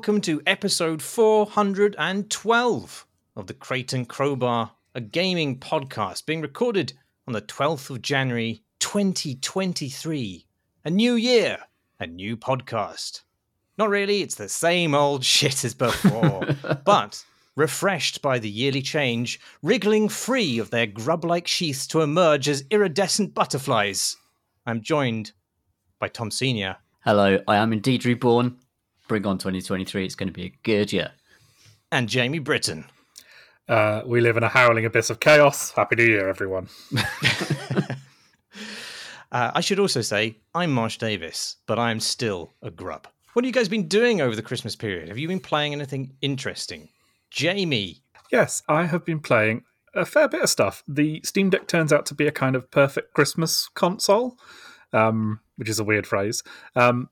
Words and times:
Welcome 0.00 0.22
to 0.22 0.40
episode 0.46 1.02
412 1.02 3.06
of 3.36 3.46
the 3.46 3.52
Crate 3.52 3.92
and 3.92 4.08
Crowbar, 4.08 4.70
a 4.94 5.00
gaming 5.02 5.58
podcast 5.58 6.24
being 6.24 6.40
recorded 6.40 6.94
on 7.28 7.34
the 7.34 7.42
12th 7.42 7.90
of 7.90 8.00
January 8.00 8.62
2023. 8.78 10.46
A 10.86 10.90
new 10.90 11.16
year, 11.16 11.58
a 11.98 12.06
new 12.06 12.38
podcast. 12.38 13.20
Not 13.76 13.90
really, 13.90 14.22
it's 14.22 14.36
the 14.36 14.48
same 14.48 14.94
old 14.94 15.22
shit 15.26 15.66
as 15.66 15.74
before, 15.74 16.46
but 16.86 17.22
refreshed 17.54 18.22
by 18.22 18.38
the 18.38 18.48
yearly 18.48 18.80
change, 18.80 19.38
wriggling 19.62 20.08
free 20.08 20.58
of 20.58 20.70
their 20.70 20.86
grub 20.86 21.26
like 21.26 21.46
sheaths 21.46 21.86
to 21.88 22.00
emerge 22.00 22.48
as 22.48 22.64
iridescent 22.70 23.34
butterflies. 23.34 24.16
I'm 24.64 24.80
joined 24.80 25.32
by 25.98 26.08
Tom 26.08 26.30
Senior. 26.30 26.78
Hello, 27.00 27.40
I 27.46 27.56
am 27.56 27.74
indeed 27.74 28.06
reborn. 28.06 28.56
Bring 29.10 29.26
on 29.26 29.38
2023. 29.38 30.04
It's 30.04 30.14
going 30.14 30.28
to 30.28 30.32
be 30.32 30.44
a 30.44 30.52
good 30.62 30.92
year. 30.92 31.10
And 31.90 32.08
Jamie 32.08 32.38
Britton. 32.38 32.84
Uh, 33.68 34.02
we 34.06 34.20
live 34.20 34.36
in 34.36 34.44
a 34.44 34.48
howling 34.48 34.84
abyss 34.84 35.10
of 35.10 35.18
chaos. 35.18 35.72
Happy 35.72 35.96
New 35.96 36.04
Year, 36.04 36.28
everyone. 36.28 36.68
uh, 39.32 39.50
I 39.52 39.60
should 39.62 39.80
also 39.80 40.00
say, 40.00 40.36
I'm 40.54 40.70
Marsh 40.70 40.98
Davies, 40.98 41.56
but 41.66 41.76
I'm 41.76 41.98
still 41.98 42.52
a 42.62 42.70
grub. 42.70 43.08
What 43.32 43.44
have 43.44 43.48
you 43.48 43.52
guys 43.52 43.68
been 43.68 43.88
doing 43.88 44.20
over 44.20 44.36
the 44.36 44.42
Christmas 44.42 44.76
period? 44.76 45.08
Have 45.08 45.18
you 45.18 45.26
been 45.26 45.40
playing 45.40 45.72
anything 45.72 46.12
interesting? 46.22 46.88
Jamie. 47.32 48.04
Yes, 48.30 48.62
I 48.68 48.86
have 48.86 49.04
been 49.04 49.18
playing 49.18 49.64
a 49.92 50.04
fair 50.04 50.28
bit 50.28 50.42
of 50.42 50.50
stuff. 50.50 50.84
The 50.86 51.20
Steam 51.24 51.50
Deck 51.50 51.66
turns 51.66 51.92
out 51.92 52.06
to 52.06 52.14
be 52.14 52.28
a 52.28 52.32
kind 52.32 52.54
of 52.54 52.70
perfect 52.70 53.12
Christmas 53.14 53.68
console, 53.74 54.38
um, 54.92 55.40
which 55.56 55.68
is 55.68 55.80
a 55.80 55.84
weird 55.84 56.06
phrase. 56.06 56.44
Um, 56.76 57.08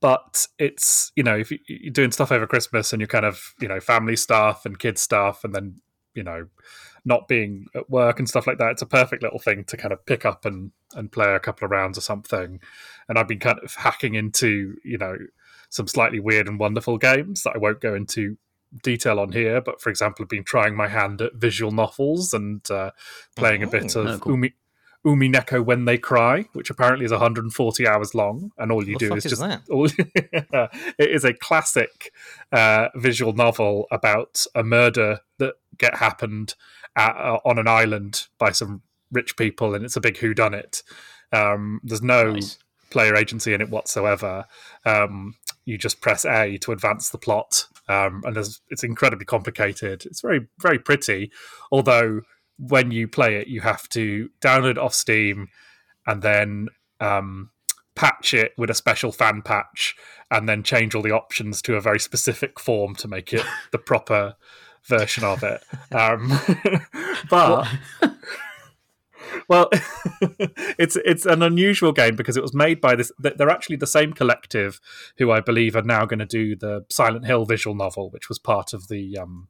but 0.00 0.46
it's 0.58 1.12
you 1.16 1.22
know 1.22 1.36
if 1.36 1.50
you're 1.50 1.92
doing 1.92 2.12
stuff 2.12 2.32
over 2.32 2.46
Christmas 2.46 2.92
and 2.92 3.00
you're 3.00 3.08
kind 3.08 3.24
of 3.24 3.54
you 3.60 3.68
know 3.68 3.80
family 3.80 4.16
stuff 4.16 4.64
and 4.64 4.78
kids 4.78 5.02
stuff, 5.02 5.44
and 5.44 5.54
then 5.54 5.80
you 6.14 6.22
know 6.22 6.46
not 7.04 7.28
being 7.28 7.66
at 7.74 7.88
work 7.88 8.18
and 8.18 8.28
stuff 8.28 8.46
like 8.46 8.58
that, 8.58 8.70
it's 8.70 8.82
a 8.82 8.86
perfect 8.86 9.22
little 9.22 9.38
thing 9.38 9.64
to 9.64 9.76
kind 9.76 9.92
of 9.92 10.04
pick 10.06 10.24
up 10.24 10.44
and 10.44 10.72
and 10.94 11.12
play 11.12 11.34
a 11.34 11.40
couple 11.40 11.64
of 11.64 11.70
rounds 11.70 11.98
or 11.98 12.02
something. 12.02 12.60
And 13.08 13.18
I've 13.18 13.28
been 13.28 13.38
kind 13.38 13.58
of 13.62 13.74
hacking 13.74 14.14
into 14.14 14.76
you 14.84 14.98
know 14.98 15.16
some 15.70 15.86
slightly 15.86 16.20
weird 16.20 16.48
and 16.48 16.58
wonderful 16.58 16.98
games 16.98 17.42
that 17.42 17.54
I 17.54 17.58
won't 17.58 17.80
go 17.80 17.94
into 17.94 18.36
detail 18.82 19.18
on 19.18 19.32
here, 19.32 19.60
but 19.60 19.80
for 19.80 19.90
example, 19.90 20.24
I've 20.24 20.28
been 20.28 20.44
trying 20.44 20.76
my 20.76 20.88
hand 20.88 21.20
at 21.22 21.34
visual 21.34 21.72
novels 21.72 22.34
and 22.34 22.68
uh, 22.70 22.90
playing 23.36 23.64
oh, 23.64 23.68
a 23.68 23.70
bit 23.70 23.96
of 23.96 24.06
oh, 24.06 24.18
cool. 24.18 24.32
Umi, 24.32 24.54
Umineko 25.08 25.64
When 25.64 25.86
They 25.86 25.96
Cry, 25.96 26.46
which 26.52 26.68
apparently 26.68 27.06
is 27.06 27.10
140 27.10 27.88
hours 27.88 28.14
long, 28.14 28.52
and 28.58 28.70
all 28.70 28.86
you 28.86 28.94
what 28.94 29.00
do 29.00 29.14
is, 29.14 29.24
is 29.24 29.38
just. 29.38 29.70
All, 29.70 29.86
it 30.98 31.10
is 31.10 31.24
a 31.24 31.32
classic 31.32 32.12
uh, 32.52 32.88
visual 32.94 33.32
novel 33.32 33.86
about 33.90 34.44
a 34.54 34.62
murder 34.62 35.20
that 35.38 35.54
get 35.78 35.96
happened 35.96 36.54
at, 36.94 37.16
uh, 37.16 37.38
on 37.44 37.58
an 37.58 37.66
island 37.66 38.26
by 38.38 38.52
some 38.52 38.82
rich 39.10 39.36
people, 39.36 39.74
and 39.74 39.84
it's 39.84 39.96
a 39.96 40.00
big 40.00 40.16
whodunit. 40.16 40.82
Um, 41.32 41.80
there's 41.82 42.02
no 42.02 42.32
nice. 42.32 42.58
player 42.90 43.16
agency 43.16 43.54
in 43.54 43.62
it 43.62 43.70
whatsoever. 43.70 44.44
Um, 44.84 45.36
you 45.64 45.78
just 45.78 46.02
press 46.02 46.26
A 46.26 46.58
to 46.58 46.72
advance 46.72 47.08
the 47.08 47.18
plot, 47.18 47.66
um, 47.88 48.22
and 48.26 48.36
it's 48.36 48.84
incredibly 48.84 49.24
complicated. 49.24 50.04
It's 50.04 50.20
very 50.20 50.48
very 50.60 50.78
pretty, 50.78 51.30
although 51.72 52.20
when 52.58 52.90
you 52.90 53.08
play 53.08 53.36
it, 53.36 53.48
you 53.48 53.60
have 53.60 53.88
to 53.90 54.30
download 54.40 54.72
it 54.72 54.78
off 54.78 54.94
Steam 54.94 55.48
and 56.06 56.22
then 56.22 56.68
um, 57.00 57.50
patch 57.94 58.34
it 58.34 58.52
with 58.56 58.70
a 58.70 58.74
special 58.74 59.12
fan 59.12 59.42
patch, 59.42 59.94
and 60.30 60.48
then 60.48 60.62
change 60.62 60.94
all 60.94 61.02
the 61.02 61.12
options 61.12 61.62
to 61.62 61.76
a 61.76 61.80
very 61.80 62.00
specific 62.00 62.58
form 62.60 62.94
to 62.96 63.08
make 63.08 63.32
it 63.32 63.44
the 63.72 63.78
proper 63.78 64.36
version 64.84 65.24
of 65.24 65.42
it. 65.42 65.62
Um, 65.92 66.32
but 67.30 67.68
well, 69.48 69.68
it's 70.78 70.96
it's 71.04 71.26
an 71.26 71.42
unusual 71.42 71.92
game 71.92 72.16
because 72.16 72.36
it 72.36 72.42
was 72.42 72.54
made 72.54 72.80
by 72.80 72.94
this. 72.94 73.12
They're 73.18 73.50
actually 73.50 73.76
the 73.76 73.86
same 73.86 74.12
collective 74.12 74.80
who 75.18 75.30
I 75.30 75.40
believe 75.40 75.76
are 75.76 75.82
now 75.82 76.06
going 76.06 76.20
to 76.20 76.26
do 76.26 76.56
the 76.56 76.84
Silent 76.88 77.26
Hill 77.26 77.44
visual 77.44 77.76
novel, 77.76 78.10
which 78.10 78.28
was 78.28 78.38
part 78.38 78.72
of 78.72 78.88
the 78.88 79.18
um, 79.18 79.48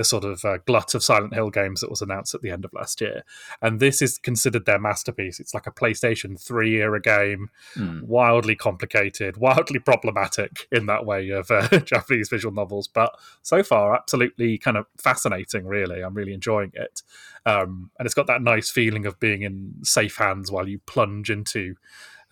the 0.00 0.04
sort 0.04 0.24
of 0.24 0.42
uh, 0.46 0.56
glut 0.64 0.94
of 0.94 1.04
Silent 1.04 1.34
Hill 1.34 1.50
games 1.50 1.82
that 1.82 1.90
was 1.90 2.00
announced 2.00 2.34
at 2.34 2.40
the 2.40 2.50
end 2.50 2.64
of 2.64 2.72
last 2.72 3.02
year. 3.02 3.22
And 3.60 3.80
this 3.80 4.00
is 4.00 4.16
considered 4.16 4.64
their 4.64 4.78
masterpiece. 4.78 5.38
It's 5.38 5.52
like 5.52 5.66
a 5.66 5.70
PlayStation 5.70 6.40
3 6.40 6.80
era 6.80 7.02
game, 7.02 7.50
mm. 7.76 8.00
wildly 8.04 8.56
complicated, 8.56 9.36
wildly 9.36 9.78
problematic 9.78 10.66
in 10.72 10.86
that 10.86 11.04
way 11.04 11.28
of 11.28 11.50
uh, 11.50 11.68
Japanese 11.84 12.30
visual 12.30 12.54
novels. 12.54 12.88
But 12.88 13.14
so 13.42 13.62
far, 13.62 13.94
absolutely 13.94 14.56
kind 14.56 14.78
of 14.78 14.86
fascinating, 14.96 15.66
really. 15.66 16.00
I'm 16.00 16.14
really 16.14 16.32
enjoying 16.32 16.72
it. 16.72 17.02
Um, 17.44 17.90
and 17.98 18.06
it's 18.06 18.14
got 18.14 18.26
that 18.28 18.40
nice 18.40 18.70
feeling 18.70 19.04
of 19.04 19.20
being 19.20 19.42
in 19.42 19.74
safe 19.82 20.16
hands 20.16 20.50
while 20.50 20.66
you 20.66 20.78
plunge 20.86 21.28
into. 21.28 21.74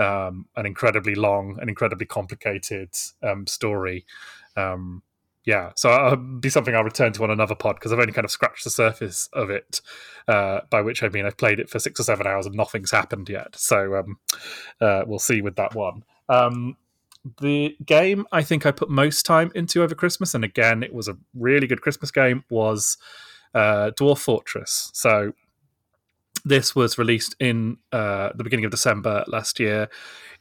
Um, 0.00 0.46
an 0.54 0.64
incredibly 0.64 1.16
long 1.16 1.58
and 1.60 1.68
incredibly 1.68 2.06
complicated 2.06 2.90
um, 3.20 3.48
story. 3.48 4.06
Um, 4.56 5.02
yeah, 5.48 5.72
so 5.76 5.90
it'll 5.90 6.16
be 6.16 6.50
something 6.50 6.76
I'll 6.76 6.84
return 6.84 7.14
to 7.14 7.24
on 7.24 7.30
another 7.30 7.54
pod 7.54 7.76
because 7.76 7.90
I've 7.90 7.98
only 7.98 8.12
kind 8.12 8.26
of 8.26 8.30
scratched 8.30 8.64
the 8.64 8.70
surface 8.70 9.30
of 9.32 9.48
it. 9.48 9.80
Uh, 10.28 10.60
by 10.68 10.82
which 10.82 11.02
I 11.02 11.08
mean 11.08 11.24
I've 11.24 11.38
played 11.38 11.58
it 11.58 11.70
for 11.70 11.78
six 11.78 11.98
or 11.98 12.02
seven 12.02 12.26
hours 12.26 12.44
and 12.44 12.54
nothing's 12.54 12.90
happened 12.90 13.30
yet. 13.30 13.56
So 13.56 13.96
um, 13.96 14.18
uh, 14.78 15.04
we'll 15.06 15.18
see 15.18 15.40
with 15.40 15.56
that 15.56 15.74
one. 15.74 16.04
Um, 16.28 16.76
the 17.40 17.74
game 17.86 18.26
I 18.30 18.42
think 18.42 18.66
I 18.66 18.72
put 18.72 18.90
most 18.90 19.24
time 19.24 19.50
into 19.54 19.82
over 19.82 19.94
Christmas, 19.94 20.34
and 20.34 20.44
again 20.44 20.82
it 20.82 20.92
was 20.92 21.08
a 21.08 21.16
really 21.32 21.66
good 21.66 21.80
Christmas 21.80 22.10
game, 22.10 22.44
was 22.50 22.98
uh, 23.54 23.92
Dwarf 23.98 24.18
Fortress. 24.18 24.90
So 24.92 25.32
this 26.44 26.76
was 26.76 26.98
released 26.98 27.36
in 27.40 27.78
uh, 27.90 28.32
the 28.34 28.44
beginning 28.44 28.66
of 28.66 28.70
December 28.70 29.24
last 29.26 29.58
year. 29.58 29.88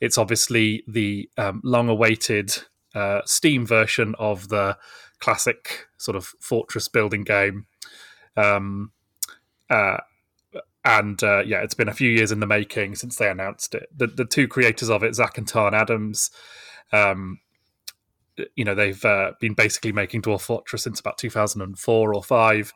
It's 0.02 0.18
obviously 0.18 0.84
the 0.86 1.30
um, 1.38 1.62
long-awaited 1.64 2.58
uh, 2.98 3.22
Steam 3.26 3.66
version 3.66 4.16
of 4.18 4.50
the 4.50 4.78
classic 5.20 5.88
sort 5.98 6.16
of 6.16 6.26
fortress 6.40 6.88
building 6.88 7.24
game. 7.24 7.66
Um, 8.36 8.92
uh, 9.70 9.98
and 10.84 11.22
uh, 11.22 11.44
yeah, 11.46 11.62
it's 11.62 11.74
been 11.74 11.90
a 11.90 11.94
few 11.94 12.10
years 12.10 12.32
in 12.32 12.40
the 12.40 12.48
making 12.48 12.96
since 12.96 13.18
they 13.18 13.30
announced 13.30 13.76
it. 13.76 13.88
The, 13.96 14.08
the 14.08 14.26
two 14.26 14.48
creators 14.48 14.90
of 14.90 15.04
it, 15.04 15.16
Zach 15.16 15.38
and 15.38 15.48
Tarn 15.48 15.74
Adams, 15.74 16.32
um, 16.92 17.40
you 18.56 18.64
know, 18.64 18.76
they've 18.76 19.04
uh, 19.04 19.34
been 19.40 19.54
basically 19.54 19.92
making 19.92 20.22
Dwarf 20.22 20.42
Fortress 20.42 20.84
since 20.84 21.00
about 21.00 21.18
2004 21.18 22.14
or 22.14 22.24
five 22.24 22.74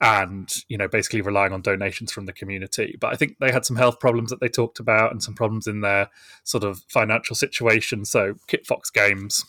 and 0.00 0.64
you 0.68 0.78
know 0.78 0.88
basically 0.88 1.20
relying 1.20 1.52
on 1.52 1.60
donations 1.60 2.10
from 2.12 2.26
the 2.26 2.32
community. 2.32 2.96
But 3.00 3.12
i 3.12 3.16
think 3.16 3.36
they 3.38 3.52
had 3.52 3.66
some 3.66 3.76
health 3.76 4.00
problems 4.00 4.30
that 4.30 4.40
they 4.40 4.48
talked 4.48 4.78
about 4.78 5.12
and 5.12 5.22
some 5.22 5.34
problems 5.34 5.66
in 5.66 5.80
their 5.80 6.08
sort 6.44 6.64
of 6.64 6.80
financial 6.88 7.36
situation. 7.36 8.04
So 8.04 8.34
kitfox 8.48 8.92
games 8.92 9.44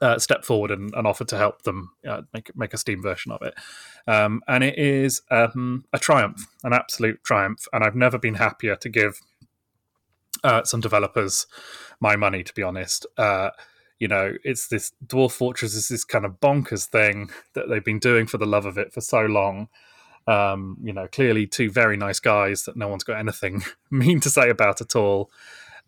uh, 0.00 0.18
stepped 0.18 0.44
forward 0.44 0.70
and, 0.70 0.92
and, 0.94 1.06
offered 1.06 1.28
to 1.28 1.36
help 1.36 1.62
them 1.62 1.90
uh, 2.08 2.22
make 2.32 2.56
make 2.56 2.74
a 2.74 2.78
steam 2.78 3.02
version 3.02 3.32
of 3.32 3.42
it. 3.42 3.54
Um, 4.06 4.42
and 4.48 4.64
it 4.64 4.78
is 4.78 5.22
um, 5.30 5.84
a 5.92 5.98
triumph 5.98 6.46
an 6.62 6.72
absolute 6.72 7.22
triumph. 7.22 7.66
And 7.72 7.84
i've 7.84 7.94
never 7.94 8.18
been 8.18 8.34
happier 8.34 8.76
to 8.76 8.88
give 8.88 9.20
uh, 10.42 10.64
some 10.64 10.80
developers 10.80 11.46
my 12.00 12.16
money 12.16 12.42
to 12.42 12.54
be 12.54 12.62
honest. 12.62 13.06
Uh, 13.18 13.50
you 13.98 14.08
know, 14.08 14.34
it's 14.44 14.68
this 14.68 14.92
Dwarf 15.06 15.32
Fortress 15.32 15.74
is 15.74 15.88
this 15.88 16.04
kind 16.04 16.24
of 16.24 16.40
bonkers 16.40 16.86
thing 16.86 17.30
that 17.54 17.68
they've 17.68 17.84
been 17.84 17.98
doing 17.98 18.26
for 18.26 18.38
the 18.38 18.46
love 18.46 18.66
of 18.66 18.78
it 18.78 18.92
for 18.92 19.00
so 19.00 19.20
long. 19.22 19.68
Um, 20.26 20.78
you 20.82 20.92
know, 20.92 21.06
clearly 21.06 21.46
two 21.46 21.70
very 21.70 21.96
nice 21.96 22.18
guys 22.18 22.64
that 22.64 22.76
no 22.76 22.88
one's 22.88 23.04
got 23.04 23.18
anything 23.18 23.62
mean 23.90 24.20
to 24.20 24.30
say 24.30 24.48
about 24.48 24.80
at 24.80 24.96
all, 24.96 25.30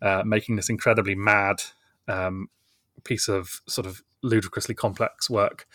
uh, 0.01 0.23
making 0.25 0.55
this 0.55 0.69
incredibly 0.69 1.15
mad 1.15 1.63
um, 2.07 2.49
piece 3.03 3.27
of 3.27 3.61
sort 3.67 3.87
of 3.87 4.01
ludicrously 4.21 4.75
complex 4.75 5.29
work. 5.29 5.67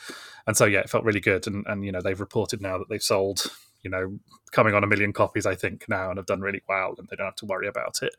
And 0.46 0.56
so, 0.56 0.64
yeah, 0.64 0.80
it 0.80 0.90
felt 0.90 1.04
really 1.04 1.20
good. 1.20 1.46
And, 1.46 1.66
and, 1.66 1.84
you 1.84 1.92
know, 1.92 2.00
they've 2.00 2.18
reported 2.18 2.60
now 2.60 2.78
that 2.78 2.88
they've 2.88 3.02
sold, 3.02 3.44
you 3.82 3.90
know, 3.90 4.18
coming 4.52 4.74
on 4.74 4.84
a 4.84 4.86
million 4.86 5.12
copies, 5.12 5.46
I 5.46 5.54
think, 5.54 5.86
now 5.88 6.10
and 6.10 6.18
have 6.18 6.26
done 6.26 6.40
really 6.40 6.62
well. 6.68 6.94
And 6.98 7.08
they 7.08 7.16
don't 7.16 7.26
have 7.26 7.36
to 7.36 7.46
worry 7.46 7.68
about 7.68 8.00
it. 8.02 8.14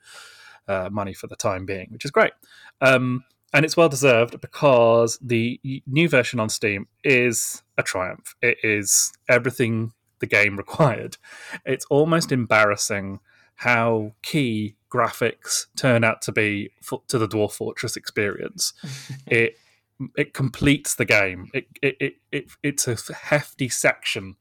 Uh, 0.65 0.89
money 0.89 1.13
for 1.13 1.27
the 1.27 1.35
time 1.35 1.65
being, 1.65 1.87
which 1.89 2.05
is 2.05 2.11
great. 2.11 2.31
Um, 2.79 3.25
and 3.53 3.63
it's 3.63 3.77
well 3.77 3.89
deserved 3.89 4.41
because 4.41 5.19
the 5.21 5.59
new 5.85 6.09
version 6.09 6.39
on 6.39 6.49
Steam 6.49 6.87
is 7.03 7.61
a 7.77 7.83
triumph. 7.83 8.35
It 8.41 8.57
is 8.63 9.13
everything 9.29 9.93
the 10.19 10.25
game 10.25 10.57
required. 10.65 11.17
It's 11.65 11.85
almost 11.85 12.31
embarrassing 12.31 13.19
how 13.55 14.13
key 14.23 14.75
graphics 14.91 15.67
turn 15.75 16.03
out 16.03 16.21
to 16.23 16.31
be 16.31 16.71
for, 16.81 17.01
to 17.07 17.17
the 17.17 17.27
Dwarf 17.27 17.53
Fortress 17.53 17.95
experience. 17.95 18.73
it 19.27 19.57
it 20.17 20.33
completes 20.33 20.95
the 20.95 21.05
game. 21.05 21.49
It, 21.53 21.67
it, 21.81 21.95
it, 21.99 22.13
it 22.31 22.51
it's 22.63 22.87
a 22.87 23.13
hefty 23.13 23.69
section 23.69 24.35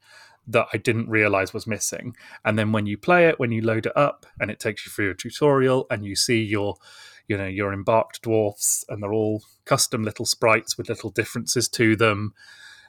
that 0.47 0.67
I 0.73 0.77
didn't 0.77 1.09
realize 1.09 1.53
was 1.53 1.67
missing. 1.67 2.15
And 2.43 2.59
then 2.59 2.71
when 2.71 2.85
you 2.85 2.97
play 2.97 3.27
it, 3.27 3.39
when 3.39 3.51
you 3.51 3.61
load 3.61 3.85
it 3.85 3.95
up, 3.95 4.25
and 4.39 4.51
it 4.51 4.59
takes 4.59 4.85
you 4.85 4.91
through 4.91 5.11
a 5.11 5.15
tutorial, 5.15 5.85
and 5.89 6.03
you 6.03 6.15
see 6.15 6.43
your 6.43 6.75
you 7.27 7.37
know 7.37 7.47
your 7.47 7.73
embarked 7.73 8.21
dwarfs, 8.21 8.83
and 8.89 9.01
they're 9.01 9.13
all 9.13 9.43
custom 9.65 10.03
little 10.03 10.25
sprites 10.25 10.77
with 10.77 10.89
little 10.89 11.09
differences 11.09 11.67
to 11.69 11.95
them. 11.95 12.33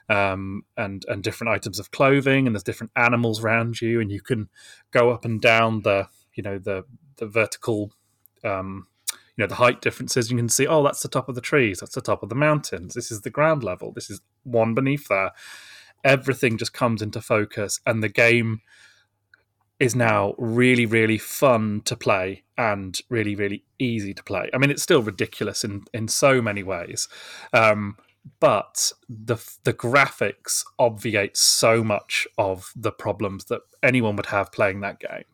Um, 0.07 0.65
and 0.77 1.03
and 1.07 1.23
different 1.23 1.51
items 1.51 1.79
of 1.79 1.89
clothing, 1.89 2.45
and 2.45 2.55
there's 2.55 2.61
different 2.61 2.91
animals 2.95 3.43
around 3.43 3.81
you, 3.81 3.99
and 3.99 4.11
you 4.11 4.21
can 4.21 4.49
go 4.91 5.09
up 5.09 5.25
and 5.25 5.41
down 5.41 5.81
the 5.81 6.09
you 6.35 6.43
know 6.43 6.59
the 6.59 6.83
the 7.17 7.25
vertical 7.25 7.91
um, 8.43 8.85
you 9.35 9.43
know 9.43 9.47
the 9.47 9.55
height 9.55 9.81
differences 9.81 10.31
you 10.31 10.37
can 10.37 10.49
see 10.49 10.67
oh 10.67 10.83
that's 10.83 11.01
the 11.01 11.09
top 11.09 11.27
of 11.27 11.35
the 11.35 11.41
trees 11.41 11.79
that's 11.79 11.95
the 11.95 12.01
top 12.01 12.23
of 12.23 12.29
the 12.29 12.35
mountains 12.35 12.93
this 12.93 13.11
is 13.11 13.21
the 13.21 13.29
ground 13.29 13.63
level 13.63 13.91
this 13.91 14.09
is 14.09 14.21
one 14.43 14.73
beneath 14.73 15.07
there 15.07 15.31
everything 16.03 16.57
just 16.57 16.73
comes 16.73 17.01
into 17.01 17.21
focus 17.21 17.79
and 17.85 18.03
the 18.03 18.09
game 18.09 18.61
is 19.79 19.95
now 19.95 20.33
really 20.37 20.85
really 20.85 21.17
fun 21.17 21.81
to 21.85 21.95
play 21.95 22.43
and 22.57 22.99
really 23.09 23.35
really 23.35 23.63
easy 23.79 24.13
to 24.13 24.23
play 24.23 24.49
i 24.53 24.57
mean 24.57 24.71
it's 24.71 24.83
still 24.83 25.01
ridiculous 25.01 25.63
in 25.63 25.83
in 25.93 26.07
so 26.07 26.41
many 26.41 26.63
ways 26.63 27.07
um, 27.53 27.97
but 28.39 28.91
the 29.09 29.37
the 29.63 29.73
graphics 29.73 30.63
obviate 30.79 31.37
so 31.37 31.83
much 31.83 32.27
of 32.37 32.71
the 32.75 32.91
problems 32.91 33.45
that 33.45 33.61
anyone 33.83 34.15
would 34.15 34.27
have 34.27 34.51
playing 34.51 34.79
that 34.79 34.99
game 34.99 35.25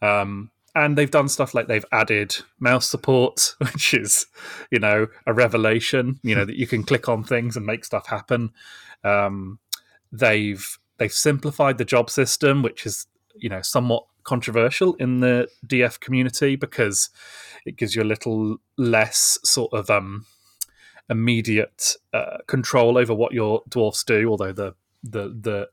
um, 0.00 0.50
and 0.74 0.96
they've 0.96 1.10
done 1.10 1.28
stuff 1.28 1.54
like 1.54 1.68
they've 1.68 1.84
added 1.92 2.34
mouse 2.58 2.88
support, 2.88 3.54
which 3.58 3.94
is, 3.94 4.26
you 4.70 4.78
know, 4.78 5.06
a 5.26 5.32
revelation. 5.32 6.18
You 6.22 6.34
know 6.34 6.44
that 6.44 6.56
you 6.56 6.66
can 6.66 6.82
click 6.82 7.08
on 7.08 7.24
things 7.24 7.56
and 7.56 7.66
make 7.66 7.84
stuff 7.84 8.06
happen. 8.06 8.52
Um, 9.04 9.58
they've 10.10 10.78
they've 10.98 11.12
simplified 11.12 11.78
the 11.78 11.84
job 11.84 12.10
system, 12.10 12.62
which 12.62 12.86
is 12.86 13.06
you 13.36 13.48
know 13.48 13.62
somewhat 13.62 14.04
controversial 14.24 14.94
in 14.94 15.20
the 15.20 15.48
DF 15.66 16.00
community 16.00 16.56
because 16.56 17.10
it 17.66 17.76
gives 17.76 17.94
you 17.94 18.02
a 18.02 18.04
little 18.04 18.58
less 18.76 19.38
sort 19.44 19.72
of 19.72 19.90
um, 19.90 20.26
immediate 21.10 21.96
uh, 22.12 22.38
control 22.46 22.98
over 22.98 23.14
what 23.14 23.32
your 23.32 23.62
dwarfs 23.68 24.04
do. 24.04 24.28
Although 24.28 24.52
the 24.52 24.74
the 25.02 25.28
the 25.28 25.68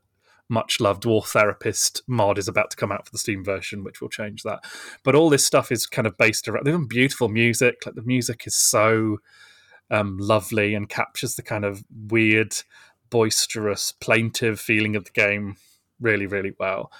much 0.50 0.80
loved 0.80 1.04
Dwarf 1.04 1.26
Therapist 1.26 2.02
mod 2.08 2.36
is 2.36 2.48
about 2.48 2.70
to 2.70 2.76
come 2.76 2.90
out 2.90 3.06
for 3.06 3.12
the 3.12 3.18
Steam 3.18 3.44
version, 3.44 3.84
which 3.84 4.00
will 4.00 4.08
change 4.08 4.42
that. 4.42 4.64
But 5.04 5.14
all 5.14 5.30
this 5.30 5.46
stuff 5.46 5.70
is 5.70 5.86
kind 5.86 6.06
of 6.06 6.18
based 6.18 6.48
around. 6.48 6.66
Have 6.66 6.88
beautiful 6.88 7.28
music. 7.28 7.86
Like 7.86 7.94
the 7.94 8.02
music 8.02 8.42
is 8.46 8.56
so 8.56 9.18
um, 9.90 10.18
lovely 10.18 10.74
and 10.74 10.88
captures 10.88 11.36
the 11.36 11.42
kind 11.42 11.64
of 11.64 11.84
weird, 12.08 12.54
boisterous, 13.10 13.92
plaintive 13.92 14.58
feeling 14.58 14.96
of 14.96 15.04
the 15.04 15.12
game 15.12 15.56
really, 16.00 16.26
really 16.26 16.54
well. 16.58 16.90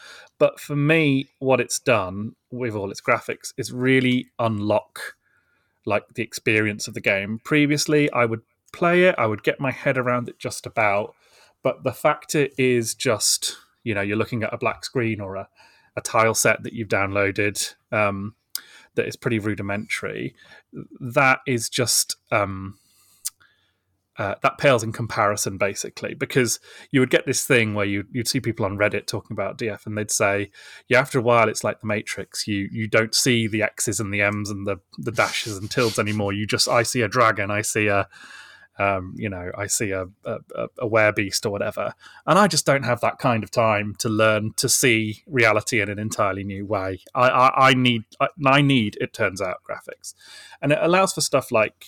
But 0.40 0.58
for 0.58 0.74
me, 0.74 1.28
what 1.38 1.60
it's 1.60 1.78
done 1.78 2.34
with 2.50 2.74
all 2.74 2.90
its 2.90 3.00
graphics 3.00 3.52
is 3.56 3.72
really 3.72 4.32
unlock 4.40 5.14
like 5.86 6.08
the 6.14 6.24
experience 6.24 6.88
of 6.88 6.94
the 6.94 7.00
game. 7.00 7.40
Previously, 7.44 8.10
I 8.10 8.24
would 8.24 8.42
play 8.72 9.04
it, 9.04 9.14
I 9.18 9.26
would 9.26 9.44
get 9.44 9.60
my 9.60 9.70
head 9.70 9.96
around 9.96 10.28
it 10.28 10.40
just 10.40 10.66
about 10.66 11.14
but 11.62 11.82
the 11.84 11.92
fact 11.92 12.34
it 12.34 12.54
is 12.58 12.94
just 12.94 13.56
you 13.84 13.94
know 13.94 14.00
you're 14.00 14.16
looking 14.16 14.42
at 14.42 14.52
a 14.52 14.58
black 14.58 14.84
screen 14.84 15.20
or 15.20 15.36
a, 15.36 15.48
a 15.96 16.00
tile 16.00 16.34
set 16.34 16.62
that 16.62 16.72
you've 16.72 16.88
downloaded 16.88 17.74
um, 17.92 18.34
that 18.94 19.06
is 19.06 19.16
pretty 19.16 19.38
rudimentary 19.38 20.34
that 21.00 21.40
is 21.46 21.68
just 21.68 22.16
um, 22.30 22.78
uh, 24.20 24.34
that 24.42 24.58
pales 24.58 24.82
in 24.82 24.92
comparison 24.92 25.56
basically 25.56 26.12
because 26.14 26.60
you 26.90 27.00
would 27.00 27.10
get 27.10 27.24
this 27.24 27.44
thing 27.44 27.74
where 27.74 27.86
you, 27.86 28.04
you'd 28.12 28.28
see 28.28 28.38
people 28.38 28.66
on 28.66 28.76
reddit 28.76 29.06
talking 29.06 29.34
about 29.34 29.56
df 29.56 29.86
and 29.86 29.96
they'd 29.96 30.10
say 30.10 30.50
yeah 30.88 31.00
after 31.00 31.18
a 31.18 31.22
while 31.22 31.48
it's 31.48 31.64
like 31.64 31.80
the 31.80 31.86
matrix. 31.86 32.46
You 32.46 32.68
you 32.70 32.86
don't 32.86 33.14
see 33.14 33.46
the 33.46 33.62
x's 33.62 34.00
and 34.00 34.12
the 34.12 34.22
m's 34.22 34.50
and 34.50 34.66
the, 34.66 34.76
the 34.98 35.12
dashes 35.12 35.56
and 35.56 35.70
tildes 35.70 35.98
anymore. 35.98 36.32
You 36.32 36.46
just 36.46 36.68
i 36.68 36.82
see 36.82 37.02
a 37.02 37.08
dragon. 37.08 37.50
I 37.50 37.62
see 37.62 37.88
a 37.88 38.08
um, 38.78 39.12
you 39.14 39.28
know, 39.28 39.50
I 39.58 39.66
see 39.66 39.90
a, 39.90 40.06
a, 40.24 40.38
a 40.78 40.88
werebeast 40.88 41.44
or 41.44 41.50
whatever, 41.50 41.92
and 42.26 42.38
I 42.38 42.46
just 42.46 42.64
don't 42.64 42.84
have 42.84 43.02
that 43.02 43.18
kind 43.18 43.44
of 43.44 43.50
time 43.50 43.94
to 43.98 44.08
learn 44.08 44.54
to 44.56 44.70
see 44.70 45.22
reality 45.26 45.82
in 45.82 45.90
an 45.90 45.98
entirely 45.98 46.44
new 46.44 46.64
way. 46.64 47.00
I, 47.14 47.28
I, 47.28 47.68
I 47.68 47.74
need, 47.74 48.04
I, 48.20 48.28
I, 48.46 48.62
need, 48.62 48.96
it 48.98 49.12
turns 49.12 49.42
out, 49.42 49.58
graphics, 49.68 50.14
and 50.62 50.72
it 50.72 50.78
allows 50.80 51.12
for 51.12 51.20
stuff 51.20 51.52
like, 51.52 51.84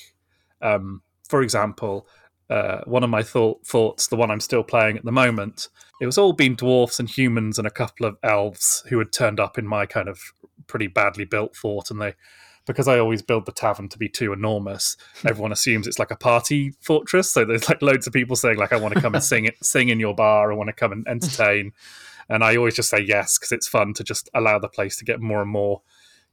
um, 0.61 1.00
for 1.26 1.40
example, 1.40 2.06
uh, 2.53 2.83
one 2.85 3.03
of 3.03 3.09
my 3.09 3.23
thought, 3.23 3.67
thoughts, 3.67 4.09
the 4.09 4.17
one 4.17 4.31
I'm 4.31 4.41
still 4.41 4.63
playing 4.63 4.99
at 4.99 5.07
the 5.07 5.13
moment, 5.13 5.69
it 6.03 6.07
was 6.07 6.19
all 6.19 6.35
been 6.35 6.55
dwarfs 6.55 7.01
and 7.01 7.09
humans 7.09 7.57
and 7.57 7.67
a 7.67 7.71
couple 7.71 8.05
of 8.05 8.19
elves 8.23 8.85
who 8.91 8.99
had 8.99 9.11
turned 9.11 9.41
up 9.41 9.57
in 9.57 9.67
my 9.67 9.87
kind 9.87 10.07
of 10.07 10.21
pretty 10.67 10.87
badly 10.87 11.25
built 11.25 11.57
fort, 11.57 11.91
and 11.91 12.01
they 12.01 12.15
because 12.67 12.87
I 12.87 12.99
always 12.99 13.23
build 13.23 13.47
the 13.47 13.53
tavern 13.53 13.89
to 13.89 13.99
be 13.99 14.09
too 14.09 14.35
enormous, 14.35 14.99
everyone 15.25 15.51
assumes 15.51 15.87
it's 15.87 15.99
like 15.99 16.11
a 16.11 16.17
party 16.17 16.75
fortress. 16.83 17.33
So 17.33 17.47
there's 17.47 17.69
like 17.71 17.81
loads 17.81 18.07
of 18.07 18.13
people 18.13 18.37
saying 18.37 18.59
like, 18.59 18.75
"I 18.75 18.77
want 18.77 18.93
to 18.95 19.01
come 19.01 19.15
and 19.15 19.25
sing 19.25 19.47
it, 19.47 19.55
sing 19.65 19.89
in 19.89 19.99
your 19.99 20.15
bar. 20.15 20.53
I 20.53 20.55
want 20.55 20.69
to 20.69 20.75
come 20.75 20.93
and 20.93 21.09
entertain," 21.09 21.73
and 22.29 22.45
I 22.45 22.57
always 22.57 22.77
just 22.77 22.91
say 22.91 23.01
yes 23.01 23.39
because 23.39 23.53
it's 23.53 23.67
fun 23.67 23.95
to 23.95 24.05
just 24.05 24.29
allow 24.35 24.59
the 24.59 24.69
place 24.69 24.99
to 24.99 25.07
get 25.07 25.23
more 25.23 25.41
and 25.41 25.51
more 25.51 25.81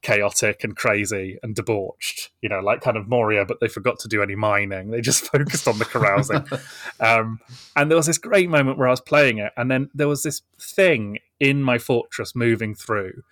chaotic 0.02 0.64
and 0.64 0.76
crazy 0.76 1.38
and 1.42 1.54
debauched. 1.54 2.30
You 2.40 2.48
know, 2.48 2.60
like 2.60 2.80
kind 2.80 2.96
of 2.96 3.08
Moria, 3.08 3.44
but 3.44 3.60
they 3.60 3.68
forgot 3.68 3.98
to 4.00 4.08
do 4.08 4.22
any 4.22 4.34
mining. 4.34 4.90
They 4.90 5.00
just 5.00 5.24
focused 5.32 5.68
on 5.68 5.78
the 5.78 5.84
carousing. 5.84 6.44
um, 7.00 7.40
and 7.76 7.90
there 7.90 7.96
was 7.96 8.06
this 8.06 8.18
great 8.18 8.48
moment 8.48 8.78
where 8.78 8.88
I 8.88 8.92
was 8.92 9.00
playing 9.00 9.38
it, 9.38 9.52
and 9.56 9.70
then 9.70 9.90
there 9.94 10.08
was 10.08 10.22
this 10.22 10.42
thing 10.60 11.18
in 11.38 11.62
my 11.62 11.78
fortress 11.78 12.34
moving 12.34 12.74
through 12.74 13.22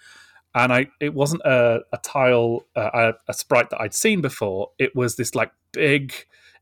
and 0.55 0.73
I 0.73 0.89
it 1.01 1.15
wasn't 1.15 1.43
a, 1.43 1.81
a 1.93 1.99
tile 1.99 2.67
uh, 2.75 2.91
a, 2.95 3.13
a, 3.29 3.35
sprite 3.35 3.71
that 3.71 3.81
I'd 3.81 3.95
seen 3.95 4.21
before. 4.21 4.71
It 4.79 4.95
was 4.97 5.17
this 5.17 5.35
like 5.35 5.53
big. 5.73 6.13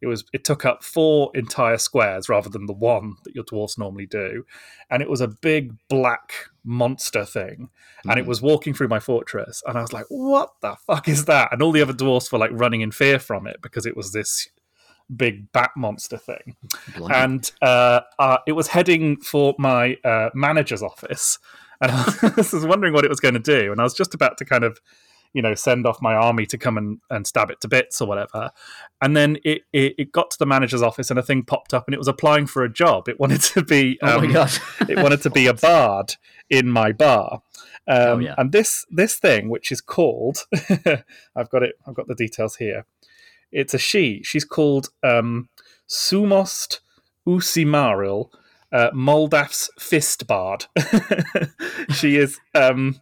It 0.01 0.07
was 0.07 0.25
it 0.33 0.45
took 0.45 0.65
up 0.65 0.83
four 0.83 1.31
entire 1.35 1.79
squares 1.79 2.29
rather 2.29 2.49
than 2.49 2.67
the 2.67 2.73
one 2.73 3.15
that 3.25 3.35
your 3.35 3.45
dwarfs 3.45 3.79
normally 3.79 4.07
do, 4.07 4.45
and 4.91 5.03
it 5.03 5.11
was 5.11 5.21
a 5.21 5.29
big 5.29 5.73
black 5.89 6.33
monster 6.65 7.25
thing, 7.25 7.71
mm. 8.05 8.11
and 8.11 8.19
it 8.19 8.25
mm. 8.25 8.29
was 8.29 8.43
walking 8.43 8.75
through 8.75 8.89
my 8.89 9.01
fortress, 9.01 9.63
and 9.67 9.79
I 9.79 9.83
was 9.83 9.93
like, 9.93 10.07
"What 10.09 10.51
the 10.61 10.77
fuck 10.87 11.09
is 11.09 11.25
that?" 11.27 11.53
And 11.53 11.63
all 11.63 11.73
the 11.73 11.83
other 11.83 11.93
dwarfs 11.93 12.31
were 12.31 12.39
like 12.39 12.53
running 12.53 12.81
in 12.81 12.91
fear 12.91 13.19
from 13.19 13.47
it 13.47 13.57
because 13.63 13.87
it 13.87 13.97
was 13.97 14.13
this 14.13 14.49
big 15.15 15.53
bat 15.53 15.71
monster 15.77 16.19
thing, 16.19 16.57
Blimey. 16.97 17.15
and 17.15 17.53
uh, 17.63 18.01
uh, 18.19 18.39
it 18.47 18.53
was 18.53 18.69
heading 18.69 19.21
for 19.21 19.55
my 19.59 19.97
uh, 20.05 20.31
manager's 20.35 20.83
office 20.83 21.39
and 21.81 21.91
I 22.23 22.33
was 22.37 22.67
wondering 22.67 22.95
what 22.95 23.05
it 23.05 23.09
was 23.09 23.21
going 23.21 23.35
to 23.35 23.41
do. 23.41 23.73
And 23.73 23.81
I 23.81 23.85
was 23.85 23.95
just 23.95 24.15
about 24.15 24.39
to 24.39 24.45
kind 24.45 24.65
of, 24.65 24.81
you 25.33 25.43
know, 25.43 25.55
send 25.55 25.87
off 25.87 26.01
my 26.01 26.15
army 26.15 26.47
to 26.47 26.59
come 26.59 26.79
and, 26.79 27.01
and 27.11 27.27
stab 27.27 27.51
it 27.51 27.61
to 27.61 27.69
bits 27.69 28.01
or 28.01 28.09
whatever. 28.09 28.51
And 29.01 29.17
then 29.17 29.39
it, 29.45 29.63
it, 29.73 29.95
it 29.99 30.13
got 30.13 30.31
to 30.31 30.39
the 30.39 30.47
manager's 30.47 30.83
office 30.83 31.11
and 31.11 31.19
a 31.19 31.23
thing 31.23 31.43
popped 31.43 31.75
up 31.75 31.87
and 31.87 31.95
it 31.95 31.99
was 31.99 32.09
applying 32.09 32.47
for 32.47 32.65
a 32.65 32.73
job. 32.73 33.09
It 33.09 33.21
wanted 33.21 33.43
to 33.43 33.63
be 33.63 33.99
um, 34.01 34.09
oh 34.13 34.21
my 34.21 34.27
um, 34.27 34.33
God. 34.33 34.53
it 34.89 34.99
wanted 34.99 35.23
to 35.23 35.31
be 35.31 35.47
a 35.47 35.55
bard 35.67 36.17
in 36.51 36.69
my 36.69 36.93
bar. 36.93 37.43
Um, 37.89 37.99
oh, 37.99 38.19
yeah. 38.19 38.35
And 38.39 38.53
this 38.53 38.85
this 38.91 39.17
thing, 39.17 39.49
which 39.49 39.71
is 39.71 39.81
called, 39.81 40.47
I've 41.37 41.51
got 41.51 41.63
it. 41.63 41.77
I've 41.87 41.95
got 41.95 42.09
the 42.09 42.15
details 42.15 42.57
here. 42.57 42.85
It's 43.53 43.75
a 43.75 43.79
she. 43.79 44.23
She's 44.25 44.45
called 44.45 44.89
um, 45.05 45.49
Sumost 45.89 46.81
Usimaril, 47.27 48.31
uh, 48.73 48.91
Moldaf's 48.91 49.71
fist 49.79 50.27
bard. 50.27 50.67
she 51.91 52.17
is 52.17 52.39
um, 52.55 53.01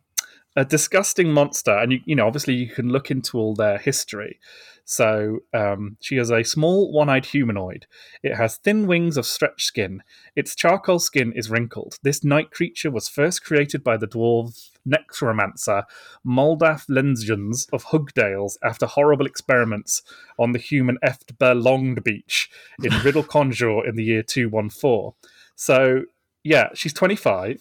a 0.56 0.64
disgusting 0.64 1.32
monster, 1.32 1.76
and 1.76 1.92
you, 1.92 2.00
you 2.04 2.14
know, 2.14 2.26
obviously, 2.26 2.54
you 2.54 2.68
can 2.68 2.88
look 2.90 3.10
into 3.10 3.38
all 3.38 3.54
their 3.54 3.78
history. 3.78 4.38
So 4.84 5.40
um, 5.54 5.96
she 6.00 6.18
is 6.18 6.30
a 6.30 6.44
small, 6.44 6.92
one-eyed 6.92 7.26
humanoid. 7.26 7.86
It 8.22 8.36
has 8.36 8.56
thin 8.56 8.86
wings 8.86 9.16
of 9.16 9.24
stretched 9.24 9.66
skin. 9.66 10.02
Its 10.36 10.54
charcoal 10.54 10.98
skin 10.98 11.32
is 11.34 11.50
wrinkled. 11.50 11.98
This 12.02 12.22
night 12.22 12.50
creature 12.50 12.90
was 12.90 13.08
first 13.08 13.44
created 13.44 13.82
by 13.82 13.96
the 13.96 14.06
dwarf 14.06 14.70
necromancer 14.84 15.84
Moldaf 16.26 16.86
Lensjans 16.88 17.66
of 17.72 17.86
Hugdales 17.86 18.58
after 18.62 18.84
horrible 18.84 19.24
experiments 19.24 20.02
on 20.38 20.52
the 20.52 20.58
human 20.58 20.98
Eftber 21.02 21.54
Longbeach 21.54 22.48
in 22.82 22.92
Riddle 23.02 23.22
Conjure 23.22 23.86
in 23.86 23.96
the 23.96 24.04
year 24.04 24.22
214. 24.22 25.12
So 25.56 26.02
yeah, 26.44 26.68
she's 26.74 26.92
25. 26.92 27.58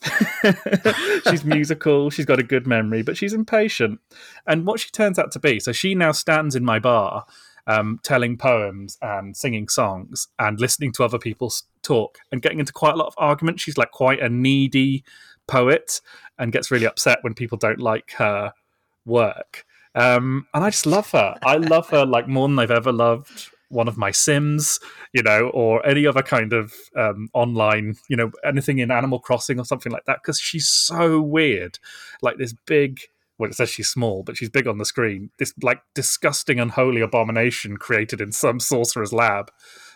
she's 1.29 1.45
musical. 1.45 2.09
She's 2.09 2.25
got 2.25 2.39
a 2.39 2.43
good 2.43 2.67
memory, 2.67 3.01
but 3.01 3.15
she's 3.15 3.33
impatient. 3.33 4.01
And 4.45 4.65
what 4.65 4.81
she 4.81 4.89
turns 4.91 5.17
out 5.17 5.31
to 5.31 5.39
be, 5.39 5.61
so 5.61 5.71
she 5.71 5.95
now 5.95 6.11
stands 6.11 6.53
in 6.53 6.65
my 6.65 6.79
bar, 6.79 7.25
um, 7.65 8.01
telling 8.03 8.37
poems 8.37 8.97
and 9.01 9.37
singing 9.37 9.69
songs 9.69 10.27
and 10.37 10.59
listening 10.59 10.91
to 10.93 11.03
other 11.05 11.17
people 11.17 11.51
talk 11.81 12.17
and 12.29 12.41
getting 12.41 12.59
into 12.59 12.73
quite 12.73 12.93
a 12.93 12.97
lot 12.97 13.07
of 13.07 13.15
argument. 13.17 13.61
She's 13.61 13.77
like 13.77 13.91
quite 13.91 14.19
a 14.19 14.27
needy 14.27 15.05
poet 15.47 16.01
and 16.37 16.51
gets 16.51 16.69
really 16.69 16.85
upset 16.85 17.19
when 17.21 17.33
people 17.33 17.57
don't 17.57 17.79
like 17.79 18.11
her 18.17 18.51
work. 19.05 19.65
Um, 19.95 20.47
and 20.53 20.63
I 20.63 20.71
just 20.71 20.85
love 20.85 21.09
her. 21.11 21.35
I 21.41 21.55
love 21.55 21.89
her 21.89 22.05
like 22.05 22.27
more 22.27 22.49
than 22.49 22.59
I've 22.59 22.71
ever 22.71 22.91
loved 22.91 23.49
one 23.73 23.87
of 23.87 23.97
my 23.97 24.11
Sims, 24.11 24.79
you 25.11 25.23
know, 25.23 25.49
or 25.53 25.85
any 25.85 26.05
other 26.07 26.21
kind 26.21 26.53
of 26.53 26.73
um, 26.95 27.29
online, 27.33 27.95
you 28.07 28.15
know, 28.15 28.31
anything 28.45 28.77
in 28.79 28.91
Animal 28.91 29.19
Crossing 29.19 29.59
or 29.59 29.65
something 29.65 29.91
like 29.91 30.05
that, 30.05 30.19
because 30.21 30.39
she's 30.39 30.67
so 30.67 31.21
weird. 31.21 31.79
Like 32.21 32.37
this 32.37 32.53
big, 32.65 33.01
well, 33.37 33.49
it 33.49 33.55
says 33.55 33.69
she's 33.69 33.89
small, 33.89 34.23
but 34.23 34.37
she's 34.37 34.49
big 34.49 34.67
on 34.67 34.77
the 34.77 34.85
screen. 34.85 35.31
This 35.39 35.53
like 35.61 35.81
disgusting, 35.93 36.59
unholy 36.59 37.01
abomination 37.01 37.77
created 37.77 38.21
in 38.21 38.31
some 38.31 38.59
sorcerer's 38.59 39.11
lab, 39.11 39.51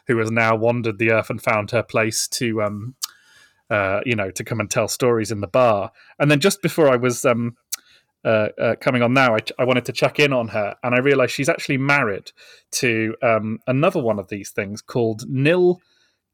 who 0.08 0.18
has 0.18 0.32
now 0.32 0.56
wandered 0.56 0.98
the 0.98 1.12
earth 1.12 1.30
and 1.30 1.42
found 1.42 1.72
her 1.72 1.84
place 1.84 2.28
to, 2.30 2.62
um, 2.62 2.96
uh, 3.70 4.00
you 4.06 4.16
know, 4.16 4.32
to 4.32 4.44
come 4.44 4.60
and 4.60 4.72
tell 4.72 4.88
stories 4.88 5.32
in 5.32 5.42
the 5.42 5.48
bar. 5.48 5.92
And 6.18 6.32
then 6.32 6.40
just 6.40 6.62
before 6.62 6.90
I 6.90 6.96
was 6.96 7.26
um, 7.26 7.58
uh, 8.26 8.50
uh, 8.60 8.76
coming 8.82 9.02
on 9.02 9.14
now, 9.14 9.36
I, 9.36 9.40
I, 9.60 9.64
wanted 9.64 9.86
to 9.86 9.94
check 9.94 10.20
in 10.20 10.34
on 10.34 10.50
her, 10.50 10.76
and 10.84 10.96
I 10.96 11.00
realised 11.00 11.32
she's 11.32 11.50
actually 11.50 11.78
married 11.78 12.32
to 12.74 13.16
um, 13.22 13.60
another 13.68 14.02
one 14.02 14.20
of 14.20 14.28
these 14.28 14.52
things 14.52 14.82
called 14.82 15.24
Nil 15.30 15.80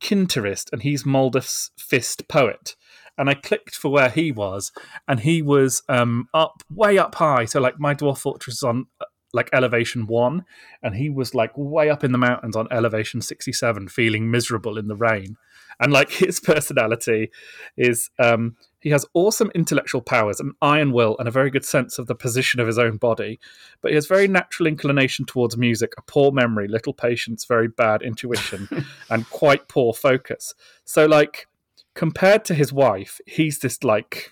Kinterist, 0.02 0.72
and 0.72 0.82
he's 0.82 1.06
Moldav's 1.06 1.72
fist 1.78 2.28
poet 2.28 2.76
and 3.18 3.30
I 3.30 3.36
clicked 3.36 3.76
for 3.76 3.90
where 3.90 4.10
he 4.10 4.32
was, 4.32 4.72
and 5.08 5.20
he 5.20 5.42
was 5.42 5.84
um, 5.90 6.28
up 6.34 6.64
way 6.70 6.98
up 6.98 7.16
high. 7.16 7.46
So 7.46 7.60
like 7.60 7.80
my 7.80 7.94
dwarf 7.94 8.18
fortress 8.20 8.56
is 8.56 8.64
on 8.64 8.88
uh, 9.00 9.06
like 9.34 9.50
elevation 9.54 10.08
one, 10.08 10.46
and 10.82 10.96
he 10.96 11.10
was 11.10 11.36
like 11.36 11.52
way 11.56 11.90
up 11.90 12.04
in 12.04 12.12
the 12.12 12.18
mountains 12.18 12.56
on 12.56 12.68
elevation 12.72 13.22
sixty 13.22 13.54
seven, 13.54 13.88
feeling 13.88 14.32
miserable 14.32 14.78
in 14.78 14.88
the 14.88 14.96
rain. 14.96 15.38
And 15.80 15.92
like 15.92 16.10
his 16.12 16.40
personality 16.40 17.30
is, 17.78 18.10
um, 18.20 18.56
he 18.84 18.90
has 18.90 19.06
awesome 19.14 19.50
intellectual 19.56 20.02
powers, 20.02 20.42
an 20.42 20.52
iron 20.62 20.92
will, 20.92 21.16
and 21.18 21.26
a 21.26 21.32
very 21.32 21.50
good 21.50 21.64
sense 21.64 21.98
of 21.98 22.08
the 22.08 22.16
position 22.16 22.60
of 22.60 22.68
his 22.68 22.78
own 22.78 22.98
body. 22.98 23.40
But 23.80 23.92
he 23.92 23.96
has 23.96 24.08
very 24.08 24.28
natural 24.28 24.68
inclination 24.68 25.26
towards 25.26 25.56
music, 25.56 25.94
a 25.98 26.02
poor 26.02 26.34
memory, 26.34 26.68
little 26.68 26.94
patience, 26.94 27.46
very 27.46 27.70
bad 27.70 28.02
intuition, 28.02 28.68
and 29.10 29.30
quite 29.30 29.70
poor 29.70 29.94
focus. 29.94 30.54
So 30.84 31.06
like 31.06 31.48
compared 31.94 32.44
to 32.46 32.54
his 32.54 32.74
wife, 32.74 33.22
he's 33.26 33.60
this 33.60 33.86
like 33.86 34.32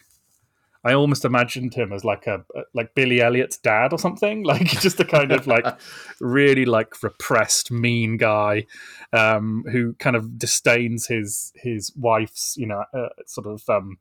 I 0.84 0.94
almost 0.94 1.26
imagined 1.26 1.76
him 1.76 1.94
as 1.94 2.04
like 2.04 2.28
a 2.28 2.44
like 2.74 2.94
Billy 2.94 3.22
Elliot's 3.22 3.58
dad 3.58 3.94
or 3.94 4.00
something, 4.00 4.44
like 4.52 4.66
just 4.66 5.00
a 5.00 5.06
kind 5.06 5.32
of 5.32 5.48
like 5.48 5.66
really 6.20 6.66
like 6.66 7.02
repressed, 7.04 7.72
mean 7.72 8.18
guy 8.18 8.66
um, 9.14 9.64
who 9.72 9.94
kind 9.94 10.18
of 10.18 10.38
disdains 10.38 11.08
his 11.08 11.54
his 11.56 11.94
wife's 11.96 12.56
you 12.58 12.68
know 12.68 12.84
uh, 12.94 13.10
sort 13.28 13.48
of 13.48 13.64
um, 13.70 13.98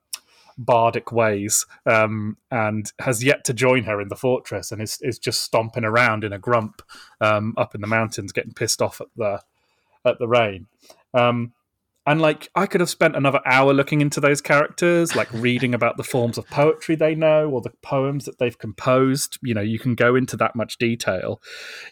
bardic 0.60 1.10
ways 1.10 1.64
um, 1.86 2.36
and 2.50 2.92
has 3.00 3.24
yet 3.24 3.44
to 3.44 3.54
join 3.54 3.84
her 3.84 4.00
in 4.00 4.08
the 4.08 4.16
fortress 4.16 4.70
and 4.70 4.82
is 4.82 4.98
is 5.00 5.18
just 5.18 5.42
stomping 5.42 5.84
around 5.84 6.22
in 6.22 6.32
a 6.32 6.38
grump 6.38 6.82
um, 7.20 7.54
up 7.56 7.74
in 7.74 7.80
the 7.80 7.86
mountains, 7.86 8.32
getting 8.32 8.52
pissed 8.52 8.82
off 8.82 9.00
at 9.00 9.08
the 9.16 9.40
at 10.04 10.18
the 10.18 10.28
rain. 10.28 10.66
Um, 11.14 11.52
and 12.06 12.20
like 12.20 12.48
I 12.54 12.66
could 12.66 12.80
have 12.80 12.90
spent 12.90 13.16
another 13.16 13.40
hour 13.44 13.72
looking 13.72 14.00
into 14.00 14.20
those 14.20 14.40
characters, 14.40 15.14
like 15.14 15.32
reading 15.32 15.74
about 15.74 15.96
the 15.96 16.04
forms 16.04 16.38
of 16.38 16.46
poetry 16.48 16.94
they 16.94 17.14
know 17.14 17.48
or 17.48 17.60
the 17.60 17.72
poems 17.82 18.24
that 18.24 18.38
they've 18.38 18.58
composed. 18.58 19.38
You 19.42 19.54
know, 19.54 19.60
you 19.60 19.78
can 19.78 19.94
go 19.94 20.16
into 20.16 20.36
that 20.38 20.56
much 20.56 20.78
detail. 20.78 21.40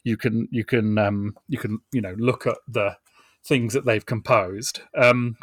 You 0.04 0.16
can 0.16 0.48
you 0.50 0.64
can 0.64 0.98
um, 0.98 1.36
you 1.48 1.58
can 1.58 1.80
you 1.92 2.00
know 2.00 2.14
look 2.18 2.46
at 2.46 2.56
the 2.66 2.96
things 3.44 3.74
that 3.74 3.84
they've 3.84 4.04
composed. 4.04 4.80
Um, 4.96 5.36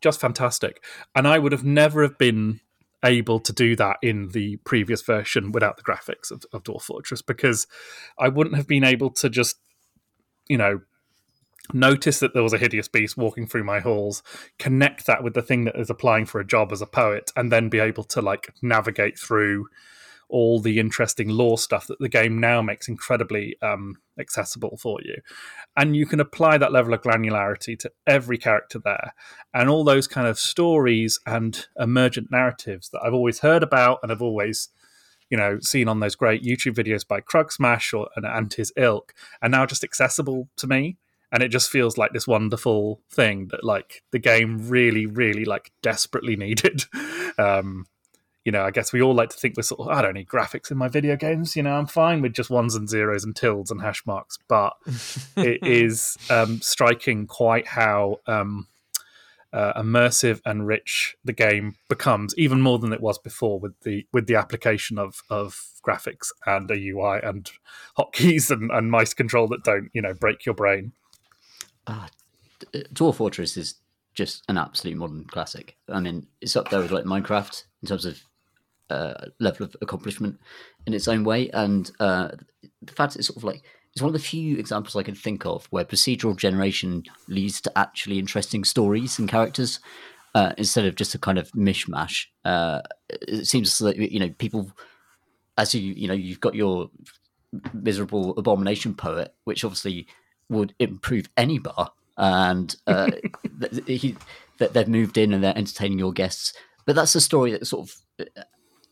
just 0.00 0.20
fantastic. 0.20 0.82
And 1.14 1.26
I 1.26 1.38
would 1.38 1.52
have 1.52 1.64
never 1.64 2.02
have 2.02 2.18
been 2.18 2.60
able 3.04 3.40
to 3.40 3.52
do 3.52 3.76
that 3.76 3.98
in 4.02 4.28
the 4.28 4.56
previous 4.58 5.02
version 5.02 5.52
without 5.52 5.76
the 5.76 5.82
graphics 5.82 6.30
of, 6.30 6.44
of 6.52 6.62
Dwarf 6.62 6.82
Fortress 6.82 7.22
because 7.22 7.66
I 8.18 8.28
wouldn't 8.28 8.56
have 8.56 8.66
been 8.66 8.84
able 8.84 9.10
to 9.10 9.28
just 9.28 9.56
you 10.48 10.56
know 10.56 10.80
notice 11.72 12.20
that 12.20 12.32
there 12.32 12.42
was 12.42 12.52
a 12.52 12.58
hideous 12.58 12.88
beast 12.88 13.16
walking 13.16 13.46
through 13.46 13.64
my 13.64 13.80
halls 13.80 14.22
connect 14.58 15.06
that 15.06 15.24
with 15.24 15.34
the 15.34 15.42
thing 15.42 15.64
that 15.64 15.76
is 15.76 15.90
applying 15.90 16.24
for 16.24 16.40
a 16.40 16.46
job 16.46 16.72
as 16.72 16.80
a 16.80 16.86
poet 16.86 17.32
and 17.34 17.50
then 17.50 17.68
be 17.68 17.80
able 17.80 18.04
to 18.04 18.20
like 18.20 18.52
navigate 18.62 19.18
through 19.18 19.66
all 20.28 20.60
the 20.60 20.78
interesting 20.78 21.28
lore 21.28 21.58
stuff 21.58 21.86
that 21.86 21.98
the 21.98 22.08
game 22.08 22.38
now 22.38 22.62
makes 22.62 22.88
incredibly 22.88 23.56
um, 23.62 23.96
accessible 24.18 24.76
for 24.76 24.98
you. 25.02 25.16
And 25.76 25.96
you 25.96 26.06
can 26.06 26.20
apply 26.20 26.58
that 26.58 26.72
level 26.72 26.94
of 26.94 27.02
granularity 27.02 27.78
to 27.80 27.90
every 28.06 28.38
character 28.38 28.78
there. 28.78 29.14
And 29.52 29.68
all 29.68 29.84
those 29.84 30.06
kind 30.06 30.26
of 30.26 30.38
stories 30.38 31.18
and 31.26 31.66
emergent 31.78 32.30
narratives 32.30 32.88
that 32.90 33.00
i've 33.02 33.14
always 33.14 33.40
heard 33.40 33.62
about 33.62 33.98
and 34.02 34.10
i've 34.10 34.22
always 34.22 34.68
you 35.30 35.36
know 35.36 35.58
seen 35.60 35.88
on 35.88 36.00
those 36.00 36.14
great 36.14 36.42
youtube 36.42 36.74
videos 36.74 37.06
by 37.06 37.20
Kruggsmash 37.20 37.96
or 37.96 38.08
and 38.16 38.52
his 38.52 38.72
ilk 38.76 39.12
are 39.42 39.48
now 39.48 39.66
just 39.66 39.84
accessible 39.84 40.48
to 40.56 40.66
me. 40.66 40.96
And 41.32 41.42
it 41.42 41.48
just 41.48 41.70
feels 41.70 41.98
like 41.98 42.12
this 42.12 42.28
wonderful 42.28 43.02
thing 43.10 43.48
that 43.48 43.64
like 43.64 44.02
the 44.12 44.18
game 44.18 44.68
really 44.68 45.06
really 45.06 45.44
like 45.44 45.72
desperately 45.82 46.36
needed. 46.46 46.84
Um 47.38 47.86
you 48.46 48.52
know 48.52 48.62
i 48.62 48.70
guess 48.70 48.92
we 48.92 49.02
all 49.02 49.14
like 49.14 49.28
to 49.28 49.36
think 49.36 49.56
we're 49.56 49.62
sort 49.62 49.80
of 49.80 49.88
i 49.88 50.00
don't 50.00 50.14
need 50.14 50.28
graphics 50.28 50.70
in 50.70 50.78
my 50.78 50.88
video 50.88 51.16
games 51.16 51.56
you 51.56 51.62
know 51.62 51.74
i'm 51.74 51.86
fine 51.86 52.22
with 52.22 52.32
just 52.32 52.48
ones 52.48 52.74
and 52.74 52.88
zeros 52.88 53.24
and 53.24 53.36
tildes 53.36 53.70
and 53.70 53.82
hash 53.82 54.06
marks 54.06 54.38
but 54.48 54.74
it 55.36 55.62
is 55.62 56.16
um 56.30 56.60
striking 56.62 57.26
quite 57.26 57.66
how 57.66 58.18
um 58.26 58.68
uh, 59.52 59.80
immersive 59.80 60.40
and 60.44 60.66
rich 60.66 61.16
the 61.24 61.32
game 61.32 61.76
becomes 61.88 62.36
even 62.36 62.60
more 62.60 62.78
than 62.78 62.92
it 62.92 63.00
was 63.00 63.16
before 63.16 63.58
with 63.58 63.72
the 63.84 64.06
with 64.12 64.26
the 64.26 64.34
application 64.34 64.98
of 64.98 65.22
of 65.30 65.70
graphics 65.86 66.28
and 66.44 66.70
a 66.70 66.74
UI 66.74 67.20
and 67.22 67.50
hotkeys 67.96 68.50
and, 68.50 68.70
and 68.70 68.90
mice 68.90 69.14
control 69.14 69.46
that 69.48 69.64
don't 69.64 69.88
you 69.94 70.02
know 70.02 70.12
break 70.12 70.44
your 70.44 70.54
brain 70.54 70.92
uh, 71.86 72.08
Dwarf 72.92 73.14
Fortress 73.14 73.56
is 73.56 73.76
just 74.14 74.42
an 74.48 74.58
absolute 74.58 74.96
modern 74.96 75.24
classic. 75.24 75.76
I 75.88 76.00
mean, 76.00 76.26
it's 76.40 76.56
up 76.56 76.70
there 76.70 76.80
with 76.80 76.90
like 76.90 77.04
Minecraft 77.04 77.64
in 77.82 77.88
terms 77.88 78.04
of 78.04 78.20
uh, 78.90 79.14
level 79.40 79.66
of 79.66 79.76
accomplishment 79.82 80.38
in 80.86 80.94
its 80.94 81.08
own 81.08 81.24
way, 81.24 81.50
and 81.50 81.90
uh, 82.00 82.28
the 82.82 82.92
fact 82.92 83.16
it's 83.16 83.28
sort 83.28 83.36
of 83.36 83.44
like 83.44 83.62
it's 83.92 84.02
one 84.02 84.08
of 84.08 84.12
the 84.12 84.18
few 84.18 84.58
examples 84.58 84.94
I 84.94 85.02
can 85.02 85.14
think 85.14 85.46
of 85.46 85.66
where 85.70 85.84
procedural 85.84 86.36
generation 86.36 87.04
leads 87.28 87.60
to 87.62 87.78
actually 87.78 88.18
interesting 88.18 88.62
stories 88.62 89.18
and 89.18 89.26
characters 89.26 89.80
uh, 90.34 90.52
instead 90.58 90.84
of 90.84 90.96
just 90.96 91.14
a 91.14 91.18
kind 91.18 91.38
of 91.38 91.50
mishmash. 91.52 92.26
Uh, 92.44 92.82
it 93.08 93.46
seems 93.46 93.78
that 93.78 93.96
you 93.96 94.20
know 94.20 94.28
people, 94.36 94.70
as 95.56 95.74
you 95.74 95.94
you 95.94 96.06
know, 96.08 96.14
you've 96.14 96.40
got 96.40 96.54
your 96.54 96.90
miserable 97.72 98.36
abomination 98.36 98.94
poet, 98.94 99.34
which 99.44 99.64
obviously 99.64 100.06
would 100.50 100.74
improve 100.78 101.30
any 101.38 101.58
bar, 101.58 101.90
and 102.18 102.76
uh, 102.86 103.10
he, 103.86 104.14
that 104.58 104.74
they've 104.74 104.88
moved 104.88 105.16
in 105.16 105.32
and 105.32 105.42
they're 105.42 105.56
entertaining 105.56 105.98
your 105.98 106.12
guests. 106.12 106.52
But 106.84 106.96
that's 106.96 107.14
a 107.14 107.20
story 107.20 107.52
that 107.52 107.66
sort 107.66 107.88
of 107.88 108.26
uh, 108.36 108.42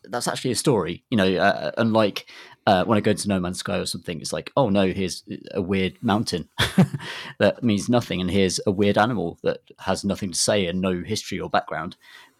that's 0.09 0.27
actually 0.27 0.51
a 0.51 0.55
story, 0.55 1.03
you 1.09 1.17
know. 1.17 1.35
Uh, 1.35 1.71
unlike 1.77 2.25
uh, 2.67 2.83
when 2.85 2.97
I 2.97 3.01
go 3.01 3.13
to 3.13 3.27
No 3.27 3.39
Man's 3.39 3.59
Sky 3.59 3.77
or 3.77 3.85
something, 3.85 4.19
it's 4.21 4.33
like, 4.33 4.51
oh 4.57 4.69
no, 4.69 4.87
here's 4.87 5.23
a 5.51 5.61
weird 5.61 6.01
mountain 6.01 6.49
that 7.39 7.63
means 7.63 7.89
nothing, 7.89 8.21
and 8.21 8.29
here's 8.29 8.59
a 8.65 8.71
weird 8.71 8.97
animal 8.97 9.37
that 9.43 9.59
has 9.79 10.03
nothing 10.03 10.31
to 10.31 10.37
say 10.37 10.65
and 10.65 10.81
no 10.81 11.01
history 11.01 11.39
or 11.39 11.49
background. 11.49 11.95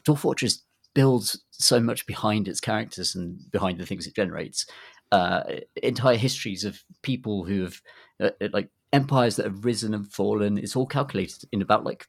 Dwarf 0.06 0.20
Fortress 0.20 0.64
builds 0.94 1.44
so 1.52 1.80
much 1.80 2.08
behind 2.08 2.48
its 2.48 2.60
characters 2.60 3.16
and 3.16 3.40
behind 3.52 3.80
the 3.80 3.86
things 3.86 4.08
it 4.08 4.16
generates. 4.16 4.66
Uh, 5.12 5.44
entire 5.84 6.18
histories 6.18 6.64
of 6.64 6.84
people 7.02 7.46
who 7.46 7.64
have 7.64 7.82
uh, 8.20 8.30
like 8.52 8.70
empires 8.94 9.36
that 9.36 9.46
have 9.46 9.66
risen 9.66 9.94
and 9.94 10.12
fallen. 10.12 10.58
It's 10.58 10.76
all 10.76 10.88
calculated 10.88 11.48
in 11.52 11.62
about 11.62 11.84
like 11.84 12.08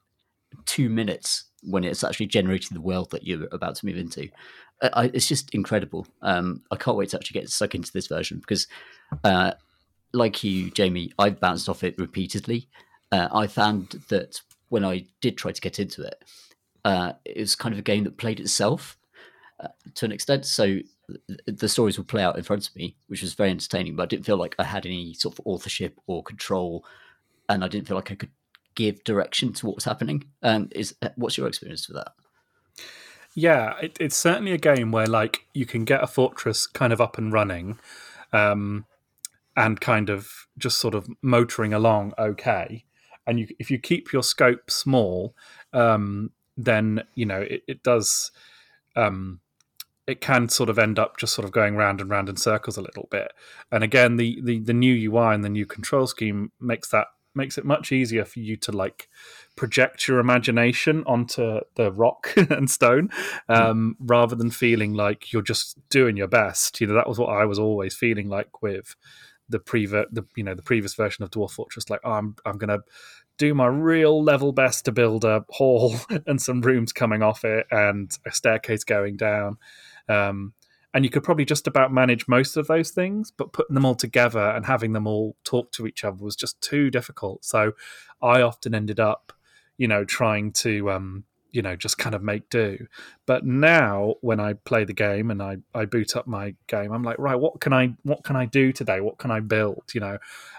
two 0.64 0.88
minutes 0.88 1.44
when 1.66 1.84
it's 1.84 2.04
actually 2.04 2.26
generating 2.26 2.74
the 2.74 2.80
world 2.80 3.10
that 3.10 3.26
you're 3.26 3.48
about 3.52 3.74
to 3.76 3.86
move 3.86 3.96
into. 3.96 4.28
I, 4.82 5.10
it's 5.12 5.28
just 5.28 5.54
incredible. 5.54 6.06
Um, 6.22 6.62
I 6.70 6.76
can't 6.76 6.96
wait 6.96 7.10
to 7.10 7.16
actually 7.16 7.40
get 7.40 7.50
stuck 7.50 7.74
into 7.74 7.92
this 7.92 8.06
version 8.06 8.38
because, 8.38 8.66
uh, 9.24 9.52
like 10.12 10.44
you, 10.44 10.70
Jamie, 10.70 11.12
I've 11.18 11.40
bounced 11.40 11.68
off 11.68 11.82
it 11.82 11.98
repeatedly. 11.98 12.68
Uh, 13.10 13.28
I 13.32 13.46
found 13.46 14.04
that 14.08 14.40
when 14.68 14.84
I 14.84 15.06
did 15.20 15.36
try 15.36 15.52
to 15.52 15.60
get 15.60 15.78
into 15.78 16.02
it, 16.02 16.22
uh, 16.84 17.12
it 17.24 17.38
was 17.38 17.56
kind 17.56 17.72
of 17.72 17.78
a 17.78 17.82
game 17.82 18.04
that 18.04 18.18
played 18.18 18.38
itself 18.38 18.96
uh, 19.60 19.68
to 19.94 20.04
an 20.04 20.12
extent. 20.12 20.44
So 20.44 20.78
the 21.46 21.68
stories 21.68 21.98
would 21.98 22.08
play 22.08 22.22
out 22.22 22.36
in 22.36 22.44
front 22.44 22.68
of 22.68 22.76
me, 22.76 22.96
which 23.06 23.22
was 23.22 23.34
very 23.34 23.50
entertaining. 23.50 23.96
But 23.96 24.04
I 24.04 24.06
didn't 24.06 24.26
feel 24.26 24.36
like 24.36 24.54
I 24.58 24.64
had 24.64 24.86
any 24.86 25.14
sort 25.14 25.38
of 25.38 25.46
authorship 25.46 25.98
or 26.06 26.22
control, 26.22 26.84
and 27.48 27.64
I 27.64 27.68
didn't 27.68 27.88
feel 27.88 27.96
like 27.96 28.12
I 28.12 28.16
could 28.16 28.30
give 28.76 29.02
direction 29.02 29.52
to 29.54 29.66
what 29.66 29.74
was 29.74 29.84
happening. 29.84 30.24
Um, 30.42 30.68
is 30.70 30.94
uh, 31.02 31.08
what's 31.16 31.36
your 31.36 31.48
experience 31.48 31.88
with 31.88 31.96
that? 31.96 32.12
Yeah, 33.34 33.74
it, 33.82 33.96
it's 33.98 34.16
certainly 34.16 34.52
a 34.52 34.58
game 34.58 34.92
where 34.92 35.06
like 35.06 35.46
you 35.52 35.66
can 35.66 35.84
get 35.84 36.02
a 36.02 36.06
fortress 36.06 36.66
kind 36.66 36.92
of 36.92 37.00
up 37.00 37.18
and 37.18 37.32
running, 37.32 37.78
um, 38.32 38.86
and 39.56 39.80
kind 39.80 40.08
of 40.08 40.46
just 40.56 40.78
sort 40.78 40.94
of 40.94 41.08
motoring 41.20 41.74
along 41.74 42.12
okay. 42.18 42.84
And 43.26 43.40
you, 43.40 43.48
if 43.58 43.70
you 43.70 43.78
keep 43.78 44.12
your 44.12 44.22
scope 44.22 44.70
small, 44.70 45.34
um, 45.72 46.30
then 46.56 47.02
you 47.14 47.26
know 47.26 47.40
it, 47.40 47.62
it 47.66 47.82
does. 47.82 48.30
Um, 48.94 49.40
it 50.06 50.20
can 50.20 50.48
sort 50.48 50.70
of 50.70 50.78
end 50.78 51.00
up 51.00 51.16
just 51.18 51.34
sort 51.34 51.44
of 51.44 51.50
going 51.50 51.74
round 51.74 52.00
and 52.00 52.08
round 52.08 52.28
in 52.28 52.36
circles 52.36 52.76
a 52.76 52.80
little 52.80 53.08
bit. 53.10 53.32
And 53.72 53.82
again, 53.82 54.16
the, 54.16 54.40
the, 54.40 54.60
the 54.60 54.72
new 54.72 55.10
UI 55.10 55.34
and 55.34 55.44
the 55.44 55.48
new 55.48 55.66
control 55.66 56.06
scheme 56.06 56.52
makes 56.60 56.90
that 56.90 57.08
makes 57.36 57.58
it 57.58 57.64
much 57.64 57.92
easier 57.92 58.24
for 58.24 58.40
you 58.40 58.56
to 58.56 58.72
like 58.72 59.08
project 59.56 60.08
your 60.08 60.18
imagination 60.18 61.02
onto 61.06 61.60
the 61.74 61.92
rock 61.92 62.32
and 62.36 62.70
stone 62.70 63.10
um, 63.48 63.96
mm. 64.00 64.06
rather 64.08 64.34
than 64.34 64.50
feeling 64.50 64.94
like 64.94 65.32
you're 65.32 65.42
just 65.42 65.78
doing 65.88 66.16
your 66.16 66.28
best. 66.28 66.80
You 66.80 66.86
know, 66.86 66.94
that 66.94 67.08
was 67.08 67.18
what 67.18 67.30
I 67.30 67.44
was 67.44 67.58
always 67.58 67.94
feeling 67.94 68.28
like 68.28 68.62
with 68.62 68.96
the 69.48 69.58
previous, 69.58 70.06
the 70.10 70.24
you 70.36 70.44
know, 70.44 70.54
the 70.54 70.62
previous 70.62 70.94
version 70.94 71.22
of 71.22 71.30
Dwarf 71.30 71.52
Fortress. 71.52 71.90
Like, 71.90 72.00
oh, 72.04 72.12
I'm 72.12 72.36
I'm 72.44 72.58
gonna 72.58 72.80
do 73.38 73.54
my 73.54 73.66
real 73.66 74.22
level 74.22 74.52
best 74.52 74.86
to 74.86 74.92
build 74.92 75.24
a 75.24 75.44
hall 75.50 75.94
and 76.26 76.40
some 76.40 76.60
rooms 76.60 76.92
coming 76.92 77.22
off 77.22 77.44
it 77.44 77.66
and 77.70 78.10
a 78.24 78.32
staircase 78.32 78.84
going 78.84 79.16
down. 79.16 79.58
Um, 80.08 80.54
and 80.94 81.04
you 81.04 81.10
could 81.10 81.22
probably 81.22 81.44
just 81.44 81.66
about 81.66 81.92
manage 81.92 82.26
most 82.28 82.56
of 82.56 82.66
those 82.66 82.90
things, 82.90 83.30
but 83.30 83.52
putting 83.52 83.74
them 83.74 83.84
all 83.84 83.94
together 83.94 84.50
and 84.50 84.64
having 84.64 84.92
them 84.92 85.06
all 85.06 85.36
talk 85.44 85.70
to 85.72 85.86
each 85.86 86.04
other 86.04 86.22
was 86.22 86.36
just 86.36 86.60
too 86.60 86.90
difficult. 86.90 87.44
So 87.44 87.72
I 88.22 88.42
often 88.42 88.74
ended 88.74 89.00
up, 89.00 89.32
you 89.76 89.88
know, 89.88 90.04
trying 90.04 90.52
to, 90.52 90.90
um, 90.90 91.24
you 91.52 91.62
know, 91.62 91.76
just 91.76 91.98
kind 91.98 92.14
of 92.14 92.22
make 92.22 92.48
do. 92.48 92.86
But 93.26 93.44
now 93.44 94.14
when 94.20 94.40
I 94.40 94.54
play 94.54 94.84
the 94.84 94.92
game 94.92 95.30
and 95.30 95.42
I, 95.42 95.58
I 95.74 95.84
boot 95.84 96.16
up 96.16 96.26
my 96.26 96.54
game, 96.66 96.92
I'm 96.92 97.02
like, 97.02 97.18
right, 97.18 97.36
what 97.36 97.60
can 97.60 97.72
I 97.72 97.94
what 98.02 98.24
can 98.24 98.36
I 98.36 98.46
do 98.46 98.72
today? 98.72 99.00
What 99.00 99.18
can 99.18 99.30
I 99.30 99.40
build? 99.40 99.84
You 99.94 100.00
know, 100.00 100.18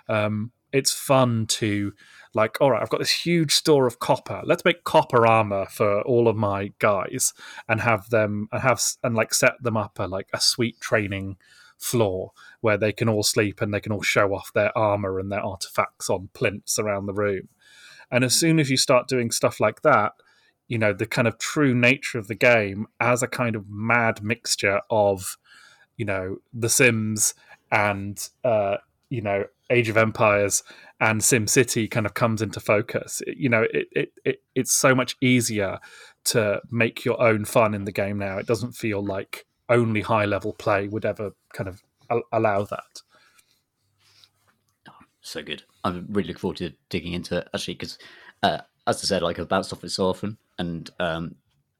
um, 0.09 0.51
it's 0.71 0.91
fun 0.91 1.45
to 1.47 1.93
like, 2.33 2.59
all 2.61 2.71
right, 2.71 2.81
I've 2.81 2.89
got 2.89 2.99
this 2.99 3.25
huge 3.25 3.53
store 3.53 3.87
of 3.87 3.99
copper. 3.99 4.41
Let's 4.43 4.65
make 4.65 4.83
copper 4.83 5.25
armor 5.25 5.65
for 5.65 6.01
all 6.01 6.27
of 6.27 6.35
my 6.35 6.71
guys 6.79 7.33
and 7.67 7.81
have 7.81 8.09
them 8.09 8.47
and 8.51 8.61
have 8.61 8.81
and 9.03 9.15
like 9.15 9.33
set 9.33 9.53
them 9.61 9.77
up 9.77 9.97
a 9.99 10.03
like 10.03 10.27
a 10.33 10.39
sweet 10.39 10.79
training 10.79 11.37
floor 11.77 12.31
where 12.61 12.77
they 12.77 12.91
can 12.91 13.09
all 13.09 13.23
sleep 13.23 13.61
and 13.61 13.73
they 13.73 13.79
can 13.79 13.91
all 13.91 14.01
show 14.01 14.33
off 14.33 14.51
their 14.53 14.75
armor 14.77 15.19
and 15.19 15.31
their 15.31 15.41
artifacts 15.41 16.09
on 16.09 16.29
plinths 16.33 16.79
around 16.79 17.05
the 17.05 17.13
room. 17.13 17.49
And 18.11 18.23
as 18.23 18.35
soon 18.35 18.59
as 18.59 18.69
you 18.69 18.77
start 18.77 19.07
doing 19.07 19.31
stuff 19.31 19.59
like 19.59 19.81
that, 19.81 20.13
you 20.67 20.77
know, 20.77 20.93
the 20.93 21.05
kind 21.05 21.27
of 21.27 21.37
true 21.37 21.73
nature 21.73 22.19
of 22.19 22.27
the 22.27 22.35
game 22.35 22.87
as 22.99 23.23
a 23.23 23.27
kind 23.27 23.55
of 23.55 23.69
mad 23.69 24.23
mixture 24.23 24.81
of, 24.89 25.37
you 25.95 26.05
know, 26.05 26.37
The 26.53 26.69
Sims 26.69 27.33
and 27.71 28.29
uh, 28.43 28.77
you 29.09 29.21
know, 29.21 29.45
Age 29.69 29.89
of 29.89 29.97
Empires 29.97 30.63
and 30.99 31.23
Sim 31.23 31.47
City 31.47 31.87
kind 31.87 32.05
of 32.05 32.13
comes 32.13 32.41
into 32.41 32.59
focus. 32.59 33.21
You 33.27 33.49
know, 33.49 33.65
it, 33.73 33.87
it, 33.91 34.13
it 34.25 34.41
it's 34.55 34.73
so 34.73 34.95
much 34.95 35.15
easier 35.21 35.79
to 36.25 36.61
make 36.71 37.05
your 37.05 37.21
own 37.21 37.45
fun 37.45 37.73
in 37.73 37.85
the 37.85 37.91
game 37.91 38.17
now. 38.17 38.37
It 38.37 38.47
doesn't 38.47 38.73
feel 38.73 39.03
like 39.03 39.45
only 39.69 40.01
high 40.01 40.25
level 40.25 40.53
play 40.53 40.87
would 40.87 41.05
ever 41.05 41.31
kind 41.53 41.69
of 41.69 41.81
allow 42.31 42.63
that. 42.63 43.01
Oh, 44.89 44.93
so 45.21 45.43
good. 45.43 45.63
I'm 45.83 46.07
really 46.09 46.29
looking 46.29 46.39
forward 46.39 46.57
to 46.57 46.73
digging 46.89 47.13
into 47.13 47.37
it 47.37 47.47
actually 47.53 47.75
because, 47.75 47.97
uh, 48.43 48.59
as 48.85 49.03
I 49.03 49.07
said, 49.07 49.21
like 49.21 49.39
I've 49.39 49.49
bounced 49.49 49.73
off 49.73 49.83
it 49.83 49.89
so 49.89 50.07
often, 50.07 50.37
and 50.57 50.89
um, 50.99 51.35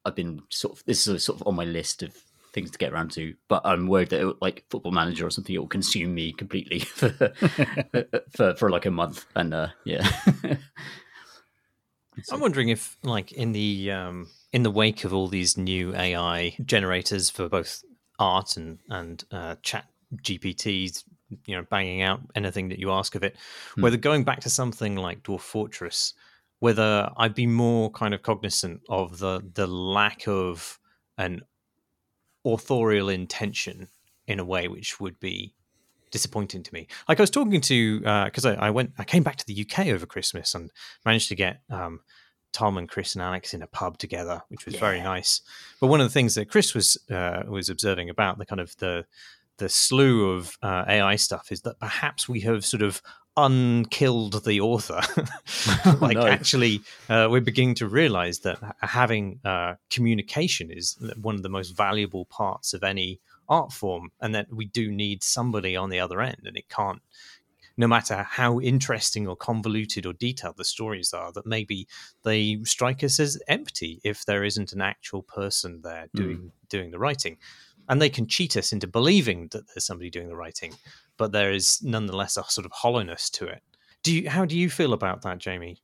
I've 0.05 0.15
been 0.15 0.41
sort 0.50 0.77
of 0.77 0.86
this 0.86 1.07
is 1.07 1.24
sort 1.24 1.41
of 1.41 1.48
on 1.48 1.55
my 1.55 1.65
list 1.65 2.03
of 2.03 2.15
things 2.58 2.72
to 2.72 2.78
get 2.80 2.92
around 2.92 3.12
to. 3.12 3.36
But 3.48 3.62
I'm 3.66 3.86
worried 3.86 4.10
that 4.10 4.28
it, 4.28 4.36
like 4.42 4.66
Football 4.72 4.92
Manager 4.92 5.28
or 5.28 5.30
something, 5.30 5.54
it 5.54 5.60
will 5.60 5.68
consume 5.68 6.16
me 6.16 6.34
completely 6.34 6.80
for 7.00 7.10
for, 8.36 8.56
for 8.56 8.72
like 8.72 8.88
a 8.88 8.92
month. 8.92 9.26
And 9.36 9.54
uh, 9.54 9.68
yeah, 9.86 10.10
I'm 12.32 12.40
wondering 12.40 12.70
if 12.70 12.98
like 13.04 13.32
in 13.32 13.52
the 13.52 13.92
um, 13.92 14.28
in 14.52 14.64
the 14.64 14.72
wake 14.72 15.04
of 15.04 15.14
all 15.14 15.28
these 15.28 15.56
new 15.56 15.96
AI 15.96 16.56
generators 16.66 17.30
for 17.30 17.48
both 17.48 17.84
art 18.18 18.58
and 18.58 18.80
and 18.90 19.24
uh, 19.32 19.58
chat 19.62 19.86
GPTs, 20.16 21.04
you 21.46 21.56
know, 21.56 21.64
banging 21.70 22.02
out 22.02 22.22
anything 22.34 22.70
that 22.70 22.80
you 22.80 22.90
ask 22.92 23.14
of 23.14 23.24
it, 23.24 23.36
hmm. 23.76 23.84
whether 23.84 23.98
going 23.98 24.24
back 24.24 24.40
to 24.42 24.50
something 24.50 24.96
like 24.96 25.22
Dwarf 25.22 25.42
Fortress, 25.42 26.16
whether 26.58 27.12
I'd 27.18 27.36
be 27.36 27.46
more 27.46 27.92
kind 27.92 28.16
of 28.16 28.24
cognizant 28.24 28.81
of 28.90 29.20
the 29.20 29.44
the 29.53 29.68
lack 29.68 30.27
of 30.27 30.79
an 31.20 31.42
authorial 32.53 33.10
intention 33.10 33.88
in 34.27 34.40
a 34.40 34.46
way 34.46 34.68
which 34.68 35.00
would 35.00 35.20
be 35.20 35.53
disappointing 36.12 36.64
to 36.64 36.74
me. 36.74 36.88
Like 37.07 37.20
I 37.20 37.24
was 37.24 37.29
talking 37.29 37.62
to 37.62 38.00
because 38.00 38.46
uh, 38.46 38.55
I, 38.60 38.68
I, 38.68 38.70
went, 38.70 38.94
I 38.98 39.03
came 39.03 39.24
back 39.24 39.38
to 39.38 39.46
the 39.46 39.68
UK 39.70 39.88
over 39.88 40.05
Christmas 40.05 40.53
and 40.55 40.72
managed 41.05 41.29
to 41.29 41.36
get 41.36 41.62
um, 41.70 42.01
Tom 42.53 42.77
and 42.77 42.90
Chris 42.90 43.14
and 43.14 43.22
Alex 43.22 43.53
in 43.53 43.62
a 43.62 43.68
pub 43.68 43.98
together, 43.98 44.42
which 44.50 44.66
was 44.66 44.75
yeah. 44.75 44.79
very 44.79 45.01
nice. 45.01 45.42
But 45.79 45.88
one 45.88 46.01
of 46.01 46.07
the 46.07 46.14
things 46.14 46.36
that 46.36 46.50
Chris 46.50 46.74
was 46.74 46.98
uh, 47.10 47.44
was 47.48 47.70
observing 47.70 48.10
about 48.10 48.38
the 48.38 48.46
kind 48.46 48.62
of 48.62 48.75
the 48.77 49.05
the 49.57 49.70
slew 49.70 50.31
of 50.31 50.57
uh, 50.62 50.86
AI 50.88 51.16
stuff 51.16 51.51
is 51.51 51.62
that 51.62 51.79
perhaps 51.79 52.29
we 52.29 52.42
have 52.42 52.64
sort 52.64 52.83
of 52.83 53.01
unkilled 53.38 54.44
the 54.44 54.60
author. 54.60 55.02
like, 56.02 56.18
no. 56.18 56.28
actually, 56.28 56.82
uh, 57.08 57.28
we're 57.30 57.40
beginning 57.40 57.76
to 57.76 57.88
realize 57.88 58.40
that 58.40 58.60
having 58.82 59.40
uh, 59.46 59.76
communication 59.90 60.72
is 60.72 60.98
one 61.22 61.36
of 61.36 61.44
the 61.44 61.50
most 61.50 61.70
valuable 61.70 62.26
parts 62.26 62.74
of 62.74 62.84
any 62.84 63.22
art 63.48 63.72
form, 63.72 64.12
and 64.20 64.36
that 64.36 64.52
we 64.52 64.66
do 64.66 64.92
need 64.92 65.24
somebody 65.24 65.76
on 65.76 65.90
the 65.90 66.00
other 66.00 66.20
end, 66.20 66.42
and 66.46 66.58
it 66.58 66.68
can't. 66.68 67.02
No 67.80 67.86
matter 67.88 68.24
how 68.24 68.60
interesting 68.60 69.28
or 69.28 69.36
convoluted 69.36 70.08
or 70.08 70.14
detailed 70.14 70.58
the 70.58 70.66
stories 70.66 71.14
are, 71.14 71.32
that 71.34 71.46
maybe 71.46 71.88
they 72.24 72.58
strike 72.64 73.04
us 73.04 73.20
as 73.20 73.40
empty 73.48 74.02
if 74.04 74.26
there 74.26 74.44
isn't 74.44 74.74
an 74.74 74.82
actual 74.82 75.22
person 75.22 75.82
there 75.84 76.08
doing 76.16 76.38
mm. 76.38 76.52
doing 76.70 76.90
the 76.90 76.98
writing, 76.98 77.38
and 77.90 78.02
they 78.02 78.10
can 78.10 78.28
cheat 78.28 78.58
us 78.58 78.74
into 78.74 78.88
believing 78.88 79.48
that 79.52 79.64
there's 79.68 79.86
somebody 79.86 80.10
doing 80.10 80.28
the 80.28 80.36
writing 80.36 80.74
but 81.18 81.32
there 81.32 81.52
is 81.52 81.82
nonetheless 81.84 82.38
a 82.38 82.44
sort 82.44 82.66
of 82.66 82.72
hollowness 82.72 83.30
to 83.32 83.46
it. 83.46 83.62
Do 84.04 84.14
you? 84.14 84.30
How 84.30 84.46
do 84.46 84.58
you 84.58 84.70
feel 84.70 84.94
about 84.94 85.24
that, 85.24 85.40
Jamie? 85.40 85.82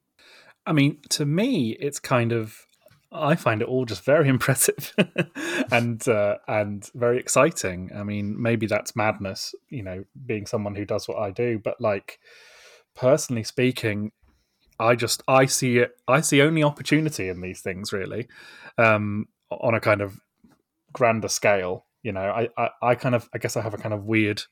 I 0.66 0.72
mean, 0.72 1.00
to 1.10 1.26
me, 1.26 1.72
it's 1.72 2.00
kind 2.00 2.32
of 2.32 2.66
I 3.12 3.36
find 3.36 3.62
it 3.62 3.68
all 3.68 3.86
just 3.86 4.06
very 4.06 4.30
impressive 4.30 4.94
and 5.72 6.08
uh, 6.08 6.38
and 6.48 6.90
very 6.94 7.20
exciting. 7.20 7.92
I 7.94 8.04
mean, 8.04 8.42
maybe 8.42 8.68
that's 8.68 8.96
madness, 8.96 9.54
you 9.70 9.84
know, 9.84 10.06
being 10.26 10.46
someone 10.46 10.76
who 10.76 10.86
does 10.86 11.08
what 11.08 11.18
I 11.18 11.32
do. 11.32 11.60
But 11.62 11.82
like, 11.82 12.20
personally 12.96 13.44
speaking, 13.44 14.12
I 14.80 14.96
just 14.96 15.24
I 15.28 15.48
see 15.48 15.80
it. 15.80 15.92
I 16.08 16.22
see 16.22 16.42
only 16.42 16.64
opportunity 16.64 17.28
in 17.30 17.42
these 17.42 17.62
things, 17.62 17.92
really, 17.92 18.28
um, 18.78 19.28
on 19.50 19.74
a 19.74 19.80
kind 19.80 20.02
of 20.02 20.20
grander 20.94 21.28
scale. 21.28 21.86
You 22.04 22.12
know, 22.12 22.22
I, 22.22 22.50
I 22.58 22.70
I 22.82 22.96
kind 22.96 23.16
of 23.16 23.30
I 23.34 23.38
guess 23.38 23.58
I 23.58 23.62
have 23.62 23.74
a 23.74 23.78
kind 23.78 23.94
of 23.94 24.04
weird 24.04 24.44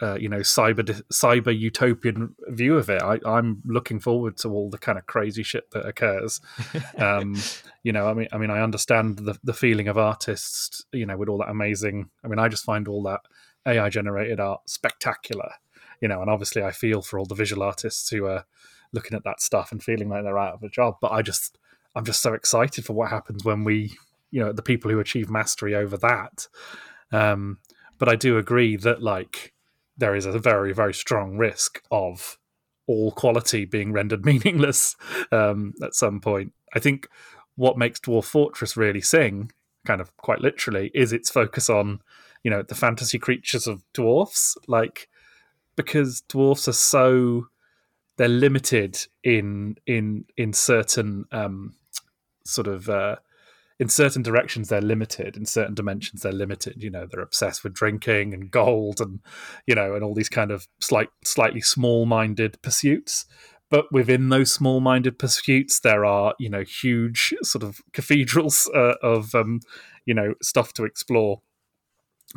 uh, 0.00 0.16
you 0.16 0.28
know 0.28 0.38
cyber 0.38 0.84
cyber 1.12 1.56
utopian 1.56 2.34
view 2.48 2.76
of 2.76 2.88
it. 2.90 3.02
I, 3.02 3.18
i'm 3.24 3.62
looking 3.64 4.00
forward 4.00 4.36
to 4.38 4.48
all 4.48 4.70
the 4.70 4.78
kind 4.78 4.98
of 4.98 5.06
crazy 5.06 5.42
shit 5.42 5.70
that 5.70 5.86
occurs. 5.86 6.40
Um, 6.98 7.36
you 7.82 7.92
know, 7.92 8.06
I 8.06 8.14
mean, 8.14 8.28
I 8.32 8.38
mean, 8.38 8.50
I 8.50 8.60
understand 8.60 9.18
the 9.18 9.38
the 9.42 9.54
feeling 9.54 9.88
of 9.88 9.98
artists. 9.98 10.84
You 10.92 11.06
know, 11.06 11.16
with 11.16 11.28
all 11.28 11.38
that 11.38 11.50
amazing. 11.50 12.10
I 12.24 12.28
mean, 12.28 12.38
I 12.38 12.48
just 12.48 12.64
find 12.64 12.86
all 12.86 13.02
that 13.04 13.20
AI 13.66 13.88
generated 13.88 14.40
art 14.40 14.68
spectacular. 14.68 15.52
You 16.00 16.08
know, 16.08 16.20
and 16.20 16.30
obviously, 16.30 16.62
I 16.62 16.70
feel 16.70 17.02
for 17.02 17.18
all 17.18 17.26
the 17.26 17.34
visual 17.34 17.62
artists 17.62 18.08
who 18.10 18.26
are 18.26 18.44
looking 18.92 19.16
at 19.16 19.24
that 19.24 19.40
stuff 19.40 19.72
and 19.72 19.82
feeling 19.82 20.08
like 20.08 20.22
they're 20.22 20.38
out 20.38 20.54
of 20.54 20.62
a 20.62 20.68
job. 20.68 20.96
But 21.00 21.12
I 21.12 21.22
just, 21.22 21.58
I'm 21.94 22.04
just 22.04 22.22
so 22.22 22.34
excited 22.34 22.84
for 22.84 22.92
what 22.92 23.10
happens 23.10 23.44
when 23.44 23.64
we, 23.64 23.92
you 24.32 24.40
know, 24.44 24.52
the 24.52 24.62
people 24.62 24.90
who 24.90 24.98
achieve 24.98 25.30
mastery 25.30 25.76
over 25.76 25.96
that. 25.98 26.48
Um, 27.12 27.58
but 27.98 28.08
I 28.08 28.16
do 28.16 28.38
agree 28.38 28.74
that 28.76 29.00
like 29.00 29.52
there 29.96 30.16
is 30.16 30.26
a 30.26 30.38
very 30.38 30.72
very 30.72 30.94
strong 30.94 31.36
risk 31.36 31.80
of 31.92 32.38
all 32.88 33.12
quality 33.12 33.64
being 33.64 33.92
rendered 33.92 34.24
meaningless 34.24 34.96
um, 35.30 35.74
at 35.82 35.94
some 35.94 36.20
point. 36.20 36.52
I 36.74 36.80
think 36.80 37.06
what 37.54 37.78
makes 37.78 38.00
Dwarf 38.00 38.24
Fortress 38.24 38.76
really 38.76 39.02
sing, 39.02 39.52
kind 39.86 40.00
of 40.00 40.16
quite 40.16 40.40
literally, 40.40 40.90
is 40.94 41.12
its 41.12 41.30
focus 41.30 41.70
on 41.70 42.00
you 42.42 42.50
know 42.50 42.62
the 42.62 42.74
fantasy 42.74 43.18
creatures 43.18 43.66
of 43.66 43.84
dwarfs, 43.92 44.56
like 44.66 45.08
because 45.76 46.22
dwarfs 46.22 46.66
are 46.66 46.72
so 46.72 47.46
they're 48.16 48.28
limited 48.28 49.06
in 49.22 49.76
in 49.86 50.24
in 50.36 50.52
certain 50.52 51.26
um, 51.32 51.74
sort 52.44 52.66
of 52.66 52.88
uh, 52.88 53.16
in 53.82 53.88
certain 53.88 54.22
directions 54.22 54.68
they're 54.68 54.80
limited. 54.80 55.36
In 55.36 55.44
certain 55.44 55.74
dimensions 55.74 56.22
they're 56.22 56.30
limited. 56.30 56.84
You 56.84 56.90
know 56.90 57.04
they're 57.10 57.20
obsessed 57.20 57.64
with 57.64 57.74
drinking 57.74 58.32
and 58.32 58.48
gold 58.48 59.00
and 59.00 59.18
you 59.66 59.74
know 59.74 59.96
and 59.96 60.04
all 60.04 60.14
these 60.14 60.28
kind 60.28 60.52
of 60.52 60.68
slight 60.80 61.08
slightly 61.24 61.60
small-minded 61.60 62.62
pursuits. 62.62 63.26
But 63.70 63.90
within 63.90 64.28
those 64.28 64.52
small-minded 64.52 65.18
pursuits 65.18 65.80
there 65.80 66.04
are 66.04 66.32
you 66.38 66.48
know 66.48 66.62
huge 66.62 67.34
sort 67.42 67.64
of 67.64 67.80
cathedrals 67.92 68.70
uh, 68.72 68.94
of 69.02 69.34
um, 69.34 69.58
you 70.06 70.14
know 70.14 70.34
stuff 70.40 70.72
to 70.74 70.84
explore 70.84 71.42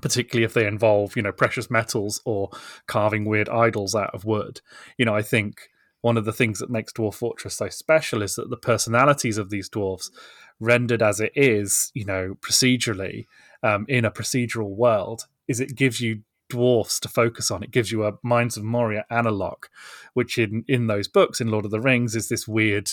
particularly 0.02 0.46
if 0.46 0.56
they 0.56 0.66
involve 0.66 1.16
you 1.16 1.22
know 1.22 1.32
precious 1.32 1.70
metals 1.70 2.24
or 2.26 2.50
carving 2.88 3.24
weird 3.24 3.50
idols 3.50 3.94
out 3.94 4.16
of 4.16 4.26
wood. 4.26 4.62
You 4.98 5.06
know 5.06 5.16
i 5.16 5.22
think 5.22 5.70
one 6.02 6.18
of 6.18 6.26
the 6.26 6.34
things 6.34 6.60
that 6.60 6.70
makes 6.70 6.94
dwarf 6.94 7.16
fortress 7.16 7.56
so 7.56 7.68
special 7.68 8.22
is 8.22 8.36
that 8.36 8.52
the 8.52 8.58
personalities 8.58 9.40
of 9.40 9.50
these 9.50 9.68
dwarves 9.68 10.12
rendered 10.60 11.02
as 11.02 11.20
it 11.20 11.32
is, 11.36 11.92
you 11.94 12.06
know, 12.06 12.36
procedurally 12.42 13.26
um, 13.64 13.86
in 13.88 14.06
a 14.06 14.12
procedural 14.12 14.76
world, 14.76 15.26
is 15.48 15.60
it 15.60 15.76
gives 15.76 16.02
you 16.02 16.22
dwarfs 16.50 17.00
to 17.00 17.10
focus 17.10 17.50
on. 17.50 17.64
It 17.64 17.72
gives 17.72 17.92
you 17.92 18.06
a 18.06 18.14
Mines 18.24 18.58
of 18.58 18.64
Moria 18.64 19.06
analog, 19.10 19.66
which 20.14 20.38
in 20.38 20.64
in 20.68 20.88
those 20.88 21.08
books 21.08 21.42
in 21.42 21.50
Lord 21.50 21.66
of 21.66 21.72
the 21.72 21.82
Rings 21.82 22.16
is 22.16 22.30
this 22.30 22.48
weird, 22.48 22.92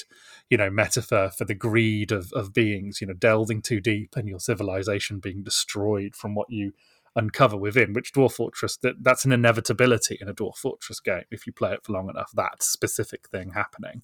you 0.49 0.57
know, 0.57 0.71
metaphor 0.71 1.31
for 1.31 1.45
the 1.45 1.55
greed 1.55 2.13
of 2.13 2.33
of 2.33 2.53
beings, 2.53 3.01
you 3.01 3.07
know, 3.07 3.15
delving 3.15 3.63
too 3.63 3.81
deep 3.81 4.17
and 4.17 4.29
your 4.29 4.41
civilization 4.41 5.19
being 5.19 5.43
destroyed 5.43 6.15
from 6.15 6.35
what 6.35 6.51
you 6.51 6.73
uncover 7.15 7.57
within. 7.57 7.93
Which 7.93 8.13
Dwarf 8.13 8.33
Fortress 8.33 8.77
that 8.79 9.03
that's 9.03 9.25
an 9.25 9.33
inevitability 9.33 10.19
in 10.21 10.29
a 10.29 10.35
Dwarf 10.35 10.57
Fortress 10.57 11.01
game 11.01 11.25
if 11.31 11.47
you 11.47 11.53
play 11.53 11.73
it 11.73 11.85
for 11.85 11.93
long 11.93 12.09
enough. 12.09 12.33
That 12.35 12.63
specific 12.63 13.29
thing 13.29 13.51
happening. 13.51 14.03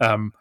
Um, 0.00 0.34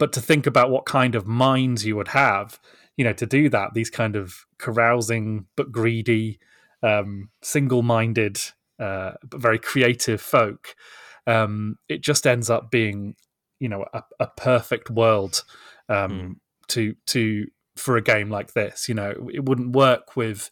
but 0.00 0.14
to 0.14 0.20
think 0.20 0.46
about 0.46 0.70
what 0.70 0.86
kind 0.86 1.14
of 1.14 1.26
minds 1.26 1.84
you 1.84 1.94
would 1.94 2.08
have, 2.08 2.58
you 2.96 3.04
know, 3.04 3.12
to 3.12 3.26
do 3.26 3.50
that, 3.50 3.74
these 3.74 3.90
kind 3.90 4.16
of 4.16 4.46
carousing 4.58 5.44
but 5.56 5.70
greedy 5.70 6.40
um, 6.82 7.28
single-minded, 7.42 8.40
uh, 8.78 9.12
but 9.22 9.40
very 9.40 9.58
creative 9.58 10.20
folk, 10.22 10.74
um, 11.26 11.76
it 11.86 12.00
just 12.00 12.26
ends 12.26 12.48
up 12.48 12.70
being, 12.70 13.14
you 13.58 13.68
know, 13.68 13.84
a, 13.92 14.02
a 14.18 14.26
perfect 14.26 14.88
world 14.88 15.44
um, 15.90 16.10
mm. 16.10 16.34
to 16.68 16.94
to 17.06 17.46
for 17.76 17.98
a 17.98 18.02
game 18.02 18.30
like 18.30 18.54
this. 18.54 18.88
You 18.88 18.94
know, 18.94 19.28
it 19.30 19.44
wouldn't 19.44 19.76
work 19.76 20.16
with 20.16 20.50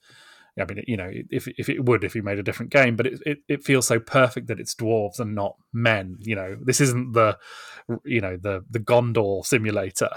I 0.58 0.64
mean, 0.64 0.82
you 0.86 0.96
know, 0.96 1.10
if 1.30 1.46
if 1.58 1.68
it 1.68 1.84
would 1.84 2.04
if 2.04 2.14
he 2.14 2.20
made 2.20 2.38
a 2.38 2.42
different 2.42 2.72
game, 2.72 2.96
but 2.96 3.06
it, 3.06 3.20
it, 3.24 3.38
it, 3.48 3.64
feels 3.64 3.86
so 3.86 4.00
perfect 4.00 4.48
that 4.48 4.58
it's 4.58 4.74
dwarves 4.74 5.20
and 5.20 5.34
not 5.34 5.56
men. 5.72 6.16
You 6.20 6.36
know, 6.36 6.56
this 6.60 6.80
isn't 6.80 7.12
the, 7.12 7.38
you 8.04 8.20
know, 8.20 8.36
the 8.36 8.64
the 8.70 8.80
Gondor 8.80 9.44
simulator, 9.44 10.10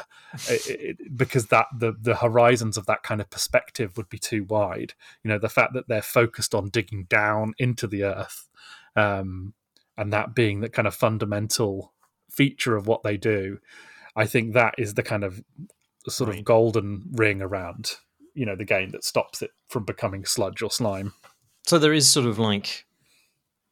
it, 0.47 0.67
it, 0.67 1.17
because 1.17 1.47
that 1.47 1.67
the 1.77 1.93
the 1.99 2.15
horizons 2.15 2.77
of 2.77 2.85
that 2.87 3.03
kind 3.03 3.21
of 3.21 3.29
perspective 3.29 3.97
would 3.97 4.09
be 4.09 4.19
too 4.19 4.43
wide. 4.45 4.93
You 5.23 5.29
know, 5.29 5.37
the 5.37 5.49
fact 5.49 5.73
that 5.73 5.87
they're 5.87 6.01
focused 6.01 6.55
on 6.55 6.69
digging 6.69 7.05
down 7.05 7.53
into 7.57 7.87
the 7.87 8.03
earth, 8.03 8.49
um, 8.95 9.53
and 9.97 10.11
that 10.13 10.33
being 10.33 10.61
the 10.61 10.69
kind 10.69 10.87
of 10.87 10.95
fundamental 10.95 11.93
feature 12.29 12.75
of 12.75 12.87
what 12.87 13.03
they 13.03 13.17
do, 13.17 13.59
I 14.15 14.25
think 14.25 14.53
that 14.53 14.75
is 14.77 14.95
the 14.95 15.03
kind 15.03 15.23
of 15.23 15.43
sort 16.07 16.29
right. 16.29 16.39
of 16.39 16.45
golden 16.45 17.09
ring 17.11 17.41
around 17.41 17.97
you 18.41 18.47
know 18.47 18.55
the 18.55 18.65
game 18.65 18.89
that 18.89 19.03
stops 19.03 19.43
it 19.43 19.51
from 19.69 19.85
becoming 19.85 20.25
sludge 20.25 20.63
or 20.63 20.71
slime. 20.71 21.13
So 21.67 21.77
there 21.77 21.93
is 21.93 22.09
sort 22.09 22.25
of 22.25 22.39
like 22.39 22.87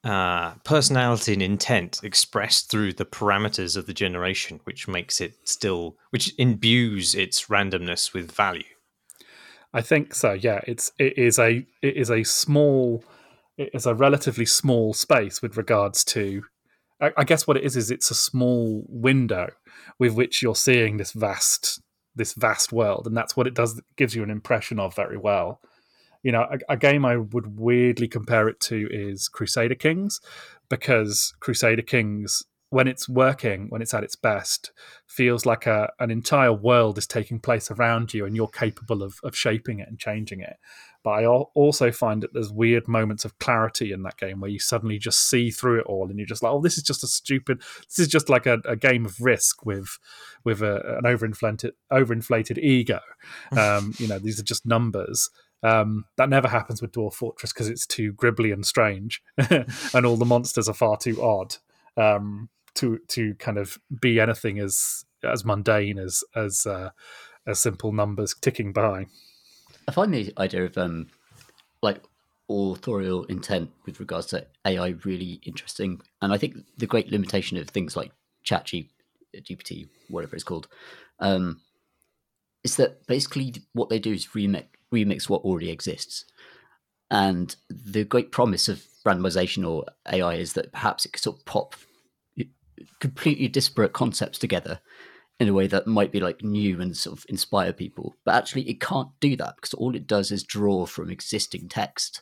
uh, 0.03 0.53
personality 0.63 1.34
and 1.34 1.41
intent 1.41 2.01
expressed 2.03 2.69
through 2.69 2.93
the 2.93 3.03
parameters 3.03 3.75
of 3.75 3.88
the 3.88 3.95
generation, 3.95 4.60
which 4.65 4.88
makes 4.88 5.19
it 5.21 5.34
still, 5.43 5.97
which 6.12 6.36
imbues 6.38 7.15
its 7.15 7.47
randomness 7.47 8.13
with 8.13 8.32
value. 8.32 8.75
I 9.73 9.82
think 9.82 10.13
so. 10.13 10.34
Yeah, 10.34 10.62
it's 10.67 10.91
it 10.99 11.17
is 11.17 11.39
a 11.39 11.65
it 11.82 11.97
is 11.97 12.12
a 12.12 12.23
small, 12.23 13.03
it 13.58 13.71
is 13.73 13.88
a 13.88 13.95
relatively 13.95 14.45
small 14.45 14.93
space 14.93 15.41
with 15.41 15.58
regards 15.58 16.03
to. 16.13 16.43
I, 17.01 17.12
I 17.17 17.23
guess 17.23 17.47
what 17.47 17.58
it 17.58 17.63
is 17.63 17.75
is 17.75 17.89
it's 17.89 18.12
a 18.12 18.15
small 18.15 18.86
window 18.88 19.47
with 19.97 20.13
which 20.13 20.43
you're 20.43 20.53
seeing 20.53 20.97
this 20.97 21.13
vast 21.13 21.82
this 22.19 22.34
vast 22.34 22.71
world, 22.71 23.08
and 23.08 23.17
that's 23.17 23.36
what 23.36 23.47
it 23.47 23.55
does. 23.55 23.82
Gives 23.95 24.13
you 24.13 24.21
an 24.21 24.29
impression 24.29 24.79
of 24.79 24.95
very 24.95 25.17
well. 25.17 25.60
You 26.21 26.32
know, 26.34 26.45
a, 26.51 26.73
a 26.73 26.77
game 26.77 27.05
I 27.05 27.17
would 27.17 27.58
weirdly 27.58 28.08
compare 28.08 28.47
it 28.47 28.60
to 28.62 28.88
is 28.91 29.27
Crusader 29.27 29.75
Kings, 29.75 30.19
because 30.69 31.34
Crusader 31.39 31.82
Kings 31.82 32.43
when 32.69 32.88
it's 32.88 33.10
working, 33.10 33.67
when 33.69 33.82
it's 33.82 33.93
at 33.93 34.03
its 34.03 34.15
best, 34.15 34.71
feels 35.08 35.45
like 35.45 35.65
a, 35.65 35.91
an 35.99 36.12
entire 36.12 36.53
world 36.53 36.97
is 36.97 37.08
taking 37.08 37.39
place 37.39 37.71
around 37.71 38.13
you 38.13 38.25
and 38.25 38.36
you're 38.36 38.47
capable 38.47 39.01
of, 39.01 39.19
of 39.23 39.36
shaping 39.36 39.79
it 39.79 39.88
and 39.88 39.97
changing 39.97 40.39
it. 40.39 40.58
But 41.03 41.12
I 41.12 41.25
also 41.25 41.91
find 41.91 42.21
that 42.21 42.33
there's 42.33 42.51
weird 42.51 42.88
moments 42.88 43.23
of 43.23 43.39
clarity 43.39 43.91
in 43.93 44.03
that 44.03 44.17
game 44.17 44.41
where 44.41 44.49
you 44.49 44.59
suddenly 44.59 44.97
just 44.97 45.29
see 45.29 45.49
through 45.49 45.79
it 45.79 45.85
all, 45.85 46.09
and 46.09 46.19
you're 46.19 46.25
just 46.25 46.43
like, 46.43 46.51
"Oh, 46.51 46.62
this 46.62 46.77
is 46.77 46.83
just 46.83 47.03
a 47.03 47.07
stupid. 47.07 47.62
This 47.88 47.99
is 47.99 48.07
just 48.07 48.29
like 48.29 48.45
a, 48.45 48.59
a 48.65 48.75
game 48.75 49.05
of 49.05 49.19
Risk 49.21 49.65
with 49.65 49.97
with 50.43 50.62
a, 50.62 50.97
an 50.97 51.03
overinflated 51.03 51.71
overinflated 51.91 52.57
ego. 52.57 52.99
Um, 53.55 53.93
you 53.97 54.07
know, 54.07 54.19
these 54.19 54.39
are 54.39 54.43
just 54.43 54.65
numbers." 54.65 55.29
Um, 55.62 56.05
that 56.15 56.29
never 56.29 56.47
happens 56.47 56.81
with 56.81 56.93
Dwarf 56.93 57.13
Fortress 57.13 57.51
because 57.51 57.67
it's 57.67 57.85
too 57.85 58.13
gribbly 58.13 58.53
and 58.53 58.65
strange, 58.65 59.21
and 59.38 60.05
all 60.05 60.15
the 60.15 60.25
monsters 60.25 60.69
are 60.69 60.73
far 60.73 60.97
too 60.97 61.21
odd 61.21 61.55
um, 61.97 62.49
to 62.75 62.99
to 63.09 63.35
kind 63.35 63.57
of 63.57 63.77
be 64.01 64.19
anything 64.19 64.59
as 64.59 65.05
as 65.23 65.43
mundane 65.43 65.99
as 65.99 66.23
as 66.35 66.65
uh, 66.65 66.91
as 67.45 67.59
simple 67.59 67.91
numbers 67.91 68.35
ticking 68.41 68.71
by. 68.71 69.07
I 69.89 69.91
find 69.91 70.13
the 70.13 70.32
idea 70.38 70.65
of 70.65 70.78
um, 70.78 71.08
like 71.82 72.04
authorial 72.47 73.23
intent 73.23 73.71
with 73.88 73.99
regards 73.99 74.28
to 74.28 74.45
AI 74.63 74.89
really 75.04 75.41
interesting, 75.43 75.99
and 76.21 76.32
I 76.32 76.38
think 76.38 76.58
the 76.78 76.86
great 76.86 77.12
limitation 77.12 77.58
of 77.58 77.67
things 77.67 77.97
like 77.97 78.12
ChatGPT, 78.45 79.88
whatever 80.08 80.36
it's 80.36 80.43
called, 80.43 80.67
um, 81.19 81.62
is 82.63 82.75
that 82.75 83.08
basically 83.08 83.56
what 83.73 83.89
they 83.89 83.97
do 83.97 84.13
is 84.13 84.28
remix 84.28 84.65
remix 84.93 85.28
what 85.28 85.41
already 85.41 85.71
exists. 85.71 86.23
And 87.10 87.56
the 87.67 88.04
great 88.04 88.32
promise 88.32 88.69
of 88.69 88.86
randomization 89.04 89.67
or 89.67 89.86
AI 90.08 90.36
is 90.36 90.54
that 90.54 90.71
perhaps 90.71 91.04
it 91.08 91.13
could 91.13 91.23
sort 91.23 91.38
of 91.39 91.45
pop 91.45 91.75
completely 92.99 93.47
disparate 93.47 93.93
concepts 93.93 94.38
together 94.38 94.82
in 95.39 95.47
a 95.47 95.54
way 95.54 95.67
that 95.67 95.88
might 95.88 96.12
be 96.12 96.19
like 96.19 96.43
new 96.43 96.82
and 96.82 96.95
sort 96.95 97.17
of 97.17 97.25
inspire 97.30 97.71
people. 97.71 98.15
But 98.25 98.36
actually, 98.36 98.69
it 98.69 98.82
can't 98.82 99.10
do 99.19 99.36
that 99.38 99.56
because 99.56 99.73
all 99.73 99.95
it 99.95 100.06
does 100.06 100.32
is 100.32 100.43
draw 100.43 100.86
from 100.86 101.10
existing 101.10 101.69
text 101.69 102.21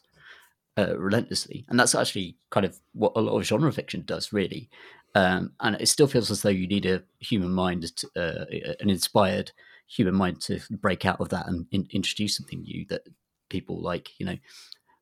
uh, 0.78 0.98
relentlessly, 0.98 1.66
and 1.68 1.80
that's 1.80 1.96
actually 1.96 2.38
kind 2.52 2.66
of 2.66 2.78
what 2.94 3.14
a 3.16 3.22
lot 3.22 3.38
of 3.38 3.44
genre 3.44 3.72
fiction 3.72 4.04
does, 4.06 4.32
really. 4.32 4.70
Um, 5.16 5.54
and 5.62 5.76
it 5.80 5.88
still 5.88 6.06
feels 6.06 6.30
as 6.30 6.44
though 6.44 6.50
you 6.50 6.68
need 6.68 6.86
a 6.86 7.02
human 7.20 7.52
mind, 7.52 7.96
to, 7.98 8.08
uh, 8.16 8.46
an 8.80 8.90
inspired 8.90 9.52
human 9.88 10.14
mind 10.14 10.42
to 10.42 10.60
break 10.70 11.06
out 11.06 11.20
of 11.20 11.30
that 11.30 11.48
and 11.48 11.66
in- 11.72 11.88
introduce 11.90 12.38
something 12.38 12.62
new 12.62 12.86
that 12.90 13.02
people 13.50 13.82
like. 13.82 14.20
You 14.20 14.28
know, 14.28 14.38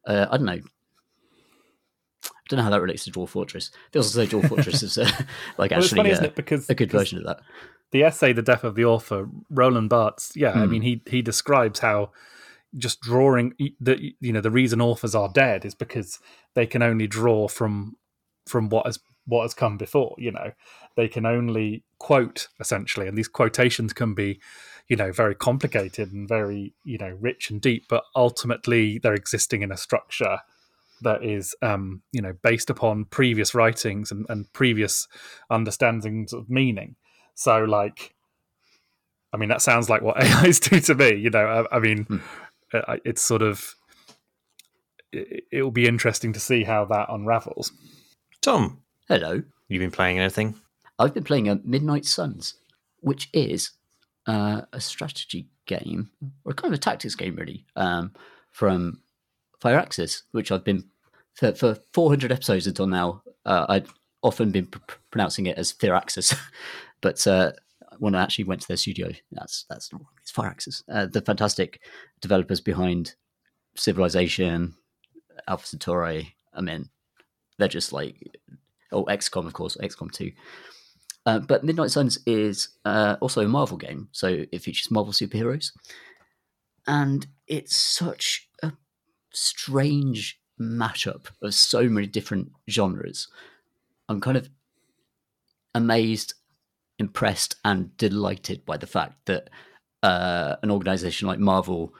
uh, 0.07 0.27
I 0.31 0.37
don't 0.37 0.45
know. 0.45 0.61
I 2.23 2.47
don't 2.47 2.57
know 2.57 2.63
how 2.63 2.69
that 2.69 2.81
relates 2.81 3.03
to 3.05 3.11
Dwarf 3.11 3.29
Fortress. 3.29 3.69
It 3.69 3.93
feels 3.93 4.07
as 4.07 4.13
though 4.13 4.37
Dwarf 4.37 4.47
Fortress 4.47 4.83
is 4.83 4.97
uh, 4.97 5.09
like 5.57 5.71
well, 5.71 5.81
actually 5.81 5.97
funny, 5.97 6.13
uh, 6.13 6.29
because, 6.29 6.69
a 6.69 6.75
good 6.75 6.91
version 6.91 7.17
of 7.17 7.25
that 7.25 7.41
the 7.91 8.03
essay 8.03 8.33
"The 8.33 8.41
Death 8.41 8.63
of 8.63 8.75
the 8.75 8.85
Author," 8.85 9.29
Roland 9.49 9.89
Barthes. 9.89 10.31
Yeah, 10.35 10.53
mm. 10.53 10.57
I 10.57 10.65
hmm. 10.65 10.71
mean, 10.71 10.81
he 10.81 11.01
he 11.07 11.21
describes 11.21 11.79
how 11.79 12.11
just 12.77 13.01
drawing 13.01 13.53
the 13.79 14.13
you 14.19 14.33
know 14.33 14.41
the 14.41 14.51
reason 14.51 14.81
authors 14.81 15.15
are 15.15 15.29
dead 15.29 15.65
is 15.65 15.75
because 15.75 16.19
they 16.53 16.65
can 16.65 16.81
only 16.81 17.07
draw 17.07 17.47
from 17.47 17.95
from 18.47 18.69
what 18.69 18.85
has 18.85 18.99
what 19.25 19.43
has 19.43 19.53
come 19.53 19.77
before 19.77 20.15
you 20.17 20.31
know 20.31 20.51
they 20.95 21.07
can 21.07 21.25
only 21.25 21.83
quote 21.99 22.47
essentially 22.59 23.07
and 23.07 23.17
these 23.17 23.27
quotations 23.27 23.93
can 23.93 24.13
be 24.13 24.39
you 24.87 24.95
know 24.95 25.11
very 25.11 25.35
complicated 25.35 26.11
and 26.11 26.27
very 26.27 26.73
you 26.83 26.97
know 26.97 27.17
rich 27.19 27.49
and 27.49 27.61
deep 27.61 27.85
but 27.89 28.03
ultimately 28.15 28.99
they're 28.99 29.13
existing 29.13 29.61
in 29.61 29.71
a 29.71 29.77
structure 29.77 30.39
that 31.01 31.23
is 31.23 31.55
um 31.61 32.01
you 32.11 32.21
know 32.21 32.33
based 32.43 32.69
upon 32.69 33.05
previous 33.05 33.55
writings 33.55 34.11
and, 34.11 34.25
and 34.29 34.51
previous 34.53 35.07
understandings 35.49 36.33
of 36.33 36.49
meaning 36.49 36.95
so, 37.35 37.63
like, 37.63 38.15
I 39.31 39.37
mean, 39.37 39.49
that 39.49 39.61
sounds 39.61 39.89
like 39.89 40.01
what 40.01 40.21
AIs 40.23 40.59
do 40.59 40.79
to 40.79 40.95
me. 40.95 41.15
You 41.15 41.29
know, 41.29 41.67
I, 41.71 41.77
I 41.77 41.79
mean, 41.79 42.03
hmm. 42.05 42.17
Uh, 42.73 42.97
it's 43.05 43.21
sort 43.21 43.41
of 43.41 43.75
it, 45.11 45.63
will 45.63 45.71
be 45.71 45.87
interesting 45.87 46.33
to 46.33 46.39
see 46.39 46.63
how 46.63 46.85
that 46.85 47.07
unravels. 47.09 47.71
Tom, 48.41 48.81
hello. 49.07 49.43
You've 49.67 49.81
been 49.81 49.91
playing 49.91 50.19
anything? 50.19 50.55
I've 50.99 51.13
been 51.13 51.23
playing 51.23 51.47
a 51.49 51.59
Midnight 51.63 52.05
Suns, 52.05 52.55
which 53.01 53.29
is 53.33 53.71
uh, 54.27 54.63
a 54.73 54.81
strategy 54.81 55.47
game 55.65 56.09
or 56.43 56.53
kind 56.53 56.73
of 56.73 56.77
a 56.77 56.81
tactics 56.81 57.15
game, 57.15 57.35
really, 57.35 57.65
um, 57.75 58.13
from 58.51 59.01
Firaxis, 59.61 60.23
which 60.31 60.51
I've 60.51 60.63
been 60.63 60.85
for, 61.33 61.53
for 61.53 61.77
400 61.93 62.31
episodes 62.31 62.67
until 62.67 62.87
now. 62.87 63.21
Uh, 63.45 63.65
I've 63.69 63.93
often 64.23 64.51
been 64.51 64.67
pr- 64.67 64.79
pronouncing 65.11 65.45
it 65.45 65.57
as 65.57 65.73
Firaxis, 65.73 66.37
But 67.01 67.25
uh, 67.27 67.51
when 67.99 68.15
I 68.15 68.23
actually 68.23 68.45
went 68.45 68.61
to 68.61 68.67
their 68.67 68.77
studio, 68.77 69.11
that's 69.31 69.65
that's 69.69 69.91
it's 70.21 70.31
Firaxis. 70.31 70.83
Uh, 70.89 71.05
the 71.05 71.21
fantastic 71.21 71.81
developers 72.21 72.61
behind 72.61 73.15
Civilization, 73.75 74.75
Alpha 75.47 75.67
Centauri. 75.67 76.35
I 76.53 76.61
mean, 76.61 76.89
they're 77.57 77.67
just 77.67 77.93
like 77.93 78.15
oh 78.91 79.05
XCOM, 79.05 79.45
of 79.45 79.53
course, 79.53 79.77
XCOM 79.77 80.11
two. 80.11 80.31
Uh, 81.25 81.39
but 81.39 81.63
Midnight 81.63 81.91
Suns 81.91 82.19
is 82.27 82.69
uh, 82.85 83.15
also 83.19 83.41
a 83.41 83.47
Marvel 83.47 83.77
game, 83.77 84.09
so 84.11 84.45
it 84.51 84.59
features 84.59 84.91
Marvel 84.91 85.11
superheroes, 85.11 85.71
and 86.87 87.25
it's 87.47 87.75
such 87.75 88.47
a 88.61 88.71
strange 89.31 90.39
mashup 90.59 91.27
of 91.41 91.53
so 91.53 91.89
many 91.89 92.07
different 92.07 92.51
genres. 92.69 93.27
I'm 94.07 94.21
kind 94.21 94.37
of 94.37 94.49
amazed 95.73 96.35
impressed 96.99 97.55
and 97.65 97.95
delighted 97.97 98.65
by 98.65 98.77
the 98.77 98.87
fact 98.87 99.25
that 99.25 99.49
uh, 100.03 100.55
an 100.63 100.71
organization 100.71 101.27
like 101.27 101.39
Marvel 101.39 101.93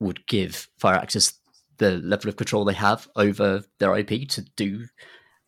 would 0.00 0.26
give 0.26 0.68
Firaxis 0.80 1.34
the 1.78 1.98
level 1.98 2.28
of 2.28 2.36
control 2.36 2.64
they 2.64 2.74
have 2.74 3.08
over 3.16 3.64
their 3.78 3.96
IP 3.96 4.28
to 4.28 4.42
do 4.56 4.86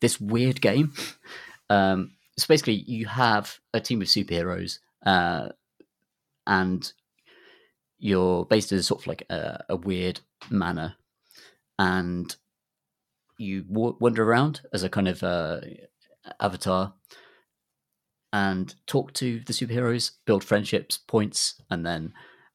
this 0.00 0.20
weird 0.20 0.60
game. 0.60 0.92
Um, 1.70 2.12
so 2.36 2.46
basically, 2.48 2.74
you 2.86 3.06
have 3.06 3.58
a 3.72 3.80
team 3.80 4.02
of 4.02 4.08
superheroes, 4.08 4.80
uh, 5.06 5.50
and 6.46 6.92
you're 7.98 8.44
based 8.44 8.72
in 8.72 8.82
sort 8.82 9.02
of 9.02 9.06
like 9.06 9.22
a, 9.30 9.64
a 9.68 9.76
weird 9.76 10.20
manor, 10.50 10.94
and 11.78 12.34
you 13.38 13.62
w- 13.62 13.96
wander 14.00 14.24
around 14.24 14.60
as 14.72 14.82
a 14.82 14.88
kind 14.88 15.08
of 15.08 15.22
uh, 15.22 15.60
avatar 16.40 16.92
and 18.34 18.74
talk 18.88 19.12
to 19.12 19.38
the 19.46 19.52
superheroes, 19.52 20.10
build 20.26 20.42
friendships, 20.42 20.98
points, 20.98 21.62
and 21.70 21.86
then 21.86 22.12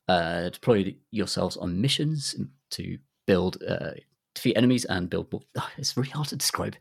uh, 0.10 0.50
deploy 0.50 0.94
yourselves 1.10 1.56
on 1.56 1.80
missions 1.80 2.36
to 2.72 2.98
build, 3.26 3.64
uh, 3.66 3.92
defeat 4.36 4.58
enemies, 4.58 4.84
and 4.84 5.10
build. 5.10 5.34
Oh, 5.58 5.70
it's 5.78 5.96
really 5.96 6.10
hard 6.10 6.28
to 6.28 6.36
describe. 6.36 6.76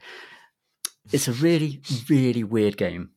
It's 1.12 1.28
a 1.28 1.32
really, 1.32 1.80
really 2.10 2.42
weird 2.42 2.76
game. 2.76 3.10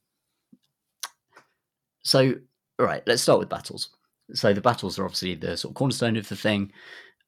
So, 2.03 2.35
all 2.77 2.85
right, 2.85 3.01
let's 3.07 3.23
start 3.23 3.39
with 3.39 3.49
battles. 3.49 3.89
So 4.33 4.53
the 4.53 4.61
battles 4.61 4.99
are 4.99 5.05
obviously 5.05 5.33
the 5.33 5.57
sort 5.57 5.71
of 5.71 5.75
cornerstone 5.75 6.15
of 6.15 6.29
the 6.29 6.35
thing, 6.35 6.73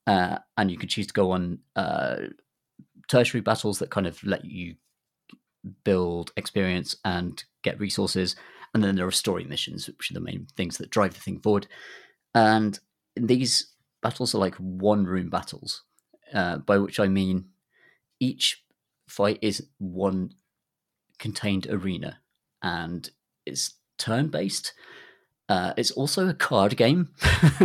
uh, 0.05 0.37
and 0.57 0.69
you 0.69 0.77
can 0.77 0.89
choose 0.89 1.07
to 1.07 1.13
go 1.13 1.31
on 1.31 1.57
uh, 1.75 2.17
tertiary 3.07 3.41
battles 3.41 3.79
that 3.79 3.89
kind 3.89 4.05
of 4.05 4.23
let 4.23 4.45
you 4.45 4.75
build 5.83 6.31
experience 6.37 6.95
and 7.03 7.43
get 7.63 7.79
resources. 7.79 8.35
And 8.73 8.83
then 8.83 8.95
there 8.95 9.07
are 9.07 9.11
story 9.11 9.43
missions, 9.43 9.87
which 9.87 10.11
are 10.11 10.15
the 10.15 10.19
main 10.19 10.47
things 10.55 10.77
that 10.77 10.89
drive 10.89 11.13
the 11.13 11.19
thing 11.19 11.39
forward. 11.39 11.67
And 12.33 12.79
these 13.15 13.73
battles 14.01 14.33
are 14.33 14.39
like 14.39 14.55
one 14.55 15.05
room 15.05 15.29
battles, 15.29 15.83
uh, 16.33 16.57
by 16.57 16.77
which 16.77 16.99
I 16.99 17.07
mean 17.07 17.45
each 18.19 18.63
fight 19.07 19.39
is 19.41 19.67
one 19.77 20.33
contained 21.19 21.67
arena 21.69 22.19
and 22.61 23.09
it's 23.45 23.75
turn 23.97 24.27
based. 24.27 24.73
Uh, 25.49 25.73
it's 25.77 25.91
also 25.91 26.27
a 26.27 26.33
card 26.33 26.77
game. 26.77 27.09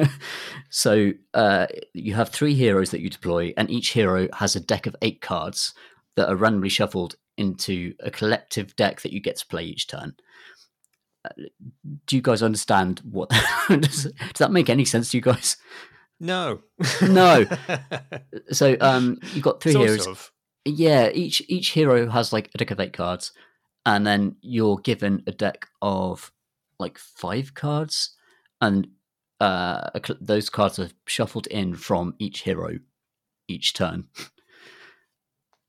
so 0.71 1.13
uh, 1.33 1.67
you 1.95 2.15
have 2.15 2.29
three 2.29 2.55
heroes 2.55 2.91
that 2.91 3.01
you 3.01 3.09
deploy, 3.09 3.55
and 3.57 3.71
each 3.71 3.91
hero 3.91 4.29
has 4.35 4.57
a 4.57 4.61
deck 4.61 4.87
of 4.87 4.97
eight 5.01 5.21
cards 5.21 5.73
that 6.17 6.29
are 6.29 6.37
randomly 6.37 6.69
shuffled 6.69 7.15
into 7.39 7.95
a 8.01 8.11
collective 8.11 8.77
deck 8.77 9.01
that 9.03 9.13
you 9.13 9.21
get 9.21 9.37
to 9.39 9.47
play 9.47 9.65
each 9.65 9.87
turn. 9.87 10.15
Uh, 11.25 11.45
do 12.07 12.17
you 12.17 12.23
guys 12.23 12.43
understand 12.43 13.01
what? 13.11 13.31
does, 13.69 14.05
does 14.05 14.39
that 14.39 14.53
make 14.53 14.69
any 14.69 14.85
sense 14.85 15.11
to 15.11 15.17
you 15.17 15.23
guys? 15.23 15.57
No. 16.21 16.61
no. 17.03 17.47
So 18.51 18.77
um, 18.81 19.19
you've 19.35 19.45
got 19.45 19.61
three 19.61 19.73
sort 19.73 19.89
heroes. 19.89 20.07
of. 20.07 20.33
Yeah, 20.65 21.11
each 21.11 21.43
each 21.49 21.71
hero 21.71 22.09
has 22.09 22.33
like 22.33 22.51
a 22.55 22.59
deck 22.59 22.71
of 22.71 22.81
eight 22.81 22.95
cards, 22.95 23.33
and 23.85 24.07
then 24.07 24.37
you're 24.41 24.79
given 24.79 25.23
a 25.27 25.33
deck 25.33 25.67
of 25.83 26.33
like 26.79 26.97
five 26.97 27.53
cards, 27.55 28.17
and 28.63 28.89
uh, 29.39 29.91
those 30.19 30.49
cards 30.49 30.79
are 30.79 30.89
shuffled 31.07 31.47
in 31.49 31.75
from 31.75 32.15
each 32.19 32.41
hero 32.41 32.79
each 33.49 33.75
turn. 33.75 34.05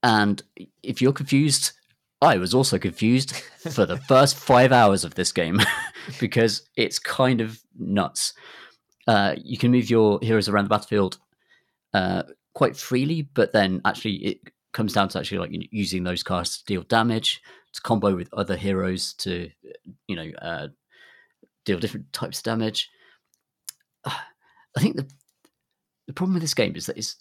And 0.04 0.42
if 0.84 1.02
you're 1.02 1.14
confused, 1.14 1.74
I 2.22 2.38
was 2.38 2.54
also 2.54 2.78
confused 2.78 3.36
for 3.72 3.86
the 3.86 3.98
first 3.98 4.38
five 4.38 4.72
hours 4.72 5.04
of 5.04 5.16
this 5.16 5.32
game 5.32 5.60
because 6.20 6.68
it's 6.76 7.00
kind 7.00 7.42
of 7.42 7.62
nuts. 7.78 8.34
Uh, 9.08 9.36
you 9.44 9.58
can 9.58 9.72
move 9.72 9.90
your 9.90 10.20
heroes 10.22 10.50
around 10.50 10.66
the 10.66 10.70
battlefield 10.70 11.18
uh, 11.94 12.24
quite 12.54 12.78
freely, 12.78 13.24
but 13.34 13.54
then 13.54 13.82
actually 13.86 14.16
it 14.16 14.40
comes 14.74 14.94
down 14.94 15.10
to 15.10 15.20
actually 15.20 15.40
like 15.40 15.52
using 15.72 16.04
those 16.04 16.24
cards 16.24 16.58
to 16.58 16.66
deal 16.66 16.84
damage, 16.84 17.42
to 17.74 17.82
combo 17.82 18.16
with 18.16 18.34
other 18.34 18.56
heroes 18.56 19.14
to 19.14 19.50
you 20.08 20.16
know 20.16 20.30
uh, 20.42 20.68
deal 21.66 21.80
different 21.80 22.12
types 22.14 22.40
of 22.40 22.44
damage. 22.44 22.90
I 24.06 24.80
think 24.80 24.98
the 24.98 25.10
the 26.08 26.14
problem 26.14 26.34
with 26.34 26.42
this 26.42 26.54
game 26.54 26.76
is 26.76 26.88
that 26.88 26.98
it's 26.98 27.18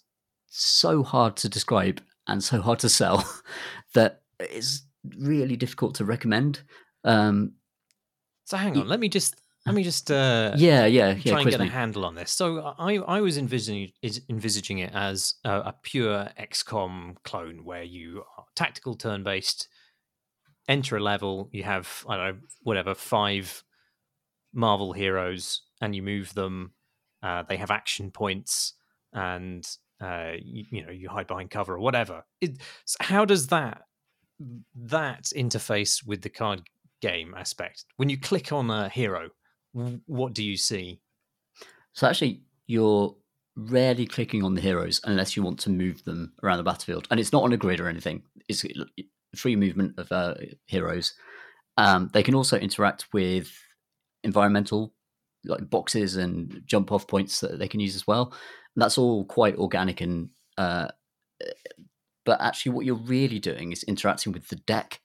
so 0.47 1.03
hard 1.03 1.35
to 1.37 1.49
describe 1.49 2.01
and 2.31 2.43
so 2.43 2.61
hard 2.61 2.79
to 2.79 2.89
sell 2.89 3.29
that 3.93 4.21
it's 4.39 4.83
really 5.17 5.55
difficult 5.55 5.95
to 5.95 6.05
recommend. 6.05 6.61
Um, 7.03 7.53
So 8.45 8.57
hang 8.57 8.77
on, 8.77 8.87
let 8.87 8.99
me 8.99 9.09
just 9.09 9.35
let 9.65 9.75
me 9.75 9.83
just 9.83 10.09
uh, 10.09 10.53
yeah, 10.57 10.85
yeah, 10.85 11.11
yeah. 11.11 11.31
try 11.31 11.41
and 11.41 11.49
get 11.49 11.61
a 11.61 11.65
handle 11.65 12.05
on 12.05 12.15
this. 12.15 12.31
So 12.31 12.73
I 12.79 12.95
I 12.95 13.21
was 13.21 13.37
envisaging 13.37 13.91
is 14.01 14.21
envisaging 14.29 14.79
it 14.79 14.91
as 14.93 15.35
a, 15.43 15.51
a 15.51 15.75
pure 15.83 16.29
XCOM 16.39 17.15
clone 17.23 17.63
where 17.65 17.83
you 17.83 18.23
are 18.37 18.45
tactical 18.55 18.95
turn 18.95 19.23
based, 19.23 19.67
enter 20.67 20.97
a 20.97 20.99
level, 20.99 21.49
you 21.51 21.63
have 21.63 22.05
I 22.07 22.17
don't 22.17 22.25
know 22.27 22.39
whatever 22.63 22.95
five 22.95 23.63
Marvel 24.53 24.93
heroes, 24.93 25.61
and 25.81 25.95
you 25.95 26.01
move 26.01 26.33
them. 26.33 26.73
Uh, 27.21 27.43
they 27.47 27.57
have 27.57 27.69
action 27.69 28.11
points, 28.11 28.73
and 29.13 29.67
uh, 30.01 30.33
you, 30.41 30.65
you 30.69 30.85
know 30.85 30.91
you 30.91 31.09
hide 31.09 31.27
behind 31.27 31.49
cover 31.49 31.75
or 31.75 31.79
whatever. 31.79 32.23
It, 32.41 32.57
how 32.99 33.25
does 33.25 33.47
that 33.47 33.83
that 34.75 35.23
interface 35.35 36.05
with 36.05 36.21
the 36.21 36.29
card 36.29 36.61
game 37.01 37.33
aspect? 37.37 37.85
When 37.97 38.09
you 38.09 38.19
click 38.19 38.51
on 38.51 38.69
a 38.69 38.89
hero, 38.89 39.29
what 39.73 40.33
do 40.33 40.43
you 40.43 40.57
see? 40.57 41.01
So 41.93 42.07
actually, 42.07 42.43
you're 42.67 43.15
rarely 43.55 44.05
clicking 44.05 44.43
on 44.43 44.55
the 44.55 44.61
heroes 44.61 45.01
unless 45.03 45.35
you 45.35 45.43
want 45.43 45.59
to 45.59 45.69
move 45.69 46.03
them 46.05 46.31
around 46.43 46.57
the 46.57 46.63
battlefield, 46.63 47.07
and 47.11 47.19
it's 47.19 47.33
not 47.33 47.43
on 47.43 47.53
a 47.53 47.57
grid 47.57 47.79
or 47.79 47.87
anything. 47.87 48.23
It's 48.47 48.65
free 49.35 49.55
movement 49.55 49.97
of 49.97 50.11
uh, 50.11 50.35
heroes. 50.67 51.13
Um, 51.77 52.09
they 52.13 52.23
can 52.23 52.35
also 52.35 52.57
interact 52.57 53.07
with 53.13 53.51
environmental 54.23 54.93
like 55.45 55.69
boxes 55.69 56.17
and 56.17 56.61
jump 56.65 56.91
off 56.91 57.07
points 57.07 57.39
that 57.39 57.59
they 57.59 57.67
can 57.67 57.79
use 57.79 57.95
as 57.95 58.05
well. 58.05 58.33
That's 58.79 58.97
all 58.97 59.25
quite 59.25 59.57
organic 59.57 60.01
and. 60.01 60.29
Uh, 60.57 60.89
but 62.25 62.41
actually, 62.41 62.73
what 62.73 62.85
you're 62.85 62.95
really 62.95 63.39
doing 63.39 63.71
is 63.71 63.83
interacting 63.83 64.33
with 64.33 64.49
the 64.49 64.57
deck, 64.57 64.99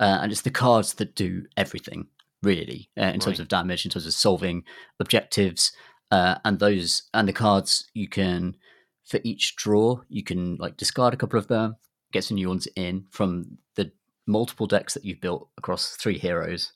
uh, 0.00 0.20
and 0.22 0.32
it's 0.32 0.42
the 0.42 0.50
cards 0.50 0.94
that 0.94 1.14
do 1.14 1.44
everything 1.56 2.06
really 2.42 2.88
uh, 2.96 3.02
in 3.06 3.20
terms 3.20 3.38
Right. 3.38 3.40
of 3.40 3.48
damage, 3.48 3.84
in 3.84 3.90
terms 3.90 4.06
of 4.06 4.14
solving 4.14 4.64
objectives, 5.00 5.72
uh, 6.10 6.36
and 6.44 6.58
those 6.58 7.02
and 7.12 7.28
the 7.28 7.32
cards 7.32 7.88
you 7.92 8.08
can 8.08 8.56
for 9.04 9.20
each 9.24 9.56
draw 9.56 10.00
you 10.08 10.22
can 10.22 10.56
like 10.56 10.76
discard 10.76 11.12
a 11.14 11.16
couple 11.16 11.38
of 11.38 11.48
them, 11.48 11.76
get 12.12 12.24
some 12.24 12.36
new 12.36 12.48
ones 12.48 12.68
in 12.76 13.04
from 13.10 13.58
the 13.74 13.90
multiple 14.26 14.66
decks 14.66 14.94
that 14.94 15.04
you've 15.04 15.20
built 15.20 15.48
across 15.58 15.96
three 15.96 16.18
heroes, 16.18 16.72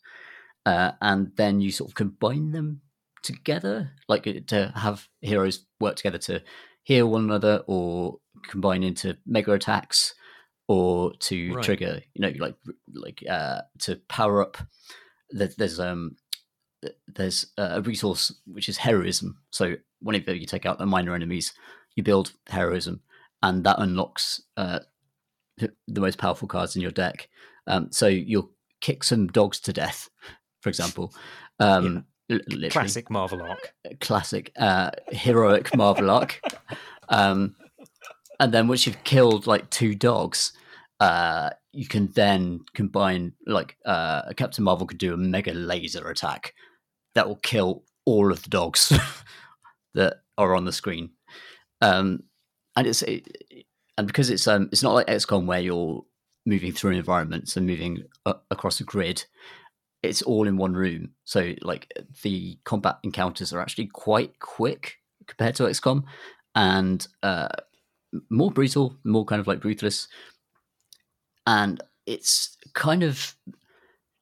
uh, 0.67 0.93
and 1.01 1.31
then 1.37 1.61
you 1.61 1.71
sort 1.71 1.91
of 1.91 1.95
combine 1.95 2.51
them 2.53 2.81
together, 3.23 3.91
like 4.09 4.27
uh, 4.27 4.35
to 4.49 4.73
have 4.75 5.09
heroes 5.21 5.67
work 5.81 5.97
together 5.97 6.19
to 6.19 6.43
heal 6.85 7.09
one 7.09 7.25
another 7.25 7.63
or 7.67 8.19
combine 8.49 8.83
into 8.83 9.17
mega 9.27 9.53
attacks 9.53 10.15
or 10.69 11.13
to 11.21 11.55
Right. 11.55 11.65
trigger, 11.65 12.01
you 12.15 12.23
know, 12.23 12.33
like 12.39 12.57
like 12.93 13.23
uh, 13.29 13.63
to 13.81 13.97
power 14.09 14.43
up. 14.43 14.59
There's 15.31 15.81
um 15.81 16.17
there's 17.07 17.47
a 17.57 17.81
resource 17.83 18.35
which 18.47 18.69
is 18.69 18.77
heroism. 18.79 19.39
So 19.51 19.77
whenever 20.01 20.35
you 20.35 20.47
take 20.47 20.67
out 20.67 20.79
the 20.79 20.87
minor 20.87 21.15
enemies, 21.15 21.53
you 21.95 22.03
build 22.03 22.33
heroism, 22.49 23.03
and 23.43 23.65
that 23.65 23.79
unlocks 23.79 24.43
uh, 24.57 24.81
the 25.59 26.01
most 26.01 26.19
powerful 26.19 26.49
cards 26.49 26.75
in 26.77 26.83
your 26.83 26.91
deck. 26.91 27.29
Um, 27.67 27.89
so 27.93 28.07
you'll 28.09 28.51
kick 28.81 29.05
some 29.05 29.29
dogs 29.29 29.61
to 29.61 29.73
death, 29.73 30.09
for 30.61 30.69
example. 30.69 31.15
Um, 31.61 32.05
literally 32.49 32.71
Classic 32.71 33.11
Marvel 33.11 33.43
arc. 33.43 33.75
classic 34.01 34.53
uh, 34.57 34.91
heroic 35.11 35.75
Marvel 35.77 36.11
arc. 36.11 36.41
Um, 37.09 37.55
and 38.41 38.53
then 38.53 38.69
once 38.69 38.87
you've 38.87 39.05
killed 39.05 39.47
like 39.47 39.71
two 39.71 39.95
dogs, 39.95 40.53
uh, 41.01 41.51
you 41.73 41.87
can 41.87 42.09
then 42.15 42.61
combine 42.75 43.33
like 43.47 43.77
uh, 43.85 44.33
Captain 44.37 44.65
Marvel 44.65 44.87
could 44.87 44.99
do 44.99 45.15
a 45.15 45.17
mega 45.17 45.53
laser 45.53 46.09
attack 46.09 46.55
that 47.15 47.27
will 47.27 47.37
kill 47.37 47.85
all 48.05 48.33
of 48.33 48.43
the 48.43 48.49
dogs 48.49 48.93
that 49.95 50.23
are 50.39 50.55
on 50.55 50.65
the 50.65 50.73
screen. 50.73 51.11
Um, 51.81 52.25
and 52.77 52.87
it's 52.87 53.03
it, 53.03 53.29
and 53.99 54.07
because 54.07 54.31
it's 54.31 54.47
um 54.49 54.69
it's 54.73 54.83
not 54.83 54.95
like 54.95 55.07
XCOM 55.07 55.47
where 55.47 55.61
you're 55.61 56.05
moving 56.47 56.73
through 56.73 56.93
environments 56.93 57.57
and 57.57 57.67
moving 57.67 58.05
a- 58.27 58.37
across 58.51 58.81
a 58.81 58.85
grid 58.85 59.25
it's 60.03 60.23
all 60.23 60.49
in 60.49 60.57
one 60.57 60.75
room. 60.75 61.11
So 61.25 61.55
like 61.63 61.93
the 62.23 62.59
combat 62.65 62.99
encounters 63.03 63.53
are 63.53 63.61
actually 63.61 63.87
quite 63.87 64.39
quick 64.41 64.97
compared 65.27 65.55
to 65.57 65.65
XCOM, 65.65 66.05
and 66.55 67.07
uh, 67.23 67.49
more 68.31 68.51
brutal, 68.51 68.97
more 69.05 69.25
kind 69.25 69.41
of 69.41 69.47
like 69.47 69.65
ruthless, 69.65 70.09
and 71.47 71.83
it's 72.07 72.57
kind 72.75 73.03
of 73.03 73.37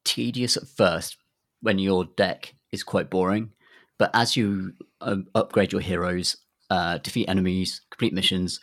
tedious 0.05 0.57
at 0.57 0.69
first 0.69 1.17
when 1.61 1.79
your 1.79 2.05
deck 2.17 2.55
is 2.73 2.83
quite 2.83 3.11
boring, 3.11 3.53
but 3.99 4.11
as 4.15 4.37
you 4.37 4.73
um, 5.01 5.27
upgrade 5.35 5.73
your 5.73 5.81
heroes, 5.81 6.37
uh, 6.71 6.99
defeat 6.99 7.29
enemies, 7.29 7.83
complete 7.91 8.13
missions, 8.13 8.61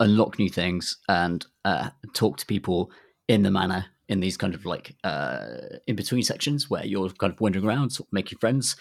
unlock 0.00 0.38
new 0.38 0.50
things 0.50 0.98
and 1.08 1.46
uh, 1.64 1.90
talk 2.14 2.36
to 2.36 2.46
people 2.46 2.90
in 3.28 3.42
the 3.42 3.50
manor 3.50 3.86
in 4.08 4.20
these 4.20 4.36
kind 4.36 4.54
of 4.54 4.64
like 4.64 4.94
uh, 5.04 5.46
in 5.86 5.96
between 5.96 6.22
sections 6.22 6.70
where 6.70 6.84
you're 6.84 7.10
kind 7.10 7.32
of 7.32 7.40
wandering 7.40 7.64
around, 7.64 7.90
sort 7.90 8.08
of 8.08 8.12
making 8.12 8.38
friends. 8.38 8.76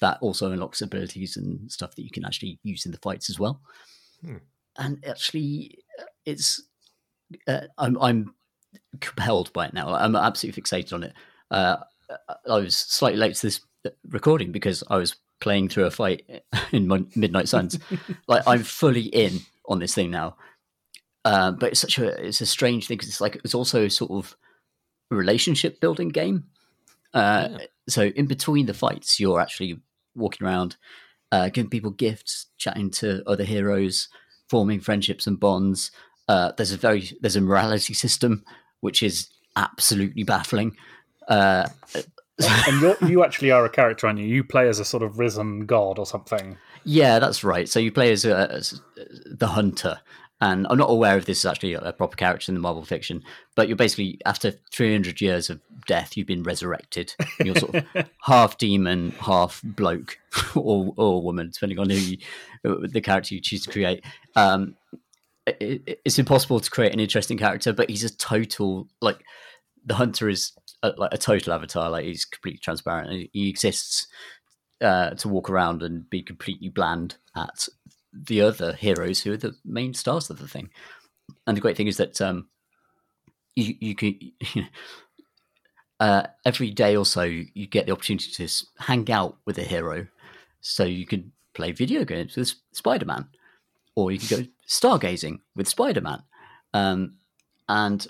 That 0.00 0.18
also 0.20 0.50
unlocks 0.50 0.82
abilities 0.82 1.36
and 1.36 1.70
stuff 1.70 1.94
that 1.94 2.02
you 2.02 2.10
can 2.10 2.24
actually 2.24 2.58
use 2.64 2.84
in 2.86 2.92
the 2.92 2.98
fights 2.98 3.30
as 3.30 3.38
well. 3.38 3.60
Hmm. 4.24 4.38
And 4.76 5.04
actually, 5.06 5.78
it's 6.26 6.60
uh, 7.46 7.62
I'm 7.78 7.98
I'm 8.00 8.34
compelled 9.00 9.52
by 9.52 9.66
it 9.66 9.74
now. 9.74 9.94
I'm 9.94 10.16
absolutely 10.16 10.62
fixated 10.62 10.92
on 10.92 11.02
it. 11.04 11.12
Uh, 11.50 11.76
I 12.48 12.58
was 12.58 12.76
slightly 12.76 13.18
late 13.18 13.34
to 13.36 13.46
this 13.46 13.60
recording 14.08 14.52
because 14.52 14.82
I 14.88 14.96
was 14.96 15.16
playing 15.40 15.68
through 15.68 15.84
a 15.84 15.90
fight 15.90 16.24
in 16.72 16.88
Midnight 17.14 17.48
Suns. 17.48 17.78
like 18.26 18.42
I'm 18.46 18.62
fully 18.62 19.02
in 19.02 19.40
on 19.66 19.78
this 19.78 19.94
thing 19.94 20.10
now. 20.10 20.36
Uh, 21.24 21.52
but 21.52 21.70
it's 21.70 21.80
such 21.80 21.98
a 21.98 22.26
it's 22.26 22.40
a 22.40 22.46
strange 22.46 22.88
thing 22.88 22.96
because 22.96 23.08
it's 23.08 23.20
like 23.20 23.40
it's 23.44 23.54
also 23.54 23.86
sort 23.88 24.10
of 24.10 24.36
relationship 25.14 25.80
building 25.80 26.08
game. 26.08 26.44
Uh, 27.14 27.48
yeah. 27.50 27.58
So 27.88 28.02
in 28.04 28.26
between 28.26 28.66
the 28.66 28.74
fights, 28.74 29.18
you're 29.20 29.40
actually 29.40 29.80
walking 30.14 30.46
around, 30.46 30.76
uh, 31.30 31.48
giving 31.48 31.70
people 31.70 31.90
gifts, 31.90 32.46
chatting 32.58 32.90
to 32.92 33.22
other 33.26 33.44
heroes, 33.44 34.08
forming 34.48 34.80
friendships 34.80 35.26
and 35.26 35.38
bonds. 35.38 35.90
Uh, 36.28 36.52
there's 36.56 36.72
a 36.72 36.76
very 36.76 37.10
there's 37.20 37.36
a 37.36 37.40
morality 37.40 37.94
system 37.94 38.44
which 38.80 39.02
is 39.02 39.28
absolutely 39.56 40.22
baffling. 40.22 40.76
Uh, 41.28 41.68
and 42.38 42.96
you 43.08 43.24
actually 43.24 43.50
are 43.50 43.64
a 43.64 43.70
character, 43.70 44.06
aren't 44.06 44.18
you? 44.18 44.26
You 44.26 44.44
play 44.44 44.68
as 44.68 44.78
a 44.78 44.84
sort 44.84 45.02
of 45.02 45.18
risen 45.18 45.66
god 45.66 45.98
or 45.98 46.06
something. 46.06 46.56
Yeah, 46.84 47.18
that's 47.18 47.44
right. 47.44 47.68
So 47.68 47.78
you 47.78 47.92
play 47.92 48.10
as, 48.12 48.24
a, 48.24 48.50
as 48.50 48.80
the 49.26 49.46
hunter, 49.46 50.00
and 50.42 50.66
I'm 50.68 50.76
not 50.76 50.90
aware 50.90 51.16
if 51.16 51.24
this 51.24 51.38
is 51.38 51.46
actually 51.46 51.74
a 51.74 51.92
proper 51.92 52.16
character 52.16 52.50
in 52.50 52.54
the 52.54 52.60
Marvel 52.60 52.84
fiction, 52.84 53.22
but 53.54 53.68
you're 53.68 53.76
basically 53.76 54.18
after 54.26 54.50
300 54.72 55.20
years 55.20 55.48
of 55.48 55.60
death, 55.86 56.16
you've 56.16 56.26
been 56.26 56.42
resurrected. 56.42 57.14
You're 57.44 57.54
sort 57.54 57.76
of 57.76 57.84
half 58.22 58.58
demon, 58.58 59.12
half 59.20 59.60
bloke, 59.62 60.18
or, 60.56 60.92
or 60.96 61.22
woman, 61.22 61.50
depending 61.52 61.78
on 61.78 61.90
who 61.90 61.96
you, 61.96 62.18
the 62.64 63.00
character 63.00 63.36
you 63.36 63.40
choose 63.40 63.62
to 63.66 63.70
create. 63.70 64.04
Um, 64.34 64.74
it, 65.46 66.00
it's 66.04 66.18
impossible 66.18 66.58
to 66.58 66.70
create 66.70 66.92
an 66.92 66.98
interesting 66.98 67.38
character, 67.38 67.72
but 67.72 67.88
he's 67.88 68.02
a 68.02 68.12
total 68.12 68.88
like 69.00 69.22
the 69.86 69.94
hunter 69.94 70.28
is 70.28 70.50
a, 70.82 70.88
like 70.98 71.14
a 71.14 71.18
total 71.18 71.52
avatar. 71.52 71.88
Like 71.88 72.04
he's 72.04 72.24
completely 72.24 72.58
transparent. 72.58 73.30
He 73.32 73.48
exists 73.48 74.08
uh, 74.80 75.10
to 75.10 75.28
walk 75.28 75.48
around 75.48 75.84
and 75.84 76.10
be 76.10 76.20
completely 76.20 76.68
bland 76.68 77.18
at 77.36 77.68
the 78.12 78.40
other 78.40 78.74
heroes 78.74 79.22
who 79.22 79.32
are 79.32 79.38
the 79.38 79.56
main 79.64 79.94
stars 79.94 80.30
of 80.30 80.38
the 80.38 80.48
thing. 80.48 80.70
And 81.46 81.56
the 81.56 81.60
great 81.60 81.76
thing 81.76 81.86
is 81.86 81.96
that 81.96 82.20
um, 82.20 82.48
you 83.56 83.74
you 83.80 83.94
can 83.94 84.18
you 84.20 84.32
know, 84.56 84.66
uh, 86.00 86.26
every 86.44 86.70
day 86.70 86.96
or 86.96 87.06
so 87.06 87.22
you 87.22 87.66
get 87.66 87.86
the 87.86 87.92
opportunity 87.92 88.30
to 88.30 88.48
hang 88.78 89.10
out 89.10 89.38
with 89.46 89.58
a 89.58 89.62
hero, 89.62 90.06
so 90.60 90.84
you 90.84 91.06
can 91.06 91.32
play 91.54 91.72
video 91.72 92.04
games 92.04 92.36
with 92.36 92.54
Spider 92.72 93.06
Man, 93.06 93.26
or 93.94 94.10
you 94.10 94.18
can 94.18 94.40
go 94.40 94.46
stargazing 94.68 95.40
with 95.54 95.68
Spider 95.68 96.00
Man, 96.00 96.22
um, 96.74 97.14
and 97.68 98.06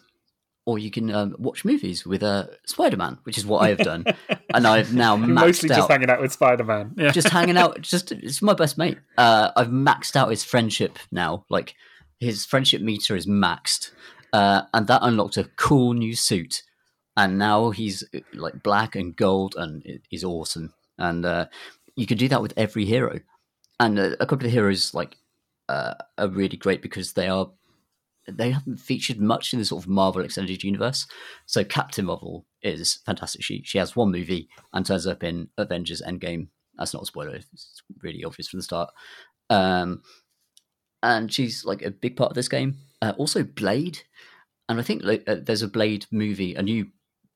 or 0.65 0.79
you 0.79 0.91
can 0.91 1.13
um, 1.13 1.35
watch 1.39 1.65
movies 1.65 2.07
with 2.07 2.23
uh, 2.23 2.47
Spider 2.67 2.97
Man, 2.97 3.19
which 3.25 3.37
is 3.37 3.45
what 3.45 3.63
I 3.63 3.69
have 3.71 3.79
done, 3.79 4.05
and 4.55 4.67
I've 4.67 4.95
now 4.95 5.17
maxed 5.19 5.29
mostly 5.29 5.71
out, 5.71 5.77
just 5.77 5.91
hanging 5.91 6.11
out 6.11 6.21
with 6.21 6.33
Spider 6.33 6.65
Man, 6.65 6.95
yeah. 6.97 7.11
just 7.11 7.29
hanging 7.29 7.57
out. 7.57 7.81
Just 7.83 8.13
it's 8.13 8.41
my 8.41 8.55
best 8.55 8.79
mate. 8.79 8.99
Uh, 9.19 9.51
I've 9.57 9.69
maxed 9.69 10.17
out 10.17 10.31
his 10.31 10.45
friendship 10.45 10.99
now. 11.11 11.45
Like 11.51 11.75
his 12.21 12.47
friendship 12.47 12.81
meter 12.81 13.17
is 13.17 13.27
maxed, 13.27 13.91
uh, 14.33 14.63
and 14.73 14.87
that 14.87 15.01
unlocked 15.03 15.37
a 15.37 15.45
cool 15.57 15.95
new 15.95 16.15
suit, 16.15 16.63
and 17.17 17.39
now 17.39 17.71
he's 17.71 18.05
like 18.33 18.63
black 18.63 18.95
and 18.95 19.17
gold, 19.17 19.55
and 19.57 20.01
he's 20.09 20.25
awesome. 20.25 20.75
And 20.99 21.25
uh, 21.27 21.47
you 21.97 22.07
can 22.07 22.19
do 22.19 22.29
that 22.29 22.43
with 22.43 22.55
every 22.57 22.85
hero, 22.85 23.19
and 23.81 23.99
uh, 23.99 24.11
a 24.21 24.27
couple 24.27 24.47
of 24.47 24.53
heroes 24.53 24.95
like 24.95 25.17
uh, 25.69 25.95
are 26.19 26.29
really 26.29 26.57
great 26.57 26.83
because 26.83 27.15
they 27.15 27.29
are 27.29 27.51
they 28.29 28.51
haven't 28.51 28.79
featured 28.79 29.21
much 29.21 29.53
in 29.53 29.59
the 29.59 29.65
sort 29.65 29.85
of 29.85 29.89
Marvel 29.89 30.23
extended 30.23 30.63
universe. 30.63 31.07
So 31.47 31.65
Captain 31.65 32.05
Marvel 32.05 32.47
is 32.63 33.01
fantastic. 33.05 33.43
She 33.43 33.63
she 33.65 33.79
has 33.79 33.97
one 33.97 34.13
movie 34.13 34.49
and 34.73 34.87
turns 34.87 35.07
up 35.07 35.23
in 35.25 35.49
Avengers 35.59 36.03
Endgame. 36.07 36.49
That's 36.79 36.95
not 36.95 37.03
a 37.03 37.07
spoiler; 37.07 37.35
it's 37.35 37.83
really 38.03 38.25
obvious 38.25 38.49
from 38.49 38.61
the 38.61 38.65
start. 38.65 38.91
Um, 39.51 40.03
and 41.03 41.33
she's 41.33 41.65
like 41.65 41.83
a 41.83 41.91
big 41.91 42.17
part 42.17 42.31
of 42.31 42.35
this 42.35 42.49
game. 42.49 42.77
Uh, 43.01 43.13
also, 43.19 43.43
Blade, 43.43 44.03
and 44.69 44.79
I 44.79 44.83
think 44.83 45.03
like, 45.03 45.25
uh, 45.27 45.37
there's 45.43 45.63
a 45.63 45.69
Blade 45.69 46.07
movie, 46.13 46.55
a 46.55 46.63
new 46.63 46.87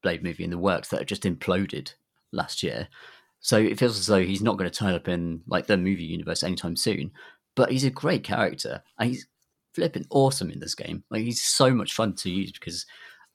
Blade 0.03 0.22
movie 0.22 0.44
in 0.44 0.51
the 0.51 0.59
works 0.59 0.88
that 0.88 1.07
just 1.07 1.25
imploded 1.25 1.94
last 2.33 2.62
year. 2.62 2.88
So 3.40 3.59
it 3.59 3.79
feels 3.79 3.99
as 3.99 4.07
though 4.07 4.22
he's 4.22 4.42
not 4.42 4.57
going 4.57 4.70
to 4.70 4.77
turn 4.77 4.94
up 4.94 5.09
in 5.09 5.42
like 5.46 5.66
the 5.66 5.77
movie 5.77 6.05
universe 6.05 6.42
anytime 6.42 6.77
soon. 6.77 7.11
But 7.55 7.72
he's 7.72 7.85
a 7.85 7.90
great 7.90 8.22
character, 8.22 8.83
and 8.99 9.11
he's 9.11 9.27
flipping 9.77 10.07
awesome 10.11 10.51
in 10.51 10.59
this 10.59 10.75
game. 10.75 11.05
Like 11.11 11.23
he's 11.23 11.43
so 11.43 11.71
much 11.71 11.93
fun 11.93 12.15
to 12.15 12.31
use 12.31 12.51
because 12.51 12.87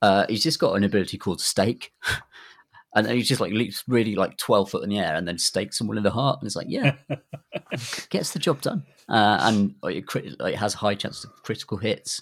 uh, 0.02 0.26
he's 0.28 0.42
just 0.42 0.58
got 0.58 0.76
an 0.76 0.84
ability 0.84 1.16
called 1.16 1.40
stake. 1.40 1.92
and 2.94 3.06
he 3.08 3.22
just 3.22 3.40
like 3.40 3.52
leaps 3.52 3.84
really 3.88 4.14
like 4.14 4.36
12 4.36 4.70
foot 4.70 4.82
in 4.82 4.90
the 4.90 4.98
air 4.98 5.14
and 5.14 5.26
then 5.26 5.38
stakes 5.38 5.78
someone 5.78 5.96
in 5.96 6.02
the 6.02 6.10
heart 6.10 6.38
and 6.40 6.46
it's 6.46 6.56
like 6.56 6.66
yeah 6.68 6.94
gets 8.10 8.32
the 8.32 8.38
job 8.38 8.60
done 8.60 8.84
uh, 9.08 9.38
and 9.40 9.74
like, 9.82 9.96
it, 9.96 10.06
crit- 10.06 10.38
like, 10.38 10.54
has 10.56 10.74
high 10.74 10.94
chance 10.94 11.24
of 11.24 11.30
critical 11.42 11.78
hits 11.78 12.20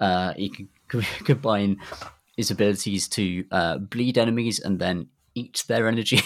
uh, 0.00 0.32
he 0.34 0.48
can 0.48 0.68
combine 1.24 1.76
his 2.36 2.50
abilities 2.50 3.06
to 3.06 3.44
uh, 3.52 3.78
bleed 3.78 4.18
enemies 4.18 4.58
and 4.58 4.80
then 4.80 5.06
eat 5.36 5.62
their 5.68 5.86
energy 5.86 6.20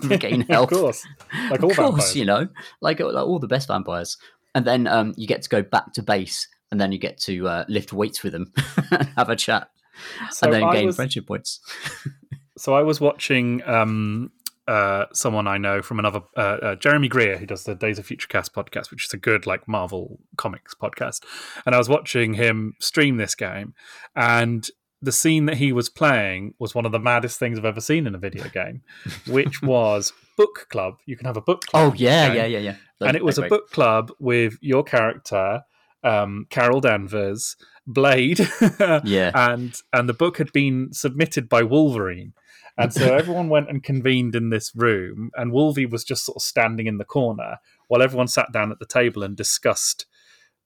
and 0.00 0.10
regain 0.10 0.40
health 0.42 0.72
of 0.72 0.78
course 0.78 1.06
like 1.50 1.62
all 1.62 1.70
of 1.70 1.76
course 1.76 1.90
vampires. 1.90 2.16
you 2.16 2.24
know 2.24 2.48
like, 2.80 2.98
like 2.98 3.26
all 3.26 3.38
the 3.38 3.46
best 3.46 3.68
vampires 3.68 4.16
and 4.54 4.64
then 4.64 4.86
um, 4.86 5.12
you 5.16 5.26
get 5.26 5.42
to 5.42 5.48
go 5.48 5.62
back 5.62 5.92
to 5.92 6.02
base 6.02 6.48
and 6.70 6.80
then 6.80 6.92
you 6.92 6.98
get 6.98 7.18
to 7.18 7.48
uh, 7.48 7.64
lift 7.68 7.92
weights 7.92 8.22
with 8.22 8.32
them 8.32 8.52
and 8.90 9.08
have 9.16 9.28
a 9.30 9.36
chat 9.36 9.70
So 10.30 10.46
and 10.46 10.54
then 10.54 10.62
I 10.64 10.72
gain 10.72 10.86
was- 10.86 10.96
friendship 10.96 11.26
points 11.26 11.60
So 12.58 12.74
I 12.74 12.82
was 12.82 13.00
watching 13.00 13.62
um, 13.68 14.32
uh, 14.66 15.04
someone 15.12 15.46
I 15.46 15.58
know 15.58 15.80
from 15.80 16.00
another 16.00 16.22
uh, 16.36 16.40
uh, 16.40 16.74
Jeremy 16.74 17.06
Greer, 17.06 17.38
who 17.38 17.46
does 17.46 17.62
the 17.62 17.76
Days 17.76 18.00
of 18.00 18.06
Future 18.06 18.26
Cast 18.26 18.52
podcast, 18.52 18.90
which 18.90 19.04
is 19.06 19.12
a 19.14 19.16
good 19.16 19.46
like 19.46 19.68
Marvel 19.68 20.18
comics 20.36 20.74
podcast. 20.74 21.22
And 21.64 21.74
I 21.74 21.78
was 21.78 21.88
watching 21.88 22.34
him 22.34 22.74
stream 22.80 23.16
this 23.16 23.36
game, 23.36 23.74
and 24.16 24.68
the 25.00 25.12
scene 25.12 25.46
that 25.46 25.58
he 25.58 25.72
was 25.72 25.88
playing 25.88 26.54
was 26.58 26.74
one 26.74 26.84
of 26.84 26.90
the 26.90 26.98
maddest 26.98 27.38
things 27.38 27.60
I've 27.60 27.64
ever 27.64 27.80
seen 27.80 28.08
in 28.08 28.14
a 28.16 28.18
video 28.18 28.48
game, 28.48 28.82
which 29.28 29.62
was 29.62 30.12
book 30.36 30.66
club. 30.68 30.94
You 31.06 31.16
can 31.16 31.26
have 31.26 31.36
a 31.36 31.40
book 31.40 31.60
club. 31.66 31.92
oh 31.92 31.94
yeah 31.96 32.26
game. 32.26 32.36
yeah 32.36 32.46
yeah 32.46 32.58
yeah 33.00 33.06
and 33.06 33.16
it 33.16 33.24
was 33.24 33.38
a 33.38 33.42
book 33.42 33.70
club 33.70 34.10
with 34.18 34.58
your 34.60 34.82
character, 34.82 35.62
um, 36.04 36.46
Carol 36.50 36.80
Danvers, 36.80 37.56
Blade, 37.86 38.40
Yeah. 39.04 39.30
and 39.34 39.74
and 39.92 40.08
the 40.08 40.14
book 40.14 40.38
had 40.38 40.52
been 40.52 40.92
submitted 40.92 41.48
by 41.48 41.62
Wolverine, 41.62 42.34
and 42.76 42.92
so 42.92 43.14
everyone 43.16 43.48
went 43.48 43.68
and 43.70 43.82
convened 43.82 44.34
in 44.34 44.50
this 44.50 44.72
room, 44.76 45.30
and 45.36 45.52
Wolvie 45.52 45.86
was 45.86 46.04
just 46.04 46.24
sort 46.24 46.36
of 46.36 46.42
standing 46.42 46.86
in 46.86 46.98
the 46.98 47.04
corner 47.04 47.58
while 47.88 48.02
everyone 48.02 48.28
sat 48.28 48.52
down 48.52 48.70
at 48.70 48.78
the 48.78 48.86
table 48.86 49.22
and 49.22 49.36
discussed 49.36 50.06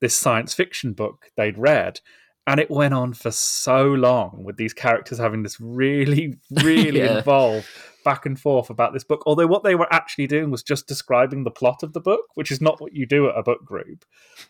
this 0.01 0.16
science 0.16 0.53
fiction 0.55 0.92
book 0.92 1.31
they'd 1.37 1.57
read. 1.59 2.01
And 2.45 2.59
it 2.59 2.73
went 2.73 2.92
on 2.92 3.12
for 3.14 3.31
so 3.31 3.85
long 3.87 4.42
with 4.42 4.57
these 4.57 4.73
characters 4.73 5.18
having 5.18 5.45
this 5.45 5.61
really, 5.61 6.38
really 6.64 6.99
Yeah. 7.05 7.18
involved 7.18 7.68
back 8.03 8.27
and 8.27 8.38
forth 8.38 8.71
about 8.71 8.93
this 8.93 9.05
book. 9.05 9.23
Although 9.27 9.47
what 9.47 9.62
they 9.62 9.75
were 9.75 9.93
actually 9.93 10.27
doing 10.27 10.51
was 10.51 10.62
just 10.62 10.87
describing 10.87 11.45
the 11.45 11.51
plot 11.51 11.83
of 11.83 11.93
the 11.93 12.01
book, 12.01 12.27
which 12.35 12.51
is 12.51 12.61
not 12.61 12.81
what 12.81 12.95
you 12.95 13.07
do 13.07 13.29
at 13.29 13.37
a 13.37 13.43
book 13.43 13.65
group, 13.65 14.05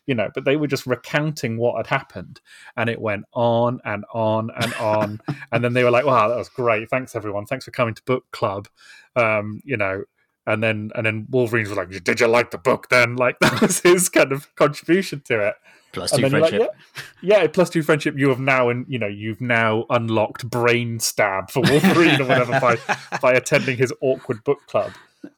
you 0.07 0.15
know. 0.15 0.31
But 0.35 0.45
they 0.45 0.57
were 0.57 0.67
just 0.67 0.87
recounting 0.87 1.57
what 1.57 1.77
had 1.77 1.87
happened, 1.87 2.41
and 2.77 2.89
it 2.89 3.01
went 3.01 3.25
on 3.33 3.81
and 3.85 4.05
on 4.13 4.51
and 4.57 4.75
on. 4.75 5.21
and 5.53 5.65
then 5.65 5.73
they 5.75 5.85
were 5.85 5.91
like, 5.91 6.07
"Wow, 6.07 6.29
that 6.29 6.39
was 6.39 6.49
great! 6.49 6.91
Thanks 6.91 7.15
everyone. 7.15 7.47
Thanks 7.47 7.65
for 7.65 7.71
coming 7.71 7.95
to 7.95 8.03
book 8.05 8.25
club." 8.33 8.69
Um, 9.17 9.61
you 9.65 9.77
know. 9.77 10.05
And 10.47 10.63
then, 10.63 10.91
and 10.95 11.07
then 11.07 11.27
Wolverines 11.31 11.69
was 11.69 11.79
like, 11.79 11.91
"Did 12.03 12.21
you 12.21 12.27
like 12.27 12.51
the 12.51 12.59
book?" 12.59 12.89
Then, 12.89 13.17
like 13.25 13.39
that 13.41 13.61
was 13.61 13.81
his 13.81 14.09
kind 14.09 14.33
of 14.33 14.53
contribution 14.57 15.23
to 15.27 15.49
it 15.49 15.55
plus 15.93 16.11
two 16.11 16.23
then 16.23 16.31
you're 16.33 16.41
like, 16.41 16.51
friendship 16.51 16.75
yeah, 17.23 17.39
yeah, 17.43 17.47
plus 17.47 17.71
two 17.71 17.83
friendship. 17.83 18.19
You 18.19 18.31
have 18.31 18.41
now, 18.41 18.69
and 18.69 18.85
you 18.89 18.99
know, 18.99 19.07
you've 19.07 19.41
now 19.41 19.85
unlocked 19.91 20.49
brain 20.49 20.99
stab 20.99 21.51
for 21.51 21.63
Wolverine 21.63 22.21
or 22.21 22.25
whatever 22.27 22.59
by 22.61 22.77
by 23.21 23.33
attending 23.33 23.77
his 23.77 23.93
awkward 24.01 24.43
book 24.45 24.59
club. 24.67 24.93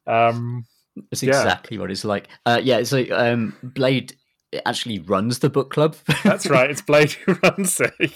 Um, 0.06 0.66
It's 1.10 1.22
Yeah. 1.22 1.30
exactly 1.30 1.76
what 1.78 1.90
it's 1.90 2.04
like. 2.04 2.28
Uh, 2.46 2.60
yeah, 2.62 2.82
so 2.84 3.04
um, 3.12 3.56
Blade 3.62 4.16
actually 4.64 5.00
runs 5.00 5.40
the 5.40 5.50
book 5.50 5.70
club. 5.70 5.96
that's 6.24 6.46
right. 6.46 6.70
It's 6.70 6.82
Blade 6.82 7.12
who 7.12 7.34
runs 7.42 7.80
it. 7.80 8.12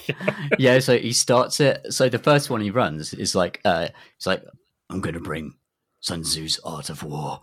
yeah, 0.57 0.79
so 0.79 0.97
he 0.97 1.11
starts 1.11 1.59
it. 1.59 1.85
So 1.93 2.07
the 2.09 2.19
first 2.19 2.49
one 2.49 2.61
he 2.61 2.71
runs 2.71 3.13
is 3.13 3.35
like, 3.35 3.59
uh, 3.65 3.89
it's 4.15 4.25
like, 4.25 4.41
I'm 4.89 5.01
going 5.01 5.15
to 5.15 5.19
bring 5.19 5.55
Sun 6.01 6.23
Tzu's 6.23 6.59
Art 6.63 6.89
of 6.89 7.03
War. 7.03 7.41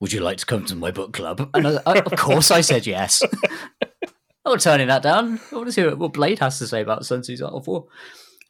Would 0.00 0.12
you 0.12 0.20
like 0.20 0.38
to 0.38 0.46
come 0.46 0.64
to 0.66 0.76
my 0.76 0.92
book 0.92 1.12
club? 1.12 1.50
And 1.54 1.66
I, 1.66 1.80
I, 1.84 1.98
of 1.98 2.16
course, 2.16 2.50
I 2.52 2.60
said 2.60 2.86
yes. 2.86 3.22
not 4.44 4.60
turning 4.60 4.88
that 4.88 5.02
down. 5.02 5.40
I 5.52 5.56
want 5.56 5.72
to 5.72 5.80
hear 5.80 5.96
what 5.96 6.12
Blade 6.12 6.38
has 6.38 6.58
to 6.58 6.66
say 6.66 6.80
about 6.80 7.04
Sun 7.04 7.22
Tzu's 7.22 7.42
Art 7.42 7.54
of 7.54 7.66
War. 7.66 7.86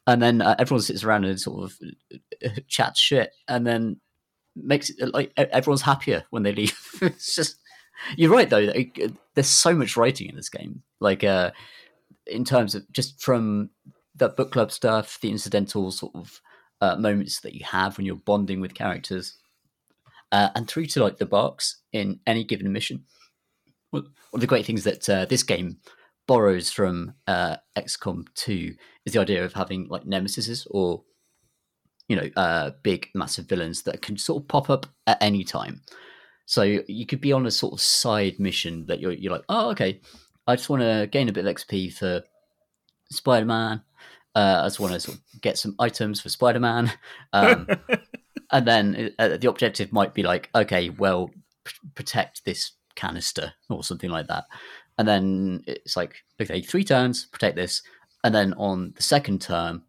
And 0.07 0.21
then 0.21 0.41
uh, 0.41 0.55
everyone 0.57 0.81
sits 0.81 1.03
around 1.03 1.25
and 1.25 1.39
sort 1.39 1.63
of 1.63 1.77
uh, 2.45 2.49
chats 2.67 2.99
shit, 2.99 3.31
and 3.47 3.65
then 3.65 3.99
makes 4.55 4.89
it 4.89 5.13
like 5.13 5.29
e- 5.39 5.43
everyone's 5.51 5.81
happier 5.81 6.25
when 6.29 6.43
they 6.43 6.53
leave. 6.53 6.77
it's 7.01 7.35
just 7.35 7.57
you're 8.15 8.31
right 8.31 8.49
though. 8.49 8.59
like, 8.59 8.99
There's 9.35 9.49
so 9.49 9.73
much 9.75 9.97
writing 9.97 10.29
in 10.29 10.35
this 10.35 10.49
game, 10.49 10.81
like 10.99 11.23
uh, 11.23 11.51
in 12.25 12.43
terms 12.43 12.73
of 12.73 12.91
just 12.91 13.21
from 13.21 13.69
the 14.15 14.29
book 14.29 14.51
club 14.51 14.71
stuff, 14.71 15.19
the 15.21 15.29
incidental 15.29 15.91
sort 15.91 16.15
of 16.15 16.41
uh, 16.81 16.95
moments 16.95 17.41
that 17.41 17.53
you 17.53 17.65
have 17.65 17.97
when 17.97 18.05
you're 18.05 18.15
bonding 18.15 18.61
with 18.61 18.73
characters, 18.73 19.37
uh, 20.31 20.49
and 20.55 20.67
through 20.67 20.85
to 20.87 21.03
like 21.03 21.17
the 21.17 21.25
barks 21.25 21.81
in 21.91 22.19
any 22.27 22.43
given 22.43 22.71
mission. 22.71 23.03
One 23.91 24.05
of 24.33 24.41
the 24.41 24.47
great 24.47 24.65
things 24.65 24.83
that 24.83 25.09
uh, 25.09 25.25
this 25.25 25.43
game 25.43 25.77
borrows 26.27 26.69
from 26.69 27.13
uh, 27.25 27.55
XCOM 27.75 28.27
2 28.35 28.75
is 29.05 29.13
the 29.13 29.19
idea 29.19 29.43
of 29.43 29.53
having 29.53 29.87
like 29.87 30.03
nemesises 30.03 30.67
or 30.69 31.03
you 32.07 32.15
know 32.15 32.29
uh, 32.35 32.71
big 32.83 33.09
massive 33.15 33.47
villains 33.47 33.83
that 33.83 34.01
can 34.01 34.17
sort 34.17 34.43
of 34.43 34.47
pop 34.47 34.69
up 34.69 34.85
at 35.07 35.21
any 35.21 35.43
time. 35.43 35.81
So 36.45 36.63
you 36.63 37.05
could 37.05 37.21
be 37.21 37.33
on 37.33 37.45
a 37.45 37.51
sort 37.51 37.73
of 37.73 37.81
side 37.81 38.39
mission 38.39 38.85
that 38.87 38.99
you're 38.99 39.11
you're 39.11 39.31
like, 39.31 39.45
oh 39.49 39.71
okay, 39.71 40.01
I 40.47 40.55
just 40.55 40.69
want 40.69 40.81
to 40.81 41.07
gain 41.11 41.29
a 41.29 41.31
bit 41.31 41.45
of 41.45 41.55
XP 41.55 41.93
for 41.93 42.23
Spider 43.11 43.45
Man. 43.45 43.81
Uh, 44.39 44.61
I 44.61 44.65
just 44.67 44.79
want 44.79 44.93
to 44.93 45.01
sort 45.01 45.17
of 45.17 45.41
get 45.41 45.57
some 45.57 45.75
items 45.79 46.21
for 46.21 46.29
Spider 46.29 46.61
Man. 46.61 46.93
Um, 47.33 47.67
and 48.51 48.65
then 48.65 49.13
uh, 49.19 49.35
the 49.35 49.49
objective 49.49 49.91
might 49.91 50.13
be 50.13 50.23
like, 50.23 50.49
okay, 50.55 50.89
well, 50.91 51.29
p- 51.65 51.73
protect 51.93 52.45
this 52.45 52.71
canister 52.95 53.51
or 53.69 53.83
something 53.83 54.09
like 54.09 54.27
that. 54.27 54.45
And 54.97 55.05
then 55.05 55.65
it's 55.67 55.97
like, 55.97 56.23
okay, 56.41 56.61
three 56.61 56.85
turns, 56.85 57.25
protect 57.25 57.57
this. 57.57 57.83
And 58.23 58.33
then 58.33 58.53
on 58.53 58.93
the 58.95 59.03
second 59.03 59.41
turn, 59.41 59.81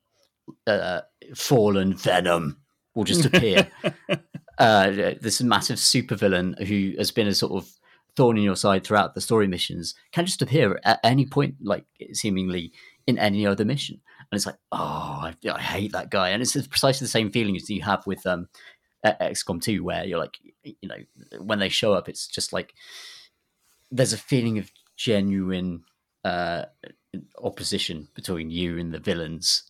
uh, 0.66 1.02
fallen 1.36 1.94
venom 1.94 2.58
will 2.96 3.04
just 3.04 3.26
appear. 3.26 3.68
uh, 4.58 4.90
this 5.20 5.40
massive 5.40 5.78
supervillain 5.78 6.60
who 6.66 6.98
has 6.98 7.12
been 7.12 7.28
a 7.28 7.34
sort 7.36 7.52
of 7.52 7.70
thorn 8.16 8.36
in 8.36 8.42
your 8.42 8.56
side 8.56 8.82
throughout 8.82 9.14
the 9.14 9.20
story 9.20 9.46
missions 9.46 9.94
can 10.10 10.26
just 10.26 10.42
appear 10.42 10.80
at 10.82 10.98
any 11.04 11.24
point, 11.24 11.54
like 11.62 11.84
seemingly 12.12 12.72
in 13.06 13.16
any 13.16 13.46
other 13.46 13.64
mission. 13.64 14.00
And 14.30 14.36
it's 14.36 14.46
like, 14.46 14.58
oh, 14.72 14.78
I, 15.22 15.34
I 15.52 15.60
hate 15.60 15.92
that 15.92 16.10
guy. 16.10 16.30
And 16.30 16.42
it's 16.42 16.54
precisely 16.68 17.04
the 17.04 17.10
same 17.10 17.30
feeling 17.30 17.56
as 17.56 17.68
you 17.68 17.82
have 17.82 18.06
with 18.06 18.24
um, 18.26 18.48
XCOM 19.04 19.60
2, 19.60 19.82
where 19.82 20.04
you're 20.04 20.18
like, 20.18 20.38
you 20.62 20.88
know, 20.88 21.40
when 21.40 21.58
they 21.58 21.68
show 21.68 21.94
up, 21.94 22.08
it's 22.08 22.28
just 22.28 22.52
like 22.52 22.74
there's 23.90 24.12
a 24.12 24.18
feeling 24.18 24.58
of 24.58 24.70
genuine 24.96 25.82
uh, 26.24 26.64
opposition 27.42 28.08
between 28.14 28.50
you 28.50 28.78
and 28.78 28.92
the 28.92 28.98
villains 29.00 29.64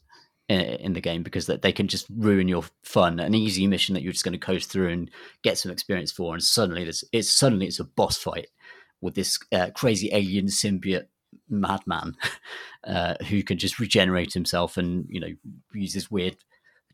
in, 0.49 0.61
in 0.61 0.93
the 0.93 1.01
game 1.01 1.23
because 1.23 1.47
that 1.47 1.63
they 1.63 1.73
can 1.73 1.89
just 1.89 2.07
ruin 2.15 2.49
your 2.49 2.65
fun, 2.83 3.21
an 3.21 3.35
easy 3.35 3.67
mission 3.67 3.95
that 3.95 4.03
you're 4.03 4.13
just 4.13 4.25
going 4.25 4.33
to 4.33 4.39
coast 4.39 4.71
through 4.71 4.89
and 4.89 5.11
get 5.43 5.57
some 5.57 5.73
experience 5.73 6.13
for, 6.13 6.35
and 6.35 6.43
suddenly 6.43 6.91
it's 7.13 7.31
suddenly 7.31 7.67
it's 7.67 7.81
a 7.81 7.85
boss 7.85 8.19
fight 8.19 8.49
with 9.01 9.15
this 9.15 9.39
uh, 9.53 9.71
crazy 9.75 10.11
alien 10.13 10.47
symbiote 10.47 11.07
madman 11.49 12.16
uh, 12.85 13.14
who 13.28 13.43
can 13.43 13.59
just 13.59 13.78
regenerate 13.78 14.33
himself 14.33 14.76
and 14.76 15.07
you 15.09 15.20
know 15.20 15.33
use 15.72 15.95
his 15.95 16.11
weird 16.11 16.37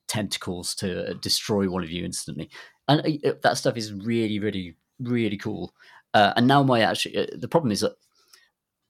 tentacles 0.09 0.75
to 0.77 1.15
destroy 1.15 1.69
one 1.69 1.83
of 1.83 1.91
you 1.91 2.05
instantly, 2.05 2.51
and 2.89 3.01
uh, 3.25 3.33
that 3.43 3.59
stuff 3.59 3.77
is 3.77 3.93
really, 3.93 4.39
really, 4.39 4.77
really 5.01 5.37
cool. 5.37 5.75
Uh, 6.15 6.33
and 6.37 6.47
now 6.47 6.63
my 6.63 6.81
actually 6.81 7.17
uh, 7.17 7.27
the 7.37 7.49
problem 7.49 7.73
is 7.73 7.81
that 7.81 7.97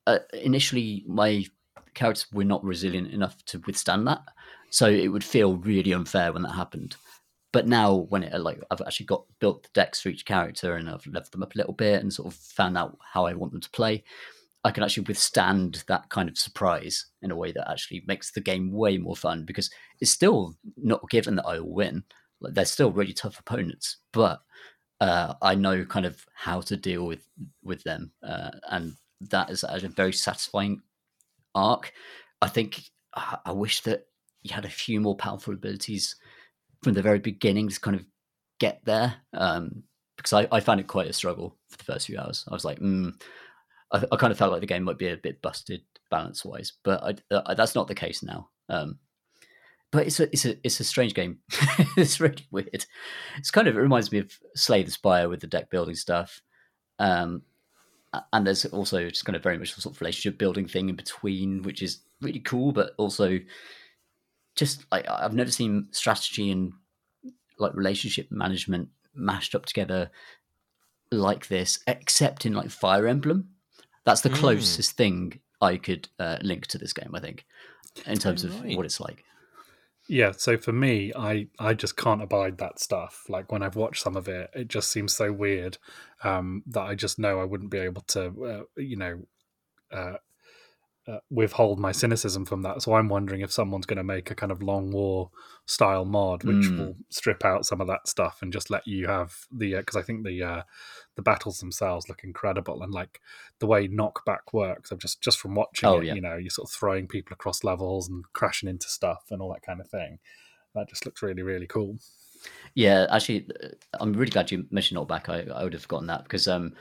uh, 0.07 0.19
initially 0.33 1.05
my 1.07 1.45
characters 1.95 2.27
were 2.33 2.45
not 2.45 2.63
resilient 2.63 3.11
enough 3.11 3.45
to 3.47 3.63
withstand 3.67 4.07
that, 4.07 4.23
so 4.71 4.87
it 4.87 5.09
would 5.09 5.25
feel 5.25 5.57
really 5.57 5.93
unfair 5.93 6.33
when 6.33 6.43
that 6.43 6.53
happened. 6.53 6.97
But 7.53 7.67
now, 7.67 7.95
when 8.11 8.23
it 8.23 8.39
like 8.39 8.63
I've 8.71 8.83
actually 8.83 9.07
got 9.07 9.25
built 9.41 9.63
the 9.63 9.71
decks 9.73 10.01
for 10.01 10.11
each 10.11 10.27
character 10.27 10.75
and 10.77 10.91
I've 10.91 11.07
leveled 11.07 11.33
them 11.33 11.43
up 11.43 11.55
a 11.55 11.59
little 11.59 11.73
bit 11.73 12.03
and 12.03 12.13
sort 12.13 12.29
of 12.29 12.35
found 12.35 12.77
out 12.77 12.99
how 13.01 13.25
I 13.25 13.33
want 13.33 13.53
them 13.53 13.63
to 13.63 13.71
play, 13.71 14.05
I 14.65 14.71
can 14.73 14.83
actually 14.83 15.05
withstand 15.05 15.85
that 15.87 16.09
kind 16.11 16.29
of 16.29 16.37
surprise 16.37 17.07
in 17.23 17.31
a 17.31 17.37
way 17.37 17.53
that 17.53 17.71
actually 17.71 18.03
makes 18.07 18.33
the 18.33 18.41
game 18.41 18.73
way 18.73 18.99
more 18.99 19.17
fun 19.17 19.45
because 19.45 19.71
it's 20.01 20.11
still 20.11 20.57
not 20.77 21.09
given 21.09 21.37
that 21.37 21.47
I 21.47 21.61
will 21.61 21.73
win. 21.73 22.05
Like 22.41 22.55
they're 22.55 22.65
still 22.65 22.91
really 22.91 23.13
tough 23.13 23.39
opponents, 23.39 23.99
but 24.13 24.41
uh, 25.01 25.35
I 25.41 25.55
know 25.55 25.85
kind 25.85 26.07
of 26.07 26.25
how 26.35 26.61
to 26.63 26.77
deal 26.77 27.07
with 27.07 27.23
with 27.63 27.83
them, 27.85 28.13
uh, 28.23 28.51
and 28.71 28.95
that 29.21 29.51
is 29.51 29.65
a 29.67 29.89
very 29.89 30.13
satisfying 30.13 30.81
arc. 31.55 31.93
I 32.43 32.49
think 32.49 32.83
I 33.15 33.53
wish 33.53 33.81
that 33.83 34.07
you 34.43 34.55
had 34.55 34.65
a 34.65 34.71
few 34.71 35.01
more 35.01 35.17
powerful 35.17 35.55
abilities 35.55 36.17
from 36.83 36.93
the 36.93 37.03
very 37.03 37.19
beginning 37.19 37.69
to 37.69 37.81
kind 37.81 37.97
of 37.97 38.05
get 38.61 38.81
there, 38.85 39.15
um, 39.33 39.83
because 40.17 40.33
I, 40.33 40.49
I 40.53 40.61
found 40.61 40.81
it 40.81 40.87
quite 40.87 41.09
a 41.09 41.13
struggle 41.13 41.57
for 41.69 41.79
the 41.79 41.85
first 41.85 42.07
few 42.07 42.19
hours. 42.19 42.45
I 42.49 42.55
was 42.55 42.65
like, 42.65 42.79
mm, 42.81 43.13
I, 43.93 44.05
I, 44.11 44.17
kind 44.17 44.33
of 44.33 44.39
felt 44.39 44.53
like 44.53 44.61
the 44.61 44.67
game 44.67 44.85
might 44.85 44.99
be 44.99 45.09
a 45.09 45.17
bit 45.17 45.43
busted 45.43 45.83
balance 46.11 46.45
wise, 46.45 46.73
but 46.83 47.03
I, 47.03 47.35
uh, 47.35 47.55
that's 47.55 47.75
not 47.75 47.89
the 47.89 47.95
case 47.95 48.23
now. 48.23 48.49
Um, 48.69 48.99
but 49.93 50.07
it's 50.07 50.21
a 50.21 50.25
it's 50.25 50.45
a 50.45 50.57
it's 50.65 50.81
a 50.81 50.85
strange 50.85 51.15
game. 51.15 51.39
it's 51.97 52.21
really 52.21 52.47
weird. 52.51 52.87
It's 53.39 53.51
kind 53.51 53.69
of 53.69 53.77
it 53.77 53.81
reminds 53.81 54.11
me 54.11 54.19
of 54.19 54.33
Slay 54.55 54.83
the 54.83 54.91
Spire 54.91 55.29
with 55.29 55.41
the 55.41 55.47
deck 55.47 55.71
building 55.71 55.95
stuff. 55.95 56.43
Um, 56.99 57.43
and 58.33 58.47
there's 58.47 58.65
also 58.67 59.09
just 59.09 59.25
kind 59.25 59.37
of 59.37 59.43
very 59.43 59.59
much 59.59 59.77
a 59.77 59.81
sort 59.81 59.95
of 59.95 60.01
relationship 60.01 60.39
building 60.39 60.67
thing 60.67 60.89
in 60.89 60.97
between, 60.97 61.63
which 61.63 61.83
is 61.83 62.01
really 62.21 62.41
cool, 62.41 62.73
but 62.73 62.93
also 62.97 63.39
just 64.55 64.85
like 64.91 65.07
I've 65.09 65.35
never 65.35 65.51
seen 65.51 65.89
strategy 65.91 66.51
and 66.51 66.73
like 67.59 67.75
relationship 67.75 68.31
management 68.31 68.89
mashed 69.15 69.55
up 69.55 69.67
together 69.67 70.11
like 71.11 71.49
this, 71.49 71.79
except 71.87 72.47
in 72.47 72.55
like 72.55 72.71
Fire 72.71 73.07
Emblem. 73.07 73.51
That's 74.07 74.23
the 74.23 74.31
mm. 74.31 74.37
closest 74.37 74.93
thing 74.93 75.41
I 75.61 75.77
could 75.77 76.09
uh, 76.19 76.39
link 76.41 76.69
to 76.69 76.79
this 76.79 76.95
game, 76.95 77.11
I 77.15 77.21
think, 77.21 77.45
in 78.07 78.19
terms 78.19 78.45
of 78.45 78.59
right. 78.63 78.77
what 78.77 78.87
it's 78.87 79.01
like. 79.01 79.25
Yeah, 80.09 80.31
so 80.31 80.57
for 80.57 80.73
me, 80.73 81.13
I 81.17 81.49
I 81.59 81.75
just 81.75 81.97
can't 81.97 82.23
abide 82.23 82.59
that 82.59 82.79
stuff. 82.79 83.25
Like 83.29 83.51
when 83.51 83.63
I've 83.65 83.75
watched 83.75 84.03
some 84.03 84.17
of 84.17 84.29
it, 84.29 84.51
it 84.55 84.69
just 84.69 84.91
seems 84.93 85.13
so 85.13 85.33
weird 85.33 85.79
um, 86.23 86.63
that 86.69 86.83
I 86.83 86.95
just 86.95 87.19
know 87.19 87.41
I 87.41 87.45
wouldn't 87.45 87.73
be 87.73 87.79
able 87.79 88.03
to, 88.03 88.45
uh, 88.45 88.81
you 88.81 88.97
know, 88.97 89.23
uh, 89.91 90.15
uh, 91.09 91.19
withhold 91.31 91.79
my 91.79 91.93
cynicism 91.93 92.45
from 92.45 92.63
that. 92.63 92.83
So 92.83 92.95
I'm 92.95 93.09
wondering 93.09 93.41
if 93.41 93.53
someone's 93.53 93.87
going 93.87 93.97
to 93.99 94.05
make 94.05 94.31
a 94.31 94.35
kind 94.35 94.51
of 94.51 94.63
long 94.63 94.91
war 94.91 95.31
style 95.67 96.05
mod, 96.05 96.43
which 96.43 96.67
mm. 96.67 96.79
will 96.79 96.97
strip 97.11 97.45
out 97.45 97.65
some 97.65 97.81
of 97.81 97.87
that 97.87 98.09
stuff 98.09 98.39
and 98.43 98.53
just 98.53 98.71
let 98.71 98.87
you 98.87 99.07
have 99.07 99.35
the 99.53 99.75
because 99.75 99.97
uh, 99.97 100.01
I 100.01 100.03
think 100.03 100.25
the 100.25 100.43
uh, 100.43 100.63
the 101.15 101.23
battles 101.23 101.61
themselves 101.61 102.09
look 102.09 102.25
incredible 102.25 102.83
and 102.83 102.93
like 102.93 103.21
the 103.61 103.67
way 103.67 103.87
knockback 103.87 104.53
works. 104.53 104.91
I've 104.91 104.99
just 104.99 105.21
just 105.23 105.39
from 105.39 105.55
watching 105.55 105.89
oh, 105.89 105.99
it, 105.99 106.07
yeah. 106.07 106.15
you 106.15 106.21
know, 106.21 106.37
you're 106.37 106.51
sort 106.51 106.69
of 106.69 106.75
throwing 106.75 107.07
people 107.07 107.35
across 107.35 107.63
levels 107.63 108.09
and 108.09 108.25
crashing 108.33 108.69
into 108.69 108.89
stuff 108.89 109.27
and 109.31 109.41
all 109.41 109.53
that 109.53 109.63
kind 109.63 109.81
of 109.81 109.89
thing. 109.89 110.19
That 110.75 110.89
just 110.89 111.07
looks 111.07 111.23
really 111.23 111.43
really 111.43 111.67
cool. 111.67 111.99
Yeah, 112.75 113.07
actually, 113.11 113.49
uh, 113.63 113.69
I'm 114.01 114.13
really 114.13 114.31
glad 114.31 114.51
you 114.51 114.67
mentioned 114.71 115.01
knockback. 115.01 115.29
I, 115.29 115.51
I 115.53 115.65
would 115.65 115.73
have 115.73 115.83
forgotten 115.83 116.09
that 116.09 116.25
because 116.25 116.47
um, 116.49 116.75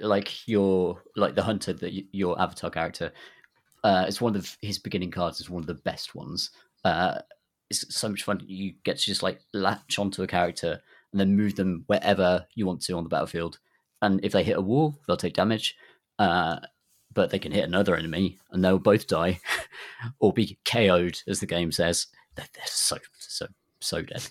like 0.00 0.46
your 0.46 1.02
like 1.16 1.34
the 1.34 1.42
hunter 1.42 1.72
that 1.72 1.92
your 2.14 2.40
avatar 2.40 2.70
character 2.70 3.12
uh 3.82 4.04
it's 4.06 4.20
one 4.20 4.36
of 4.36 4.56
his 4.60 4.78
beginning 4.78 5.10
cards 5.10 5.40
is 5.40 5.48
one 5.48 5.62
of 5.62 5.66
the 5.66 5.74
best 5.74 6.14
ones. 6.14 6.50
Uh 6.84 7.18
it's 7.70 7.94
so 7.94 8.08
much 8.10 8.24
fun. 8.24 8.42
You 8.46 8.74
get 8.84 8.98
to 8.98 9.04
just 9.04 9.22
like 9.22 9.40
latch 9.54 9.98
onto 9.98 10.22
a 10.22 10.26
character 10.26 10.80
and 11.12 11.20
then 11.20 11.36
move 11.36 11.54
them 11.54 11.84
wherever 11.86 12.46
you 12.54 12.66
want 12.66 12.82
to 12.82 12.96
on 12.96 13.04
the 13.04 13.08
battlefield. 13.08 13.58
And 14.02 14.22
if 14.22 14.32
they 14.32 14.42
hit 14.42 14.58
a 14.58 14.62
wall 14.62 14.98
they'll 15.06 15.16
take 15.16 15.34
damage 15.34 15.76
uh 16.18 16.60
but 17.12 17.30
they 17.30 17.38
can 17.38 17.52
hit 17.52 17.64
another 17.64 17.96
enemy 17.96 18.38
and 18.50 18.62
they'll 18.62 18.78
both 18.78 19.06
die 19.06 19.40
or 20.18 20.32
be 20.32 20.58
KO'd 20.64 21.22
as 21.26 21.40
the 21.40 21.46
game 21.46 21.72
says. 21.72 22.08
They're, 22.34 22.48
they're 22.52 22.64
so 22.66 22.98
so 23.18 23.46
so 23.84 24.02
dead. 24.02 24.26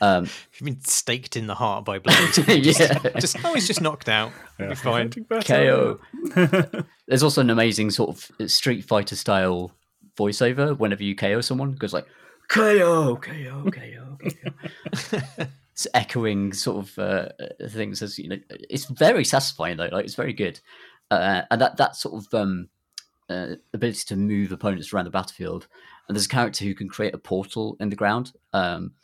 Um, 0.00 0.24
You've 0.54 0.64
been 0.64 0.80
staked 0.82 1.36
in 1.36 1.46
the 1.46 1.54
heart 1.54 1.84
by 1.84 1.98
blades. 1.98 2.38
yeah. 2.48 2.98
Just, 3.18 3.36
oh, 3.44 3.54
he's 3.54 3.66
just 3.66 3.80
knocked 3.80 4.08
out. 4.08 4.32
Yeah. 4.58 4.68
Be 4.70 4.74
fine. 4.74 5.10
KO. 5.10 6.00
There's 7.06 7.22
also 7.22 7.40
an 7.40 7.50
amazing 7.50 7.90
sort 7.90 8.10
of 8.10 8.50
Street 8.50 8.84
Fighter 8.84 9.16
style 9.16 9.72
voiceover 10.18 10.76
whenever 10.78 11.02
you 11.02 11.14
KO 11.14 11.40
someone. 11.40 11.72
It 11.72 11.78
goes 11.78 11.92
like, 11.92 12.06
KO, 12.48 13.16
KO, 13.16 13.70
KO, 13.70 14.18
KO. 14.20 15.46
it's 15.72 15.86
echoing 15.94 16.52
sort 16.52 16.84
of 16.84 16.98
uh, 16.98 17.28
things 17.68 18.02
as 18.02 18.18
you 18.18 18.28
know. 18.28 18.38
It's 18.48 18.86
very 18.86 19.24
satisfying 19.24 19.76
though. 19.76 19.88
Like 19.90 20.04
it's 20.04 20.16
very 20.16 20.32
good, 20.32 20.60
uh, 21.10 21.42
and 21.50 21.60
that 21.60 21.76
that 21.76 21.94
sort 21.94 22.22
of 22.22 22.34
um, 22.34 22.68
uh, 23.30 23.54
ability 23.72 24.02
to 24.08 24.16
move 24.16 24.50
opponents 24.50 24.92
around 24.92 25.04
the 25.04 25.10
battlefield 25.10 25.68
and 26.10 26.16
there's 26.16 26.26
a 26.26 26.28
character 26.28 26.64
who 26.64 26.74
can 26.74 26.88
create 26.88 27.14
a 27.14 27.18
portal 27.18 27.76
in 27.78 27.88
the 27.88 27.94
ground, 27.94 28.32
um, 28.52 28.94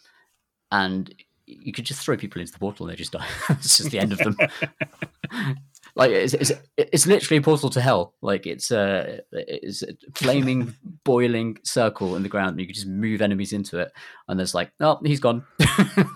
and 0.73 1.15
you 1.47 1.73
could 1.73 1.85
just 1.85 2.01
throw 2.01 2.17
people 2.17 2.41
into 2.41 2.53
the 2.53 2.59
portal 2.59 2.85
and 2.85 2.93
they 2.93 2.97
just 2.97 3.13
die. 3.13 3.25
it's 3.51 3.77
just 3.77 3.93
the 3.93 4.01
end 4.01 4.13
of 4.13 4.19
them. 4.19 4.37
like 5.95 6.11
it's, 6.11 6.35
it's 6.35 6.51
it's 6.77 7.07
literally 7.07 7.39
a 7.39 7.43
portal 7.43 7.71
to 7.71 7.81
hell. 7.81 8.15
Like 8.23 8.45
it's 8.45 8.73
a 8.73 9.21
it's 9.31 9.85
a 9.85 9.93
flaming, 10.17 10.75
boiling 11.05 11.59
circle 11.63 12.17
in 12.17 12.25
the 12.25 12.29
ground. 12.29 12.51
And 12.51 12.61
you 12.61 12.67
can 12.67 12.75
just 12.75 12.89
move 12.89 13.23
enemies 13.23 13.53
into 13.53 13.79
it, 13.79 13.93
and 14.27 14.37
there's 14.37 14.53
like, 14.53 14.73
oh, 14.81 14.99
he's 15.05 15.21
gone. 15.21 15.45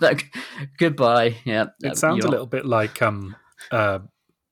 like, 0.01 0.25
goodbye. 0.77 1.37
Yeah, 1.45 1.67
It 1.81 1.95
sounds 1.95 2.25
a 2.25 2.27
little 2.27 2.47
bit 2.47 2.65
like 2.65 3.01
um, 3.01 3.33
uh, 3.71 3.99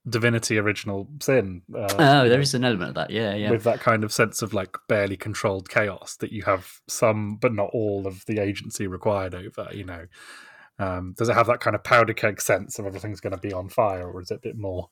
Divinity 0.07 0.57
Original 0.57 1.07
Sin. 1.21 1.61
Uh, 1.73 1.87
Oh, 1.99 2.29
there 2.29 2.39
is 2.39 2.53
an 2.53 2.63
element 2.63 2.89
of 2.89 2.95
that. 2.95 3.09
Yeah, 3.09 3.35
yeah. 3.35 3.51
with 3.51 3.63
that 3.63 3.79
kind 3.79 4.03
of 4.03 4.13
sense 4.13 4.41
of 4.41 4.53
like 4.53 4.77
barely 4.87 5.17
controlled 5.17 5.69
chaos 5.69 6.15
that 6.17 6.31
you 6.31 6.43
have 6.43 6.79
some 6.87 7.35
but 7.35 7.53
not 7.53 7.69
all 7.73 8.07
of 8.07 8.25
the 8.25 8.39
agency 8.39 8.87
required 8.87 9.35
over 9.35 9.67
you 9.73 9.83
know 9.83 10.05
um, 10.79 11.13
does 11.17 11.27
it 11.27 11.33
have 11.35 11.47
that 11.47 11.59
kind 11.59 11.75
of 11.75 11.83
powder 11.83 12.13
keg 12.13 12.39
sense 12.41 12.79
of 12.79 12.85
everything's 12.85 13.19
going 13.19 13.35
to 13.35 13.41
be 13.41 13.51
on 13.51 13.67
fire 13.67 14.09
or 14.09 14.21
is 14.21 14.31
it 14.31 14.35
a 14.35 14.39
bit 14.39 14.57
more 14.57 14.89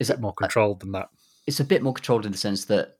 Is 0.00 0.08
it 0.10 0.20
more 0.20 0.32
controlled 0.32 0.80
than 0.80 0.92
that 0.92 1.08
it's 1.46 1.60
a 1.60 1.64
bit 1.64 1.82
more 1.82 1.92
controlled 1.92 2.24
in 2.26 2.32
the 2.32 2.38
sense 2.38 2.64
that 2.66 2.96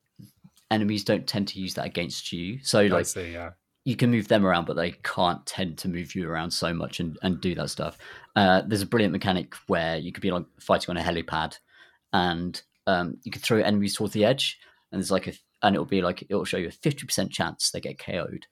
enemies 0.71 1.05
don't 1.05 1.27
tend 1.27 1.49
to 1.49 1.61
use 1.61 1.75
that 1.75 1.87
against 1.87 2.33
you. 2.33 2.59
So 2.63 2.81
i 2.81 2.87
like 2.89 3.07
see 3.07 3.33
yeah 3.33 3.51
you 3.87 3.95
can 3.95 4.11
move 4.11 4.27
them 4.27 4.45
around, 4.45 4.67
but 4.67 4.75
they 4.75 4.91
can't 5.05 5.47
tend 5.47 5.79
to 5.79 5.89
move 5.89 6.17
you 6.17 6.29
around 6.29 6.51
so 6.51 6.75
much 6.75 6.99
and, 6.99 7.17
and 7.23 7.41
do 7.41 7.55
that 7.55 7.71
stuff. 7.71 7.97
Uh, 8.35 8.61
there's 8.67 8.83
a 8.83 8.87
brilliant 8.87 9.13
mechanic 9.13 9.55
where 9.69 9.97
you 9.97 10.13
could 10.13 10.23
be 10.23 10.33
like 10.33 10.45
fighting 10.59 10.91
on 10.91 10.97
a 10.97 11.01
helipad, 11.01 11.57
and 12.13 12.61
um, 12.89 13.17
you 13.23 13.31
could 13.31 13.43
throw 13.43 13.61
enemies 13.61 13.95
towards 13.95 14.13
the 14.13 14.25
edge, 14.25 14.59
and 14.91 15.01
there's 15.01 15.13
like 15.13 15.29
a 15.29 15.33
and 15.63 15.77
it'll 15.77 15.87
be 15.87 16.03
like 16.03 16.25
it'll 16.29 16.45
show 16.45 16.57
you 16.57 16.67
a 16.67 16.73
fifty 16.73 17.07
percent 17.07 17.31
chance 17.31 17.71
they 17.71 17.81
get 17.81 18.01
KO'd. 18.01 18.49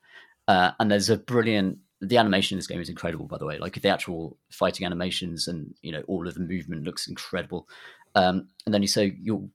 Uh, 0.47 0.71
and 0.79 0.89
there's 0.89 1.11
a 1.11 1.17
brilliant 1.17 1.79
the 2.01 2.17
animation 2.17 2.55
in 2.55 2.59
this 2.61 2.69
game 2.69 2.81
is 2.81 2.89
incredible, 2.89 3.27
by 3.27 3.39
the 3.39 3.47
way. 3.47 3.59
Like 3.59 3.81
the 3.81 3.89
actual 3.89 4.39
fighting 4.53 4.87
animations 4.87 5.49
and 5.49 5.75
you 5.83 5.91
know 5.91 6.05
all 6.07 6.29
of 6.29 6.35
the 6.35 6.41
movement 6.41 6.85
looks 6.85 7.09
incredible. 7.09 7.69
Um, 8.15 8.47
and 8.67 8.73
then 8.73 8.83
you 8.83 8.89
so 8.89 9.01
you'll 9.01 9.51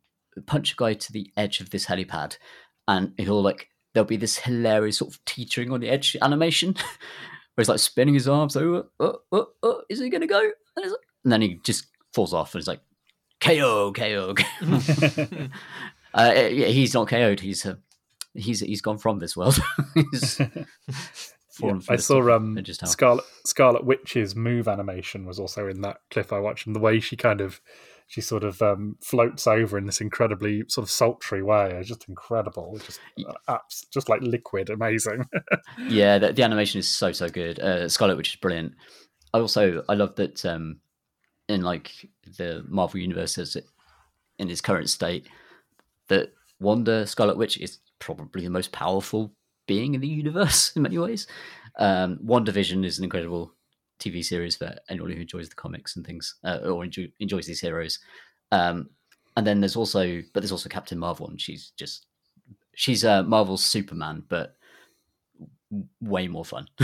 punch 0.45 0.73
a 0.73 0.75
guy 0.75 0.93
to 0.95 1.13
the 1.13 1.31
edge 1.37 1.61
of 1.61 1.69
this 1.69 1.85
helipad, 1.85 2.37
and 2.89 3.13
he'll 3.17 3.41
like 3.41 3.68
there'll 3.93 4.07
be 4.07 4.17
this 4.17 4.37
hilarious 4.37 4.97
sort 4.97 5.13
of 5.13 5.23
teetering 5.25 5.71
on 5.71 5.79
the 5.79 5.89
edge 5.89 6.15
animation 6.21 6.73
where 7.55 7.61
he's 7.61 7.69
like 7.69 7.79
spinning 7.79 8.13
his 8.13 8.27
arms 8.27 8.55
over. 8.55 8.85
Oh, 8.99 9.19
oh, 9.31 9.47
oh, 9.63 9.81
is 9.89 9.99
he 9.99 10.09
gonna 10.09 10.27
go? 10.27 10.39
And, 10.75 10.91
like, 10.91 10.99
and 11.23 11.33
then 11.33 11.41
he 11.41 11.55
just 11.63 11.87
falls 12.13 12.33
off 12.33 12.53
and 12.53 12.59
it's 12.59 12.67
like 12.67 12.81
KO, 13.39 13.93
KO. 13.93 14.35
Uh, 16.13 16.33
yeah, 16.33 16.67
he's 16.67 16.93
not 16.93 17.07
KO'd. 17.07 17.39
He's 17.39 17.65
uh, 17.65 17.75
he's 18.33 18.61
he's 18.61 18.81
gone 18.81 18.97
from 18.97 19.19
this 19.19 19.37
world. 19.37 19.59
he's 19.93 20.41
Yeah, 21.61 21.79
I 21.89 21.97
saw 21.97 22.35
um, 22.35 22.57
Scarlet 22.65 23.25
Scarlet 23.45 23.83
Witch's 23.83 24.35
move 24.35 24.67
animation 24.67 25.25
was 25.25 25.39
also 25.39 25.67
in 25.67 25.81
that 25.81 25.97
clip 26.09 26.33
I 26.33 26.39
watched, 26.39 26.65
and 26.65 26.75
the 26.75 26.79
way 26.79 26.99
she 26.99 27.15
kind 27.15 27.41
of 27.41 27.61
she 28.09 28.21
sort 28.21 28.43
of 28.43 28.59
um, 28.63 28.97
floats 29.01 29.45
over 29.45 29.77
in 29.77 29.85
this 29.85 30.01
incredibly 30.01 30.63
sort 30.67 30.83
of 30.83 30.89
sultry 30.89 31.43
way 31.43 31.79
just 31.85 32.09
incredible. 32.09 32.73
It's 32.75 32.85
Just 32.87 32.99
uh, 33.47 33.59
just 33.93 34.09
like 34.09 34.21
liquid, 34.21 34.71
amazing. 34.71 35.25
yeah, 35.87 36.17
the, 36.17 36.33
the 36.33 36.41
animation 36.43 36.79
is 36.79 36.87
so 36.87 37.11
so 37.11 37.29
good. 37.29 37.59
Uh, 37.59 37.87
Scarlet 37.87 38.17
Witch 38.17 38.33
is 38.33 38.35
brilliant. 38.37 38.73
I 39.31 39.39
also 39.39 39.83
I 39.87 39.93
love 39.93 40.15
that 40.15 40.43
um, 40.43 40.79
in 41.47 41.61
like 41.61 41.91
the 42.37 42.65
Marvel 42.67 42.99
universe 42.99 43.37
as 43.37 43.55
it, 43.55 43.65
in 44.39 44.49
its 44.49 44.59
current 44.59 44.89
state, 44.89 45.27
that 46.07 46.33
Wanda 46.59 47.05
Scarlet 47.05 47.37
Witch 47.37 47.59
is 47.59 47.77
probably 47.99 48.43
the 48.43 48.49
most 48.49 48.71
powerful 48.71 49.33
being 49.67 49.93
in 49.93 50.01
the 50.01 50.07
universe 50.07 50.71
in 50.75 50.81
many 50.81 50.97
ways. 50.97 51.27
Um, 51.77 52.17
WandaVision 52.25 52.83
is 52.83 52.97
an 52.97 53.03
incredible 53.03 53.53
TV 53.99 54.23
series 54.23 54.55
for 54.55 54.75
anyone 54.89 55.11
who 55.11 55.21
enjoys 55.21 55.49
the 55.49 55.55
comics 55.55 55.95
and 55.95 56.05
things 56.05 56.35
uh, 56.43 56.59
or 56.63 56.83
enjoy, 56.83 57.11
enjoys 57.19 57.45
these 57.45 57.61
heroes. 57.61 57.99
Um, 58.51 58.89
and 59.37 59.45
then 59.45 59.61
there's 59.61 59.75
also, 59.75 60.21
but 60.33 60.41
there's 60.41 60.51
also 60.51 60.69
Captain 60.69 60.97
Marvel, 60.97 61.27
and 61.27 61.39
she's 61.39 61.71
just 61.77 62.05
she's 62.75 63.05
uh, 63.05 63.23
Marvel's 63.23 63.63
Superman, 63.63 64.23
but 64.27 64.55
way 66.01 66.27
more 66.27 66.45
fun. 66.45 66.67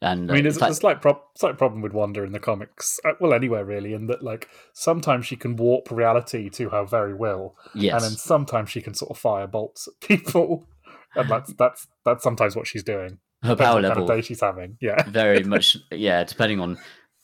and 0.00 0.30
I 0.30 0.34
mean, 0.34 0.40
uh, 0.40 0.42
there's 0.42 0.58
fact- 0.58 0.72
a 0.72 0.74
slight, 0.74 1.02
prob- 1.02 1.22
slight 1.36 1.58
problem 1.58 1.82
with 1.82 1.92
Wanda 1.92 2.22
in 2.22 2.32
the 2.32 2.40
comics. 2.40 2.98
Uh, 3.04 3.12
well, 3.20 3.34
anywhere 3.34 3.64
really, 3.64 3.92
in 3.92 4.06
that 4.06 4.22
like 4.22 4.48
sometimes 4.72 5.26
she 5.26 5.36
can 5.36 5.56
warp 5.56 5.90
reality 5.90 6.48
to 6.50 6.70
her 6.70 6.84
very 6.84 7.14
will, 7.14 7.56
yes, 7.74 7.94
and 7.94 8.02
then 8.02 8.18
sometimes 8.18 8.70
she 8.70 8.80
can 8.80 8.94
sort 8.94 9.10
of 9.10 9.18
fire 9.18 9.46
bolts 9.46 9.88
at 9.88 10.06
people, 10.06 10.66
and 11.14 11.28
that's 11.28 11.52
that's 11.54 11.88
that's 12.04 12.22
sometimes 12.22 12.56
what 12.56 12.66
she's 12.66 12.84
doing. 12.84 13.18
Her 13.42 13.56
power 13.56 13.80
level 13.80 14.06
kind 14.06 14.18
of 14.20 14.26
she's 14.26 14.40
having. 14.40 14.76
Yeah, 14.80 15.02
very 15.08 15.42
much 15.54 15.76
yeah 15.90 16.24
depending 16.24 16.60
on 16.60 16.78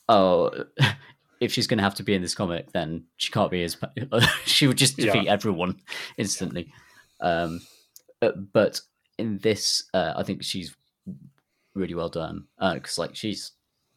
oh 0.09 0.51
if 1.39 1.51
she's 1.53 1.67
going 1.67 1.77
to 1.77 1.83
have 1.83 1.95
to 1.95 2.03
be 2.03 2.13
in 2.15 2.21
this 2.21 2.33
comic 2.35 2.71
then 2.71 3.03
she 3.17 3.31
can't 3.31 3.51
be 3.51 3.63
as 3.63 3.77
she 4.45 4.65
would 4.67 4.77
just 4.77 4.97
Yeah. 4.97 5.13
defeat 5.13 5.27
everyone 5.27 5.75
instantly 6.17 6.71
um 7.21 7.61
uh, 8.21 8.31
but 8.53 8.81
in 9.19 9.37
this 9.39 9.83
uh, 9.93 10.13
i 10.15 10.23
think 10.23 10.43
she's 10.43 10.75
really 11.75 11.93
well 11.93 12.09
done 12.09 12.45
because 12.73 12.97
like 12.97 13.15
she's 13.15 13.51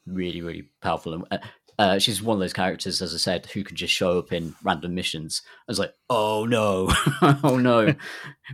really 0.07 0.43
really 0.43 0.69
powerful 0.83 1.15
and 1.15 1.25
uh, 1.31 1.39
uh, 1.79 1.99
she's 1.99 2.23
one 2.23 2.35
of 2.35 2.41
those 2.41 2.53
characters, 2.53 3.01
as 3.01 3.15
I 3.15 3.17
said, 3.17 3.47
who 3.47 3.65
can 3.65 3.75
just 3.75 3.95
show 3.95 4.19
up 4.19 4.35
in 4.35 4.55
random 4.63 4.95
missions. 4.95 5.41
I 5.67 5.71
was 5.71 5.79
like, 5.79 5.95
"Oh 6.11 6.45
no, 6.45 6.93
oh 7.43 7.57
no, 7.59 7.95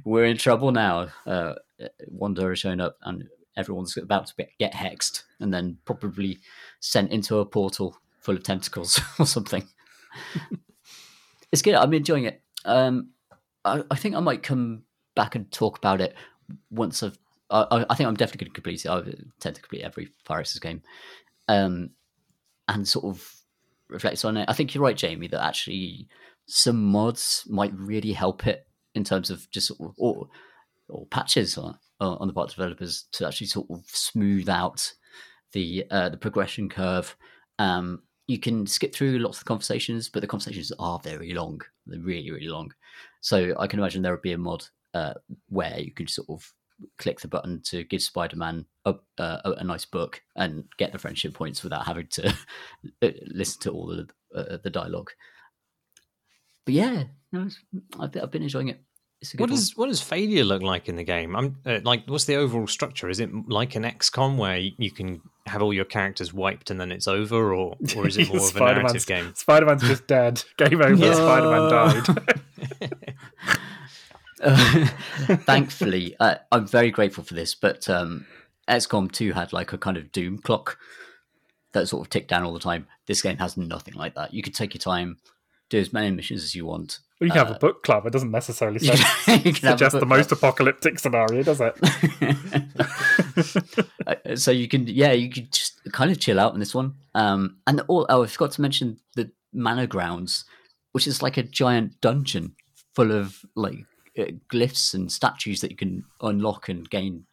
we're 0.05 0.27
in 0.27 0.37
trouble 0.37 0.71
now." 0.71 1.09
Uh, 1.27 1.55
Wanda 2.07 2.49
is 2.53 2.61
showing 2.61 2.81
up, 2.81 2.97
and 3.03 3.25
everyone's 3.57 3.97
about 3.97 4.27
to 4.27 4.35
be- 4.37 4.49
get 4.59 4.73
hexed 4.75 5.23
and 5.41 5.53
then 5.53 5.79
probably 5.85 6.39
sent 6.81 7.11
into 7.11 7.39
a 7.39 7.47
portal 7.47 7.97
full 8.21 8.37
of 8.37 8.43
tentacles 8.43 9.01
or 9.19 9.27
something. 9.27 9.67
it's 11.53 11.63
good. 11.63 11.75
I'm 11.75 11.95
enjoying 11.95 12.25
it. 12.25 12.43
Um, 12.65 13.11
I, 13.65 13.83
I 13.91 13.97
think 13.97 14.15
I 14.15 14.21
might 14.21 14.43
come 14.43 14.83
back 15.15 15.35
and 15.35 15.51
talk 15.51 15.79
about 15.79 16.01
it 16.01 16.15
once 16.71 17.03
I've. 17.03 17.19
I, 17.51 17.63
I- 17.71 17.87
I 17.91 17.95
think 17.95 18.09
I'm 18.09 18.17
definitely 18.17 18.47
going 18.47 18.53
to 18.53 18.55
complete 18.55 18.85
it. 18.85 18.91
I 18.91 19.03
tend 19.41 19.55
to 19.57 19.63
complete 19.63 19.83
every 19.83 20.09
Firaxis 20.29 20.61
game, 20.61 20.83
um, 21.49 21.91
and 22.69 22.87
sort 22.87 23.05
of 23.05 23.33
reflect 23.89 24.25
on 24.25 24.37
it. 24.37 24.49
I 24.49 24.53
think 24.53 24.75
you're 24.75 24.83
right, 24.83 24.97
Jamie, 24.97 25.29
that 25.29 25.45
actually 25.45 26.09
some 26.47 26.83
mods 26.85 27.45
might 27.49 27.73
really 27.75 28.13
help 28.13 28.47
it 28.47 28.67
in 28.95 29.05
terms 29.05 29.31
of 29.31 29.49
just 29.51 29.69
sort 29.69 29.81
of, 29.81 29.95
or 29.97 30.29
or 30.89 31.07
patches 31.07 31.57
on, 32.01 32.19
on 32.19 32.29
the 32.29 32.35
part 32.35 32.49
of 32.49 32.57
developers 32.57 33.05
to 33.13 33.27
actually 33.27 33.47
sort 33.47 33.67
of 33.71 33.85
smooth 33.87 34.49
out 34.49 34.93
the 35.53 35.85
uh, 35.91 36.09
the 36.09 36.17
progression 36.17 36.69
curve. 36.69 37.17
Um, 37.59 38.03
you 38.27 38.39
can 38.39 38.67
skip 38.67 38.95
through 38.95 39.19
lots 39.19 39.39
of 39.39 39.45
the 39.45 39.49
conversations, 39.49 40.09
but 40.09 40.21
the 40.21 40.27
conversations 40.27 40.73
are 40.79 40.99
very 40.99 41.33
long. 41.33 41.61
They're 41.87 42.01
really, 42.01 42.31
really 42.31 42.49
long. 42.49 42.73
So 43.21 43.55
I 43.59 43.67
can 43.67 43.79
imagine 43.79 44.03
there 44.03 44.13
would 44.13 44.23
be 44.23 44.33
a 44.33 44.39
mod 44.39 44.67
uh, 44.95 45.15
where 45.49 45.79
you 45.79 45.93
could 45.93 46.11
sort 46.11 46.29
of 46.29 46.53
click 46.99 47.21
the 47.21 47.29
button 47.29 47.61
to 47.65 47.85
give 47.85 48.03
Spider-Man 48.03 48.67
a, 48.85 48.95
uh, 49.19 49.41
a, 49.45 49.51
a 49.53 49.65
nice 49.65 49.85
book 49.85 50.21
and 50.35 50.65
get 50.77 50.93
the 50.93 50.99
friendship 50.99 51.35
points 51.35 51.63
without 51.63 51.87
having 51.87 52.09
to 52.09 52.29
uh, 53.03 53.09
listen 53.27 53.61
to 53.63 53.71
all 53.71 53.87
the 53.87 54.09
uh, 54.35 54.59
the 54.63 54.71
dialogue. 54.71 55.11
But 56.65 56.75
yeah, 56.75 57.05
I've, 57.35 58.17
I've 58.17 58.31
been 58.31 58.43
enjoying 58.43 58.69
it. 58.69 58.83
It's 59.21 59.33
a 59.33 59.37
good 59.37 59.43
What 59.43 59.51
does 59.51 59.77
what 59.77 59.87
does 59.87 60.03
failure 60.03 60.45
look 60.45 60.63
like 60.63 60.89
in 60.89 60.97
the 60.97 61.05
game? 61.05 61.35
I'm 61.35 61.57
uh, 61.65 61.81
like, 61.85 62.05
what's 62.07 62.25
the 62.25 62.37
overall 62.37 62.67
structure? 62.67 63.09
Is 63.09 63.19
it 63.19 63.31
like 63.49 63.75
an 63.75 63.85
XCOM 63.85 64.37
where 64.37 64.59
you 64.59 64.91
can 64.91 65.23
have 65.47 65.63
all 65.63 65.73
your 65.73 65.85
characters 65.87 66.35
wiped 66.35 66.71
and 66.71 66.81
then 66.81 66.93
it's 66.93 67.09
over, 67.09 67.55
or 67.55 67.77
or 67.97 68.07
is 68.07 68.19
it 68.19 68.29
more 68.29 68.39
of 68.39 68.43
a 68.43 68.47
Spider-Man's- 68.47 68.93
narrative 68.93 69.07
game? 69.07 69.35
Spider-Man's 69.35 69.83
just 69.83 70.07
dead. 70.07 70.43
Game 70.59 70.83
over. 70.83 70.95
Yeah. 70.95 71.15
Spider-Man 71.15 71.71
died. 71.71 72.35
Uh, 74.43 74.87
thankfully, 75.47 76.15
uh, 76.21 76.37
I'm 76.53 76.67
very 76.67 76.91
grateful 76.91 77.25
for 77.25 77.35
this. 77.35 77.55
But 77.55 77.89
um, 77.89 78.27
XCOM 78.69 79.11
2 79.11 79.33
had 79.33 79.53
like 79.53 79.73
a 79.73 79.79
kind 79.79 79.97
of 79.97 80.13
doom 80.13 80.39
clock 80.39 80.79
that 81.73 81.89
sort 81.89 82.07
of 82.07 82.11
ticked 82.11 82.29
down 82.29 82.45
all 82.45 82.53
the 82.53 82.61
time. 82.61 82.87
This 83.07 83.23
game 83.23 83.39
has 83.39 83.57
nothing 83.57 83.95
like 83.95 84.15
that. 84.15 84.35
You 84.35 84.43
could 84.43 84.55
take 84.55 84.75
your 84.75 84.81
time, 84.81 85.19
do 85.71 85.79
as 85.79 85.93
many 85.93 86.11
missions 86.11 86.43
as 86.45 86.55
you 86.55 86.65
want. 86.67 87.01
Well, 87.21 87.27
you 87.29 87.33
can 87.33 87.47
have 87.47 87.57
a 87.57 87.59
book 87.59 87.83
club. 87.83 88.05
It 88.07 88.13
doesn't 88.13 88.31
necessarily 88.31 88.79
You 88.81 88.95
say, 88.95 89.05
can- 89.25 89.37
you 89.39 89.53
can 89.53 89.71
suggest 89.71 89.93
the 89.95 90.01
book 90.01 90.09
most 90.09 90.33
apocalyptic 90.33 90.99
scenario, 90.99 91.43
does 91.43 91.61
it? 91.61 91.77
Uh, 94.07 94.37
so 94.37 94.51
you 94.51 94.69
can, 94.69 94.87
yeah, 94.87 95.13
you 95.13 95.29
could 95.29 95.53
just 95.53 95.81
kind 95.93 96.11
of 96.11 96.19
chill 96.21 96.39
out 96.41 96.55
in 96.55 96.61
this 96.61 96.75
one. 96.75 96.95
Um, 97.15 97.57
and 97.67 97.81
all, 97.89 98.07
oh, 98.09 98.23
I 98.23 98.27
forgot 98.27 98.53
to 98.53 98.61
mention 98.63 98.99
the 99.15 99.31
Manor 99.53 99.87
Grounds, 99.87 100.45
which 100.93 101.07
is 101.07 101.23
like 101.23 101.37
a 101.37 101.43
giant 101.43 102.01
dungeon 102.01 102.55
full 102.95 103.11
of 103.13 103.45
like 103.57 103.79
uh, 104.19 104.27
glyphs 104.51 104.95
and 104.95 105.11
statues 105.11 105.61
that 105.61 105.71
you 105.71 105.77
can 105.77 106.05
unlock 106.23 106.69
and 106.69 106.89
gain 106.89 107.27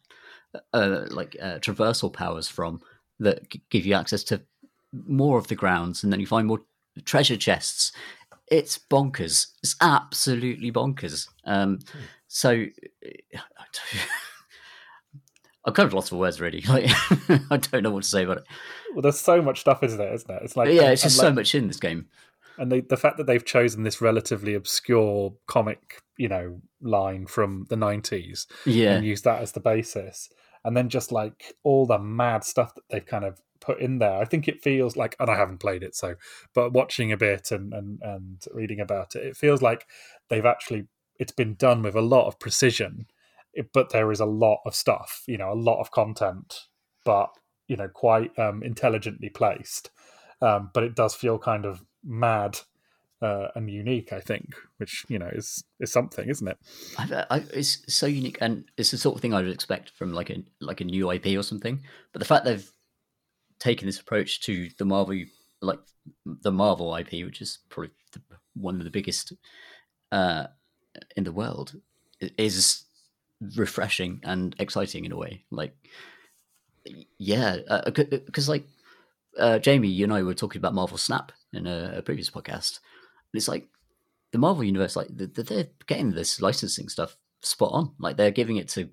uh, 0.72 1.04
like 1.10 1.36
uh, 1.40 1.58
traversal 1.58 2.12
powers 2.12 2.48
from 2.48 2.80
that 3.20 3.48
give 3.70 3.86
you 3.86 3.94
access 3.94 4.24
to 4.24 4.42
more 5.06 5.38
of 5.38 5.46
the 5.48 5.54
grounds, 5.54 6.02
and 6.02 6.12
then 6.12 6.20
you 6.20 6.26
find 6.26 6.46
more 6.46 6.62
treasure 7.04 7.36
chests. 7.36 7.92
It's 8.54 8.78
bonkers. 8.78 9.48
It's 9.62 9.76
absolutely 9.80 10.70
bonkers. 10.72 11.28
Um, 11.44 11.80
so 12.28 12.50
I'm 15.66 15.72
kind 15.72 15.86
of 15.86 15.94
lost 15.94 16.10
for 16.10 16.16
words, 16.16 16.40
already. 16.40 16.62
Like, 16.68 16.90
I 17.50 17.56
don't 17.56 17.82
know 17.82 17.90
what 17.90 18.02
to 18.02 18.08
say 18.08 18.24
about 18.24 18.38
it. 18.38 18.44
Well, 18.92 19.02
there's 19.02 19.18
so 19.20 19.40
much 19.40 19.60
stuff, 19.60 19.82
isn't 19.82 20.00
it? 20.00 20.12
Isn't 20.12 20.30
it? 20.30 20.42
It's 20.44 20.56
like 20.56 20.68
yeah, 20.68 20.90
it's 20.90 21.02
just 21.02 21.18
like- 21.18 21.26
so 21.28 21.32
much 21.32 21.54
in 21.54 21.68
this 21.68 21.80
game. 21.80 22.06
and 22.58 22.70
they, 22.70 22.80
the 22.80 22.96
fact 22.96 23.16
that 23.16 23.26
they've 23.26 23.44
chosen 23.44 23.82
this 23.82 24.00
relatively 24.00 24.54
obscure 24.54 25.34
comic, 25.46 26.02
you 26.18 26.28
know, 26.28 26.60
line 26.82 27.26
from 27.26 27.66
the 27.70 27.76
'90s 27.76 28.46
Yeah, 28.66 28.96
and 28.96 29.06
use 29.06 29.22
that 29.22 29.40
as 29.42 29.52
the 29.52 29.60
basis, 29.60 30.28
and 30.64 30.76
then 30.76 30.88
just 30.90 31.10
like 31.12 31.54
all 31.62 31.86
the 31.86 31.98
mad 31.98 32.44
stuff 32.44 32.74
that 32.74 32.84
they've 32.90 33.06
kind 33.06 33.24
of 33.24 33.40
put 33.64 33.80
in 33.80 33.98
there. 33.98 34.20
I 34.20 34.24
think 34.24 34.48
it 34.48 34.62
feels 34.62 34.96
like, 34.96 35.16
and 35.18 35.30
I 35.30 35.36
haven't 35.36 35.58
played 35.58 35.82
it, 35.82 35.94
so 35.94 36.14
but 36.54 36.72
watching 36.72 37.12
a 37.12 37.16
bit 37.16 37.50
and 37.50 37.72
and 37.72 38.00
and 38.02 38.42
reading 38.52 38.80
about 38.80 39.14
it, 39.14 39.24
it 39.24 39.36
feels 39.36 39.62
like 39.62 39.86
they've 40.28 40.44
actually 40.44 40.86
it's 41.18 41.32
been 41.32 41.54
done 41.54 41.82
with 41.82 41.94
a 41.94 42.00
lot 42.00 42.26
of 42.26 42.38
precision, 42.38 43.06
but 43.72 43.90
there 43.90 44.10
is 44.10 44.20
a 44.20 44.26
lot 44.26 44.60
of 44.66 44.74
stuff, 44.74 45.22
you 45.26 45.38
know, 45.38 45.52
a 45.52 45.54
lot 45.54 45.80
of 45.80 45.90
content, 45.90 46.60
but 47.04 47.30
you 47.68 47.76
know, 47.76 47.88
quite 47.88 48.36
um, 48.38 48.62
intelligently 48.62 49.28
placed. 49.28 49.90
Um, 50.42 50.70
but 50.74 50.82
it 50.82 50.94
does 50.94 51.14
feel 51.14 51.38
kind 51.38 51.64
of 51.64 51.82
mad 52.04 52.58
uh, 53.22 53.48
and 53.54 53.70
unique, 53.70 54.12
I 54.12 54.20
think, 54.20 54.54
which 54.76 55.04
you 55.08 55.18
know 55.18 55.30
is 55.32 55.64
is 55.80 55.90
something, 55.90 56.28
isn't 56.28 56.46
it? 56.46 56.58
I, 56.98 57.24
I, 57.30 57.44
it's 57.54 57.82
so 57.88 58.06
unique, 58.06 58.38
and 58.40 58.64
it's 58.76 58.90
the 58.90 58.98
sort 58.98 59.16
of 59.16 59.22
thing 59.22 59.32
I 59.32 59.40
would 59.40 59.50
expect 59.50 59.90
from 59.90 60.12
like 60.12 60.30
a 60.30 60.42
like 60.60 60.80
a 60.80 60.84
new 60.84 61.10
IP 61.10 61.26
or 61.38 61.42
something. 61.42 61.82
But 62.12 62.18
the 62.18 62.26
fact 62.26 62.44
they've 62.44 62.70
taken 63.64 63.86
this 63.86 63.98
approach 63.98 64.42
to 64.42 64.68
the 64.78 64.84
Marvel, 64.84 65.24
like 65.62 65.80
the 66.26 66.52
Marvel 66.52 66.94
IP, 66.94 67.24
which 67.24 67.40
is 67.40 67.58
probably 67.70 67.90
the, 68.12 68.20
one 68.54 68.78
of 68.78 68.84
the 68.84 68.90
biggest 68.90 69.32
uh, 70.12 70.46
in 71.16 71.24
the 71.24 71.32
world, 71.32 71.74
is 72.20 72.84
refreshing 73.56 74.20
and 74.22 74.54
exciting 74.58 75.06
in 75.06 75.12
a 75.12 75.16
way. 75.16 75.44
Like, 75.50 75.74
yeah, 77.18 77.56
because 78.26 78.50
like 78.50 78.66
uh, 79.38 79.58
Jamie, 79.58 79.88
you 79.88 80.04
and 80.04 80.12
I 80.12 80.22
were 80.22 80.34
talking 80.34 80.60
about 80.60 80.74
Marvel 80.74 80.98
Snap 80.98 81.32
in 81.54 81.66
a, 81.66 81.94
a 81.96 82.02
previous 82.02 82.28
podcast. 82.28 82.80
And 83.32 83.38
it's 83.38 83.48
like 83.48 83.66
the 84.32 84.38
Marvel 84.38 84.62
universe, 84.62 84.94
like 84.94 85.16
th- 85.16 85.32
th- 85.32 85.48
they're 85.48 85.68
getting 85.86 86.10
this 86.10 86.42
licensing 86.42 86.90
stuff 86.90 87.16
spot 87.40 87.70
on. 87.72 87.94
Like 87.98 88.18
they're 88.18 88.30
giving 88.30 88.58
it 88.58 88.68
to 88.70 88.90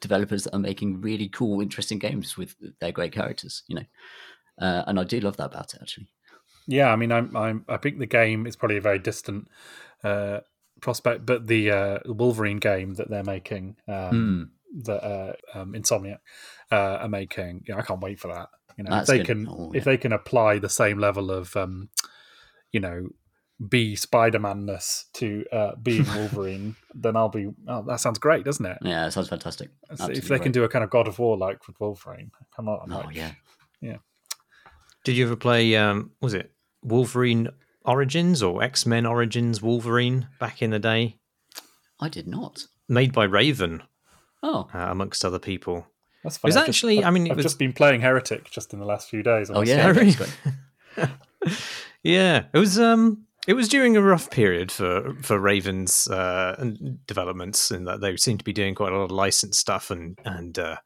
developers 0.00 0.44
that 0.44 0.54
are 0.54 0.60
making 0.60 1.00
really 1.00 1.28
cool, 1.28 1.60
interesting 1.60 1.98
games 1.98 2.36
with 2.36 2.56
their 2.80 2.92
great 2.92 3.12
characters. 3.12 3.62
You 3.68 3.76
know, 3.76 3.86
uh, 4.60 4.84
and 4.86 4.98
I 4.98 5.04
do 5.04 5.20
love 5.20 5.36
that 5.36 5.46
about 5.46 5.74
it 5.74 5.80
actually. 5.82 6.08
Yeah, 6.66 6.92
I 6.92 6.96
mean, 6.96 7.10
I'm, 7.10 7.36
I'm, 7.36 7.64
I 7.68 7.78
think 7.78 7.98
the 7.98 8.06
game 8.06 8.46
is 8.46 8.54
probably 8.54 8.76
a 8.76 8.80
very 8.80 8.98
distant 8.98 9.48
uh, 10.04 10.40
prospect, 10.80 11.26
but 11.26 11.46
the 11.46 11.70
uh, 11.70 11.98
Wolverine 12.06 12.58
game 12.58 12.94
that 12.94 13.10
they're 13.10 13.24
making, 13.24 13.76
um, 13.88 14.52
that 14.84 15.04
uh, 15.04 15.32
um, 15.54 15.72
Insomniac 15.72 16.18
uh, 16.70 16.98
are 17.00 17.08
making, 17.08 17.64
you 17.66 17.74
know, 17.74 17.80
I 17.80 17.82
can't 17.82 18.00
wait 18.00 18.20
for 18.20 18.28
that. 18.28 18.50
You 18.78 18.84
know, 18.84 18.90
That's 18.90 19.08
if 19.10 19.16
they 19.16 19.18
good. 19.18 19.26
can, 19.26 19.48
Oh, 19.48 19.72
if 19.74 19.84
they 19.84 19.96
can 19.96 20.12
apply 20.12 20.58
the 20.58 20.68
same 20.68 20.98
level 20.98 21.32
of, 21.32 21.56
um, 21.56 21.88
you 22.70 22.78
know, 22.78 23.08
be 23.68 23.94
Spider-Man-ness 23.96 25.06
to 25.14 25.44
uh, 25.52 25.72
being 25.82 26.06
Wolverine, 26.14 26.76
then 26.94 27.16
I'll 27.16 27.28
be. 27.28 27.48
Oh, 27.68 27.82
that 27.82 28.00
sounds 28.00 28.18
great, 28.18 28.44
doesn't 28.44 28.64
it? 28.64 28.78
Yeah, 28.82 29.06
it 29.06 29.10
sounds 29.10 29.28
fantastic. 29.28 29.68
if 29.84 29.92
Absolutely 30.00 30.20
they 30.28 30.38
can 30.42 30.52
do 30.52 30.64
a 30.64 30.68
kind 30.68 30.82
of 30.84 30.90
God 30.90 31.06
of 31.08 31.18
War 31.18 31.36
like 31.36 31.66
with 31.66 31.78
Wolverine, 31.80 32.30
come 32.54 32.68
on. 32.68 32.90
Oh 32.92 32.98
like, 33.06 33.14
yeah, 33.16 33.32
Did 35.04 35.16
you 35.16 35.26
ever 35.26 35.36
play? 35.36 35.76
Um, 35.76 36.12
was 36.20 36.34
it 36.34 36.52
Wolverine 36.82 37.48
Origins 37.84 38.42
or 38.42 38.62
X 38.62 38.86
Men 38.86 39.06
Origins 39.06 39.60
Wolverine 39.62 40.28
back 40.38 40.62
in 40.62 40.70
the 40.70 40.78
day? 40.78 41.16
I 42.00 42.08
did 42.08 42.26
not. 42.26 42.64
Made 42.88 43.12
by 43.12 43.24
Raven, 43.24 43.82
Oh, 44.42 44.68
uh, 44.74 44.78
amongst 44.90 45.24
other 45.24 45.38
people. 45.38 45.86
That's 46.24 46.42
was 46.42 46.54
funny. 46.54 46.62
I've 46.64 46.68
actually- 46.70 46.98
I've- 46.98 47.06
I 47.06 47.10
mean, 47.10 47.26
it 47.26 47.30
I've 47.32 47.36
was- 47.36 47.44
just 47.44 47.58
been 47.58 47.72
playing 47.72 48.00
Heretic 48.00 48.50
just 48.50 48.72
in 48.72 48.78
the 48.78 48.86
last 48.86 49.08
few 49.10 49.22
days. 49.22 49.48
on 49.50 49.56
oh 49.58 49.60
yeah, 49.62 49.92
Steam. 49.92 50.10
Steam. 50.12 50.26
that's 50.96 50.96
great. 50.96 51.10
Yeah, 52.02 52.44
it 52.52 52.58
was. 52.58 52.78
Um, 52.78 53.26
it 53.46 53.54
was 53.54 53.68
during 53.68 53.96
a 53.96 54.02
rough 54.02 54.30
period 54.30 54.70
for 54.70 55.14
for 55.22 55.38
Raven's 55.38 56.08
uh, 56.08 56.72
developments, 57.06 57.70
in 57.70 57.84
that 57.84 58.00
they 58.00 58.16
seemed 58.16 58.40
to 58.40 58.44
be 58.44 58.52
doing 58.52 58.74
quite 58.74 58.92
a 58.92 58.96
lot 58.96 59.04
of 59.04 59.10
licensed 59.10 59.60
stuff, 59.60 59.90
and 59.90 60.18
and 60.24 60.58
uh, 60.58 60.76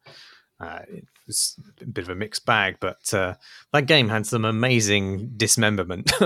uh, 0.61 0.80
it 0.88 1.05
was 1.26 1.59
a 1.80 1.86
bit 1.86 2.05
of 2.05 2.11
a 2.11 2.14
mixed 2.14 2.46
bag. 2.46 2.76
But 2.80 3.12
uh, 3.12 3.34
that 3.72 3.86
game 3.86 4.09
had 4.09 4.26
some 4.26 4.44
amazing 4.44 5.32
dismemberment. 5.36 6.12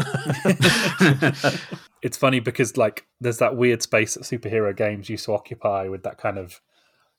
it's 2.02 2.16
funny 2.16 2.40
because 2.40 2.76
like 2.76 3.06
there's 3.20 3.38
that 3.38 3.56
weird 3.56 3.82
space 3.82 4.14
that 4.14 4.24
superhero 4.24 4.76
games 4.76 5.08
used 5.08 5.24
to 5.24 5.32
occupy 5.32 5.88
with 5.88 6.02
that 6.02 6.18
kind 6.18 6.38
of 6.38 6.60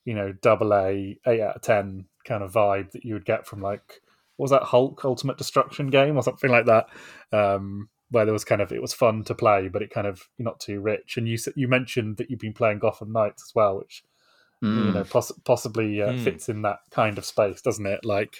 you 0.05 0.13
know 0.13 0.31
double 0.31 0.73
A 0.73 1.17
eight 1.25 1.41
out 1.41 1.55
of 1.55 1.61
ten 1.61 2.05
kind 2.25 2.43
of 2.43 2.53
vibe 2.53 2.91
that 2.91 3.05
you 3.05 3.15
would 3.15 3.25
get 3.25 3.47
from 3.47 3.61
like 3.61 4.01
what 4.37 4.45
was 4.45 4.51
that 4.51 4.63
Hulk 4.63 5.03
Ultimate 5.03 5.37
Destruction 5.37 5.87
game 5.87 6.15
or 6.15 6.23
something 6.23 6.49
like 6.49 6.67
that, 6.67 6.87
um, 7.33 7.89
where 8.11 8.25
there 8.25 8.33
was 8.33 8.43
kind 8.45 8.61
of 8.61 8.71
it 8.71 8.81
was 8.81 8.93
fun 8.93 9.23
to 9.25 9.35
play, 9.35 9.67
but 9.67 9.81
it 9.81 9.91
kind 9.91 10.07
of 10.07 10.21
not 10.37 10.59
too 10.59 10.79
rich. 10.81 11.15
And 11.17 11.27
you 11.27 11.37
you 11.55 11.67
mentioned 11.67 12.17
that 12.17 12.29
you've 12.29 12.39
been 12.39 12.53
playing 12.53 12.79
Gotham 12.79 13.11
Knights 13.11 13.43
as 13.47 13.55
well, 13.55 13.77
which 13.79 14.03
you 14.61 14.69
Mm. 14.69 14.93
know 14.93 15.03
poss- 15.05 15.31
possibly 15.45 16.01
uh, 16.01 16.13
Mm. 16.13 16.19
fits 16.19 16.49
in 16.49 16.61
that 16.63 16.79
kind 16.91 17.17
of 17.17 17.25
space, 17.25 17.61
doesn't 17.61 17.85
it? 17.85 18.03
Like 18.03 18.35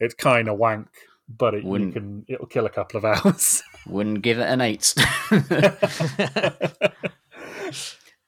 it's 0.00 0.14
kind 0.14 0.48
of 0.48 0.58
wank, 0.58 0.88
but 1.28 1.54
it 1.54 1.64
wouldn't, 1.64 1.94
can 1.94 2.24
it'll 2.28 2.46
kill 2.46 2.66
a 2.66 2.70
couple 2.70 2.98
of 2.98 3.04
hours. 3.24 3.62
Wouldn't 3.86 4.22
give 4.22 4.38
it 4.38 4.48
an 4.48 4.60
eight. 4.60 4.94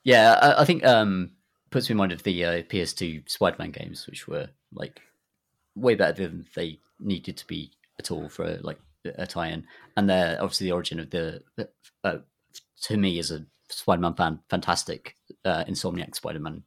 yeah, 0.04 0.38
I, 0.40 0.62
I 0.62 0.64
think 0.64 0.84
um 0.84 1.32
puts 1.70 1.88
me 1.88 1.94
in 1.94 1.98
mind 1.98 2.12
of 2.12 2.22
the 2.22 2.44
uh, 2.44 2.62
PS2 2.62 3.28
Spider-Man 3.28 3.72
games, 3.72 4.06
which 4.06 4.28
were 4.28 4.48
like 4.72 5.00
way 5.74 5.94
better 5.94 6.22
than 6.22 6.46
they 6.54 6.78
needed 7.00 7.36
to 7.38 7.46
be 7.46 7.72
at 7.98 8.10
all 8.10 8.28
for 8.28 8.58
like 8.62 8.78
a 9.16 9.26
tie-in, 9.26 9.64
and 9.96 10.08
they're 10.08 10.38
obviously 10.40 10.66
the 10.66 10.72
origin 10.72 11.00
of 11.00 11.10
the 11.10 11.42
uh, 12.04 12.18
to 12.82 12.96
me 12.96 13.18
as 13.18 13.30
a 13.30 13.44
Spider-Man 13.68 14.14
fan, 14.14 14.40
fantastic 14.48 15.16
uh, 15.44 15.64
Insomniac 15.64 16.14
Spider-Man 16.14 16.62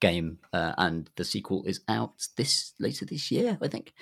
game, 0.00 0.38
uh, 0.52 0.72
and 0.78 1.10
the 1.16 1.24
sequel 1.24 1.64
is 1.64 1.80
out 1.88 2.26
this 2.36 2.72
later 2.78 3.04
this 3.04 3.30
year, 3.30 3.58
I 3.60 3.68
think. 3.68 3.92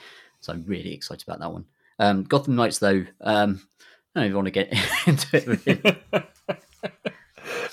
So 0.41 0.53
I'm 0.53 0.65
really 0.67 0.93
excited 0.93 1.27
about 1.27 1.41
that 1.41 1.53
one. 1.53 1.65
Um, 1.99 2.25
Gotham 2.25 2.57
Knights, 2.57 2.79
though, 2.79 3.05
um, 3.21 3.67
I 4.15 4.21
don't 4.21 4.25
even 4.27 4.37
want 4.37 4.47
to 4.47 4.51
get 4.51 4.73
into 5.07 5.37
it. 5.37 5.47
Really. 5.47 6.03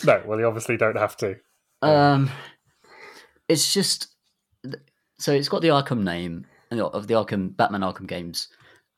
no, 0.05 0.23
well, 0.25 0.39
you 0.39 0.47
obviously 0.47 0.77
don't 0.77 0.97
have 0.97 1.17
to. 1.17 1.35
Um, 1.81 2.29
it's 3.49 3.73
just 3.73 4.07
so 5.17 5.33
it's 5.33 5.49
got 5.49 5.61
the 5.61 5.69
Arkham 5.69 6.03
name 6.03 6.45
of 6.71 7.07
the 7.07 7.15
Arkham 7.15 7.55
Batman 7.55 7.81
Arkham 7.81 8.07
games 8.07 8.47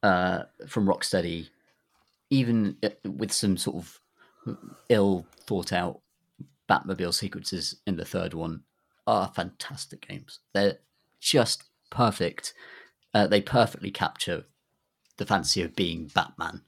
uh, 0.03 0.43
from 0.67 0.85
Rocksteady, 0.85 1.49
even 2.29 2.77
uh, 2.83 2.89
with 3.03 3.31
some 3.31 3.57
sort 3.57 3.77
of 3.77 3.99
ill 4.89 5.25
thought 5.47 5.73
out 5.73 6.01
Batmobile 6.69 7.13
sequences 7.13 7.81
in 7.87 7.97
the 7.97 8.05
third 8.05 8.33
one, 8.33 8.63
are 9.07 9.31
fantastic 9.35 10.07
games. 10.07 10.39
They're 10.53 10.77
just 11.19 11.63
perfect. 11.89 12.53
Uh, 13.13 13.27
they 13.27 13.41
perfectly 13.41 13.91
capture 13.91 14.45
the 15.17 15.25
fantasy 15.25 15.61
of 15.61 15.75
being 15.75 16.11
Batman 16.13 16.61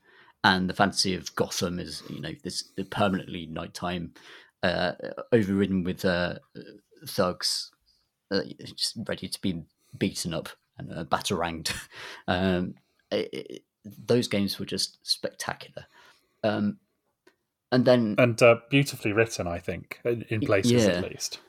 and 0.45 0.69
the 0.69 0.75
fantasy 0.75 1.15
of 1.15 1.36
Gotham 1.36 1.79
is 1.79 2.03
you 2.07 2.21
know 2.21 2.33
this 2.43 2.69
permanently 2.91 3.47
nighttime, 3.47 4.13
uh, 4.61 4.91
overridden 5.31 5.83
with 5.83 6.05
uh, 6.05 6.36
thugs, 7.07 7.71
uh, 8.29 8.41
just 8.75 8.95
ready 9.07 9.27
to 9.27 9.41
be 9.41 9.63
beaten 9.97 10.36
up 10.36 10.49
and 10.77 10.93
uh, 10.93 11.03
bataranged. 11.05 11.73
um, 12.27 12.75
it, 13.12 13.30
it, 13.34 13.64
those 13.84 14.28
games 14.28 14.60
were 14.60 14.66
just 14.66 15.06
spectacular. 15.06 15.86
Um, 16.43 16.78
and 17.72 17.86
then 17.86 18.16
And 18.18 18.41
uh, 18.41 18.58
beautifully 18.70 19.12
written, 19.12 19.47
I 19.47 19.60
think, 19.60 19.99
in 20.03 20.41
places 20.41 20.86
yeah. 20.86 20.91
at 20.91 21.10
least. 21.10 21.39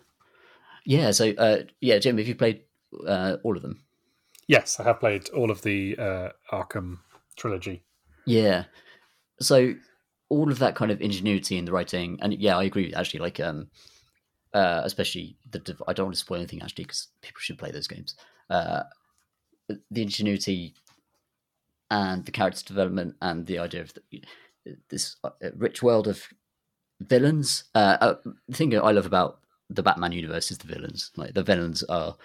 yeah, 0.85 1.11
so 1.11 1.31
uh, 1.39 1.63
yeah, 1.81 1.99
Jim, 1.99 2.19
have 2.19 2.27
you 2.27 2.35
played 2.35 2.63
uh, 3.07 3.37
all 3.43 3.57
of 3.57 3.63
them? 3.63 3.83
Yes, 4.49 4.79
I 4.81 4.85
have 4.85 5.01
played 5.01 5.29
all 5.31 5.51
of 5.51 5.63
the 5.63 5.97
uh, 5.99 6.29
Arkham 6.53 6.99
trilogy. 7.37 7.83
Yeah. 8.25 8.65
So 9.41 9.75
all 10.29 10.51
of 10.51 10.59
that 10.59 10.75
kind 10.75 10.91
of 10.91 11.01
ingenuity 11.01 11.59
in 11.59 11.65
the 11.65 11.73
writing, 11.73 12.19
and 12.23 12.33
yeah, 12.35 12.57
I 12.57 12.65
agree. 12.65 12.93
Actually, 12.95 13.21
like, 13.21 13.41
um, 13.41 13.69
uh, 14.55 14.83
especially 14.85 15.37
the 15.51 15.77
I 15.87 15.93
don't 15.93 16.07
want 16.07 16.15
to 16.15 16.21
spoil 16.21 16.39
anything 16.39 16.63
actually 16.63 16.85
because 16.85 17.09
people 17.21 17.41
should 17.41 17.59
play 17.59 17.71
those 17.71 17.87
games. 17.87 18.17
Uh, 18.49 18.85
the 19.91 20.03
ingenuity 20.03 20.75
and 21.91 22.25
the 22.25 22.33
character 22.33 22.65
development 22.65 23.15
and 23.23 23.47
the 23.47 23.59
idea 23.59 23.83
of 23.83 23.93
the, 23.95 24.23
this 24.89 25.17
uh, 25.25 25.31
rich 25.57 25.83
world 25.83 26.09
of 26.09 26.29
villains. 27.01 27.65
Uh, 27.75 27.97
uh, 28.01 28.15
the 28.49 28.57
thing 28.57 28.77
I 28.77 28.91
love 28.91 29.07
about 29.07 29.41
the 29.71 29.83
Batman 29.83 30.13
universe 30.13 30.51
is 30.51 30.59
the 30.59 30.67
villains. 30.67 31.11
Like 31.17 31.35
the 31.35 31.43
villains 31.43 31.83
are 31.85 32.17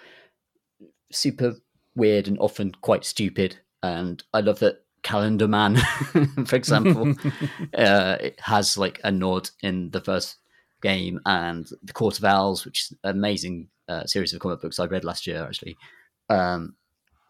super 1.10 1.54
weird 1.94 2.28
and 2.28 2.38
often 2.38 2.72
quite 2.80 3.04
stupid. 3.04 3.56
And 3.82 4.22
I 4.32 4.40
love 4.40 4.60
that 4.60 4.84
Calendar 5.02 5.48
Man, 5.48 5.76
for 6.46 6.56
example, 6.56 7.14
uh, 7.74 8.16
it 8.20 8.40
has 8.40 8.78
like 8.78 9.00
a 9.04 9.10
nod 9.10 9.50
in 9.62 9.90
the 9.90 10.00
first 10.00 10.36
game, 10.80 11.20
and 11.26 11.68
the 11.82 11.92
Court 11.92 12.18
of 12.18 12.24
Owls, 12.24 12.64
which 12.64 12.82
is 12.82 12.98
an 13.02 13.10
amazing 13.10 13.68
uh, 13.88 14.04
series 14.04 14.32
of 14.32 14.40
comic 14.40 14.60
books 14.60 14.78
I 14.78 14.86
read 14.86 15.04
last 15.04 15.26
year. 15.26 15.44
Actually, 15.44 15.76
um, 16.28 16.76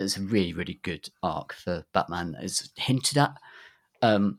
it's 0.03 0.17
a 0.17 0.21
really 0.23 0.53
really 0.53 0.81
good 0.83 1.09
arc 1.23 1.53
for 1.55 1.85
Batman. 1.95 2.37
It's 2.41 2.71
hinted 2.77 3.19
at, 3.19 3.35
um, 4.03 4.39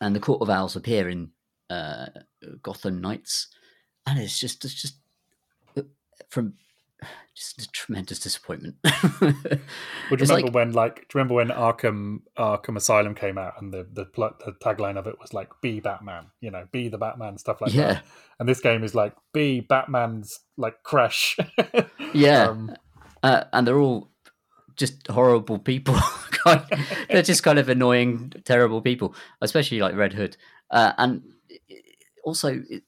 and 0.00 0.14
the 0.14 0.20
Court 0.20 0.42
of 0.42 0.50
Owls 0.50 0.76
appear 0.76 1.08
in 1.08 1.30
uh, 1.70 2.06
Gotham 2.62 3.00
Knights, 3.00 3.48
and 4.06 4.18
it's 4.18 4.38
just 4.38 4.64
it's 4.64 4.74
just 4.80 4.96
uh, 5.76 5.82
from 6.28 6.54
just 7.34 7.62
a 7.62 7.70
tremendous 7.72 8.18
disappointment. 8.18 8.76
Would 9.20 10.20
you 10.20 10.24
It's 10.24 10.30
remember 10.30 10.46
like- 10.48 10.54
when, 10.54 10.72
like, 10.72 10.94
do 10.96 11.00
you 11.00 11.06
remember 11.18 11.34
when 11.34 11.48
Arkham 11.48 12.20
Arkham 12.36 12.76
Asylum 12.76 13.14
came 13.14 13.38
out 13.38 13.54
and 13.60 13.72
the 13.72 13.86
the, 13.92 14.04
the 14.14 14.52
tagline 14.62 14.98
of 14.98 15.06
it 15.06 15.18
was 15.20 15.32
like 15.32 15.48
"Be 15.62 15.80
Batman," 15.80 16.26
you 16.40 16.50
know, 16.50 16.66
"Be 16.72 16.88
the 16.88 16.98
Batman," 16.98 17.38
stuff 17.38 17.60
like 17.60 17.72
Yeah. 17.72 17.94
that. 17.94 18.04
And 18.38 18.48
this 18.48 18.60
game 18.60 18.84
is 18.84 18.94
like 18.94 19.14
"Be 19.32 19.60
Batman's 19.60 20.40
like 20.56 20.82
crash." 20.82 21.36
Yeah. 22.14 22.48
Um, 22.48 22.76
uh, 23.22 23.44
and 23.54 23.66
they're 23.66 23.78
all 23.78 24.10
just 24.76 25.06
horrible 25.08 25.58
people. 25.58 25.96
They're 27.08 27.22
just 27.22 27.42
kind 27.42 27.58
of 27.58 27.68
annoying, 27.68 28.32
terrible 28.44 28.80
people, 28.80 29.14
especially 29.40 29.80
like 29.80 29.94
Red 29.94 30.12
Hood. 30.12 30.36
Uh, 30.70 30.92
and 30.98 31.22
also, 32.24 32.62
it, 32.68 32.82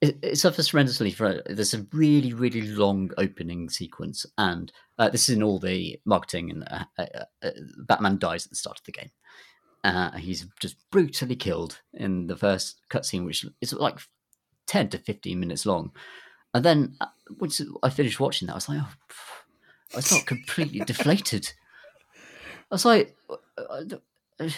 it, 0.00 0.18
it 0.22 0.38
suffers 0.38 0.68
tremendously 0.68 1.10
for 1.10 1.42
there's 1.46 1.74
a 1.74 1.86
really, 1.92 2.32
really 2.32 2.62
long 2.62 3.10
opening 3.18 3.68
sequence, 3.70 4.26
and 4.38 4.72
uh, 4.98 5.08
this 5.08 5.28
is 5.28 5.36
in 5.36 5.42
all 5.42 5.58
the 5.58 5.98
marketing. 6.04 6.50
And 6.50 6.64
uh, 6.70 6.84
uh, 6.98 7.24
uh, 7.42 7.50
Batman 7.78 8.18
dies 8.18 8.46
at 8.46 8.50
the 8.50 8.56
start 8.56 8.78
of 8.78 8.84
the 8.84 8.92
game. 8.92 9.10
Uh, 9.84 10.12
he's 10.12 10.46
just 10.60 10.76
brutally 10.90 11.36
killed 11.36 11.80
in 11.94 12.26
the 12.26 12.36
first 12.36 12.80
cutscene, 12.90 13.24
which 13.24 13.44
is 13.60 13.72
like 13.72 13.98
ten 14.66 14.88
to 14.90 14.98
fifteen 14.98 15.40
minutes 15.40 15.66
long. 15.66 15.92
And 16.52 16.64
then 16.64 16.96
once 17.38 17.60
I 17.82 17.90
finished 17.90 18.20
watching 18.20 18.46
that, 18.46 18.54
I 18.54 18.56
was 18.56 18.68
like, 18.68 18.80
oh, 18.80 18.92
I 19.94 20.02
not 20.10 20.26
completely 20.26 20.80
deflated. 20.80 21.52
I 22.70 22.74
was 22.74 22.84
like, 22.84 23.16
uh, 23.30 23.84
uh, 24.40 24.48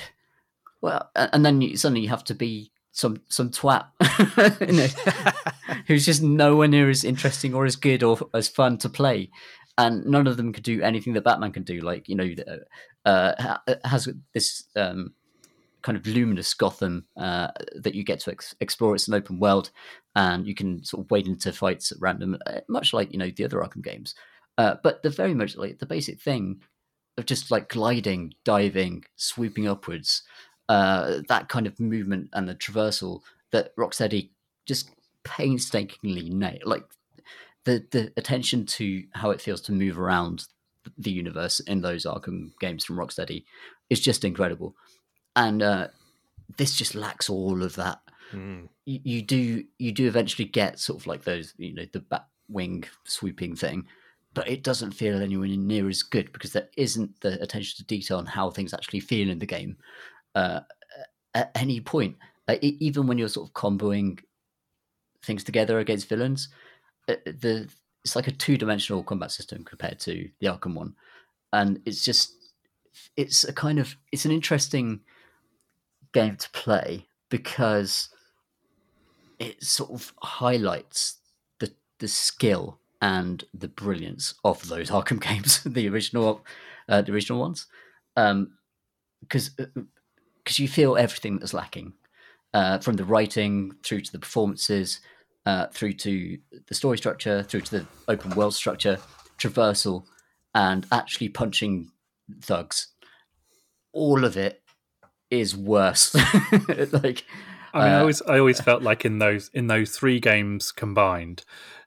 well, 0.80 1.10
and 1.14 1.44
then 1.44 1.60
you, 1.60 1.76
suddenly 1.76 2.02
you 2.02 2.08
have 2.08 2.24
to 2.24 2.34
be 2.34 2.70
some 2.92 3.20
some 3.28 3.50
twat, 3.50 3.86
who's 5.86 6.06
just 6.06 6.22
nowhere 6.22 6.68
near 6.68 6.88
as 6.88 7.04
interesting 7.04 7.54
or 7.54 7.64
as 7.64 7.76
good 7.76 8.02
or 8.02 8.18
as 8.34 8.48
fun 8.48 8.78
to 8.78 8.88
play, 8.88 9.30
and 9.76 10.04
none 10.06 10.26
of 10.26 10.36
them 10.36 10.52
could 10.52 10.64
do 10.64 10.82
anything 10.82 11.12
that 11.12 11.24
Batman 11.24 11.52
can 11.52 11.62
do. 11.62 11.80
Like 11.80 12.08
you 12.08 12.16
know, 12.16 12.28
uh, 13.04 13.56
uh, 13.66 13.74
has 13.84 14.08
this 14.32 14.64
um, 14.74 15.12
kind 15.82 15.98
of 15.98 16.06
luminous 16.06 16.54
Gotham 16.54 17.04
uh, 17.16 17.48
that 17.76 17.94
you 17.94 18.02
get 18.02 18.20
to 18.20 18.30
ex- 18.30 18.54
explore. 18.60 18.94
It's 18.94 19.08
an 19.08 19.14
open 19.14 19.38
world, 19.38 19.70
and 20.16 20.46
you 20.46 20.54
can 20.54 20.82
sort 20.84 21.04
of 21.04 21.10
wade 21.10 21.26
into 21.26 21.52
fights 21.52 21.92
at 21.92 21.98
random, 22.00 22.38
much 22.68 22.92
like 22.92 23.12
you 23.12 23.18
know 23.18 23.30
the 23.30 23.44
other 23.44 23.58
Arkham 23.58 23.82
games. 23.82 24.14
Uh, 24.58 24.74
but 24.82 25.02
the 25.02 25.10
very 25.10 25.34
much 25.34 25.56
like 25.56 25.78
the 25.78 25.86
basic 25.86 26.20
thing 26.20 26.60
of 27.16 27.24
just 27.26 27.50
like 27.50 27.68
gliding, 27.68 28.34
diving, 28.44 29.04
swooping 29.16 29.66
upwards, 29.66 30.22
uh, 30.68 31.20
that 31.28 31.48
kind 31.48 31.66
of 31.66 31.80
movement 31.80 32.28
and 32.34 32.48
the 32.48 32.54
traversal 32.54 33.20
that 33.52 33.74
Rocksteady 33.76 34.30
just 34.66 34.90
painstakingly 35.24 36.28
nail. 36.28 36.58
Like 36.64 36.84
the 37.64 37.86
the 37.90 38.12
attention 38.16 38.66
to 38.66 39.04
how 39.14 39.30
it 39.30 39.40
feels 39.40 39.60
to 39.62 39.72
move 39.72 39.98
around 39.98 40.46
the 40.98 41.10
universe 41.10 41.60
in 41.60 41.80
those 41.80 42.04
Arkham 42.04 42.50
games 42.60 42.84
from 42.84 42.96
Rocksteady 42.96 43.44
is 43.90 44.00
just 44.00 44.24
incredible, 44.24 44.74
and 45.36 45.62
uh, 45.62 45.88
this 46.56 46.76
just 46.76 46.94
lacks 46.94 47.30
all 47.30 47.62
of 47.62 47.76
that 47.76 48.00
Mm. 48.32 48.68
you, 48.84 49.00
you 49.04 49.22
do 49.22 49.64
you 49.78 49.92
do 49.92 50.06
eventually 50.06 50.46
get 50.46 50.78
sort 50.78 51.00
of 51.00 51.06
like 51.06 51.24
those 51.24 51.54
you 51.56 51.74
know 51.74 51.86
the 51.92 52.00
bat 52.00 52.26
wing 52.48 52.84
swooping 53.04 53.56
thing 53.56 53.86
but 54.34 54.48
it 54.48 54.62
doesn't 54.62 54.92
feel 54.92 55.20
anywhere 55.20 55.48
near 55.48 55.88
as 55.88 56.02
good 56.02 56.32
because 56.32 56.52
there 56.52 56.68
isn't 56.76 57.20
the 57.20 57.40
attention 57.42 57.76
to 57.76 57.84
detail 57.84 58.18
on 58.18 58.26
how 58.26 58.50
things 58.50 58.74
actually 58.74 59.00
feel 59.00 59.30
in 59.30 59.38
the 59.38 59.46
game 59.46 59.76
uh, 60.34 60.60
at 61.34 61.50
any 61.54 61.80
point. 61.80 62.16
Uh, 62.46 62.56
even 62.62 63.06
when 63.06 63.18
you're 63.18 63.28
sort 63.28 63.48
of 63.48 63.54
comboing 63.54 64.18
things 65.22 65.44
together 65.44 65.80
against 65.80 66.08
villains 66.08 66.48
uh, 67.08 67.16
the 67.26 67.68
it's 68.04 68.16
like 68.16 68.28
a 68.28 68.32
two-dimensional 68.32 69.02
combat 69.02 69.30
system 69.30 69.64
compared 69.64 69.98
to 69.98 70.28
the 70.40 70.46
arkham 70.46 70.74
one. 70.74 70.94
And 71.52 71.80
it's 71.84 72.04
just 72.04 72.34
it's 73.16 73.44
a 73.44 73.52
kind 73.52 73.78
of 73.78 73.96
it's 74.12 74.24
an 74.24 74.30
interesting 74.30 75.00
game 76.12 76.36
to 76.36 76.50
play 76.50 77.06
because 77.28 78.08
it 79.38 79.62
sort 79.62 79.90
of 79.90 80.12
highlights 80.22 81.18
the 81.58 81.72
the 81.98 82.08
skill 82.08 82.78
and 83.00 83.44
the 83.54 83.68
brilliance 83.68 84.34
of 84.44 84.68
those 84.68 84.90
Arkham 84.90 85.20
games, 85.28 85.62
the 85.64 85.88
original, 85.88 86.44
uh, 86.88 87.02
the 87.02 87.12
original 87.12 87.40
ones, 87.40 87.66
because 88.14 89.50
because 89.50 90.58
you 90.58 90.68
feel 90.68 90.96
everything 90.96 91.38
that's 91.38 91.52
lacking, 91.52 91.92
uh, 92.54 92.78
from 92.78 92.96
the 92.96 93.04
writing 93.04 93.72
through 93.82 94.00
to 94.00 94.12
the 94.12 94.18
performances, 94.18 95.00
uh, 95.46 95.66
through 95.68 95.92
to 95.92 96.38
the 96.66 96.74
story 96.74 96.96
structure, 96.96 97.42
through 97.42 97.60
to 97.60 97.78
the 97.78 97.86
open 98.08 98.30
world 98.34 98.54
structure, 98.54 98.98
traversal, 99.38 100.04
and 100.54 100.86
actually 100.90 101.28
punching 101.28 101.90
thugs. 102.42 102.88
All 103.92 104.24
of 104.24 104.36
it 104.36 104.62
is 105.30 105.56
worse. 105.56 106.14
like 106.92 107.24
I 107.78 107.82
mean, 107.82 107.94
I 107.94 108.00
Uh, 108.00 108.00
always, 108.00 108.22
I 108.22 108.38
always 108.38 108.60
felt 108.60 108.82
like 108.82 109.04
in 109.04 109.18
those 109.20 109.50
in 109.54 109.68
those 109.68 109.96
three 109.96 110.20
games 110.20 110.72
combined, 110.72 111.44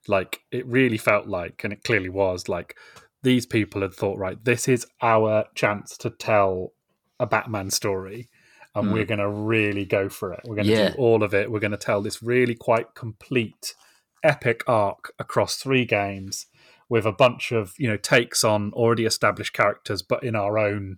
like 0.07 0.41
it 0.51 0.65
really 0.67 0.97
felt 0.97 1.27
like, 1.27 1.63
and 1.63 1.73
it 1.73 1.83
clearly 1.83 2.09
was 2.09 2.49
like 2.49 2.77
these 3.23 3.45
people 3.45 3.81
had 3.81 3.93
thought, 3.93 4.17
right, 4.17 4.43
this 4.43 4.67
is 4.67 4.87
our 5.01 5.45
chance 5.55 5.97
to 5.97 6.09
tell 6.09 6.73
a 7.19 7.27
Batman 7.27 7.69
story, 7.69 8.29
and 8.75 8.91
we're 8.91 9.05
going 9.05 9.19
to 9.19 9.29
really 9.29 9.85
go 9.85 10.09
for 10.09 10.33
it. 10.33 10.41
We're 10.45 10.55
going 10.55 10.67
to 10.67 10.73
Yeah. 10.73 10.89
do 10.89 10.93
all 10.97 11.23
of 11.23 11.33
it. 11.35 11.51
We're 11.51 11.59
going 11.59 11.71
to 11.71 11.77
tell 11.77 12.01
this 12.01 12.23
really 12.23 12.55
quite 12.55 12.95
complete, 12.95 13.75
epic 14.23 14.63
arc 14.67 15.13
across 15.19 15.57
three 15.57 15.85
games 15.85 16.47
with 16.89 17.05
a 17.05 17.11
bunch 17.11 17.51
of 17.51 17.73
you 17.77 17.87
know 17.89 17.97
takes 17.97 18.43
on 18.43 18.71
already 18.73 19.05
established 19.05 19.53
characters, 19.53 20.01
but 20.01 20.23
in 20.23 20.35
our 20.35 20.57
own 20.57 20.97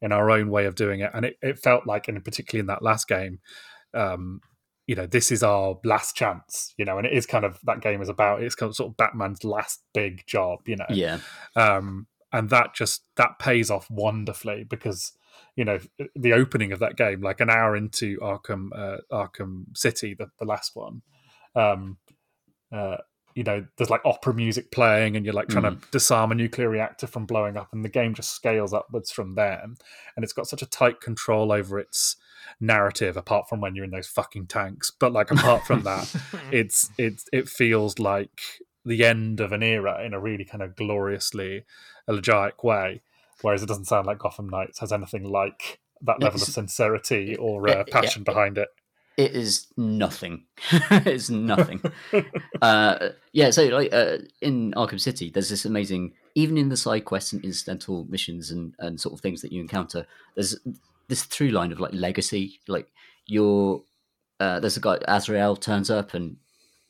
in 0.00 0.12
our 0.12 0.30
own 0.30 0.50
way 0.50 0.66
of 0.66 0.76
doing 0.76 1.00
it. 1.00 1.10
And 1.14 1.24
it, 1.26 1.36
it 1.42 1.58
felt 1.58 1.86
like, 1.86 2.08
and 2.08 2.24
particularly 2.24 2.60
in 2.60 2.66
that 2.68 2.82
last 2.82 3.08
game, 3.08 3.40
um, 3.98 4.40
you 4.86 4.94
know, 4.94 5.06
this 5.06 5.30
is 5.30 5.42
our 5.42 5.78
last 5.84 6.16
chance, 6.16 6.72
you 6.78 6.84
know, 6.84 6.96
and 6.96 7.06
it 7.06 7.12
is 7.12 7.26
kind 7.26 7.44
of 7.44 7.58
that 7.64 7.82
game 7.82 8.00
is 8.00 8.08
about 8.08 8.42
it's 8.42 8.54
kind 8.54 8.70
of 8.70 8.76
sort 8.76 8.90
of 8.90 8.96
Batman's 8.96 9.44
last 9.44 9.82
big 9.92 10.24
job, 10.26 10.60
you 10.66 10.76
know. 10.76 10.86
yeah, 10.88 11.18
Um, 11.56 12.06
and 12.32 12.48
that 12.50 12.74
just 12.74 13.02
that 13.16 13.38
pays 13.38 13.70
off 13.70 13.90
wonderfully 13.90 14.64
because 14.64 15.12
you 15.56 15.64
know 15.64 15.78
the 16.14 16.32
opening 16.32 16.72
of 16.72 16.78
that 16.78 16.96
game, 16.96 17.20
like 17.20 17.40
an 17.40 17.50
hour 17.50 17.76
into 17.76 18.16
Arkham 18.18 18.68
uh, 18.74 18.98
Arkham 19.12 19.76
City, 19.76 20.14
the, 20.14 20.30
the 20.38 20.46
last 20.46 20.74
one, 20.74 21.02
um, 21.54 21.98
uh, 22.72 22.96
you 23.34 23.44
know, 23.44 23.64
there's 23.76 23.90
like 23.90 24.00
opera 24.04 24.34
music 24.34 24.70
playing, 24.72 25.16
and 25.16 25.24
you're 25.24 25.34
like 25.34 25.48
trying 25.48 25.64
to 25.64 25.78
disarm 25.90 26.32
a 26.32 26.34
nuclear 26.34 26.68
reactor 26.68 27.06
from 27.06 27.26
blowing 27.26 27.56
up, 27.56 27.68
and 27.72 27.84
the 27.84 27.88
game 27.88 28.14
just 28.14 28.32
scales 28.32 28.72
upwards 28.72 29.10
from 29.10 29.34
there, 29.34 29.60
and 29.62 30.24
it's 30.24 30.32
got 30.32 30.48
such 30.48 30.62
a 30.62 30.66
tight 30.66 31.00
control 31.00 31.52
over 31.52 31.78
its 31.78 32.16
narrative 32.60 33.16
apart 33.16 33.48
from 33.48 33.60
when 33.60 33.74
you're 33.74 33.84
in 33.84 33.90
those 33.90 34.06
fucking 34.06 34.46
tanks 34.46 34.90
but 34.90 35.12
like 35.12 35.30
apart 35.30 35.64
from 35.66 35.82
that 35.82 36.14
it's 36.52 36.90
it's 36.98 37.24
it 37.32 37.48
feels 37.48 37.98
like 37.98 38.40
the 38.84 39.04
end 39.04 39.40
of 39.40 39.52
an 39.52 39.62
era 39.62 40.02
in 40.04 40.14
a 40.14 40.20
really 40.20 40.44
kind 40.44 40.62
of 40.62 40.76
gloriously 40.76 41.64
elegiac 42.08 42.62
way 42.64 43.02
whereas 43.42 43.62
it 43.62 43.66
doesn't 43.66 43.84
sound 43.84 44.06
like 44.06 44.18
gotham 44.18 44.48
knights 44.48 44.78
has 44.78 44.92
anything 44.92 45.24
like 45.24 45.80
that 46.00 46.20
level 46.22 46.40
of 46.40 46.48
sincerity 46.48 47.36
or 47.36 47.66
Yeah, 47.68 47.74
uh, 47.74 47.84
passion 47.90 48.22
yeah. 48.26 48.32
behind 48.32 48.58
it 48.58 48.68
it 49.18 49.32
is 49.34 49.66
nothing. 49.76 50.44
it's 50.72 51.28
nothing. 51.28 51.82
uh, 52.62 53.08
yeah, 53.32 53.50
so 53.50 53.64
like 53.64 53.92
uh, 53.92 54.18
in 54.40 54.72
Arkham 54.74 55.00
City, 55.00 55.28
there's 55.28 55.48
this 55.48 55.64
amazing, 55.64 56.12
even 56.36 56.56
in 56.56 56.68
the 56.68 56.76
side 56.76 57.04
quests 57.04 57.32
and 57.32 57.44
incidental 57.44 58.06
missions 58.08 58.52
and, 58.52 58.74
and 58.78 59.00
sort 59.00 59.14
of 59.14 59.20
things 59.20 59.42
that 59.42 59.50
you 59.50 59.60
encounter. 59.60 60.06
There's 60.36 60.56
this 61.08 61.24
through 61.24 61.50
line 61.50 61.72
of 61.72 61.80
like 61.80 61.92
legacy. 61.92 62.60
Like 62.68 62.88
you're, 63.26 63.82
uh, 64.40 64.60
there's 64.60 64.76
a 64.76 64.80
guy 64.80 64.98
Azrael 65.06 65.56
turns 65.56 65.90
up 65.90 66.14
and 66.14 66.36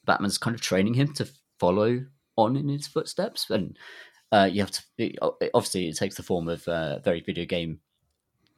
Batman's 0.07 0.39
kind 0.39 0.55
of 0.55 0.61
training 0.61 0.95
him 0.95 1.12
to 1.14 1.29
follow 1.59 2.05
on 2.37 2.57
in 2.57 2.69
his 2.69 2.87
footsteps, 2.87 3.51
and 3.51 3.79
uh, 4.33 4.49
you 4.51 4.61
have 4.61 4.71
to. 4.71 4.83
It, 4.99 5.19
obviously, 5.55 5.89
it 5.89 5.97
takes 5.97 6.16
the 6.16 6.23
form 6.23 6.49
of 6.49 6.66
uh, 6.69 7.01
very 7.01 7.21
video 7.21 7.45
game, 7.45 7.81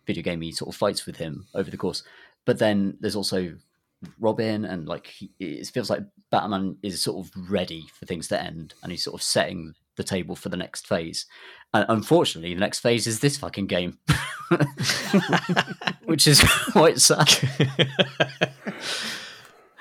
video 0.06 0.22
gamey 0.22 0.52
sort 0.52 0.68
of 0.68 0.78
fights 0.78 1.06
with 1.06 1.16
him 1.16 1.46
over 1.54 1.70
the 1.70 1.76
course. 1.76 2.02
But 2.44 2.58
then 2.58 2.96
there's 3.00 3.16
also 3.16 3.54
Robin, 4.18 4.64
and 4.64 4.86
like 4.86 5.06
he, 5.06 5.30
it 5.38 5.66
feels 5.68 5.90
like 5.90 6.02
Batman 6.30 6.76
is 6.82 7.02
sort 7.02 7.26
of 7.26 7.32
ready 7.50 7.86
for 7.98 8.06
things 8.06 8.28
to 8.28 8.40
end, 8.40 8.74
and 8.82 8.92
he's 8.92 9.04
sort 9.04 9.14
of 9.14 9.22
setting 9.22 9.74
the 9.96 10.04
table 10.04 10.36
for 10.36 10.48
the 10.48 10.56
next 10.56 10.86
phase. 10.86 11.26
And 11.74 11.84
unfortunately, 11.88 12.54
the 12.54 12.60
next 12.60 12.80
phase 12.80 13.06
is 13.06 13.20
this 13.20 13.36
fucking 13.36 13.66
game, 13.66 13.98
which 16.04 16.26
is 16.26 16.40
quite 16.72 17.00
sad. 17.00 17.28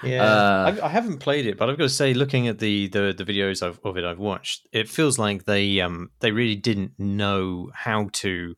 Yeah, 0.01 0.23
Uh, 0.23 0.65
I've, 0.67 0.79
I 0.81 0.87
haven't 0.87 1.17
played 1.17 1.45
it, 1.45 1.57
but 1.57 1.69
I've 1.69 1.77
got 1.77 1.83
to 1.83 1.89
say, 1.89 2.13
looking 2.13 2.47
at 2.47 2.59
the 2.59 2.87
the, 2.87 3.13
the 3.17 3.25
videos 3.25 3.61
of, 3.61 3.81
of 3.83 3.97
it 3.97 4.05
I've 4.05 4.17
watched, 4.19 4.65
it 4.71 4.87
feels 4.87 5.19
like 5.19 5.43
they 5.43 5.81
um 5.81 6.11
they 6.21 6.31
really 6.31 6.55
didn't 6.55 6.93
know 6.97 7.69
how 7.73 8.09
to 8.13 8.55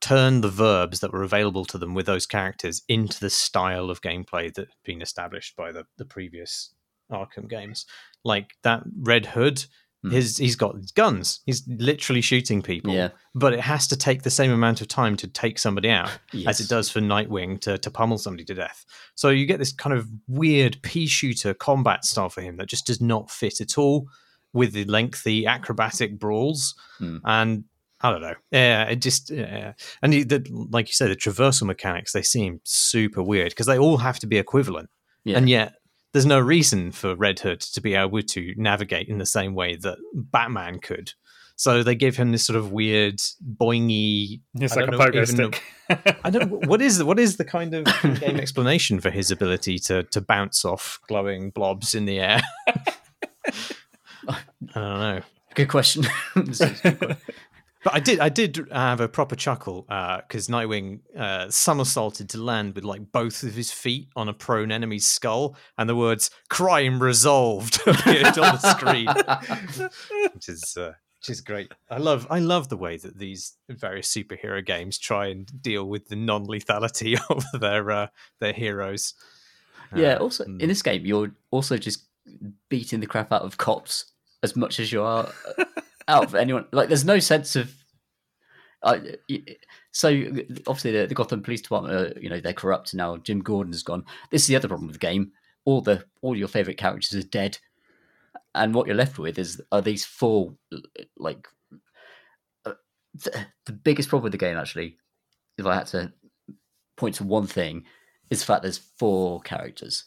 turn 0.00 0.42
the 0.42 0.50
verbs 0.50 1.00
that 1.00 1.12
were 1.12 1.22
available 1.22 1.64
to 1.64 1.78
them 1.78 1.94
with 1.94 2.06
those 2.06 2.26
characters 2.26 2.82
into 2.88 3.18
the 3.18 3.30
style 3.30 3.90
of 3.90 4.02
gameplay 4.02 4.52
that 4.54 4.68
had 4.68 4.84
been 4.84 5.00
established 5.02 5.56
by 5.56 5.72
the, 5.72 5.84
the 5.96 6.04
previous 6.04 6.72
Arkham 7.10 7.48
games. 7.48 7.86
Like 8.22 8.50
that 8.62 8.82
Red 9.00 9.26
Hood, 9.26 9.64
Hmm. 10.02 10.10
his 10.10 10.36
he's 10.36 10.54
got 10.54 10.76
guns. 10.94 11.40
He's 11.44 11.66
literally 11.66 12.20
shooting 12.20 12.62
people. 12.62 12.92
Yeah. 12.94 13.08
But 13.34 13.52
it 13.52 13.60
has 13.60 13.88
to 13.88 13.96
take 13.96 14.22
the 14.22 14.30
same 14.30 14.52
amount 14.52 14.80
of 14.80 14.86
time 14.86 15.16
to 15.16 15.26
take 15.26 15.58
somebody 15.58 15.90
out 15.90 16.10
as 16.46 16.60
it 16.60 16.68
does 16.68 16.88
for 16.88 17.00
Nightwing 17.00 17.60
to, 17.62 17.78
to 17.78 17.90
pummel 17.90 18.18
somebody 18.18 18.44
to 18.44 18.54
death. 18.54 18.84
So 19.16 19.30
you 19.30 19.44
get 19.44 19.58
this 19.58 19.72
kind 19.72 19.96
of 19.96 20.08
weird 20.28 20.80
pea 20.82 21.06
shooter 21.08 21.52
combat 21.52 22.04
style 22.04 22.28
for 22.28 22.42
him 22.42 22.58
that 22.58 22.68
just 22.68 22.86
does 22.86 23.00
not 23.00 23.28
fit 23.28 23.60
at 23.60 23.76
all 23.76 24.06
with 24.52 24.72
the 24.72 24.84
lengthy 24.84 25.46
acrobatic 25.46 26.18
brawls. 26.18 26.76
Hmm. 26.98 27.18
And 27.24 27.64
I 28.00 28.12
don't 28.12 28.22
know. 28.22 28.34
Yeah, 28.52 28.84
it 28.84 29.02
just 29.02 29.30
yeah. 29.30 29.72
and 30.00 30.12
the, 30.12 30.22
the, 30.22 30.46
like 30.70 30.86
you 30.86 30.94
said, 30.94 31.10
the 31.10 31.16
traversal 31.16 31.64
mechanics 31.66 32.12
they 32.12 32.22
seem 32.22 32.60
super 32.62 33.20
weird 33.22 33.50
because 33.50 33.66
they 33.66 33.78
all 33.78 33.96
have 33.96 34.20
to 34.20 34.28
be 34.28 34.38
equivalent, 34.38 34.90
Yeah. 35.24 35.38
and 35.38 35.48
yet 35.48 35.74
there's 36.18 36.26
no 36.26 36.40
reason 36.40 36.90
for 36.90 37.14
Red 37.14 37.38
Hood 37.38 37.60
to 37.60 37.80
be 37.80 37.94
able 37.94 38.20
to 38.20 38.52
navigate 38.56 39.06
in 39.06 39.18
the 39.18 39.24
same 39.24 39.54
way 39.54 39.76
that 39.76 39.98
Batman 40.12 40.80
could. 40.80 41.12
So 41.54 41.84
they 41.84 41.94
give 41.94 42.16
him 42.16 42.32
this 42.32 42.44
sort 42.44 42.56
of 42.56 42.72
weird 42.72 43.20
boingy. 43.56 44.40
It's 44.56 44.76
I 44.76 44.80
like 44.80 44.88
a 44.88 44.90
don't 44.90 44.98
know 44.98 45.06
pogo 45.06 45.28
stick. 45.28 45.62
I 46.24 46.30
don't. 46.30 46.66
What 46.66 46.82
is 46.82 47.04
what 47.04 47.20
is 47.20 47.36
the 47.36 47.44
kind 47.44 47.72
of 47.72 47.84
game 48.20 48.36
explanation 48.36 48.98
for 48.98 49.10
his 49.10 49.30
ability 49.30 49.78
to 49.80 50.02
to 50.02 50.20
bounce 50.20 50.64
off 50.64 50.98
glowing 51.06 51.50
blobs 51.50 51.94
in 51.94 52.04
the 52.04 52.18
air? 52.18 52.40
I 54.28 54.40
don't 54.74 55.00
know. 55.00 55.20
Good 55.54 55.68
question. 55.68 56.04
This 56.34 56.60
is 56.60 56.80
a 56.84 56.90
good 56.90 56.98
question. 56.98 57.34
But 57.84 57.94
I 57.94 58.00
did, 58.00 58.18
I 58.18 58.28
did 58.28 58.68
have 58.72 59.00
a 59.00 59.08
proper 59.08 59.36
chuckle 59.36 59.82
because 59.82 60.48
Nightwing 60.48 61.00
uh, 61.16 61.48
somersaulted 61.48 62.28
to 62.30 62.38
land 62.38 62.74
with 62.74 62.84
like 62.84 63.12
both 63.12 63.42
of 63.42 63.54
his 63.54 63.70
feet 63.70 64.08
on 64.16 64.28
a 64.28 64.32
prone 64.34 64.72
enemy's 64.72 65.06
skull, 65.06 65.56
and 65.76 65.88
the 65.88 65.94
words 65.96 66.30
"crime 66.48 67.00
resolved" 67.00 67.80
appeared 67.86 68.38
on 68.38 68.56
the 68.56 68.74
screen, 68.74 69.06
which 70.34 70.48
is 70.48 70.76
uh, 70.76 70.92
which 71.20 71.30
is 71.30 71.40
great. 71.40 71.72
I 71.90 71.98
love, 71.98 72.26
I 72.30 72.38
love 72.38 72.68
the 72.68 72.76
way 72.76 72.96
that 72.96 73.18
these 73.18 73.56
various 73.68 74.12
superhero 74.12 74.64
games 74.64 74.98
try 74.98 75.28
and 75.28 75.50
deal 75.62 75.84
with 75.84 76.08
the 76.08 76.16
non-lethality 76.16 77.18
of 77.30 77.60
their 77.60 77.90
uh, 77.90 78.06
their 78.40 78.52
heroes. 78.52 79.14
yeah. 79.94 80.14
Uh, 80.14 80.18
Also, 80.18 80.44
mm. 80.44 80.60
in 80.60 80.68
this 80.68 80.82
game, 80.82 81.04
you're 81.06 81.32
also 81.50 81.76
just 81.76 82.06
beating 82.68 83.00
the 83.00 83.06
crap 83.06 83.32
out 83.32 83.42
of 83.42 83.56
cops 83.56 84.12
as 84.42 84.54
much 84.54 84.78
as 84.78 84.92
you 84.92 85.02
are 85.02 85.28
uh, 85.58 85.64
out 86.08 86.24
of 86.24 86.34
anyone. 86.34 86.66
Like, 86.72 86.88
there's 86.88 87.04
no 87.04 87.18
sense 87.18 87.54
of. 87.54 87.72
Uh, 88.82 88.98
so 89.90 90.08
obviously 90.68 90.92
the, 90.92 91.06
the 91.06 91.14
Gotham 91.14 91.42
Police 91.42 91.62
Department, 91.62 91.94
uh, 91.94 92.20
you 92.20 92.30
know, 92.30 92.40
they're 92.40 92.52
corrupt 92.52 92.94
now. 92.94 93.16
Jim 93.16 93.40
Gordon's 93.40 93.82
gone. 93.82 94.04
This 94.30 94.42
is 94.42 94.48
the 94.48 94.56
other 94.56 94.68
problem 94.68 94.86
with 94.86 94.94
the 94.94 95.06
game. 95.06 95.32
All 95.64 95.80
the 95.80 96.04
all 96.22 96.36
your 96.36 96.48
favorite 96.48 96.78
characters 96.78 97.14
are 97.14 97.28
dead, 97.28 97.58
and 98.54 98.72
what 98.72 98.86
you're 98.86 98.96
left 98.96 99.18
with 99.18 99.38
is 99.38 99.60
are 99.72 99.82
these 99.82 100.04
four 100.04 100.54
like. 101.18 101.46
Uh, 102.64 102.74
the, 103.14 103.46
the 103.66 103.72
biggest 103.72 104.08
problem 104.08 104.24
with 104.24 104.32
the 104.32 104.38
game, 104.38 104.56
actually, 104.56 104.96
if 105.58 105.66
I 105.66 105.74
had 105.74 105.88
to 105.88 106.12
point 106.96 107.16
to 107.16 107.24
one 107.24 107.46
thing, 107.46 107.84
is 108.30 108.38
the 108.40 108.46
fact 108.46 108.62
there's 108.62 108.78
four 108.78 109.40
characters, 109.40 110.04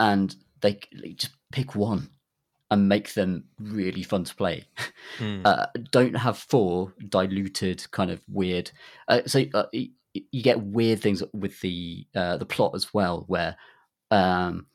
and 0.00 0.34
they, 0.60 0.78
they 1.02 1.12
just 1.12 1.34
pick 1.50 1.74
one 1.74 2.08
and 2.72 2.88
make 2.88 3.12
them 3.12 3.44
really 3.60 4.02
fun 4.02 4.24
to 4.24 4.34
play. 4.34 4.64
Hmm. 5.18 5.42
Uh, 5.44 5.66
don't 5.90 6.16
have 6.16 6.38
four 6.38 6.94
diluted, 7.10 7.88
kind 7.90 8.10
of 8.10 8.22
weird. 8.28 8.70
Uh, 9.08 9.20
so 9.26 9.44
uh, 9.52 9.66
you 9.74 10.42
get 10.42 10.62
weird 10.62 11.00
things 11.00 11.22
with 11.34 11.60
the 11.60 12.06
uh, 12.16 12.38
the 12.38 12.46
plot 12.46 12.72
as 12.74 12.94
well, 12.94 13.24
where 13.28 13.56
um, 14.10 14.66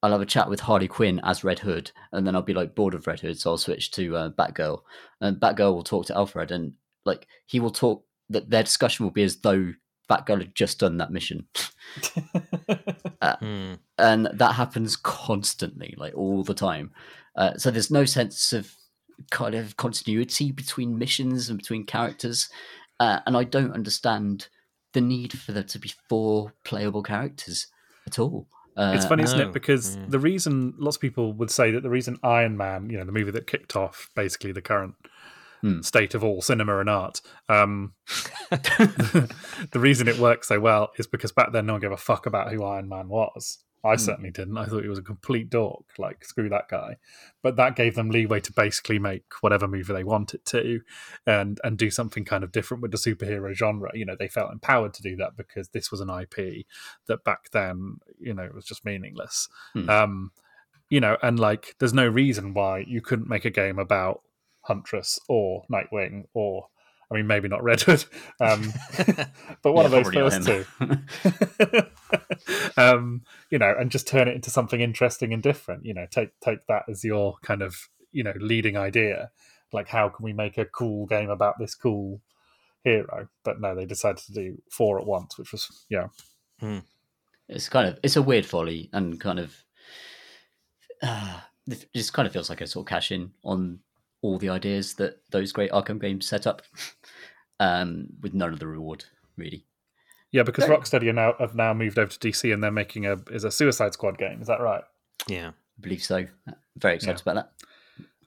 I'll 0.00 0.12
have 0.12 0.20
a 0.20 0.26
chat 0.26 0.48
with 0.48 0.60
Harley 0.60 0.86
Quinn 0.86 1.20
as 1.24 1.42
Red 1.42 1.58
Hood, 1.58 1.90
and 2.12 2.24
then 2.24 2.36
I'll 2.36 2.42
be 2.42 2.54
like 2.54 2.76
bored 2.76 2.94
of 2.94 3.08
Red 3.08 3.18
Hood, 3.18 3.36
so 3.36 3.50
I'll 3.50 3.58
switch 3.58 3.90
to 3.92 4.16
uh, 4.16 4.30
Batgirl, 4.30 4.82
and 5.20 5.36
Batgirl 5.36 5.74
will 5.74 5.82
talk 5.82 6.06
to 6.06 6.16
Alfred, 6.16 6.52
and 6.52 6.74
like 7.04 7.26
he 7.46 7.58
will 7.58 7.72
talk. 7.72 8.04
That 8.28 8.48
their 8.48 8.62
discussion 8.62 9.04
will 9.04 9.10
be 9.10 9.24
as 9.24 9.38
though 9.38 9.72
Batgirl 10.08 10.38
had 10.38 10.54
just 10.54 10.78
done 10.78 10.98
that 10.98 11.10
mission. 11.10 11.48
Hmm. 13.22 13.74
and 13.98 14.28
that 14.32 14.54
happens 14.54 14.96
constantly, 14.96 15.94
like 15.98 16.14
all 16.16 16.42
the 16.42 16.54
time. 16.54 16.92
Uh, 17.36 17.54
so 17.56 17.70
there's 17.70 17.90
no 17.90 18.04
sense 18.04 18.52
of 18.52 18.74
kind 19.30 19.54
of 19.54 19.76
continuity 19.76 20.50
between 20.52 20.98
missions 20.98 21.48
and 21.48 21.58
between 21.58 21.84
characters, 21.84 22.48
uh, 22.98 23.20
and 23.26 23.36
I 23.36 23.44
don't 23.44 23.72
understand 23.72 24.48
the 24.92 25.00
need 25.00 25.38
for 25.38 25.52
there 25.52 25.62
to 25.62 25.78
be 25.78 25.92
four 26.08 26.54
playable 26.64 27.02
characters 27.02 27.66
at 28.06 28.18
all. 28.18 28.48
Uh, 28.76 28.92
it's 28.94 29.04
funny, 29.06 29.22
isn't 29.24 29.38
it? 29.40 29.52
Because 29.52 29.96
Mm. 29.96 30.10
the 30.10 30.18
reason 30.18 30.74
lots 30.78 30.96
of 30.96 31.00
people 31.00 31.32
would 31.34 31.50
say 31.50 31.70
that 31.72 31.82
the 31.82 31.90
reason 31.90 32.18
Iron 32.22 32.56
Man, 32.56 32.88
you 32.90 32.98
know, 32.98 33.04
the 33.04 33.12
movie 33.12 33.30
that 33.32 33.46
kicked 33.46 33.76
off 33.76 34.10
basically 34.16 34.52
the 34.52 34.62
current 34.62 34.94
Hmm. 35.62 35.82
state 35.82 36.14
of 36.14 36.24
all 36.24 36.40
cinema 36.40 36.78
and 36.78 36.88
art, 36.88 37.20
um, 37.48 37.92
the 38.50 39.28
reason 39.74 40.08
it 40.08 40.18
works 40.18 40.48
so 40.48 40.58
well 40.58 40.90
is 40.98 41.06
because 41.06 41.32
back 41.32 41.52
then 41.52 41.66
no 41.66 41.74
one 41.74 41.80
gave 41.80 41.92
a 41.92 41.96
fuck 41.96 42.26
about 42.26 42.50
who 42.52 42.64
Iron 42.64 42.88
Man 42.88 43.08
was. 43.08 43.58
I 43.82 43.92
Hmm. 43.94 43.98
certainly 43.98 44.30
didn't. 44.30 44.58
I 44.58 44.66
thought 44.66 44.82
he 44.82 44.88
was 44.88 44.98
a 44.98 45.02
complete 45.02 45.48
dork. 45.50 45.84
Like, 45.98 46.24
screw 46.24 46.48
that 46.50 46.68
guy. 46.68 46.96
But 47.42 47.56
that 47.56 47.76
gave 47.76 47.94
them 47.94 48.10
leeway 48.10 48.40
to 48.40 48.52
basically 48.52 48.98
make 48.98 49.24
whatever 49.40 49.66
movie 49.66 49.92
they 49.92 50.04
wanted 50.04 50.44
to, 50.46 50.80
and 51.26 51.60
and 51.64 51.78
do 51.78 51.90
something 51.90 52.24
kind 52.24 52.44
of 52.44 52.52
different 52.52 52.82
with 52.82 52.90
the 52.90 52.98
superhero 52.98 53.52
genre. 53.54 53.90
You 53.94 54.04
know, 54.06 54.16
they 54.18 54.28
felt 54.28 54.52
empowered 54.52 54.94
to 54.94 55.02
do 55.02 55.16
that 55.16 55.36
because 55.36 55.68
this 55.70 55.90
was 55.90 56.00
an 56.00 56.10
IP 56.10 56.66
that 57.06 57.24
back 57.24 57.50
then, 57.52 57.96
you 58.18 58.34
know, 58.34 58.48
was 58.54 58.64
just 58.64 58.84
meaningless. 58.84 59.48
Hmm. 59.72 59.88
Um, 59.90 60.32
you 60.88 61.00
know, 61.00 61.16
and 61.22 61.38
like, 61.38 61.76
there's 61.78 61.94
no 61.94 62.08
reason 62.08 62.52
why 62.52 62.80
you 62.80 63.00
couldn't 63.00 63.28
make 63.28 63.44
a 63.44 63.50
game 63.50 63.78
about 63.78 64.22
Huntress 64.62 65.18
or 65.28 65.64
Nightwing 65.70 66.24
or. 66.34 66.69
I 67.10 67.16
mean, 67.16 67.26
maybe 67.26 67.48
not 67.48 67.62
Red 67.64 67.80
Hood, 67.82 68.04
um, 68.40 68.72
but 69.62 69.72
one 69.72 69.84
Yeah, 69.84 69.86
of 69.86 69.92
those 69.92 70.10
probably 70.10 70.18
not 70.18 70.32
first 70.32 70.44
two. 70.44 70.66
um, 72.76 73.22
you 73.50 73.58
know, 73.58 73.74
and 73.78 73.90
just 73.90 74.08
turn 74.08 74.28
it 74.28 74.34
into 74.36 74.50
something 74.50 74.80
interesting 74.80 75.32
and 75.32 75.42
different. 75.42 75.84
You 75.84 75.94
know, 75.94 76.06
take 76.10 76.38
take 76.40 76.66
that 76.68 76.84
as 76.88 77.04
your 77.04 77.36
kind 77.42 77.62
of 77.62 77.88
you 78.12 78.22
know 78.22 78.34
leading 78.38 78.76
idea. 78.76 79.30
Like, 79.72 79.88
how 79.88 80.08
can 80.08 80.24
we 80.24 80.32
make 80.32 80.58
a 80.58 80.64
cool 80.64 81.06
game 81.06 81.30
about 81.30 81.58
this 81.58 81.74
cool 81.74 82.20
hero? 82.84 83.28
But 83.44 83.60
no, 83.60 83.74
they 83.74 83.86
decided 83.86 84.18
to 84.24 84.32
do 84.32 84.62
four 84.70 85.00
at 85.00 85.06
once, 85.06 85.38
which 85.38 85.52
was 85.52 85.86
yeah, 85.90 86.08
it's 87.48 87.68
kind 87.68 87.88
of 87.88 87.98
it's 88.02 88.16
a 88.16 88.22
weird 88.22 88.46
folly 88.46 88.90
and 88.92 89.20
kind 89.20 89.38
of 89.38 89.64
uh, 91.02 91.40
it 91.66 91.86
just 91.94 92.12
kind 92.12 92.26
of 92.26 92.32
feels 92.32 92.50
like 92.50 92.60
a 92.60 92.66
sort 92.66 92.84
of 92.86 92.88
cash 92.90 93.12
in 93.12 93.32
on 93.44 93.80
all 94.22 94.38
the 94.38 94.48
ideas 94.50 94.94
that 94.94 95.20
those 95.30 95.52
great 95.52 95.70
Arkham 95.70 96.00
games 96.00 96.26
set 96.26 96.46
up, 96.46 96.62
um, 97.60 98.06
with 98.22 98.34
none 98.34 98.52
of 98.52 98.58
the 98.58 98.66
reward 98.66 99.04
really. 99.36 99.64
yeah. 100.32 100.42
Because 100.42 100.64
Very- 100.64 100.76
Rocksteady 100.78 101.08
are 101.08 101.12
now 101.12 101.34
have 101.38 101.54
now 101.54 101.72
moved 101.74 101.98
over 101.98 102.10
to 102.12 102.18
DC 102.18 102.52
and 102.52 102.62
they're 102.62 102.70
making 102.70 103.06
a 103.06 103.16
is 103.30 103.44
a 103.44 103.50
Suicide 103.50 103.92
Squad 103.94 104.18
game. 104.18 104.40
Is 104.40 104.48
that 104.48 104.60
right? 104.60 104.82
yeah. 105.28 105.48
I 105.50 105.80
believe 105.82 106.02
so. 106.02 106.26
Very 106.76 106.96
excited 106.96 107.22
about 107.22 107.34
that. 107.36 107.52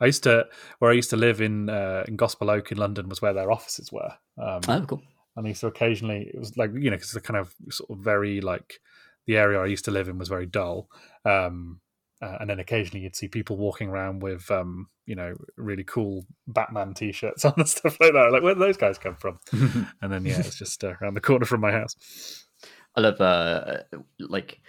I 0.02 0.08
used 0.08 0.24
to 0.24 0.48
where 0.80 0.90
I 0.90 0.96
used 0.96 1.12
to 1.12 1.16
live 1.18 1.40
in 1.40 1.70
uh, 1.70 2.04
in 2.08 2.16
Gospel 2.16 2.50
Oak 2.50 2.72
in 2.72 2.78
London 2.80 3.08
was 3.10 3.22
where 3.22 3.34
their 3.34 3.52
offices 3.52 3.92
were. 3.92 4.12
Um, 4.42 4.62
Oh, 4.68 4.86
cool. 4.88 5.04
and 5.36 5.46
I 5.46 5.50
used 5.50 5.62
to 5.62 5.68
occasionally 5.68 6.32
it 6.34 6.40
was 6.40 6.58
like 6.58 6.72
you 6.74 6.90
know 6.90 6.96
because 6.98 7.12
the 7.12 7.22
kind 7.22 7.38
of 7.38 7.54
sort 7.70 7.92
of 7.92 7.98
very 8.04 8.42
like 8.42 8.80
the 9.28 9.38
area 9.38 9.60
I 9.62 9.68
used 9.68 9.86
to 9.86 9.92
live 9.92 10.10
in 10.10 10.18
was 10.18 10.30
very 10.30 10.48
dull, 10.48 10.90
um, 11.26 11.80
uh, 12.24 12.38
and 12.40 12.50
then 12.50 12.60
occasionally 12.60 13.04
you'd 13.04 13.16
see 13.16 13.28
people 13.28 13.58
walking 13.58 13.90
around 13.90 14.22
with 14.22 14.50
um, 14.50 14.88
you 15.06 15.16
know 15.16 15.36
really 15.58 15.84
cool 15.84 16.26
Batman 16.48 16.94
t-shirts 16.94 17.44
on 17.46 17.54
and 17.58 17.68
stuff 17.68 18.00
like 18.00 18.14
that. 18.14 18.32
Like 18.32 18.44
where 18.44 18.54
do 18.54 18.60
those 18.60 18.78
guys 18.78 18.98
come 18.98 19.16
from? 19.16 19.40
And 20.02 20.12
then 20.12 20.26
yeah, 20.26 20.40
it's 20.40 20.58
just 20.58 20.84
uh, 20.84 20.96
around 21.02 21.16
the 21.16 21.22
corner 21.22 21.46
from 21.46 21.62
my 21.62 21.72
house. 21.72 22.46
I 22.96 23.02
love 23.02 23.20
uh, 23.20 23.80
like 24.20 24.60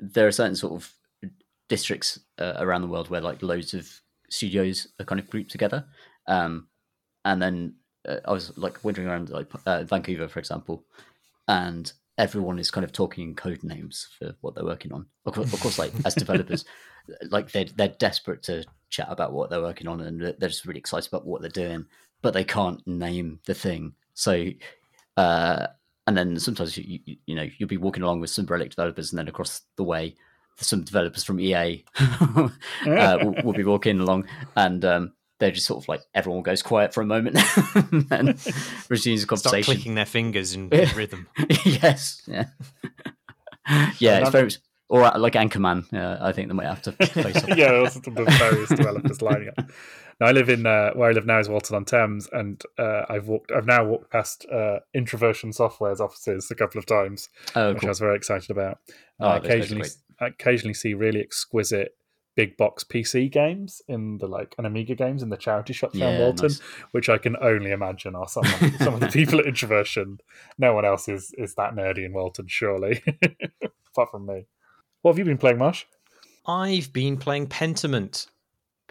there 0.00 0.26
are 0.26 0.32
certain 0.32 0.56
sort 0.56 0.74
of 0.74 0.92
districts 1.68 2.20
uh, 2.38 2.54
around 2.58 2.82
the 2.82 2.88
world 2.88 3.10
where 3.10 3.20
like 3.20 3.42
loads 3.42 3.74
of 3.74 3.88
studios 4.30 4.88
are 5.00 5.06
kind 5.06 5.20
of 5.20 5.28
grouped 5.28 5.50
together, 5.50 5.84
um, 6.28 6.68
and 7.24 7.42
then 7.42 7.74
uh, 8.08 8.18
I 8.24 8.32
was 8.32 8.56
like 8.56 8.84
wandering 8.84 9.08
around 9.08 9.30
like 9.30 9.48
uh, 9.64 9.82
Vancouver, 9.84 10.28
for 10.28 10.38
example, 10.38 10.84
and 11.48 11.92
everyone 12.18 12.58
is 12.58 12.70
kind 12.70 12.84
of 12.84 12.92
talking 12.92 13.28
in 13.28 13.34
code 13.34 13.62
names 13.62 14.08
for 14.18 14.34
what 14.40 14.54
they're 14.54 14.64
working 14.64 14.92
on. 14.92 15.06
Of 15.24 15.34
course, 15.34 15.52
of 15.52 15.60
course 15.60 15.78
like 15.78 15.92
as 16.04 16.14
developers, 16.16 16.64
like 17.30 17.50
they're 17.52 17.66
they're 17.76 17.94
desperate 17.98 18.42
to 18.44 18.64
chat 18.90 19.08
about 19.10 19.32
what 19.32 19.50
they're 19.50 19.62
working 19.62 19.88
on, 19.88 20.00
and 20.00 20.20
they're 20.20 20.48
just 20.48 20.66
really 20.66 20.80
excited 20.80 21.08
about 21.08 21.26
what 21.26 21.40
they're 21.40 21.50
doing, 21.50 21.86
but 22.22 22.34
they 22.34 22.44
can't 22.44 22.86
name 22.86 23.40
the 23.46 23.54
thing. 23.54 23.94
So. 24.14 24.48
Uh, 25.16 25.66
and 26.06 26.16
then 26.16 26.38
sometimes 26.38 26.76
you, 26.76 27.00
you 27.04 27.16
you 27.26 27.34
know 27.34 27.48
you'll 27.58 27.68
be 27.68 27.78
walking 27.78 28.02
along 28.02 28.20
with 28.20 28.30
some 28.30 28.46
relic 28.46 28.70
developers, 28.70 29.10
and 29.10 29.18
then 29.18 29.28
across 29.28 29.62
the 29.76 29.82
way, 29.82 30.14
some 30.56 30.82
developers 30.82 31.24
from 31.24 31.40
EA 31.40 31.84
uh, 31.98 32.48
will, 32.86 33.34
will 33.44 33.52
be 33.52 33.64
walking 33.64 34.00
along, 34.00 34.26
and 34.56 34.84
um, 34.84 35.12
they're 35.38 35.50
just 35.50 35.66
sort 35.66 35.82
of 35.84 35.88
like 35.88 36.00
everyone 36.14 36.42
goes 36.42 36.62
quiet 36.62 36.94
for 36.94 37.02
a 37.02 37.06
moment 37.06 37.36
and 38.10 38.28
resumes 38.88 39.26
the 39.26 39.36
Start 39.36 39.42
conversation. 39.42 39.74
clicking 39.74 39.94
their 39.94 40.06
fingers 40.06 40.54
in 40.54 40.68
rhythm. 40.70 41.28
yes, 41.64 42.22
yeah, 42.26 42.46
yeah. 43.98 44.20
It's 44.20 44.30
very 44.30 44.44
much, 44.44 44.58
or 44.88 45.00
like 45.18 45.34
Anchorman. 45.34 45.92
Uh, 45.92 46.18
I 46.24 46.32
think 46.32 46.48
they 46.48 46.54
might 46.54 46.66
have 46.66 46.82
to 46.82 46.92
face 46.92 47.36
off. 47.36 47.56
yeah, 47.56 47.74
also 47.74 48.00
the 48.00 48.24
various 48.38 48.68
developers 48.70 49.20
lining 49.22 49.48
up. 49.56 49.70
Now 50.20 50.28
I 50.28 50.32
live 50.32 50.48
in 50.48 50.64
uh, 50.64 50.92
where 50.94 51.10
I 51.10 51.12
live 51.12 51.26
now 51.26 51.38
is 51.38 51.48
Walton 51.48 51.76
on 51.76 51.84
Thames, 51.84 52.28
and 52.32 52.62
uh, 52.78 53.02
I've 53.08 53.28
walked. 53.28 53.52
I've 53.52 53.66
now 53.66 53.84
walked 53.84 54.10
past 54.10 54.46
uh, 54.50 54.78
Introversion 54.94 55.52
Software's 55.52 56.00
offices 56.00 56.50
a 56.50 56.54
couple 56.54 56.78
of 56.78 56.86
times, 56.86 57.28
Oh, 57.54 57.74
which 57.74 57.84
I 57.84 57.88
was 57.88 57.98
very 57.98 58.16
excited 58.16 58.50
about. 58.50 58.78
Oh, 59.20 59.28
I 59.28 59.38
those 59.40 59.42
guys 59.42 59.50
are 59.50 59.56
occasionally. 59.58 59.88
I 60.18 60.26
occasionally 60.28 60.74
see 60.74 60.94
really 60.94 61.20
exquisite 61.20 61.90
big 62.36 62.56
box 62.56 62.84
PC 62.84 63.32
games 63.32 63.82
in 63.88 64.18
the 64.18 64.28
like 64.28 64.54
and 64.58 64.66
Amiga 64.66 64.94
games 64.94 65.22
in 65.22 65.30
the 65.30 65.36
charity 65.36 65.72
shops 65.72 65.98
around 65.98 66.12
Yeah, 66.12 66.20
Walton, 66.20 66.44
nice. 66.48 66.60
which 66.92 67.08
I 67.08 67.18
can 67.18 67.36
only 67.40 67.72
imagine 67.72 68.14
are 68.14 68.28
some 68.28 68.44
of, 68.44 68.76
some 68.78 68.94
of 68.94 69.00
the 69.00 69.08
people 69.12 69.40
at 69.40 69.46
Introversion. 69.46 70.18
No 70.58 70.74
one 70.74 70.84
else 70.84 71.08
is 71.08 71.34
is 71.38 71.54
that 71.54 71.74
nerdy 71.74 72.04
in 72.04 72.12
Walton, 72.12 72.46
surely, 72.48 73.02
apart 73.88 74.10
from 74.10 74.26
me. 74.26 74.46
What 75.02 75.12
have 75.12 75.18
you 75.18 75.24
been 75.24 75.38
playing, 75.38 75.58
Marsh? 75.58 75.84
I've 76.46 76.92
been 76.92 77.16
playing 77.16 77.48
Pentiment, 77.48 78.28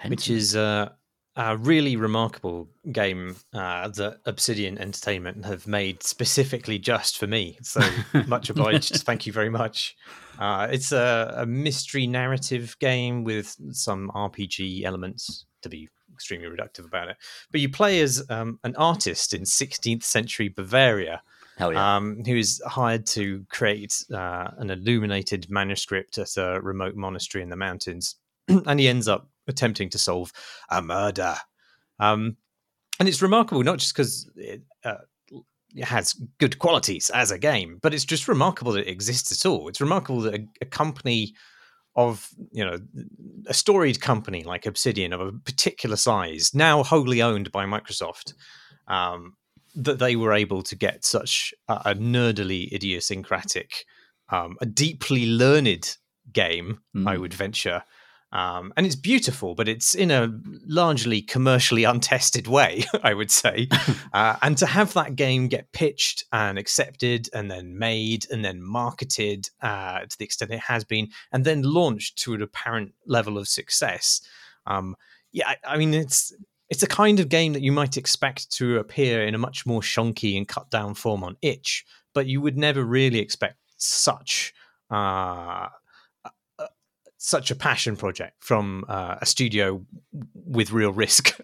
which 0.08 0.30
is 0.30 0.56
uh, 0.56 0.90
a 1.36 1.58
really 1.58 1.96
remarkable 1.96 2.70
game 2.92 3.36
uh, 3.54 3.90
that 3.90 4.20
Obsidian 4.26 4.78
Entertainment 4.78 5.46
have 5.46 5.68
made 5.68 6.02
specifically 6.02 6.80
just 6.80 7.18
for 7.18 7.28
me. 7.28 7.58
So 7.62 7.82
much 8.28 8.50
obliged. 8.50 8.96
Thank 9.04 9.26
you 9.26 9.34
very 9.34 9.50
much. 9.50 9.96
Uh, 10.40 10.68
it's 10.72 10.92
a, 10.92 11.34
a 11.38 11.46
mystery 11.46 12.08
narrative 12.08 12.78
game 12.80 13.24
with 13.24 13.56
some 13.72 14.12
RPG 14.16 14.84
elements, 14.84 15.46
to 15.62 15.70
be 15.70 15.90
extremely 16.14 16.48
reductive 16.48 16.86
about 16.86 17.10
it. 17.10 17.18
But 17.52 17.62
you 17.62 17.70
play 17.70 18.00
as 18.02 18.24
um, 18.30 18.60
an 18.64 18.76
artist 18.78 19.34
in 19.34 19.42
16th 19.42 20.04
century 20.04 20.48
Bavaria 20.48 21.22
yeah. 21.60 21.96
um, 21.96 22.24
who 22.26 22.36
is 22.36 22.62
hired 22.66 23.06
to 23.08 23.46
create 23.50 24.04
uh, 24.14 24.52
an 24.58 24.70
illuminated 24.70 25.50
manuscript 25.50 26.18
at 26.18 26.38
a 26.38 26.60
remote 26.62 26.96
monastery 26.96 27.42
in 27.42 27.50
the 27.50 27.56
mountains, 27.56 28.16
and 28.48 28.80
he 28.80 28.88
ends 28.88 29.08
up 29.08 29.30
attempting 29.48 29.90
to 29.90 29.98
solve 29.98 30.32
a 30.70 30.82
murder. 30.82 31.36
Um, 32.00 32.38
and 33.00 33.10
it's 33.10 33.22
remarkable 33.22 33.64
not 33.64 33.80
just 33.80 33.94
because 33.94 34.30
it, 34.36 34.62
uh, 34.84 34.96
it 35.76 35.84
has 35.84 36.14
good 36.40 36.60
qualities 36.60 37.10
as 37.14 37.32
a 37.32 37.40
game, 37.40 37.80
but 37.82 37.94
it's 37.94 38.06
just 38.06 38.28
remarkable 38.28 38.72
that 38.74 38.88
it 38.88 38.92
exists 38.92 39.32
at 39.32 39.50
all. 39.50 39.68
It's 39.68 39.82
remarkable 39.82 40.22
that 40.22 40.36
a, 40.36 40.48
a 40.62 40.66
company 40.66 41.34
of 41.98 42.30
you 42.52 42.64
know 42.66 42.78
a 43.48 43.54
storied 43.54 44.02
company 44.02 44.44
like 44.44 44.66
Obsidian 44.66 45.14
of 45.14 45.22
a 45.22 45.32
particular 45.32 45.96
size, 45.96 46.54
now 46.54 46.84
wholly 46.84 47.22
owned 47.22 47.52
by 47.52 47.66
Microsoft, 47.66 48.34
um, 48.88 49.36
that 49.76 50.00
they 50.00 50.16
were 50.16 50.34
able 50.34 50.62
to 50.64 50.76
get 50.76 51.06
such 51.06 51.54
a, 51.68 51.74
a 51.86 51.96
nerdily 51.96 52.72
idiosyncratic, 52.72 53.86
um, 54.30 54.58
a 54.62 54.66
deeply 54.66 55.26
learned 55.26 55.98
game, 56.34 56.80
I 56.96 57.16
Mm. 57.16 57.20
would 57.20 57.34
venture. 57.34 57.84
Um, 58.36 58.74
and 58.76 58.86
it's 58.86 58.98
beautiful, 58.98 59.56
but 59.56 59.70
it's 59.70 59.96
in 59.96 60.12
a 60.12 60.30
largely 60.68 61.22
commercially 61.22 61.86
untested 61.86 62.48
way, 62.48 62.84
I 63.02 63.14
would 63.14 63.32
say. 63.32 63.70
uh, 64.14 64.36
and 64.42 64.58
to 64.58 64.66
have 64.66 64.92
that 64.94 65.16
game 65.16 65.48
get 65.48 65.72
pitched 65.72 66.26
and 66.34 66.60
accepted, 66.60 67.30
and 67.34 67.50
then 67.50 67.80
made, 67.80 68.28
and 68.30 68.44
then 68.44 68.62
marketed 68.62 69.50
uh, 69.62 70.02
to 70.02 70.18
the 70.18 70.26
extent 70.26 70.52
it 70.52 70.60
has 70.60 70.84
been, 70.84 71.08
and 71.32 71.46
then 71.46 71.62
launched 71.62 72.18
to 72.24 72.34
an 72.34 72.42
apparent 72.42 72.94
level 73.08 73.38
of 73.38 73.48
success, 73.48 74.20
um, 74.68 74.98
yeah, 75.32 75.48
I, 75.48 75.56
I 75.66 75.78
mean, 75.78 75.94
it's 75.94 76.34
it's 76.70 76.84
a 76.84 76.88
kind 76.88 77.22
of 77.22 77.30
game 77.30 77.54
that 77.54 77.62
you 77.62 77.72
might 77.72 77.96
expect 77.96 78.52
to 78.54 78.80
appear 78.80 79.26
in 79.26 79.34
a 79.34 79.38
much 79.38 79.66
more 79.66 79.82
shonky 79.82 80.36
and 80.36 80.46
cut 80.46 80.70
down 80.70 80.94
form 80.94 81.24
on 81.24 81.38
itch, 81.42 81.86
but 82.14 82.26
you 82.26 82.42
would 82.42 82.58
never 82.58 82.84
really 82.84 83.20
expect 83.20 83.56
such 83.78 84.54
uh, 84.92 84.96
uh, 84.96 85.70
such 87.26 87.50
a 87.50 87.56
passion 87.56 87.96
project 87.96 88.36
from 88.44 88.86
uh, 88.88 89.16
a 89.20 89.26
studio 89.26 89.84
with 90.34 90.72
real 90.72 90.94
risk 90.94 91.36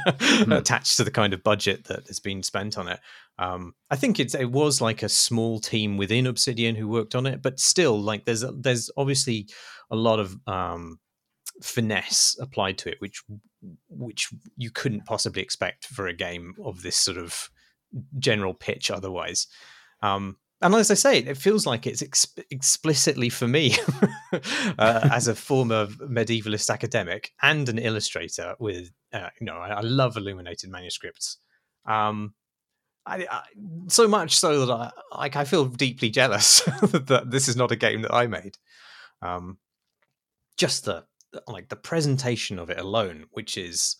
attached 0.50 0.96
to 0.96 1.04
the 1.04 1.12
kind 1.12 1.32
of 1.32 1.44
budget 1.44 1.84
that 1.84 2.08
has 2.08 2.18
been 2.18 2.42
spent 2.42 2.76
on 2.76 2.88
it. 2.88 2.98
Um, 3.38 3.74
I 3.88 3.94
think 3.94 4.18
it's 4.18 4.34
it 4.34 4.50
was 4.50 4.80
like 4.80 5.04
a 5.04 5.08
small 5.08 5.60
team 5.60 5.96
within 5.96 6.26
Obsidian 6.26 6.74
who 6.74 6.88
worked 6.88 7.14
on 7.14 7.24
it, 7.24 7.40
but 7.40 7.60
still, 7.60 8.00
like 8.00 8.24
there's 8.24 8.44
there's 8.52 8.90
obviously 8.96 9.48
a 9.92 9.96
lot 9.96 10.18
of 10.18 10.34
um, 10.48 10.98
finesse 11.62 12.36
applied 12.40 12.78
to 12.78 12.90
it, 12.90 12.96
which 12.98 13.22
which 13.88 14.30
you 14.56 14.72
couldn't 14.72 15.06
possibly 15.06 15.40
expect 15.40 15.86
for 15.86 16.08
a 16.08 16.12
game 16.12 16.54
of 16.64 16.82
this 16.82 16.96
sort 16.96 17.16
of 17.16 17.48
general 18.18 18.54
pitch 18.54 18.90
otherwise. 18.90 19.46
Um, 20.02 20.38
and 20.60 20.74
as 20.74 20.90
I 20.90 20.94
say, 20.94 21.18
it 21.18 21.36
feels 21.36 21.66
like 21.66 21.86
it's 21.86 22.02
ex- 22.02 22.34
explicitly 22.50 23.28
for 23.28 23.46
me, 23.46 23.74
uh, 24.78 25.08
as 25.12 25.28
a 25.28 25.34
former 25.34 25.86
medievalist 25.86 26.68
academic 26.70 27.32
and 27.42 27.68
an 27.68 27.78
illustrator. 27.78 28.56
With 28.58 28.90
uh, 29.12 29.28
you 29.40 29.46
know, 29.46 29.58
I, 29.58 29.68
I 29.68 29.80
love 29.80 30.16
illuminated 30.16 30.70
manuscripts. 30.70 31.38
Um, 31.86 32.34
I, 33.06 33.26
I, 33.30 33.42
so 33.86 34.08
much 34.08 34.36
so 34.36 34.66
that 34.66 34.72
I 34.74 35.18
like 35.18 35.36
I 35.36 35.44
feel 35.44 35.66
deeply 35.66 36.10
jealous 36.10 36.60
that 36.82 37.30
this 37.30 37.48
is 37.48 37.56
not 37.56 37.72
a 37.72 37.76
game 37.76 38.02
that 38.02 38.14
I 38.14 38.26
made. 38.26 38.58
Um, 39.22 39.58
just 40.56 40.84
the 40.84 41.04
like 41.46 41.68
the 41.68 41.76
presentation 41.76 42.58
of 42.58 42.68
it 42.68 42.78
alone, 42.78 43.26
which 43.30 43.56
is 43.56 43.96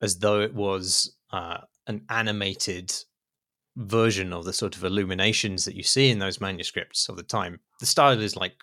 as 0.00 0.18
though 0.18 0.40
it 0.40 0.54
was 0.54 1.14
uh, 1.30 1.58
an 1.86 2.04
animated 2.08 2.92
version 3.80 4.32
of 4.32 4.44
the 4.44 4.52
sort 4.52 4.76
of 4.76 4.84
illuminations 4.84 5.64
that 5.64 5.74
you 5.74 5.82
see 5.82 6.10
in 6.10 6.18
those 6.18 6.40
manuscripts 6.40 7.08
of 7.08 7.16
the 7.16 7.22
time. 7.22 7.60
The 7.80 7.86
style 7.86 8.20
is 8.20 8.36
like 8.36 8.54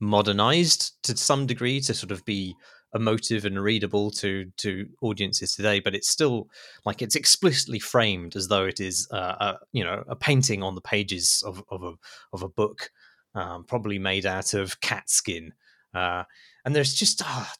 modernized 0.00 1.02
to 1.04 1.16
some 1.16 1.46
degree 1.46 1.80
to 1.80 1.94
sort 1.94 2.12
of 2.12 2.24
be 2.24 2.54
emotive 2.94 3.44
and 3.44 3.60
readable 3.60 4.10
to 4.10 4.50
to 4.56 4.88
audiences 5.02 5.54
today 5.54 5.80
but 5.80 5.94
it's 5.94 6.08
still 6.08 6.48
like 6.84 7.02
it's 7.02 7.16
explicitly 7.16 7.78
framed 7.78 8.36
as 8.36 8.48
though 8.48 8.64
it 8.64 8.78
is 8.78 9.08
uh, 9.10 9.34
a 9.40 9.54
you 9.72 9.82
know 9.82 10.02
a 10.08 10.14
painting 10.14 10.62
on 10.62 10.74
the 10.74 10.80
pages 10.80 11.42
of 11.44 11.62
of 11.70 11.82
a 11.82 11.92
of 12.32 12.42
a 12.42 12.48
book 12.48 12.90
um, 13.34 13.64
probably 13.64 13.98
made 13.98 14.24
out 14.24 14.54
of 14.54 14.80
cat 14.80 15.10
skin 15.10 15.52
uh, 15.94 16.22
and 16.64 16.74
there's 16.74 16.94
just 16.94 17.22
ah, 17.24 17.52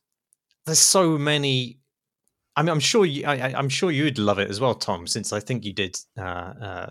there's 0.65 0.79
so 0.79 1.19
many 1.19 1.79
I 2.57 2.63
mean, 2.63 2.71
I'm 2.71 2.81
sure 2.81 3.05
you. 3.05 3.27
I, 3.27 3.53
I'm 3.55 3.69
sure 3.69 3.91
you'd 3.91 4.19
love 4.19 4.39
it 4.39 4.51
as 4.51 4.61
well, 4.61 4.75
Tom, 4.75 5.07
since 5.07 5.33
I 5.33 5.41
think 5.41 5.65
you 5.65 5.75
did 5.75 5.97
uh, 6.19 6.23
uh, 6.23 6.91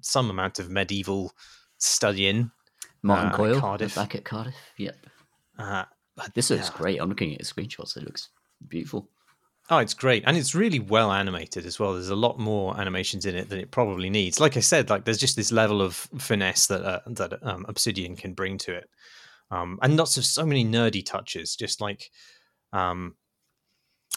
some 0.00 0.28
amount 0.28 0.58
of 0.58 0.68
medieval 0.70 1.32
studying. 1.78 2.50
Martin 3.02 3.32
uh, 3.32 3.36
Coyle 3.36 3.60
Cardiff. 3.60 3.94
back 3.94 4.14
at 4.14 4.24
Cardiff. 4.24 4.54
Yep. 4.78 4.96
Uh, 5.58 5.84
This 6.34 6.50
looks 6.50 6.70
yeah. 6.70 6.76
great. 6.78 7.00
I'm 7.00 7.08
looking 7.08 7.32
at 7.32 7.38
the 7.38 7.44
screenshots. 7.44 7.96
It 7.96 8.04
looks 8.04 8.30
beautiful. 8.68 9.08
Oh, 9.70 9.78
it's 9.78 9.94
great, 9.94 10.24
and 10.26 10.36
it's 10.36 10.54
really 10.54 10.78
well 10.78 11.10
animated 11.10 11.64
as 11.64 11.78
well. 11.78 11.94
There's 11.94 12.10
a 12.10 12.14
lot 12.14 12.38
more 12.38 12.78
animations 12.78 13.24
in 13.24 13.34
it 13.34 13.48
than 13.48 13.58
it 13.58 13.70
probably 13.70 14.10
needs. 14.10 14.38
Like 14.38 14.58
I 14.58 14.60
said, 14.60 14.90
like 14.90 15.04
there's 15.04 15.18
just 15.18 15.36
this 15.36 15.52
level 15.52 15.80
of 15.80 15.94
finesse 16.18 16.66
that 16.66 16.82
uh, 16.82 17.00
that 17.06 17.38
um, 17.42 17.64
Obsidian 17.66 18.14
can 18.14 18.34
bring 18.34 18.58
to 18.58 18.74
it, 18.74 18.90
um, 19.50 19.78
and 19.80 19.96
lots 19.96 20.18
of 20.18 20.26
so 20.26 20.44
many 20.44 20.66
nerdy 20.66 21.04
touches. 21.04 21.56
Just 21.56 21.80
like, 21.80 22.10
um, 22.74 23.14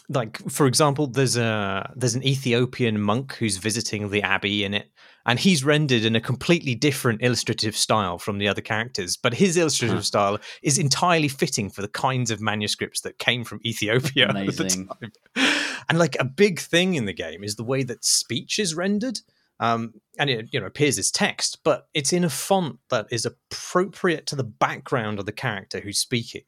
like 0.09 0.37
for 0.49 0.67
example, 0.67 1.07
there's 1.07 1.35
a 1.37 1.91
there's 1.95 2.15
an 2.15 2.25
Ethiopian 2.25 3.01
monk 3.01 3.33
who's 3.35 3.57
visiting 3.57 4.09
the 4.09 4.21
abbey 4.21 4.63
in 4.63 4.73
it, 4.73 4.89
and 5.25 5.37
he's 5.37 5.65
rendered 5.65 6.05
in 6.05 6.15
a 6.15 6.21
completely 6.21 6.75
different 6.75 7.21
illustrative 7.21 7.75
style 7.75 8.17
from 8.17 8.37
the 8.37 8.47
other 8.47 8.61
characters. 8.61 9.17
But 9.17 9.33
his 9.33 9.57
illustrative 9.57 9.97
Huh. 9.97 10.03
style 10.03 10.39
is 10.63 10.77
entirely 10.77 11.27
fitting 11.27 11.69
for 11.69 11.81
the 11.81 11.89
kinds 11.89 12.31
of 12.31 12.39
manuscripts 12.39 13.01
that 13.01 13.19
came 13.19 13.43
from 13.43 13.59
Ethiopia 13.65 14.29
at 14.29 14.35
the 14.35 14.41
Amazing. 14.41 14.87
time. 14.87 15.11
And 15.89 15.99
like 15.99 16.15
a 16.19 16.25
big 16.25 16.59
thing 16.59 16.95
in 16.95 17.05
the 17.05 17.13
game 17.13 17.43
is 17.43 17.55
the 17.55 17.63
way 17.63 17.83
that 17.83 18.03
speech 18.05 18.59
is 18.59 18.75
rendered. 18.75 19.19
Um, 19.59 19.93
and 20.19 20.29
it 20.29 20.49
you 20.53 20.59
know 20.59 20.67
appears 20.67 20.97
as 20.99 21.11
text, 21.11 21.59
but 21.63 21.87
it's 21.93 22.13
in 22.13 22.23
a 22.23 22.29
font 22.29 22.77
that 22.89 23.07
is 23.11 23.25
appropriate 23.25 24.25
to 24.27 24.35
the 24.35 24.43
background 24.43 25.19
of 25.19 25.25
the 25.25 25.31
character 25.31 25.79
who's 25.79 25.97
speaking, 25.97 26.43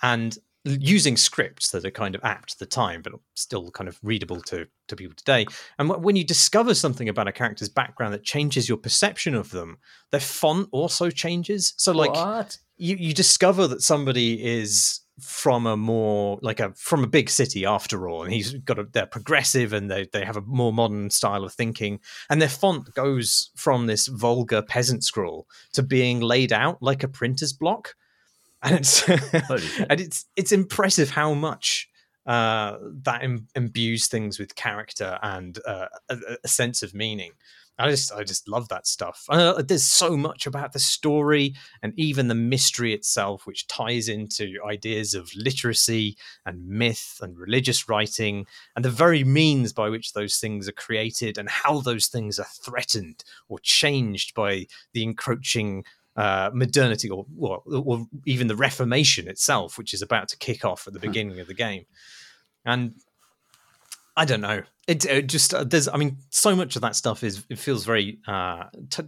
and 0.00 0.38
using 0.64 1.16
scripts 1.16 1.70
that 1.70 1.84
are 1.84 1.90
kind 1.90 2.14
of 2.14 2.20
apt 2.24 2.50
to 2.50 2.58
the 2.58 2.66
time, 2.66 3.02
but 3.02 3.12
still 3.34 3.70
kind 3.70 3.88
of 3.88 3.98
readable 4.02 4.40
to 4.42 4.66
to 4.88 4.96
people 4.96 5.14
today. 5.16 5.46
And 5.78 5.88
when 5.88 6.16
you 6.16 6.24
discover 6.24 6.74
something 6.74 7.08
about 7.08 7.28
a 7.28 7.32
character's 7.32 7.68
background 7.68 8.14
that 8.14 8.24
changes 8.24 8.68
your 8.68 8.78
perception 8.78 9.34
of 9.34 9.50
them, 9.50 9.78
their 10.10 10.20
font 10.20 10.68
also 10.72 11.10
changes. 11.10 11.74
So 11.76 11.92
like 11.92 12.12
what? 12.12 12.58
you 12.76 12.96
you 12.96 13.12
discover 13.14 13.66
that 13.68 13.82
somebody 13.82 14.44
is 14.44 15.00
from 15.20 15.66
a 15.66 15.76
more 15.76 16.38
like 16.42 16.58
a 16.58 16.72
from 16.74 17.04
a 17.04 17.06
big 17.06 17.28
city 17.28 17.66
after 17.66 18.08
all 18.08 18.24
and 18.24 18.32
he's 18.32 18.54
got 18.54 18.78
a 18.78 18.84
they're 18.84 19.06
progressive 19.06 19.72
and 19.72 19.90
they 19.90 20.08
they 20.12 20.24
have 20.24 20.38
a 20.38 20.42
more 20.42 20.72
modern 20.72 21.10
style 21.10 21.44
of 21.44 21.52
thinking 21.52 22.00
and 22.30 22.40
their 22.40 22.48
font 22.48 22.92
goes 22.94 23.50
from 23.54 23.86
this 23.86 24.06
vulgar 24.06 24.62
peasant 24.62 25.04
scroll 25.04 25.46
to 25.72 25.82
being 25.82 26.20
laid 26.20 26.52
out 26.52 26.82
like 26.82 27.02
a 27.02 27.08
printer's 27.08 27.52
block 27.52 27.94
and 28.62 28.76
it's 28.76 29.08
and 29.08 30.00
it's 30.00 30.26
it's 30.36 30.52
impressive 30.52 31.10
how 31.10 31.34
much 31.34 31.88
uh, 32.26 32.76
that 33.02 33.22
Im- 33.24 33.48
imbues 33.54 34.06
things 34.06 34.38
with 34.38 34.54
character 34.54 35.18
and 35.22 35.58
uh, 35.66 35.86
a, 36.08 36.18
a, 36.44 36.48
sense 36.48 36.82
of 36.82 36.94
meaning. 36.94 37.32
I 37.78 37.90
just, 37.90 38.12
I 38.12 38.22
just 38.22 38.48
love 38.48 38.68
that 38.68 38.86
stuff. 38.86 39.24
Uh, 39.28 39.60
there's 39.60 39.82
so 39.82 40.16
much 40.16 40.46
about 40.46 40.72
the 40.72 40.78
story 40.78 41.54
and 41.82 41.92
even 41.96 42.28
the 42.28 42.34
mystery 42.34 42.94
itself, 42.94 43.44
which 43.44 43.66
ties 43.66 44.08
into 44.08 44.56
ideas 44.64 45.14
of 45.14 45.34
literacy 45.34 46.16
and 46.46 46.64
myth 46.64 47.18
and 47.22 47.36
religious 47.36 47.88
writing, 47.88 48.46
and 48.76 48.84
the 48.84 48.90
very 48.90 49.24
means 49.24 49.72
by 49.72 49.88
which 49.88 50.12
those 50.12 50.36
things 50.36 50.68
are 50.68 50.72
created 50.72 51.38
and 51.38 51.48
how 51.48 51.80
those 51.80 52.06
things 52.06 52.38
are 52.38 52.46
threatened 52.62 53.24
or 53.48 53.58
changed 53.58 54.34
by 54.34 54.66
the 54.92 55.02
encroaching 55.02 55.82
uh, 56.16 56.50
modernity 56.52 57.08
or, 57.08 57.26
or, 57.38 57.62
or 57.66 58.06
even 58.26 58.46
the 58.46 58.56
Reformation 58.56 59.28
itself, 59.28 59.78
which 59.78 59.94
is 59.94 60.02
about 60.02 60.28
to 60.28 60.36
kick 60.36 60.64
off 60.64 60.86
at 60.86 60.92
the 60.92 60.98
beginning 61.00 61.40
of 61.40 61.46
the 61.46 61.54
game. 61.54 61.84
And 62.64 62.94
I 64.16 64.24
don't 64.24 64.40
know. 64.40 64.62
It, 64.86 65.04
it 65.06 65.26
just 65.26 65.54
uh, 65.54 65.64
there's. 65.64 65.88
I 65.88 65.96
mean, 65.96 66.18
so 66.30 66.54
much 66.54 66.76
of 66.76 66.82
that 66.82 66.96
stuff 66.96 67.22
is 67.22 67.44
it 67.48 67.58
feels 67.58 67.84
very 67.84 68.18
uh, 68.26 68.64
t- 68.90 69.04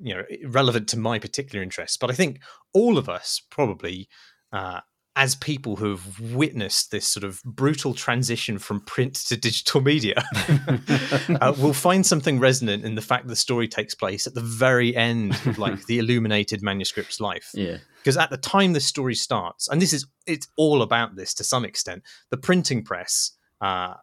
you 0.00 0.14
know 0.14 0.22
relevant 0.46 0.88
to 0.90 0.98
my 0.98 1.18
particular 1.18 1.62
interests. 1.62 1.96
But 1.96 2.10
I 2.10 2.14
think 2.14 2.40
all 2.72 2.96
of 2.96 3.08
us 3.08 3.42
probably 3.50 4.08
uh, 4.52 4.80
as 5.16 5.34
people 5.34 5.76
who've 5.76 6.20
witnessed 6.20 6.90
this 6.90 7.06
sort 7.06 7.24
of 7.24 7.42
brutal 7.44 7.94
transition 7.94 8.58
from 8.58 8.80
print 8.80 9.14
to 9.14 9.36
digital 9.36 9.80
media, 9.80 10.22
uh, 11.40 11.52
will 11.58 11.72
find 11.72 12.06
something 12.06 12.38
resonant 12.38 12.84
in 12.84 12.94
the 12.94 13.02
fact 13.02 13.24
that 13.24 13.30
the 13.30 13.36
story 13.36 13.66
takes 13.66 13.94
place 13.94 14.26
at 14.26 14.34
the 14.34 14.40
very 14.40 14.94
end 14.94 15.32
of 15.46 15.58
like 15.58 15.86
the 15.86 15.98
illuminated 15.98 16.62
manuscript's 16.62 17.20
life. 17.20 17.50
Yeah. 17.54 17.78
Because 17.98 18.16
at 18.16 18.30
the 18.30 18.36
time 18.36 18.72
the 18.72 18.80
story 18.80 19.14
starts, 19.14 19.68
and 19.68 19.82
this 19.82 19.92
is 19.92 20.06
it's 20.26 20.48
all 20.56 20.80
about 20.80 21.16
this 21.16 21.34
to 21.34 21.44
some 21.44 21.64
extent, 21.64 22.02
the 22.30 22.36
printing 22.36 22.84
press 22.84 23.32
uh, 23.60 23.94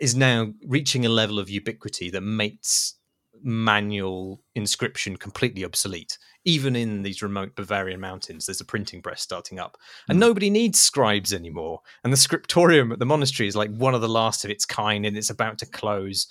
is 0.00 0.14
now 0.14 0.52
reaching 0.66 1.04
a 1.04 1.08
level 1.08 1.38
of 1.38 1.50
ubiquity 1.50 2.08
that 2.10 2.22
makes 2.22 2.94
manual 3.42 4.42
inscription 4.54 5.16
completely 5.16 5.64
obsolete. 5.64 6.18
Even 6.44 6.74
in 6.74 7.02
these 7.02 7.22
remote 7.22 7.54
Bavarian 7.54 8.00
mountains, 8.00 8.46
there's 8.46 8.60
a 8.60 8.64
printing 8.64 9.00
press 9.00 9.22
starting 9.22 9.58
up, 9.58 9.78
and 10.08 10.16
mm. 10.16 10.20
nobody 10.20 10.50
needs 10.50 10.80
scribes 10.80 11.32
anymore. 11.32 11.80
And 12.02 12.12
the 12.12 12.16
scriptorium 12.16 12.92
at 12.92 12.98
the 12.98 13.06
monastery 13.06 13.46
is 13.46 13.56
like 13.56 13.70
one 13.70 13.94
of 13.94 14.00
the 14.00 14.08
last 14.08 14.44
of 14.44 14.50
its 14.50 14.64
kind, 14.64 15.06
and 15.06 15.16
it's 15.16 15.30
about 15.30 15.58
to 15.58 15.66
close. 15.66 16.26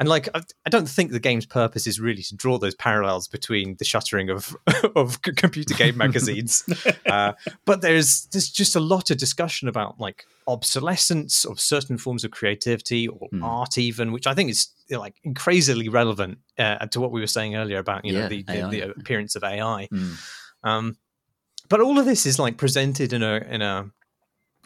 And 0.00 0.08
like, 0.08 0.30
I, 0.34 0.40
I 0.64 0.70
don't 0.70 0.88
think 0.88 1.12
the 1.12 1.20
game's 1.20 1.44
purpose 1.44 1.86
is 1.86 2.00
really 2.00 2.22
to 2.22 2.34
draw 2.34 2.56
those 2.56 2.74
parallels 2.74 3.28
between 3.28 3.76
the 3.76 3.84
shuttering 3.84 4.30
of 4.30 4.56
of 4.96 5.20
computer 5.20 5.74
game 5.74 5.96
magazines, 5.98 6.64
uh, 7.04 7.34
but 7.66 7.82
there's 7.82 8.24
there's 8.32 8.48
just 8.48 8.74
a 8.74 8.80
lot 8.80 9.10
of 9.10 9.18
discussion 9.18 9.68
about 9.68 10.00
like 10.00 10.24
obsolescence 10.48 11.44
of 11.44 11.60
certain 11.60 11.98
forms 11.98 12.24
of 12.24 12.30
creativity 12.30 13.08
or 13.08 13.28
mm. 13.28 13.44
art, 13.44 13.76
even, 13.76 14.10
which 14.10 14.26
I 14.26 14.32
think 14.32 14.50
is 14.50 14.68
like 14.88 15.16
crazily 15.36 15.90
relevant 15.90 16.38
uh, 16.58 16.86
to 16.86 16.98
what 16.98 17.12
we 17.12 17.20
were 17.20 17.26
saying 17.26 17.54
earlier 17.54 17.78
about 17.78 18.06
you 18.06 18.14
yeah, 18.14 18.20
know 18.20 18.28
the, 18.28 18.42
the, 18.42 18.68
the, 18.70 18.80
appearance 18.92 19.36
of 19.36 19.44
AI. 19.44 19.86
Mm. 19.92 20.16
Um, 20.64 20.96
but 21.68 21.82
all 21.82 21.98
of 21.98 22.06
this 22.06 22.24
is 22.24 22.38
like 22.38 22.56
presented 22.56 23.12
in 23.12 23.22
a 23.22 23.36
in 23.36 23.60
a 23.60 23.90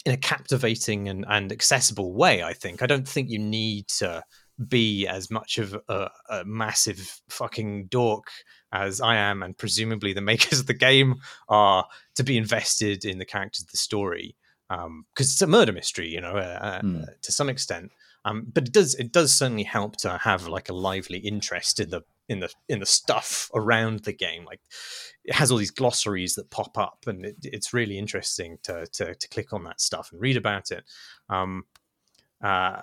in 0.07 0.13
a 0.13 0.17
captivating 0.17 1.09
and, 1.09 1.25
and 1.29 1.51
accessible 1.51 2.13
way. 2.13 2.45
I 2.45 2.53
think 2.53 2.83
I 2.83 2.87
don't 2.87 3.09
think 3.09 3.31
you 3.31 3.41
need 3.41 3.89
to 3.99 4.23
be 4.69 5.07
as 5.07 5.31
much 5.31 5.59
of 5.59 5.77
a, 5.89 6.09
a, 6.29 6.45
massive 6.45 7.21
fucking 7.29 7.87
dork 7.87 8.29
as 8.73 9.01
I 9.01 9.17
am, 9.17 9.43
and 9.43 9.57
presumably 9.57 10.13
the 10.13 10.21
makers 10.33 10.61
of 10.61 10.67
the 10.67 10.75
game 10.75 11.17
are 11.49 11.87
to 12.17 12.23
be 12.23 12.37
invested 12.37 13.05
in 13.05 13.19
the 13.19 13.25
characters 13.25 13.63
of 13.63 13.71
the 13.71 13.77
story 13.77 14.37
because 14.69 14.87
um, 14.87 15.05
it's 15.19 15.43
a 15.43 15.47
murder 15.47 15.73
mystery, 15.73 16.09
you 16.09 16.21
know, 16.21 16.37
uh, 16.37 16.81
mm. 16.81 17.03
uh, 17.03 17.07
to 17.23 17.33
some 17.33 17.49
extent. 17.49 17.93
Um, 18.25 18.47
but 18.53 18.67
it 18.67 18.73
does 18.73 18.95
it 18.95 19.13
does 19.13 19.33
certainly 19.37 19.65
help 19.65 19.97
to 19.99 20.17
have 20.17 20.49
like 20.49 20.71
a 20.71 20.75
lively 20.75 21.19
interest 21.19 21.79
in 21.79 21.91
the 21.91 22.03
in 22.29 22.41
the 22.41 22.51
in 22.69 22.81
the 22.81 22.87
stuff 22.87 23.51
around 23.55 24.01
the 24.01 24.13
game. 24.13 24.45
Like 24.45 24.61
it 25.25 25.35
has 25.35 25.51
all 25.51 25.59
these 25.59 25.71
glossaries 25.71 26.35
that 26.37 26.51
pop 26.51 26.79
up, 26.79 27.05
and 27.07 27.25
it, 27.27 27.37
it's 27.43 27.75
really 27.75 27.99
interesting 27.99 28.59
to, 28.63 28.87
to, 28.93 29.15
to 29.15 29.29
click 29.29 29.53
on 29.53 29.65
that 29.65 29.81
stuff 29.81 30.11
and 30.13 30.21
read 30.21 30.37
about 30.37 30.71
it. 30.71 30.85
Um, 31.29 31.65
uh, 32.43 32.81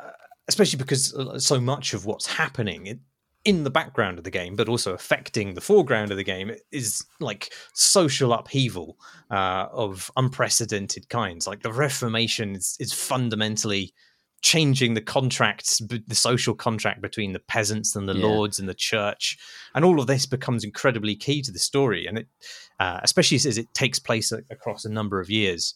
especially 0.52 0.78
because 0.78 1.14
uh, 1.16 1.40
so 1.40 1.62
much 1.62 1.94
of 1.94 2.06
what's 2.06 2.28
happening 2.28 3.00
in 3.46 3.64
the 3.64 3.70
background 3.70 4.18
of 4.18 4.26
the 4.26 4.30
game, 4.30 4.58
but 4.58 4.68
also 4.68 4.94
affecting 4.94 5.54
the 5.54 5.62
foreground 5.62 6.12
of 6.12 6.18
the 6.18 6.26
game, 6.26 6.52
is 6.74 7.06
like 7.22 7.54
social 7.74 8.34
upheaval 8.34 8.98
uh, 9.32 9.68
of 9.72 10.12
unprecedented 10.18 11.08
kinds. 11.08 11.48
Like 11.48 11.64
the 11.64 11.72
Reformation 11.72 12.54
is, 12.56 12.76
is 12.82 12.92
fundamentally 12.92 13.94
changing 14.42 14.94
the 14.94 15.02
contracts, 15.02 15.82
the 15.88 16.16
social 16.16 16.54
contract 16.54 17.02
between 17.02 17.32
the 17.32 17.40
peasants 17.40 17.96
and 17.96 18.10
the 18.10 18.16
yeah. 18.16 18.26
lords 18.26 18.60
and 18.60 18.68
the 18.68 18.74
church, 18.74 19.38
and 19.74 19.86
all 19.86 20.02
of 20.02 20.08
this 20.08 20.26
becomes 20.26 20.66
incredibly 20.66 21.16
key 21.16 21.42
to 21.44 21.52
the 21.52 21.60
story. 21.60 22.06
And 22.08 22.18
it, 22.18 22.28
uh, 22.82 23.00
especially 23.04 23.38
as 23.38 23.58
it 23.58 23.74
takes 23.74 24.00
place 24.00 24.34
across 24.34 24.84
a 24.84 24.90
number 24.90 25.22
of 25.22 25.30
years. 25.30 25.76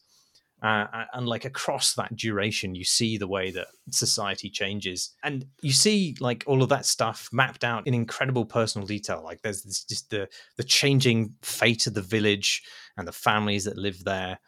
Uh, 0.63 1.05
and 1.13 1.27
like 1.27 1.45
across 1.45 1.93
that 1.93 2.15
duration, 2.15 2.75
you 2.75 2.83
see 2.83 3.17
the 3.17 3.27
way 3.27 3.51
that 3.51 3.67
society 3.91 4.49
changes, 4.49 5.11
and 5.21 5.45
you 5.61 5.71
see 5.71 6.15
like 6.19 6.43
all 6.47 6.63
of 6.63 6.69
that 6.69 6.85
stuff 6.85 7.29
mapped 7.31 7.63
out 7.63 7.85
in 7.85 7.93
incredible 7.93 8.45
personal 8.45 8.87
detail. 8.87 9.21
Like 9.23 9.41
there's 9.41 9.63
this, 9.63 9.83
just 9.83 10.09
the 10.09 10.27
the 10.55 10.63
changing 10.63 11.35
fate 11.41 11.87
of 11.87 11.93
the 11.93 12.01
village 12.01 12.63
and 12.97 13.07
the 13.07 13.11
families 13.11 13.65
that 13.65 13.77
live 13.77 14.03
there, 14.05 14.39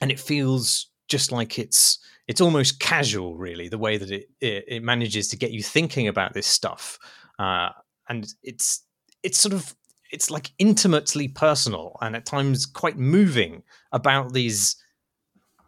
and 0.00 0.10
it 0.10 0.20
feels 0.20 0.90
just 1.08 1.32
like 1.32 1.58
it's 1.58 1.98
it's 2.26 2.40
almost 2.40 2.80
casual, 2.80 3.38
really, 3.38 3.68
the 3.68 3.78
way 3.78 3.96
that 3.96 4.10
it 4.10 4.28
it, 4.40 4.64
it 4.66 4.82
manages 4.82 5.28
to 5.28 5.36
get 5.36 5.52
you 5.52 5.62
thinking 5.62 6.08
about 6.08 6.34
this 6.34 6.48
stuff, 6.48 6.98
uh, 7.38 7.70
and 8.08 8.34
it's 8.42 8.84
it's 9.22 9.38
sort 9.38 9.54
of 9.54 9.74
it's 10.10 10.30
like 10.30 10.50
intimately 10.58 11.28
personal 11.28 11.96
and 12.00 12.16
at 12.16 12.26
times 12.26 12.66
quite 12.66 12.96
moving 12.96 13.62
about 13.92 14.32
these 14.32 14.76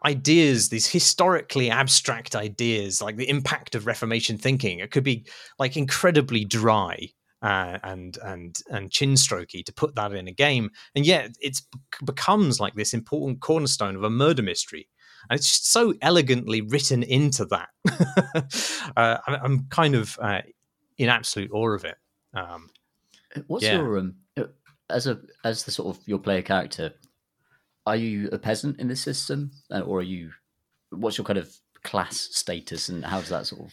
ideas, 0.05 0.69
these 0.69 0.87
historically 0.87 1.71
abstract 1.71 2.35
ideas, 2.35 3.03
like 3.03 3.17
the 3.17 3.29
impact 3.29 3.75
of 3.75 3.87
Reformation 3.87 4.39
thinking. 4.39 4.79
It 4.79 4.91
could 4.91 5.05
be 5.05 5.27
like 5.59 5.77
incredibly 5.77 6.45
dry 6.45 7.11
uh, 7.43 7.79
and 7.83 8.19
and 8.23 8.59
and 8.71 8.91
chin 8.91 9.15
strokey 9.15 9.65
to 9.65 9.73
put 9.73 9.95
that 9.95 10.13
in 10.13 10.29
a 10.29 10.33
game, 10.33 10.71
and 10.95 11.07
yet 11.07 11.31
it 11.41 11.61
becomes 12.05 12.61
like 12.61 12.75
this 12.75 12.95
important 12.95 13.41
cornerstone 13.41 13.97
of 13.97 14.05
a 14.05 14.11
murder 14.11 14.43
mystery. 14.43 14.89
And 15.29 15.39
it's 15.39 15.49
just 15.49 15.71
so 15.71 15.93
elegantly 16.01 16.63
written 16.63 17.03
into 17.03 17.45
that. 17.47 17.69
uh, 18.97 19.19
I'm 19.27 19.67
kind 19.69 19.95
of 19.95 20.19
uh, 20.21 20.41
in 20.97 21.11
absolute 21.11 21.51
awe 21.53 21.75
of 21.75 21.85
it. 21.85 21.97
Um, 22.33 22.71
What's 23.47 23.65
yeah. 23.65 23.77
your 23.77 23.99
um, 23.99 24.15
as 24.89 25.07
a 25.07 25.21
as 25.45 25.65
the 25.65 25.71
sort 25.71 25.97
of 25.97 26.03
your 26.07 26.19
player 26.19 26.43
character? 26.43 26.93
Are 27.91 27.97
you 27.97 28.29
a 28.31 28.39
peasant 28.39 28.79
in 28.79 28.89
this 28.89 29.01
system, 29.01 29.51
uh, 29.71 29.81
or 29.81 29.99
are 29.99 30.03
you? 30.03 30.31
What's 30.91 31.19
your 31.19 31.25
kind 31.25 31.39
of 31.39 31.53
class 31.83 32.29
status, 32.33 32.89
and 32.89 33.05
how 33.05 33.19
does 33.21 33.31
that 33.31 33.47
sort 33.47 33.63
of 33.63 33.73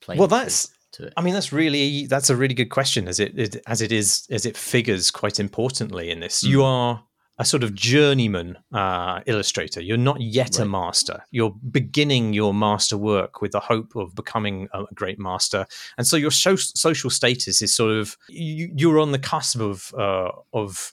play? 0.00 0.16
Well, 0.16 0.28
that's. 0.28 0.66
It? 0.98 1.12
I 1.16 1.22
mean, 1.22 1.34
that's 1.34 1.52
really 1.52 2.06
that's 2.06 2.30
a 2.30 2.36
really 2.36 2.54
good 2.54 2.70
question, 2.70 3.08
as 3.08 3.20
it, 3.20 3.38
it 3.38 3.56
as 3.66 3.80
it 3.80 3.92
is 3.92 4.26
as 4.30 4.44
it 4.44 4.56
figures 4.56 5.10
quite 5.10 5.38
importantly 5.38 6.10
in 6.10 6.20
this. 6.20 6.42
Mm. 6.42 6.48
You 6.48 6.64
are 6.64 7.04
a 7.38 7.44
sort 7.44 7.64
of 7.64 7.74
journeyman 7.74 8.58
uh, 8.72 9.20
illustrator. 9.26 9.80
You're 9.80 9.96
not 9.96 10.20
yet 10.20 10.56
right. 10.58 10.60
a 10.60 10.64
master. 10.64 11.24
You're 11.30 11.54
beginning 11.70 12.32
your 12.32 12.54
master 12.54 12.96
work 12.96 13.40
with 13.40 13.52
the 13.52 13.60
hope 13.60 13.96
of 13.96 14.14
becoming 14.14 14.68
a 14.72 14.84
great 14.94 15.18
master, 15.18 15.66
and 15.96 16.06
so 16.06 16.16
your 16.16 16.30
so- 16.30 16.56
social 16.56 17.10
status 17.10 17.62
is 17.62 17.74
sort 17.74 17.92
of 17.92 18.16
you, 18.28 18.90
are 18.92 19.00
on 19.00 19.12
the 19.12 19.18
cusp 19.18 19.60
of 19.60 19.94
uh, 19.98 20.30
of 20.52 20.92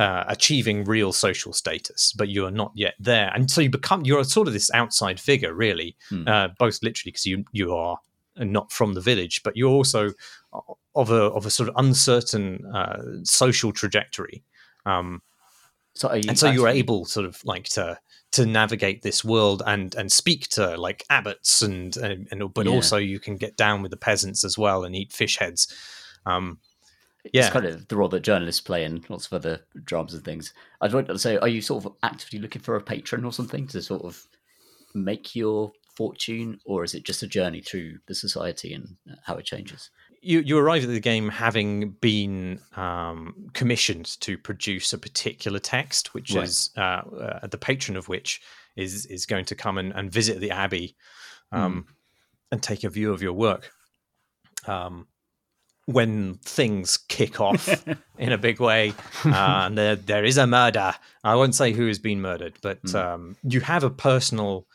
uh, 0.00 0.24
achieving 0.28 0.84
real 0.84 1.12
social 1.12 1.52
status, 1.52 2.14
but 2.16 2.30
you 2.30 2.46
are 2.46 2.50
not 2.50 2.72
yet 2.74 2.94
there, 2.98 3.30
and 3.34 3.50
so 3.50 3.60
you 3.60 3.68
become 3.68 4.02
you're 4.04 4.24
sort 4.24 4.48
of 4.48 4.54
this 4.54 4.70
outside 4.72 5.20
figure, 5.20 5.52
really, 5.52 5.94
hmm. 6.08 6.26
uh, 6.26 6.48
both 6.58 6.78
literally 6.82 7.12
because 7.12 7.26
you 7.26 7.44
you 7.52 7.74
are 7.74 7.98
not 8.36 8.72
from 8.72 8.94
the 8.94 9.00
village, 9.02 9.42
but 9.42 9.56
you're 9.58 9.68
also 9.68 10.10
of 10.94 11.10
a 11.10 11.24
of 11.24 11.44
a 11.44 11.50
sort 11.50 11.68
of 11.68 11.74
uncertain 11.76 12.64
uh, 12.74 13.02
social 13.24 13.72
trajectory. 13.72 14.42
Um, 14.86 15.20
so 15.94 16.08
and 16.08 16.38
so 16.38 16.50
you're 16.50 16.68
able 16.68 17.04
sort 17.04 17.26
of 17.26 17.38
like 17.44 17.64
to 17.64 17.98
to 18.32 18.46
navigate 18.46 19.02
this 19.02 19.22
world 19.22 19.62
and 19.66 19.94
and 19.96 20.10
speak 20.10 20.48
to 20.48 20.78
like 20.78 21.04
abbots 21.10 21.60
and 21.60 21.94
and, 21.98 22.26
and 22.30 22.54
but 22.54 22.64
yeah. 22.64 22.72
also 22.72 22.96
you 22.96 23.20
can 23.20 23.36
get 23.36 23.58
down 23.58 23.82
with 23.82 23.90
the 23.90 23.98
peasants 23.98 24.44
as 24.44 24.56
well 24.56 24.84
and 24.84 24.96
eat 24.96 25.12
fish 25.12 25.36
heads. 25.36 25.74
Um, 26.24 26.58
yeah. 27.32 27.42
It's 27.42 27.52
kind 27.52 27.66
of 27.66 27.88
the 27.88 27.96
role 27.96 28.08
that 28.08 28.20
journalists 28.20 28.60
play 28.60 28.84
in 28.84 29.04
lots 29.08 29.26
of 29.26 29.32
other 29.34 29.60
dramas 29.84 30.14
and 30.14 30.24
things. 30.24 30.54
I'd 30.80 30.92
like 30.92 31.06
to 31.06 31.18
say, 31.18 31.36
are 31.36 31.48
you 31.48 31.60
sort 31.60 31.84
of 31.84 31.92
actively 32.02 32.38
looking 32.38 32.62
for 32.62 32.76
a 32.76 32.80
patron 32.80 33.24
or 33.24 33.32
something 33.32 33.66
to 33.68 33.82
sort 33.82 34.02
of 34.02 34.26
make 34.94 35.36
your 35.36 35.72
fortune, 35.94 36.58
or 36.64 36.82
is 36.82 36.94
it 36.94 37.04
just 37.04 37.22
a 37.22 37.26
journey 37.26 37.60
through 37.60 37.98
the 38.06 38.14
society 38.14 38.72
and 38.72 38.96
how 39.24 39.36
it 39.36 39.44
changes? 39.44 39.90
You, 40.22 40.40
you 40.40 40.58
arrive 40.58 40.84
at 40.84 40.88
the 40.88 41.00
game 41.00 41.28
having 41.28 41.90
been 42.00 42.60
um, 42.76 43.50
commissioned 43.52 44.20
to 44.20 44.38
produce 44.38 44.92
a 44.92 44.98
particular 44.98 45.58
text, 45.58 46.14
which 46.14 46.34
right. 46.34 46.44
is 46.44 46.70
uh, 46.76 47.02
uh, 47.20 47.46
the 47.46 47.58
patron 47.58 47.96
of 47.96 48.08
which 48.08 48.40
is 48.76 49.06
is 49.06 49.26
going 49.26 49.44
to 49.46 49.54
come 49.54 49.78
and, 49.78 49.92
and 49.92 50.10
visit 50.10 50.40
the 50.40 50.50
abbey 50.50 50.96
um, 51.52 51.86
and 52.52 52.62
take 52.62 52.84
a 52.84 52.90
view 52.90 53.12
of 53.12 53.22
your 53.22 53.32
work. 53.32 53.70
Um, 54.66 55.06
when 55.92 56.34
things 56.44 56.96
kick 57.08 57.40
off 57.40 57.68
in 58.18 58.32
a 58.32 58.38
big 58.38 58.60
way. 58.60 58.92
Uh, 59.24 59.64
and 59.66 59.76
there, 59.76 59.96
there 59.96 60.24
is 60.24 60.38
a 60.38 60.46
murder. 60.46 60.94
I 61.24 61.34
won't 61.34 61.54
say 61.54 61.72
who 61.72 61.86
has 61.86 61.98
been 61.98 62.20
murdered 62.20 62.54
but 62.62 62.82
Mm. 62.82 62.94
um, 62.94 63.36
you 63.42 63.60
have 63.60 63.84
a 63.84 63.90
personal 63.90 64.66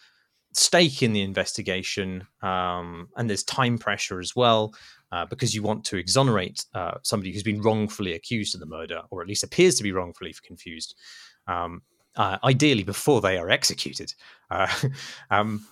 stake 0.54 1.02
in 1.04 1.14
the 1.14 1.22
investigation 1.22 2.28
um, 2.42 3.10
and 3.18 3.30
there's 3.30 3.44
time 3.44 3.78
pressure 3.78 4.20
as 4.20 4.36
well 4.36 4.74
uh, 5.12 5.26
because 5.26 5.54
you 5.56 5.62
want 5.64 5.84
to 5.86 5.98
exonerate 5.98 6.66
uh, 6.74 6.96
somebody 7.04 7.32
who's 7.32 7.44
been 7.44 7.62
wrongfully 7.62 8.14
accused 8.14 8.54
of 8.56 8.60
the 8.60 8.66
murder 8.66 9.02
or 9.10 9.22
at 9.22 9.28
least 9.28 9.44
appears 9.44 9.76
to 9.76 9.84
be 9.84 9.92
wrongfully 9.92 10.34
confused 10.46 10.96
um, 11.48 11.82
uh, 12.16 12.38
ideally 12.44 12.84
before 12.84 13.22
they 13.22 13.38
are 13.38 13.50
executed. 13.50 14.14
Uh, 14.50 14.68
um, 15.30 15.66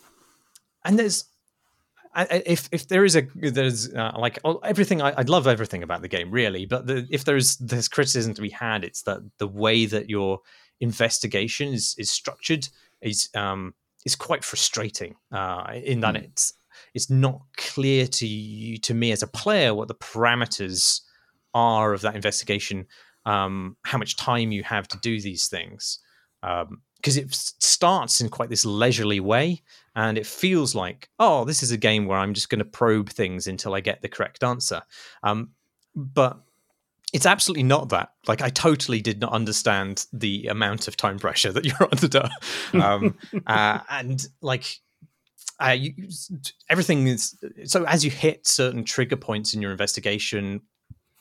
and 0.85 0.99
there's 0.99 1.25
I- 2.15 2.43
if 2.45 2.69
if 2.71 2.87
there 2.87 3.03
is 3.05 3.15
a 3.15 3.23
there's 3.35 3.93
uh, 3.93 4.13
like 4.17 4.39
oh, 4.43 4.57
everything 4.63 5.01
I, 5.01 5.11
I 5.11 5.21
love 5.23 5.47
everything 5.47 5.83
about 5.83 6.01
the 6.01 6.07
game 6.07 6.31
really 6.31 6.65
but 6.65 6.85
the, 6.87 7.07
if 7.09 7.25
there's 7.25 7.57
there's 7.57 7.87
criticism 7.87 8.33
to 8.35 8.41
be 8.41 8.49
had 8.49 8.83
it's 8.83 9.03
that 9.03 9.19
the 9.39 9.47
way 9.47 9.85
that 9.85 10.09
your 10.09 10.39
investigation 10.79 11.73
is 11.73 11.95
is 11.97 12.11
structured 12.11 12.67
is 13.01 13.29
um 13.35 13.73
is 14.05 14.15
quite 14.15 14.43
frustrating 14.43 15.15
uh 15.31 15.65
in 15.73 16.01
that 16.01 16.15
Hmm. 16.15 16.23
it's 16.23 16.53
it's 16.93 17.09
not 17.09 17.41
clear 17.57 18.05
to 18.07 18.27
you 18.27 18.77
to 18.79 18.93
me 18.93 19.11
as 19.11 19.23
a 19.23 19.27
player 19.27 19.73
what 19.73 19.87
the 19.87 19.95
parameters 19.95 21.01
are 21.53 21.93
of 21.93 22.01
that 22.01 22.15
investigation 22.15 22.85
um 23.25 23.77
how 23.83 23.97
much 23.97 24.15
time 24.17 24.51
you 24.51 24.63
have 24.63 24.87
to 24.87 24.97
do 24.99 25.19
these 25.21 25.47
things 25.47 25.99
um 26.43 26.81
because 26.97 27.17
it 27.17 27.33
starts 27.33 28.21
in 28.21 28.29
quite 28.29 28.49
this 28.49 28.65
leisurely 28.65 29.19
way 29.19 29.61
and 29.95 30.17
it 30.17 30.25
feels 30.25 30.75
like 30.75 31.09
oh 31.19 31.45
this 31.45 31.63
is 31.63 31.71
a 31.71 31.77
game 31.77 32.05
where 32.05 32.17
i'm 32.17 32.33
just 32.33 32.49
going 32.49 32.59
to 32.59 32.65
probe 32.65 33.09
things 33.09 33.47
until 33.47 33.73
i 33.73 33.79
get 33.79 34.01
the 34.01 34.09
correct 34.09 34.43
answer. 34.43 34.81
Um, 35.23 35.51
but 35.95 36.39
it's 37.13 37.27
absolutely 37.27 37.63
not 37.63 37.89
that. 37.89 38.09
Like 38.27 38.41
i 38.41 38.49
totally 38.49 39.01
did 39.01 39.19
not 39.19 39.31
understand 39.33 40.05
the 40.11 40.47
amount 40.47 40.87
of 40.87 40.97
time 40.97 41.19
pressure 41.19 41.51
that 41.51 41.65
you're 41.65 41.89
under. 41.91 42.29
Um, 42.73 43.17
uh, 43.45 43.79
and 43.89 44.25
like 44.41 44.79
uh, 45.63 45.69
you, 45.69 45.93
everything 46.69 47.07
is 47.07 47.37
so 47.65 47.85
as 47.85 48.03
you 48.03 48.11
hit 48.11 48.47
certain 48.47 48.83
trigger 48.83 49.15
points 49.15 49.53
in 49.53 49.61
your 49.61 49.71
investigation 49.71 50.61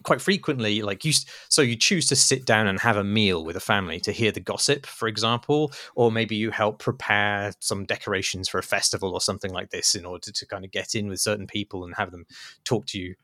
quite 0.02 0.20
frequently 0.20 0.82
like 0.82 1.04
you 1.04 1.12
so 1.48 1.62
you 1.62 1.76
choose 1.76 2.06
to 2.06 2.16
sit 2.16 2.44
down 2.44 2.66
and 2.66 2.80
have 2.80 2.96
a 2.96 3.04
meal 3.04 3.44
with 3.44 3.56
a 3.56 3.60
family 3.60 4.00
to 4.00 4.12
hear 4.12 4.32
the 4.32 4.40
gossip 4.40 4.86
for 4.86 5.08
example 5.08 5.72
or 5.94 6.10
maybe 6.12 6.34
you 6.36 6.50
help 6.50 6.78
prepare 6.78 7.52
some 7.60 7.84
decorations 7.84 8.48
for 8.48 8.58
a 8.58 8.62
festival 8.62 9.12
or 9.12 9.20
something 9.20 9.52
like 9.52 9.70
this 9.70 9.94
in 9.94 10.04
order 10.04 10.30
to 10.32 10.46
kind 10.46 10.64
of 10.64 10.70
get 10.70 10.94
in 10.94 11.08
with 11.08 11.20
certain 11.20 11.46
people 11.46 11.84
and 11.84 11.94
have 11.96 12.10
them 12.10 12.24
talk 12.64 12.86
to 12.86 12.98
you 12.98 13.14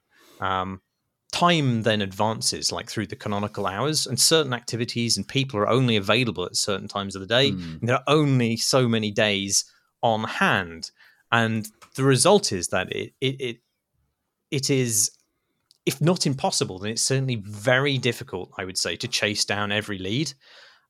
um, 0.41 0.81
time 1.33 1.83
then 1.83 2.01
advances 2.01 2.73
like 2.73 2.89
through 2.89 3.07
the 3.07 3.17
canonical 3.17 3.67
hours 3.67 4.07
and 4.07 4.19
certain 4.19 4.55
activities 4.55 5.17
and 5.17 5.29
people 5.29 5.59
are 5.61 5.69
only 5.69 5.97
available 5.97 6.45
at 6.45 6.57
certain 6.57 6.89
times 6.89 7.15
of 7.15 7.21
the 7.21 7.27
day 7.27 7.51
Mm. 7.51 7.81
and 7.81 7.89
there 7.89 7.97
are 7.97 8.05
only 8.07 8.57
so 8.57 8.89
many 8.89 9.11
days 9.11 9.65
on 10.03 10.25
hand 10.25 10.91
and 11.31 11.69
the 11.97 12.05
result 12.05 12.53
is 12.53 12.69
that 12.69 12.91
it 12.93 13.13
it 13.21 13.41
it, 13.41 13.57
it 14.51 14.71
is 14.71 15.11
if 15.89 16.01
not 16.01 16.27
impossible 16.27 16.79
then 16.79 16.93
it's 16.93 17.03
certainly 17.03 17.37
very 17.37 17.97
difficult 17.99 18.53
i 18.59 18.65
would 18.65 18.79
say 18.79 18.95
to 18.97 19.09
chase 19.09 19.45
down 19.45 19.73
every 19.73 19.99
lead. 19.99 20.33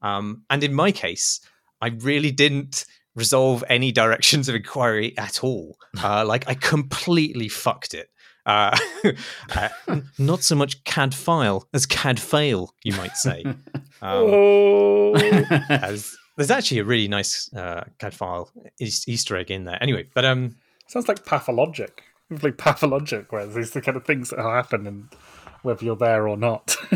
Um, 0.03 0.45
and 0.51 0.63
in 0.63 0.75
my 0.75 0.93
case 0.93 1.41
i 1.81 1.89
really 1.89 2.31
didn't 2.31 2.85
resolve 3.15 3.65
any 3.69 3.91
directions 3.91 4.49
of 4.49 4.55
inquiry 4.55 5.17
at 5.17 5.43
all. 5.43 5.77
Uh, 6.05 6.25
like 6.25 6.47
i 6.49 6.55
completely 6.55 7.49
fucked 7.49 7.95
it. 7.95 8.09
Uh, 8.47 8.77
uh, 9.57 9.69
not 10.19 10.43
so 10.43 10.55
much 10.55 10.85
Cadfael 10.85 11.65
as 11.75 11.87
cad 11.87 12.21
fail 12.21 12.75
you 12.85 12.93
might 12.95 13.17
say. 13.17 13.45
Um, 14.01 14.27
oh, 14.31 15.15
as 15.69 16.17
there's 16.37 16.53
actually 16.53 16.79
a 16.79 16.85
really 16.85 17.09
nice 17.09 17.53
uh, 17.53 17.83
Cadfael 17.99 18.49
Easter 18.79 19.37
egg 19.37 19.51
in 19.51 19.65
there. 19.65 19.83
Anyway, 19.83 20.05
but 20.15 20.25
um, 20.25 20.55
sounds 20.87 21.09
like 21.09 21.25
pathologic. 21.25 22.05
It's 22.31 22.43
like 22.43 22.59
pathologic, 22.59 23.33
where 23.33 23.47
these 23.47 23.71
the 23.73 23.81
kind 23.81 23.97
of 23.97 24.05
things 24.05 24.31
that 24.31 24.39
happen, 24.39 24.87
and 24.87 25.09
whether 25.63 25.85
you're 25.85 25.97
there 25.97 26.29
or 26.29 26.37
not. 26.37 26.77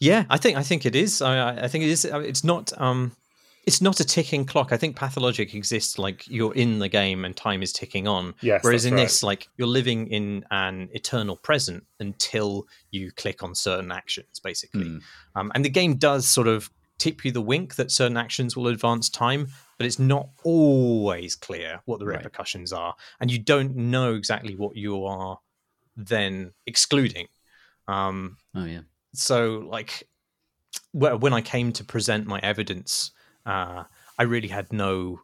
Yeah, 0.00 0.24
I 0.28 0.38
think 0.38 0.56
I 0.58 0.64
think 0.64 0.84
it 0.86 0.96
is. 0.96 1.22
I, 1.22 1.38
I- 1.38 1.64
I 1.64 1.68
think 1.68 1.84
it 1.84 1.90
is. 1.90 2.04
uh, 2.04 2.18
It's 2.18 2.42
not. 2.42 2.72
Um, 2.80 3.12
it's 3.64 3.80
not 3.82 4.00
a 4.00 4.04
ticking 4.04 4.46
clock. 4.46 4.72
I 4.72 4.76
think 4.78 4.96
pathologic 4.96 5.54
exists 5.54 5.98
like 5.98 6.26
you're 6.26 6.54
in 6.54 6.78
the 6.78 6.88
game 6.88 7.24
and 7.26 7.36
time 7.36 7.62
is 7.62 7.70
ticking 7.72 8.08
on. 8.08 8.34
yes, 8.40 8.64
Whereas 8.64 8.86
in 8.86 8.94
right. 8.94 9.02
this, 9.02 9.22
like 9.22 9.46
you're 9.58 9.68
living 9.68 10.06
in 10.08 10.42
an 10.50 10.88
eternal 10.94 11.36
present 11.36 11.84
until 12.00 12.66
you 12.90 13.12
click 13.12 13.42
on 13.42 13.54
certain 13.54 13.92
actions, 13.92 14.40
basically. 14.42 14.86
Mm. 14.86 15.02
Um, 15.36 15.52
and 15.54 15.62
the 15.64 15.68
game 15.70 15.96
does 15.96 16.26
sort 16.26 16.48
of 16.48 16.70
tip 16.98 17.24
you 17.24 17.32
the 17.32 17.40
wink 17.40 17.76
that 17.76 17.90
certain 17.90 18.16
actions 18.16 18.56
will 18.56 18.66
advance 18.68 19.08
time, 19.08 19.48
but 19.78 19.86
it's 19.86 19.98
not 19.98 20.28
always 20.44 21.34
clear 21.34 21.80
what 21.84 21.98
the 21.98 22.06
Right. 22.06 22.16
repercussions 22.18 22.72
are, 22.72 22.94
and 23.20 23.30
you 23.30 23.38
don't 23.38 23.74
know 23.76 24.14
exactly 24.14 24.54
what 24.56 24.76
you 24.76 25.04
are 25.04 25.38
then 25.96 26.52
excluding. 26.66 27.26
Um, 27.86 28.36
Oh 28.54 28.64
yeah. 28.64 28.80
so, 29.14 29.66
like, 29.68 30.04
when 30.92 31.32
I 31.32 31.40
came 31.40 31.72
to 31.72 31.84
present 31.84 32.26
my 32.26 32.38
evidence, 32.40 33.10
uh, 33.46 33.84
I 34.18 34.22
really 34.24 34.48
had 34.48 34.72
no 34.72 35.20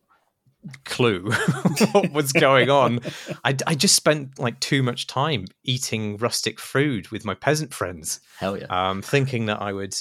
clue 0.84 1.30
what 1.92 2.10
was 2.12 2.32
going 2.32 2.70
on. 2.70 3.00
I, 3.44 3.54
I 3.66 3.74
just 3.74 3.94
spent 3.94 4.38
like 4.38 4.58
too 4.60 4.82
much 4.82 5.06
time 5.06 5.44
eating 5.62 6.16
rustic 6.16 6.58
food 6.58 7.08
with 7.08 7.24
my 7.24 7.34
peasant 7.34 7.74
friends 7.74 8.20
Hell 8.38 8.56
yeah. 8.56 8.66
um, 8.70 9.02
thinking 9.02 9.44
that 9.46 9.60
I 9.60 9.72
would 9.74 9.94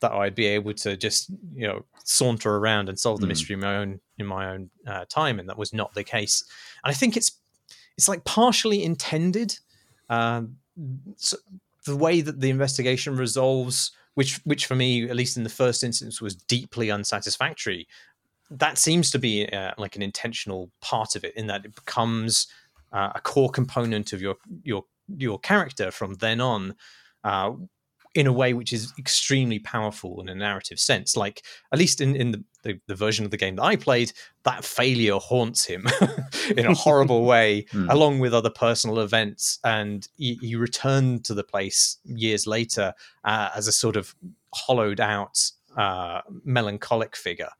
that 0.00 0.12
I'd 0.12 0.34
be 0.34 0.46
able 0.46 0.74
to 0.74 0.96
just 0.96 1.30
you 1.54 1.66
know 1.66 1.84
saunter 2.04 2.56
around 2.56 2.88
and 2.88 2.98
solve 2.98 3.20
the 3.20 3.26
Mm. 3.26 3.30
mystery 3.30 3.54
in 3.54 3.60
my 3.60 3.76
own 3.76 4.00
in 4.18 4.26
my 4.26 4.50
own 4.50 4.70
uh, 4.86 5.04
time, 5.08 5.38
and 5.38 5.48
that 5.48 5.58
was 5.58 5.72
not 5.72 5.94
the 5.94 6.04
case. 6.04 6.44
And 6.84 6.90
I 6.90 6.94
think 6.94 7.16
it's 7.16 7.32
it's 7.96 8.08
like 8.08 8.24
partially 8.24 8.84
intended. 8.84 9.58
Um, 10.08 10.56
so 11.16 11.36
the 11.86 11.96
way 11.96 12.20
that 12.20 12.40
the 12.40 12.50
investigation 12.50 13.16
resolves, 13.16 13.92
which 14.14 14.36
which 14.44 14.66
for 14.66 14.74
me, 14.74 15.08
at 15.08 15.16
least 15.16 15.36
in 15.36 15.44
the 15.44 15.48
first 15.50 15.82
instance, 15.82 16.20
was 16.20 16.34
deeply 16.36 16.90
unsatisfactory. 16.90 17.86
That 18.50 18.78
seems 18.78 19.10
to 19.10 19.18
be 19.18 19.48
uh, 19.48 19.72
like 19.78 19.96
an 19.96 20.02
intentional 20.02 20.70
part 20.80 21.16
of 21.16 21.24
it, 21.24 21.34
in 21.36 21.46
that 21.48 21.64
it 21.64 21.74
becomes 21.74 22.46
uh, 22.92 23.10
a 23.14 23.20
core 23.20 23.50
component 23.50 24.12
of 24.12 24.20
your 24.20 24.36
your 24.62 24.84
your 25.16 25.38
character 25.40 25.90
from 25.90 26.14
then 26.14 26.40
on. 26.40 26.74
In 28.16 28.26
a 28.26 28.32
way 28.32 28.54
which 28.54 28.72
is 28.72 28.92
extremely 28.98 29.58
powerful 29.58 30.20
in 30.20 30.28
a 30.28 30.34
narrative 30.34 30.80
sense. 30.80 31.16
Like 31.16 31.42
at 31.72 31.78
least 31.78 32.00
in, 32.00 32.16
in 32.16 32.30
the, 32.32 32.44
the, 32.62 32.80
the 32.86 32.94
version 32.94 33.24
of 33.24 33.30
the 33.30 33.36
game 33.36 33.56
that 33.56 33.62
I 33.62 33.76
played, 33.76 34.12
that 34.44 34.64
failure 34.64 35.18
haunts 35.18 35.64
him 35.66 35.86
in 36.56 36.64
a 36.66 36.74
horrible 36.74 37.24
way, 37.32 37.66
Hmm. 37.72 37.90
along 37.90 38.20
with 38.20 38.32
other 38.32 38.50
personal 38.50 39.00
events. 39.00 39.58
And 39.64 40.08
he, 40.16 40.38
he 40.40 40.56
returned 40.56 41.24
to 41.26 41.34
the 41.34 41.44
place 41.44 41.98
years 42.04 42.46
later 42.46 42.94
uh, 43.24 43.50
as 43.54 43.68
a 43.68 43.72
sort 43.72 43.96
of 43.96 44.14
hollowed 44.54 45.00
out, 45.00 45.50
uh, 45.76 46.22
melancholic 46.44 47.16
figure. 47.16 47.50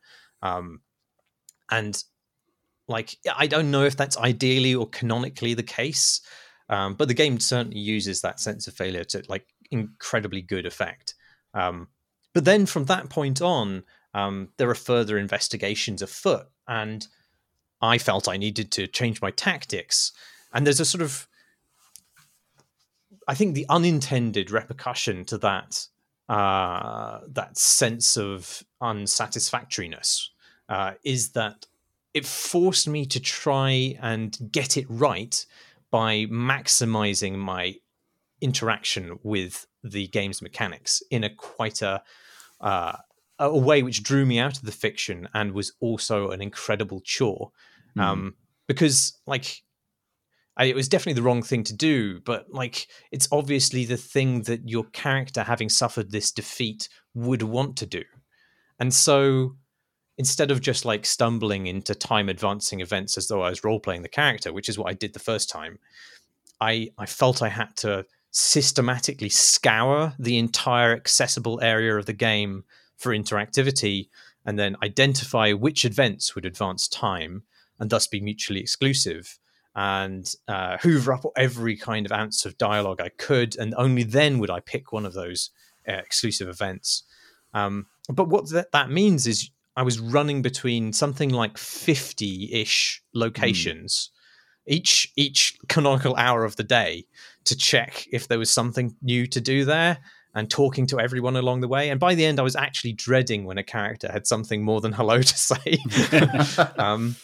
Um, 0.42 0.80
and 1.70 2.02
like, 2.88 3.18
I 3.36 3.46
don't 3.46 3.70
know 3.70 3.84
if 3.84 3.96
that's 3.96 4.16
ideally 4.16 4.74
or 4.74 4.88
canonically 4.88 5.54
the 5.54 5.62
case. 5.62 6.20
Um, 6.68 6.94
but 6.94 7.06
the 7.06 7.14
game 7.14 7.38
certainly 7.38 7.78
uses 7.78 8.22
that 8.22 8.40
sense 8.40 8.66
of 8.66 8.74
failure 8.74 9.04
to 9.04 9.22
like 9.28 9.46
incredibly 9.70 10.43
good 10.43 10.66
effect. 10.66 11.14
Um, 11.55 11.88
but 12.32 12.44
then 12.44 12.66
from 12.66 12.84
that 12.84 13.09
point 13.09 13.40
on, 13.40 13.84
um, 14.14 14.48
there 14.56 14.70
are 14.70 14.74
further 14.74 15.18
investigations 15.18 16.02
afoot, 16.02 16.48
and 16.68 17.06
I 17.80 17.98
felt 17.98 18.28
I 18.28 18.36
needed 18.36 18.72
to 18.72 18.86
change 18.86 19.20
my 19.20 19.30
tactics. 19.30 20.12
And 20.52 20.66
there's 20.66 20.80
a 20.80 20.84
sort 20.84 21.02
of, 21.02 21.28
I 23.28 23.34
think, 23.34 23.55
the 23.55 23.66
unintended 23.68 24.51
repercussion 24.51 25.24
to 25.26 25.38
that 25.38 25.86
uh, 26.28 27.20
that 27.28 27.56
sense 27.56 28.16
of 28.16 28.64
unsatisfactoriness 28.80 30.30
uh, 30.68 30.94
is 31.05 31.30
that 31.30 31.66
it 32.14 32.26
forced 32.26 32.88
me 32.88 33.06
to 33.06 33.20
try 33.20 33.97
and 34.01 34.36
get 34.51 34.76
it 34.76 34.86
right 34.88 35.47
by 35.90 36.26
maximizing 36.26 37.36
my 37.36 37.76
interaction 38.40 39.18
with 39.22 39.66
the 39.82 40.08
game's 40.08 40.42
mechanics 40.42 41.02
in 41.10 41.24
a 41.24 41.30
quite 41.30 41.82
a 41.82 42.02
uh, 42.60 42.96
a 43.38 43.56
way 43.56 43.82
which 43.82 44.02
drew 44.02 44.24
me 44.24 44.38
out 44.38 44.56
of 44.56 44.64
the 44.64 44.72
fiction 44.72 45.28
and 45.34 45.52
was 45.52 45.72
also 45.80 46.30
an 46.30 46.40
incredible 46.40 47.00
chore 47.04 47.50
Mm. 47.96 48.02
um, 48.02 48.34
because 48.66 49.18
like 49.26 49.62
I, 50.58 50.64
it 50.66 50.74
was 50.74 50.88
definitely 50.88 51.14
the 51.14 51.26
wrong 51.26 51.42
thing 51.42 51.64
to 51.64 51.74
do 51.74 52.20
but 52.20 52.44
like 52.50 52.88
it's 53.10 53.28
obviously 53.32 53.86
the 53.86 53.96
thing 53.96 54.42
that 54.42 54.68
your 54.68 54.84
character 54.92 55.42
having 55.42 55.70
suffered 55.70 56.10
this 56.10 56.30
defeat 56.30 56.90
would 57.14 57.42
want 57.42 57.76
to 57.78 57.86
do 57.86 58.02
and 58.78 58.92
so 58.92 59.56
instead 60.18 60.50
of 60.50 60.60
just 60.60 60.84
like 60.84 61.04
stumbling 61.06 61.66
into 61.66 61.94
time 61.94 62.28
advancing 62.28 62.80
events 62.80 63.16
as 63.16 63.28
though 63.28 63.42
I 63.42 63.50
was 63.50 63.64
role 63.64 63.80
playing 63.80 64.02
the 64.02 64.08
character, 64.08 64.52
which 64.52 64.68
is 64.68 64.78
what 64.78 64.90
I 64.90 64.94
did 64.94 65.12
the 65.12 65.18
first 65.18 65.48
time, 65.48 65.78
I 66.60 66.90
I 66.98 67.06
felt 67.06 67.42
I 67.42 67.48
had 67.48 67.76
to 67.78 68.06
systematically 68.31 69.28
scour 69.28 70.15
the 70.19 70.39
entire 70.39 70.93
accessible 70.93 71.59
area 71.62 71.97
of 71.97 72.07
the 72.07 72.12
game 72.12 72.65
for 72.97 73.12
interactivity 73.12 74.09
and 74.44 74.59
then 74.59 74.77
identify 74.82 75.53
which 75.53 75.85
events 75.85 76.35
would 76.35 76.44
advance 76.44 76.89
time 76.89 77.43
and 77.78 77.90
thus 77.90 78.07
be 78.07 78.20
mutually 78.20 78.61
exclusive 78.61 79.39
and 79.74 80.35
uh, 80.48 80.78
hoover 80.78 81.12
up 81.12 81.24
every 81.36 81.77
kind 81.77 82.07
of 82.07 82.12
ounce 82.12 82.47
of 82.47 82.57
dialogue 82.57 83.01
I 83.01 83.11
could, 83.11 83.59
and 83.59 83.74
only 83.77 84.05
then 84.05 84.39
would 84.39 84.51
I 84.51 84.61
pick 84.61 84.90
one 84.90 85.05
of 85.05 85.12
those 85.12 85.51
uh, 85.86 85.93
exclusive 85.93 86.48
events. 86.48 87.03
Um, 87.53 87.86
but 88.09 88.28
what 88.28 88.48
that, 88.51 88.73
that 88.73 88.90
means 88.90 89.27
is 89.27 89.51
I 89.77 89.82
was 89.82 89.98
running 89.98 90.40
between 90.40 90.94
something 90.94 91.28
like 91.28 91.59
fifty-ish 91.59 93.03
locations 93.12 94.11
mm. 94.11 94.15
Each 94.66 95.12
each 95.16 95.56
canonical 95.68 96.14
hour 96.16 96.44
of 96.44 96.56
the 96.56 96.64
day 96.64 97.06
to 97.44 97.56
check 97.56 98.06
if 98.12 98.28
there 98.28 98.38
was 98.38 98.51
something 98.51 98.97
new 99.02 99.26
to 99.26 99.40
do 99.40 99.64
there 99.64 99.98
and 100.34 100.51
talking 100.51 100.86
to 100.86 101.01
everyone 101.01 101.36
along 101.36 101.60
the 101.60 101.68
way. 101.68 101.88
And 101.88 101.98
by 101.98 102.14
the 102.14 102.26
end, 102.26 102.38
I 102.38 102.43
was 102.43 102.56
actually 102.56 102.93
dreading 102.93 103.47
when 103.47 103.56
a 103.56 103.62
character 103.62 104.12
had 104.12 104.26
something 104.26 104.62
more 104.62 104.82
than 104.82 104.93
hello 104.93 105.22
to 105.22 105.38
say. 105.38 105.78
um, 106.78 107.16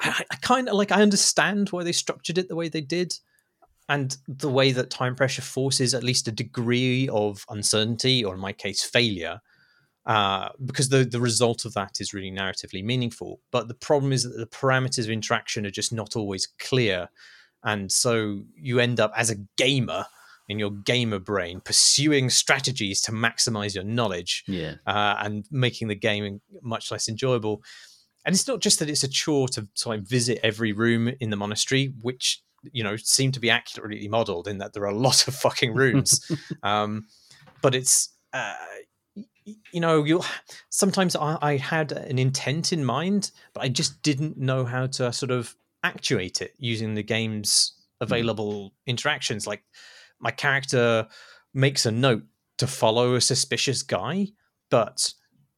I, 0.00 0.22
I 0.30 0.36
kind 0.36 0.68
of 0.68 0.74
like 0.74 0.92
I 0.92 1.02
understand 1.02 1.70
why 1.70 1.82
they 1.82 1.92
structured 1.92 2.38
it 2.38 2.48
the 2.48 2.56
way 2.56 2.68
they 2.68 2.80
did, 2.80 3.14
and 3.88 4.16
the 4.28 4.50
way 4.50 4.70
that 4.72 4.90
time 4.90 5.16
pressure 5.16 5.42
forces 5.42 5.94
at 5.94 6.04
least 6.04 6.28
a 6.28 6.32
degree 6.32 7.08
of 7.08 7.44
uncertainty, 7.48 8.24
or 8.24 8.34
in 8.34 8.40
my 8.40 8.52
case, 8.52 8.84
failure. 8.84 9.40
Uh, 10.08 10.48
because 10.64 10.88
the 10.88 11.04
the 11.04 11.20
result 11.20 11.64
of 11.64 11.74
that 11.74 12.00
is 12.00 12.14
really 12.14 12.30
narratively 12.30 12.82
meaningful. 12.82 13.40
But 13.52 13.68
the 13.68 13.74
problem 13.74 14.10
is 14.10 14.22
that 14.22 14.38
the 14.38 14.46
parameters 14.46 15.04
of 15.04 15.10
interaction 15.10 15.66
are 15.66 15.70
just 15.70 15.92
not 15.92 16.16
always 16.16 16.48
clear, 16.58 17.10
and 17.62 17.92
so 17.92 18.42
you 18.56 18.80
end 18.80 18.98
up 18.98 19.12
as 19.16 19.30
a 19.30 19.36
gamer 19.56 20.06
in 20.48 20.58
your 20.58 20.70
gamer 20.70 21.18
brain 21.18 21.60
pursuing 21.60 22.30
strategies 22.30 23.02
to 23.02 23.12
maximize 23.12 23.74
your 23.74 23.84
knowledge, 23.84 24.44
yeah, 24.48 24.76
uh, 24.86 25.16
and 25.18 25.44
making 25.50 25.88
the 25.88 25.94
game 25.94 26.40
much 26.62 26.90
less 26.90 27.06
enjoyable 27.06 27.62
and 28.28 28.34
it's 28.34 28.46
not 28.46 28.60
just 28.60 28.78
that 28.78 28.90
it's 28.90 29.04
a 29.04 29.08
chore 29.08 29.48
to, 29.48 29.66
to 29.76 29.88
like 29.88 30.02
visit 30.02 30.38
every 30.42 30.72
room 30.72 31.08
in 31.20 31.30
the 31.30 31.36
monastery, 31.36 31.94
which 32.02 32.42
you 32.72 32.84
know 32.84 32.96
seem 32.96 33.32
to 33.32 33.40
be 33.40 33.48
accurately 33.48 34.06
modeled 34.06 34.46
in 34.46 34.58
that 34.58 34.74
there 34.74 34.82
are 34.82 34.90
a 34.90 34.98
lot 34.98 35.26
of 35.28 35.34
fucking 35.34 35.74
rooms, 35.74 36.30
um, 36.62 37.06
but 37.62 37.74
it's. 37.74 38.10
Uh, 38.32 38.54
you 39.72 39.80
know, 39.80 40.04
you 40.04 40.22
sometimes 40.70 41.16
I, 41.16 41.38
I 41.40 41.56
had 41.56 41.92
an 41.92 42.18
intent 42.18 42.72
in 42.72 42.84
mind, 42.84 43.30
but 43.54 43.62
I 43.62 43.68
just 43.68 44.02
didn't 44.02 44.36
know 44.36 44.64
how 44.64 44.86
to 44.86 45.12
sort 45.12 45.30
of 45.30 45.54
actuate 45.82 46.40
it 46.40 46.54
using 46.58 46.94
the 46.94 47.02
game's 47.02 47.72
hmm. 48.00 48.04
available 48.04 48.72
interactions. 48.86 49.46
Like 49.46 49.62
my 50.20 50.30
character 50.30 51.06
makes 51.54 51.86
a 51.86 51.90
note 51.90 52.24
to 52.58 52.66
follow 52.66 53.14
a 53.14 53.20
suspicious 53.20 53.82
guy, 53.82 54.28
but 54.70 55.12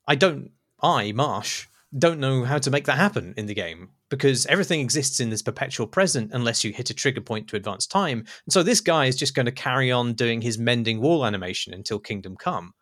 I 0.06 0.14
don't. 0.14 0.50
I 0.82 1.12
Marsh 1.12 1.66
don't 1.98 2.20
know 2.20 2.44
how 2.44 2.58
to 2.58 2.70
make 2.70 2.84
that 2.86 2.96
happen 2.96 3.34
in 3.36 3.46
the 3.46 3.54
game 3.54 3.90
because 4.10 4.46
everything 4.46 4.80
exists 4.80 5.20
in 5.20 5.30
this 5.30 5.42
perpetual 5.42 5.86
present 5.86 6.30
unless 6.32 6.62
you 6.62 6.72
hit 6.72 6.90
a 6.90 6.94
trigger 6.94 7.20
point 7.20 7.48
to 7.48 7.56
advance 7.56 7.86
time. 7.86 8.18
And 8.18 8.52
so 8.52 8.62
this 8.62 8.80
guy 8.80 9.06
is 9.06 9.16
just 9.16 9.34
going 9.34 9.46
to 9.46 9.52
carry 9.52 9.90
on 9.90 10.14
doing 10.14 10.40
his 10.40 10.58
mending 10.58 11.00
wall 11.00 11.26
animation 11.26 11.74
until 11.74 11.98
Kingdom 11.98 12.36
Come. 12.36 12.74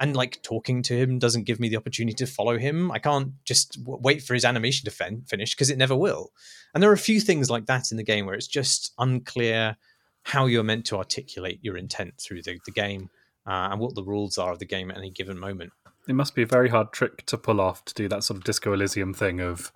And 0.00 0.16
like 0.16 0.42
talking 0.42 0.82
to 0.84 0.96
him 0.96 1.18
doesn't 1.18 1.44
give 1.44 1.60
me 1.60 1.68
the 1.68 1.76
opportunity 1.76 2.14
to 2.14 2.26
follow 2.26 2.58
him. 2.58 2.90
I 2.90 2.98
can't 2.98 3.32
just 3.44 3.84
w- 3.84 4.00
wait 4.02 4.22
for 4.22 4.34
his 4.34 4.44
animation 4.46 4.86
to 4.86 4.90
fin- 4.90 5.22
finish 5.28 5.54
because 5.54 5.70
it 5.70 5.78
never 5.78 5.94
will. 5.94 6.32
And 6.74 6.82
there 6.82 6.90
are 6.90 6.94
a 6.94 6.98
few 6.98 7.20
things 7.20 7.50
like 7.50 7.66
that 7.66 7.90
in 7.90 7.98
the 7.98 8.02
game 8.02 8.24
where 8.26 8.34
it's 8.34 8.48
just 8.48 8.92
unclear 8.98 9.76
how 10.22 10.46
you're 10.46 10.64
meant 10.64 10.86
to 10.86 10.96
articulate 10.96 11.60
your 11.62 11.76
intent 11.76 12.14
through 12.18 12.42
the, 12.42 12.58
the 12.64 12.72
game 12.72 13.10
uh, 13.46 13.68
and 13.70 13.80
what 13.80 13.94
the 13.94 14.02
rules 14.02 14.38
are 14.38 14.52
of 14.52 14.58
the 14.58 14.66
game 14.66 14.90
at 14.90 14.96
any 14.96 15.10
given 15.10 15.38
moment 15.38 15.72
it 16.08 16.14
must 16.14 16.34
be 16.34 16.42
a 16.42 16.46
very 16.46 16.68
hard 16.68 16.92
trick 16.92 17.24
to 17.26 17.38
pull 17.38 17.60
off 17.60 17.84
to 17.84 17.94
do 17.94 18.08
that 18.08 18.24
sort 18.24 18.36
of 18.36 18.44
disco 18.44 18.72
elysium 18.72 19.14
thing 19.14 19.40
of 19.40 19.72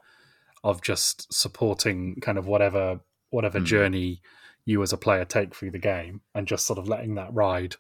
of 0.63 0.83
just 0.83 1.33
supporting 1.33 2.17
kind 2.21 2.39
of 2.39 2.47
whatever 2.47 3.01
whatever 3.31 3.61
mm. 3.61 3.65
journey 3.65 4.21
you 4.65 4.83
as 4.83 4.93
a 4.93 4.97
player 4.97 5.25
take 5.25 5.55
through 5.55 5.71
the 5.71 5.79
game 5.79 6.21
and 6.35 6.49
just 6.49 6.67
sort 6.67 6.79
of 6.79 6.89
letting 6.89 7.15
that 7.15 7.33
ride 7.33 7.77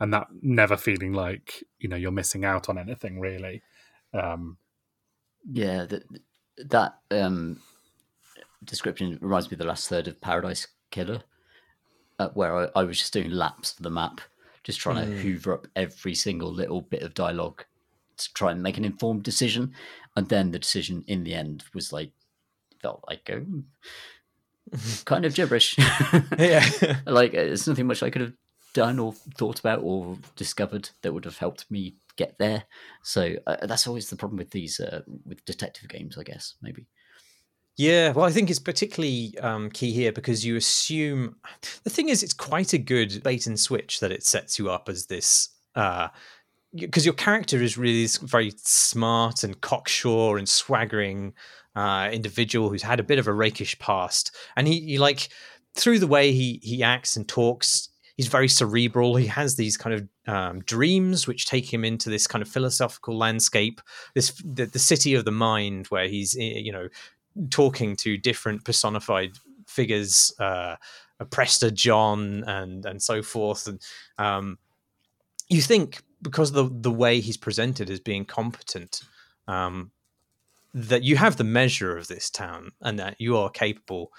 and 0.00 0.12
that 0.12 0.26
never 0.42 0.76
feeling 0.76 1.12
like 1.12 1.64
you 1.78 1.88
know 1.88 1.96
you're 1.96 2.10
missing 2.10 2.44
out 2.44 2.68
on 2.68 2.78
anything 2.78 3.20
really 3.20 3.62
um 4.14 4.56
yeah 5.50 5.84
that 5.84 6.04
that 6.58 6.98
um 7.10 7.60
description 8.64 9.18
reminds 9.20 9.50
me 9.50 9.54
of 9.54 9.58
the 9.58 9.66
last 9.66 9.88
third 9.88 10.08
of 10.08 10.20
paradise 10.20 10.66
killer 10.90 11.22
uh, 12.18 12.28
where 12.30 12.56
I, 12.56 12.80
I, 12.80 12.84
was 12.84 12.98
just 12.98 13.12
doing 13.12 13.30
laps 13.30 13.74
of 13.74 13.84
the 13.84 13.90
map 13.90 14.20
just 14.64 14.80
trying 14.80 14.96
mm. 14.96 15.10
to 15.10 15.18
hoover 15.18 15.54
up 15.54 15.66
every 15.76 16.14
single 16.14 16.52
little 16.52 16.82
bit 16.82 17.02
of 17.02 17.14
dialogue 17.14 17.64
to 18.18 18.34
try 18.34 18.52
and 18.52 18.62
make 18.62 18.76
an 18.76 18.84
informed 18.84 19.22
decision. 19.22 19.72
And 20.16 20.28
then 20.28 20.50
the 20.50 20.58
decision 20.58 21.04
in 21.06 21.24
the 21.24 21.34
end 21.34 21.64
was 21.72 21.92
like, 21.92 22.12
felt 22.82 23.02
like 23.08 23.28
a 23.30 23.42
kind 25.04 25.24
of 25.24 25.34
gibberish. 25.34 25.76
yeah. 26.38 26.68
like, 27.06 27.32
there's 27.32 27.66
nothing 27.66 27.86
much 27.86 28.02
I 28.02 28.10
could 28.10 28.20
have 28.20 28.32
done 28.78 28.98
or 28.98 29.12
thought 29.36 29.58
about 29.58 29.80
or 29.82 30.16
discovered 30.36 30.90
that 31.02 31.12
would 31.12 31.24
have 31.24 31.38
helped 31.38 31.70
me 31.70 31.96
get 32.16 32.38
there. 32.38 32.62
So 33.02 33.34
uh, 33.46 33.66
that's 33.66 33.86
always 33.88 34.08
the 34.08 34.16
problem 34.16 34.38
with 34.38 34.50
these, 34.50 34.78
uh, 34.80 35.02
with 35.24 35.44
detective 35.44 35.88
games, 35.88 36.16
I 36.16 36.22
guess, 36.22 36.54
maybe. 36.62 36.86
Yeah, 37.76 38.12
well, 38.12 38.24
I 38.24 38.32
think 38.32 38.50
it's 38.50 38.58
particularly 38.58 39.38
um, 39.40 39.70
key 39.70 39.92
here 39.92 40.12
because 40.12 40.44
you 40.44 40.56
assume 40.56 41.36
the 41.84 41.90
thing 41.90 42.08
is, 42.08 42.22
it's 42.22 42.34
quite 42.34 42.72
a 42.72 42.78
good 42.78 43.22
bait 43.22 43.46
and 43.46 43.58
switch 43.58 44.00
that 44.00 44.12
it 44.12 44.24
sets 44.24 44.58
you 44.58 44.70
up 44.70 44.88
as 44.88 45.06
this 45.06 45.50
uh, 45.76 46.08
because 46.74 47.04
your 47.04 47.14
character 47.14 47.62
is 47.62 47.78
really 47.78 48.02
this 48.02 48.16
very 48.18 48.52
smart 48.56 49.44
and 49.44 49.60
cocksure 49.60 50.38
and 50.38 50.48
swaggering 50.48 51.34
uh, 51.76 52.10
individual 52.12 52.68
who's 52.68 52.82
had 52.82 53.00
a 53.00 53.04
bit 53.04 53.18
of 53.18 53.28
a 53.28 53.32
rakish 53.32 53.78
past, 53.78 54.34
and 54.56 54.66
he, 54.66 54.80
he 54.80 54.98
like 54.98 55.28
through 55.74 56.00
the 56.00 56.06
way 56.06 56.32
he 56.32 56.60
he 56.62 56.82
acts 56.82 57.16
and 57.16 57.28
talks, 57.28 57.90
he's 58.18 58.26
very 58.26 58.48
cerebral. 58.48 59.16
He 59.16 59.26
has 59.28 59.54
these 59.54 59.76
kind 59.78 59.94
of 59.94 60.34
um, 60.34 60.60
dreams 60.64 61.26
which 61.26 61.46
take 61.46 61.72
him 61.72 61.84
into 61.84 62.10
this 62.10 62.26
kind 62.26 62.42
of 62.42 62.48
philosophical 62.48 63.16
landscape, 63.16 63.80
this 64.14 64.32
the, 64.44 64.66
the 64.66 64.78
city 64.78 65.14
of 65.14 65.24
the 65.24 65.32
mind, 65.32 65.86
where 65.86 66.08
he's 66.08 66.36
eh, 66.36 66.58
you 66.58 66.72
know 66.72 66.88
talking 67.48 67.96
to 67.96 68.18
different 68.18 68.64
personified 68.64 69.30
figures, 69.66 70.34
uh, 70.40 70.76
Prester 71.30 71.70
John 71.70 72.44
and 72.44 72.84
and 72.84 73.00
so 73.00 73.22
forth, 73.22 73.66
and 73.68 73.80
um, 74.18 74.58
you 75.48 75.62
think 75.62 76.02
because 76.20 76.52
the 76.52 76.68
the 76.70 76.90
way 76.90 77.20
he's 77.20 77.38
presented 77.38 77.88
as 77.88 78.00
being 78.00 78.24
competent, 78.24 79.02
um, 79.46 79.92
that 80.74 81.04
you 81.04 81.16
have 81.16 81.36
the 81.36 81.44
measure 81.44 81.96
of 81.96 82.08
this 82.08 82.30
town 82.30 82.72
and 82.82 82.98
that 82.98 83.14
you 83.20 83.36
are 83.36 83.48
capable, 83.48 84.12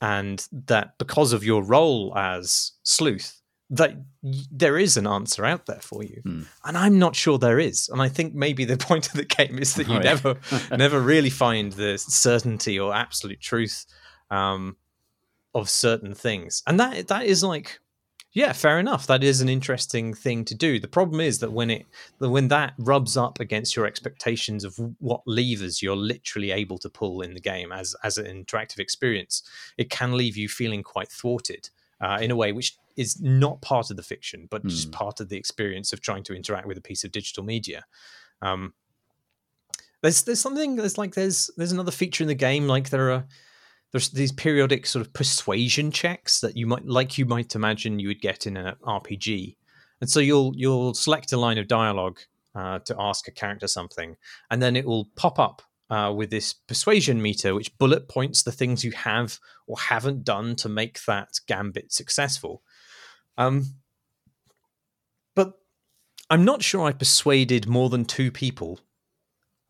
and 0.00 0.46
that 0.52 0.98
because 0.98 1.32
of 1.32 1.44
your 1.44 1.62
role 1.62 2.16
as 2.16 2.72
sleuth, 2.82 3.40
that 3.70 3.96
y- 4.22 4.34
there 4.50 4.78
is 4.78 4.96
an 4.96 5.06
answer 5.06 5.44
out 5.44 5.66
there 5.66 5.80
for 5.80 6.02
you. 6.02 6.20
Hmm. 6.24 6.42
And 6.64 6.76
I'm 6.76 6.98
not 6.98 7.14
sure 7.14 7.38
there 7.38 7.58
is. 7.58 7.88
And 7.88 8.02
I 8.02 8.08
think 8.08 8.34
maybe 8.34 8.64
the 8.64 8.76
point 8.88 9.08
of 9.08 9.14
the 9.14 9.24
game 9.24 9.58
is 9.58 9.74
that 9.74 9.88
you 9.88 9.96
oh, 9.96 10.00
never 10.00 10.36
never 10.76 11.00
really 11.00 11.30
find 11.30 11.72
the 11.72 11.98
certainty 11.98 12.78
or 12.78 12.94
absolute 12.94 13.40
truth 13.40 13.86
um, 14.30 14.76
of 15.54 15.68
certain 15.68 16.14
things, 16.14 16.62
and 16.66 16.78
that 16.80 17.08
that 17.08 17.26
is 17.26 17.42
like 17.42 17.80
yeah, 18.32 18.52
fair 18.52 18.78
enough. 18.78 19.06
That 19.08 19.24
is 19.24 19.40
an 19.40 19.48
interesting 19.48 20.14
thing 20.14 20.44
to 20.44 20.54
do. 20.54 20.78
The 20.78 20.86
problem 20.86 21.20
is 21.20 21.40
that 21.40 21.52
when 21.52 21.68
it 21.68 21.86
when 22.18 22.48
that 22.48 22.74
rubs 22.78 23.16
up 23.16 23.40
against 23.40 23.74
your 23.74 23.86
expectations 23.86 24.64
of 24.64 24.78
what 25.00 25.22
levers 25.26 25.82
you're 25.82 25.96
literally 25.96 26.52
able 26.52 26.78
to 26.78 26.88
pull 26.88 27.22
in 27.22 27.34
the 27.34 27.40
game 27.40 27.72
as 27.72 27.96
as 28.04 28.18
an 28.18 28.26
interactive 28.26 28.78
experience, 28.78 29.42
it 29.78 29.90
can 29.90 30.16
leave 30.16 30.36
you 30.36 30.48
feeling 30.48 30.84
quite 30.84 31.10
thwarted 31.10 31.70
uh, 32.00 32.18
in 32.20 32.30
a 32.30 32.36
way 32.36 32.52
which 32.52 32.76
is 32.96 33.20
not 33.20 33.60
part 33.62 33.90
of 33.90 33.96
the 33.96 34.02
fiction, 34.02 34.46
but 34.50 34.64
mm. 34.64 34.68
just 34.68 34.86
hmm. 34.86 34.92
part 34.92 35.20
of 35.20 35.28
the 35.28 35.36
experience 35.36 35.92
of 35.92 36.00
trying 36.00 36.22
to 36.22 36.34
interact 36.34 36.66
with 36.66 36.76
a 36.78 36.82
piece 36.82 37.02
of 37.02 37.10
digital 37.10 37.42
media. 37.42 37.84
Um, 38.42 38.74
there's 40.02 40.22
there's 40.22 40.40
something 40.40 40.76
there's 40.76 40.98
like 40.98 41.14
there's 41.14 41.50
there's 41.56 41.72
another 41.72 41.90
feature 41.90 42.22
in 42.22 42.28
the 42.28 42.34
game 42.34 42.68
like 42.68 42.90
there 42.90 43.10
are 43.10 43.24
there's 43.92 44.10
these 44.10 44.32
periodic 44.32 44.86
sort 44.86 45.04
of 45.04 45.12
persuasion 45.12 45.90
checks 45.90 46.40
that 46.40 46.56
you 46.56 46.66
might 46.66 46.86
like 46.86 47.18
you 47.18 47.26
might 47.26 47.54
imagine 47.54 47.98
you 47.98 48.08
would 48.08 48.20
get 48.20 48.46
in 48.46 48.56
an 48.56 48.74
RPG. 48.82 49.56
And 50.00 50.08
so 50.08 50.20
you'll 50.20 50.52
you'll 50.56 50.94
select 50.94 51.32
a 51.32 51.36
line 51.36 51.58
of 51.58 51.68
dialogue 51.68 52.18
uh, 52.54 52.78
to 52.80 52.96
ask 52.98 53.28
a 53.28 53.32
character 53.32 53.66
something, 53.66 54.16
and 54.50 54.62
then 54.62 54.76
it 54.76 54.86
will 54.86 55.06
pop 55.16 55.38
up 55.38 55.62
uh, 55.90 56.12
with 56.16 56.30
this 56.30 56.52
persuasion 56.52 57.20
meter, 57.20 57.54
which 57.54 57.76
bullet 57.78 58.08
points 58.08 58.42
the 58.42 58.52
things 58.52 58.84
you 58.84 58.92
have 58.92 59.38
or 59.66 59.78
haven't 59.78 60.24
done 60.24 60.54
to 60.56 60.68
make 60.68 61.04
that 61.04 61.40
gambit 61.46 61.92
successful. 61.92 62.62
Um, 63.36 63.74
but 65.34 65.54
I'm 66.30 66.44
not 66.44 66.62
sure 66.62 66.86
I 66.86 66.92
persuaded 66.92 67.66
more 67.66 67.88
than 67.90 68.04
two 68.04 68.30
people 68.30 68.80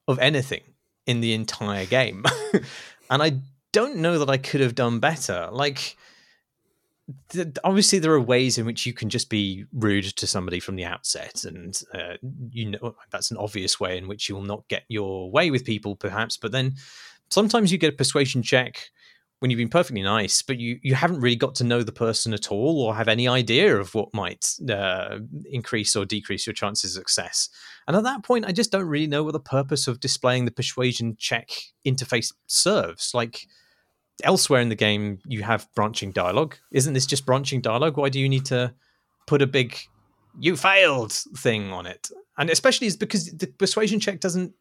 of 0.07 0.19
anything 0.19 0.63
in 1.07 1.21
the 1.21 1.33
entire 1.33 1.87
game. 1.87 2.25
and 3.11 3.23
I 3.23 3.41
don't 3.73 3.97
know 3.97 4.19
that 4.19 4.31
I 4.31 4.37
could 4.37 4.61
have 4.61 4.75
done 4.75 5.01
better. 5.01 5.49
Like, 5.51 5.97
th- 7.31 7.49
obviously, 7.65 7.99
there 7.99 8.13
are 8.13 8.21
ways 8.21 8.59
in 8.59 8.67
which 8.67 8.87
you 8.87 8.93
can 8.93 9.09
just 9.09 9.31
be 9.31 9.65
rude 9.73 10.05
to 10.05 10.27
somebody 10.27 10.61
from 10.61 10.77
the 10.77 10.85
outset, 10.85 11.45
and 11.45 11.81
uh, 11.95 12.15
you 12.51 12.71
know 12.71 12.97
that's 13.11 13.31
an 13.31 13.37
obvious 13.37 13.79
way 13.81 13.99
in 13.99 14.09
which 14.09 14.29
you 14.29 14.35
will 14.35 14.43
not 14.43 14.69
get 14.69 14.85
your 14.89 15.31
way 15.31 15.51
with 15.51 15.65
people, 15.65 15.97
perhaps. 15.97 16.37
But 16.37 16.53
then 16.53 16.75
sometimes 17.29 17.73
you 17.73 17.79
get 17.79 17.95
a 17.95 17.97
persuasion 17.97 18.43
check 18.43 18.91
when 19.41 19.51
you've 19.51 19.59
been 19.59 19.71
perfectly 19.71 20.03
nice, 20.03 20.43
but 20.43 20.59
you 20.59 20.79
you 20.83 20.95
haven't 20.95 21.21
really 21.21 21.37
got 21.37 21.55
to 21.57 21.65
know 21.65 21.83
the 21.83 21.93
person 21.93 22.35
at 22.35 22.53
all 22.53 22.81
or 22.83 22.95
have 22.95 23.09
any 23.09 23.27
idea 23.27 23.77
of 23.77 23.95
what 23.95 24.13
might 24.15 24.55
uh, 24.69 25.19
increase 25.51 25.97
or 25.97 26.05
decrease 26.05 26.47
your 26.47 26.55
chances 26.55 26.97
of 26.97 27.01
success. 27.01 27.49
And 27.89 27.97
at 27.97 28.05
that 28.05 28.23
point, 28.23 28.45
I 28.47 28.53
just 28.53 28.71
don't 28.71 28.87
really 28.87 29.07
know 29.07 29.25
what 29.25 29.33
the 29.33 29.41
purpose 29.41 29.89
of 29.89 30.01
displaying 30.01 30.45
the 30.45 30.51
persuasion 30.51 31.17
check 31.19 31.51
interface 31.87 32.33
serves. 32.47 33.13
Like 33.15 33.47
elsewhere 34.25 34.61
in 34.61 34.69
the 34.69 34.75
game, 34.75 35.19
you 35.27 35.43
have 35.43 35.69
branching 35.75 36.13
dialogue. 36.13 36.57
Isn't 36.73 36.95
this 36.95 37.07
just 37.07 37.27
branching 37.27 37.61
dialogue? 37.61 37.97
Why 37.97 38.09
do 38.09 38.19
you 38.21 38.29
need 38.29 38.45
to 38.47 38.73
put 39.27 39.43
a 39.43 39.47
big 39.47 39.77
"you 40.39 40.57
failed" 40.57 41.13
thing 41.13 41.73
on 41.73 41.87
it? 41.87 42.09
And 42.39 42.51
especially 42.51 42.87
is 42.87 42.97
because 42.97 43.27
the 43.33 43.47
persuasion 43.47 44.01
check 44.01 44.21
doesn't. 44.21 44.53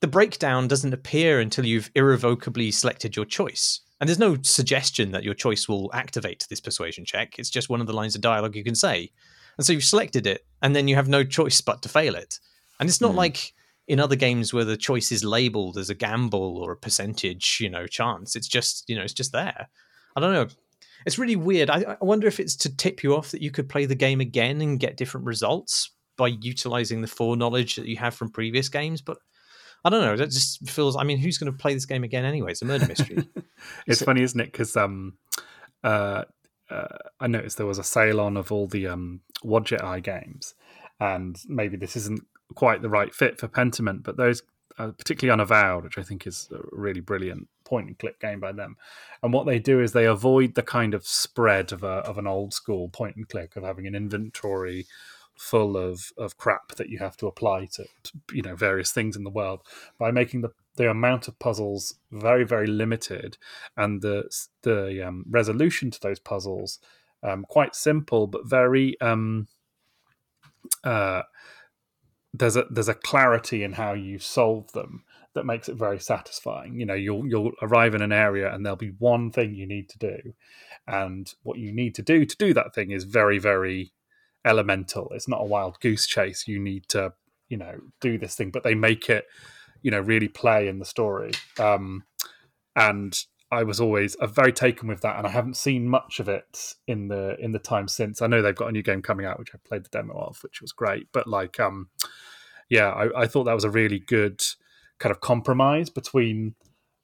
The 0.00 0.06
breakdown 0.08 0.68
doesn't 0.68 0.94
appear 0.94 1.40
until 1.40 1.66
you've 1.66 1.90
irrevocably 1.94 2.70
selected 2.70 3.16
your 3.16 3.24
choice. 3.24 3.80
And 4.00 4.08
there's 4.08 4.18
no 4.18 4.36
suggestion 4.42 5.10
that 5.10 5.24
your 5.24 5.34
choice 5.34 5.68
will 5.68 5.90
activate 5.92 6.46
this 6.48 6.60
persuasion 6.60 7.04
check. 7.04 7.36
It's 7.36 7.50
just 7.50 7.68
one 7.68 7.80
of 7.80 7.88
the 7.88 7.92
lines 7.92 8.14
of 8.14 8.20
dialogue 8.20 8.54
you 8.54 8.62
can 8.62 8.76
say. 8.76 9.10
And 9.56 9.66
so 9.66 9.72
you've 9.72 9.82
selected 9.82 10.24
it, 10.24 10.46
and 10.62 10.76
then 10.76 10.86
you 10.86 10.94
have 10.94 11.08
no 11.08 11.24
choice 11.24 11.60
but 11.60 11.82
to 11.82 11.88
fail 11.88 12.14
it. 12.14 12.38
And 12.78 12.88
it's 12.88 13.00
not 13.00 13.10
Hmm. 13.10 13.16
like 13.16 13.54
in 13.88 13.98
other 13.98 14.14
games 14.16 14.52
where 14.54 14.64
the 14.66 14.76
choice 14.76 15.10
is 15.10 15.24
labeled 15.24 15.76
as 15.78 15.90
a 15.90 15.94
gamble 15.94 16.58
or 16.58 16.70
a 16.72 16.76
percentage, 16.76 17.58
you 17.60 17.68
know, 17.70 17.86
chance. 17.86 18.36
It's 18.36 18.46
just, 18.46 18.84
you 18.88 18.94
know, 18.94 19.02
it's 19.02 19.14
just 19.14 19.32
there. 19.32 19.68
I 20.14 20.20
don't 20.20 20.32
know. 20.34 20.46
It's 21.06 21.18
really 21.18 21.36
weird. 21.36 21.70
I, 21.70 21.96
I 22.00 22.04
wonder 22.04 22.26
if 22.26 22.38
it's 22.38 22.54
to 22.56 22.76
tip 22.76 23.02
you 23.02 23.16
off 23.16 23.30
that 23.30 23.40
you 23.42 23.50
could 23.50 23.68
play 23.68 23.86
the 23.86 23.94
game 23.94 24.20
again 24.20 24.60
and 24.60 24.78
get 24.78 24.96
different 24.96 25.26
results 25.26 25.90
by 26.16 26.28
utilizing 26.28 27.00
the 27.00 27.06
foreknowledge 27.08 27.76
that 27.76 27.86
you 27.86 27.96
have 27.96 28.14
from 28.14 28.30
previous 28.30 28.68
games. 28.68 29.00
But 29.00 29.16
I 29.84 29.90
don't 29.90 30.02
know. 30.02 30.16
That 30.16 30.30
just 30.32 30.68
feels. 30.68 30.96
I 30.96 31.04
mean, 31.04 31.18
who's 31.18 31.38
going 31.38 31.50
to 31.52 31.56
play 31.56 31.72
this 31.72 31.86
game 31.86 32.04
again 32.04 32.24
anyway? 32.24 32.50
It's 32.50 32.62
a 32.62 32.66
murder 32.66 32.86
mystery. 32.86 33.26
It's 33.86 34.00
So- 34.00 34.04
funny, 34.06 34.22
isn't 34.22 34.38
it? 34.40 34.52
Because 34.52 34.76
um, 34.76 35.14
uh, 35.82 36.24
uh, 36.70 36.98
I 37.20 37.26
noticed 37.26 37.56
there 37.56 37.66
was 37.66 37.78
a 37.78 37.84
sale 37.84 38.20
on 38.20 38.36
of 38.36 38.52
all 38.52 38.66
the 38.66 38.86
um, 38.88 39.20
Wadjet 39.44 39.82
Eye 39.82 40.00
games, 40.00 40.54
and 41.00 41.36
maybe 41.46 41.76
this 41.76 41.96
isn't 41.96 42.22
quite 42.54 42.82
the 42.82 42.88
right 42.88 43.14
fit 43.14 43.38
for 43.38 43.48
Pentiment, 43.48 44.02
but 44.02 44.16
those, 44.16 44.42
uh, 44.78 44.92
particularly 44.92 45.32
Unavowed, 45.32 45.84
which 45.84 45.98
I 45.98 46.02
think 46.02 46.26
is 46.26 46.48
a 46.52 46.60
really 46.72 47.00
brilliant 47.00 47.48
point 47.64 47.88
and 47.88 47.98
click 47.98 48.20
game 48.20 48.40
by 48.40 48.52
them. 48.52 48.76
And 49.22 49.32
what 49.32 49.46
they 49.46 49.58
do 49.58 49.80
is 49.80 49.92
they 49.92 50.06
avoid 50.06 50.54
the 50.54 50.62
kind 50.62 50.94
of 50.94 51.06
spread 51.06 51.72
of 51.72 51.82
a 51.82 51.98
of 52.08 52.18
an 52.18 52.26
old 52.26 52.54
school 52.54 52.88
point 52.88 53.16
and 53.16 53.28
click 53.28 53.56
of 53.56 53.64
having 53.64 53.86
an 53.86 53.94
inventory 53.94 54.86
full 55.36 55.76
of 55.76 56.10
of 56.18 56.36
crap 56.36 56.74
that 56.74 56.88
you 56.88 56.98
have 56.98 57.16
to 57.16 57.26
apply 57.26 57.66
to, 57.66 57.84
you 58.32 58.42
know 58.42 58.56
various 58.56 58.90
things 58.90 59.14
in 59.14 59.22
the 59.22 59.30
world 59.30 59.60
by 59.98 60.10
making 60.10 60.40
the 60.40 60.50
the 60.76 60.90
amount 60.90 61.28
of 61.28 61.38
puzzles 61.38 61.94
very 62.10 62.44
very 62.44 62.66
limited 62.66 63.38
and 63.76 64.02
the 64.02 64.28
the 64.62 65.06
um, 65.06 65.24
resolution 65.30 65.90
to 65.90 66.00
those 66.00 66.18
puzzles 66.18 66.80
um, 67.22 67.44
quite 67.48 67.76
simple 67.76 68.26
but 68.26 68.46
very 68.46 69.00
um, 69.00 69.46
uh, 70.82 71.22
there's 72.34 72.56
a 72.56 72.64
there's 72.70 72.88
a 72.88 72.94
clarity 72.94 73.62
in 73.62 73.72
how 73.74 73.92
you 73.92 74.18
solve 74.18 74.72
them 74.72 75.04
that 75.34 75.46
makes 75.46 75.68
it 75.68 75.76
very 75.76 75.98
satisfying. 76.00 76.78
You 76.78 76.86
know, 76.86 76.94
you'll 76.94 77.26
you'll 77.26 77.52
arrive 77.62 77.94
in 77.94 78.02
an 78.02 78.12
area 78.12 78.52
and 78.52 78.64
there'll 78.64 78.76
be 78.76 78.94
one 78.98 79.30
thing 79.30 79.54
you 79.54 79.66
need 79.66 79.88
to 79.90 79.98
do, 79.98 80.34
and 80.86 81.32
what 81.42 81.58
you 81.58 81.72
need 81.72 81.94
to 81.96 82.02
do 82.02 82.24
to 82.24 82.36
do 82.36 82.54
that 82.54 82.74
thing 82.74 82.90
is 82.90 83.04
very 83.04 83.38
very 83.38 83.92
elemental. 84.44 85.08
It's 85.14 85.28
not 85.28 85.42
a 85.42 85.46
wild 85.46 85.80
goose 85.80 86.06
chase. 86.06 86.46
You 86.46 86.58
need 86.58 86.88
to 86.88 87.12
you 87.48 87.56
know 87.56 87.80
do 88.00 88.18
this 88.18 88.34
thing, 88.34 88.50
but 88.50 88.64
they 88.64 88.74
make 88.74 89.08
it 89.08 89.26
you 89.82 89.90
know 89.90 90.00
really 90.00 90.28
play 90.28 90.68
in 90.68 90.78
the 90.78 90.84
story. 90.84 91.32
Um, 91.58 92.04
and 92.76 93.18
I 93.50 93.62
was 93.62 93.80
always 93.80 94.14
very 94.20 94.52
taken 94.52 94.88
with 94.88 95.00
that, 95.00 95.16
and 95.16 95.26
I 95.26 95.30
haven't 95.30 95.56
seen 95.56 95.88
much 95.88 96.20
of 96.20 96.28
it 96.28 96.74
in 96.86 97.08
the 97.08 97.36
in 97.38 97.52
the 97.52 97.58
time 97.58 97.88
since. 97.88 98.20
I 98.20 98.26
know 98.26 98.42
they've 98.42 98.54
got 98.54 98.68
a 98.68 98.72
new 98.72 98.82
game 98.82 99.00
coming 99.00 99.24
out, 99.24 99.38
which 99.38 99.54
I 99.54 99.58
played 99.66 99.84
the 99.84 99.90
demo 99.90 100.14
of, 100.14 100.42
which 100.42 100.60
was 100.60 100.72
great. 100.72 101.08
But 101.12 101.26
like, 101.26 101.58
um, 101.58 101.88
yeah, 102.68 102.90
I, 102.90 103.22
I 103.22 103.26
thought 103.26 103.44
that 103.44 103.54
was 103.54 103.64
a 103.64 103.70
really 103.70 103.98
good 103.98 104.42
kind 104.98 105.10
of 105.10 105.20
compromise 105.20 105.88
between, 105.88 106.54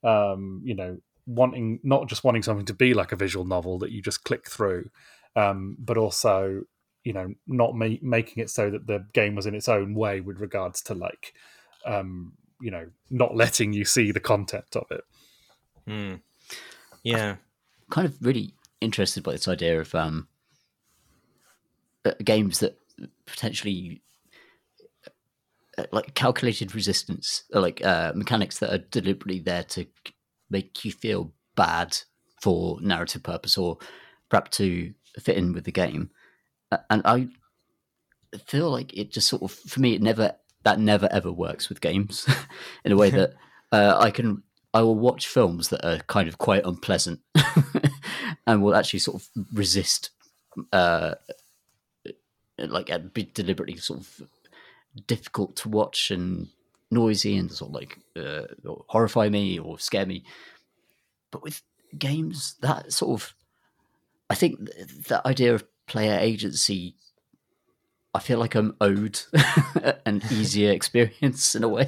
um, 0.03 0.61
you 0.63 0.75
know, 0.75 0.99
wanting 1.25 1.79
not 1.83 2.07
just 2.07 2.23
wanting 2.23 2.43
something 2.43 2.65
to 2.67 2.73
be 2.73 2.93
like 2.93 3.11
a 3.11 3.15
visual 3.15 3.45
novel 3.45 3.79
that 3.79 3.91
you 3.91 4.01
just 4.01 4.23
click 4.23 4.47
through, 4.47 4.89
um, 5.35 5.75
but 5.79 5.97
also, 5.97 6.61
you 7.03 7.13
know, 7.13 7.33
not 7.47 7.73
ma- 7.75 7.97
making 8.03 8.43
it 8.43 8.51
so 8.51 8.69
that 8.69 8.85
the 8.85 9.03
game 9.13 9.33
was 9.33 9.47
in 9.47 9.55
its 9.55 9.67
own 9.67 9.95
way 9.95 10.21
with 10.21 10.39
regards 10.39 10.81
to 10.83 10.93
like, 10.93 11.33
um, 11.87 12.33
you 12.61 12.69
know, 12.69 12.87
not 13.09 13.35
letting 13.35 13.73
you 13.73 13.83
see 13.83 14.11
the 14.11 14.19
content 14.19 14.75
of 14.75 14.85
it. 14.91 15.03
Hmm. 15.87 16.15
Yeah. 17.05 17.35
kind 17.89 18.07
of 18.07 18.17
really 18.21 18.53
interested 18.81 19.23
by 19.23 19.33
this 19.33 19.47
idea 19.47 19.79
of 19.79 19.93
um, 19.95 20.27
uh, 22.03 22.11
games 22.23 22.59
that 22.59 22.77
potentially 23.25 24.01
uh, 25.77 25.85
like 25.91 26.13
calculated 26.15 26.73
resistance, 26.73 27.43
or 27.53 27.61
like 27.61 27.83
uh, 27.85 28.11
mechanics 28.15 28.59
that 28.59 28.73
are 28.73 28.77
deliberately 28.77 29.39
there 29.39 29.63
to 29.63 29.85
make 30.49 30.83
you 30.83 30.91
feel 30.91 31.31
bad 31.55 31.97
for 32.41 32.79
narrative 32.81 33.23
purpose 33.23 33.57
or 33.57 33.77
perhaps 34.29 34.57
to 34.57 34.93
fit 35.19 35.37
in 35.37 35.53
with 35.53 35.63
the 35.63 35.71
game. 35.71 36.09
Uh, 36.71 36.77
And 36.89 37.01
I 37.05 37.27
feel 38.45 38.69
like 38.69 38.95
it 38.97 39.11
just 39.11 39.27
sort 39.27 39.43
of, 39.43 39.51
for 39.51 39.79
me, 39.79 39.93
it 39.95 40.01
never 40.01 40.35
that 40.63 40.79
never 40.79 41.07
ever 41.11 41.31
works 41.31 41.69
with 41.69 41.79
games 41.79 42.27
in 42.83 42.91
a 42.91 42.97
way 42.97 43.09
that 43.11 43.33
uh, 43.71 43.97
I 43.99 44.09
can 44.11 44.43
I 44.75 44.81
will 44.81 44.95
watch 44.95 45.27
films 45.27 45.69
that 45.69 45.85
are 45.85 45.99
kind 46.07 46.27
of 46.27 46.37
quite 46.37 46.65
unpleasant 46.65 47.21
and 48.45 48.61
will 48.61 48.75
actually 48.75 48.99
sort 48.99 49.21
of 49.21 49.29
resist, 49.53 50.09
uh, 50.73 51.15
like 52.57 52.89
uh, 52.91 52.99
be 52.99 53.23
deliberately 53.33 53.77
sort 53.77 54.01
of 54.01 54.21
difficult 55.07 55.55
to 55.57 55.69
watch 55.69 56.11
and 56.11 56.49
noisy 56.91 57.37
and 57.37 57.49
sort 57.49 57.69
of 57.69 57.75
like 57.75 57.99
uh, 58.17 58.47
horrify 58.89 59.29
me 59.29 59.57
or 59.57 59.79
scare 59.79 60.05
me. 60.05 60.25
But 61.31 61.41
with 61.41 61.61
games, 61.97 62.55
that 62.59 62.91
sort 62.91 63.21
of, 63.21 63.33
I 64.29 64.35
think 64.35 64.69
th- 64.75 65.07
that 65.07 65.25
idea 65.25 65.55
of 65.55 65.63
player 65.87 66.19
agency, 66.19 66.97
I 68.13 68.19
feel 68.19 68.39
like 68.39 68.55
I'm 68.55 68.75
owed 68.81 69.21
an 70.05 70.21
easier 70.31 70.73
experience 70.73 71.55
in 71.55 71.63
a 71.63 71.69
way. 71.69 71.87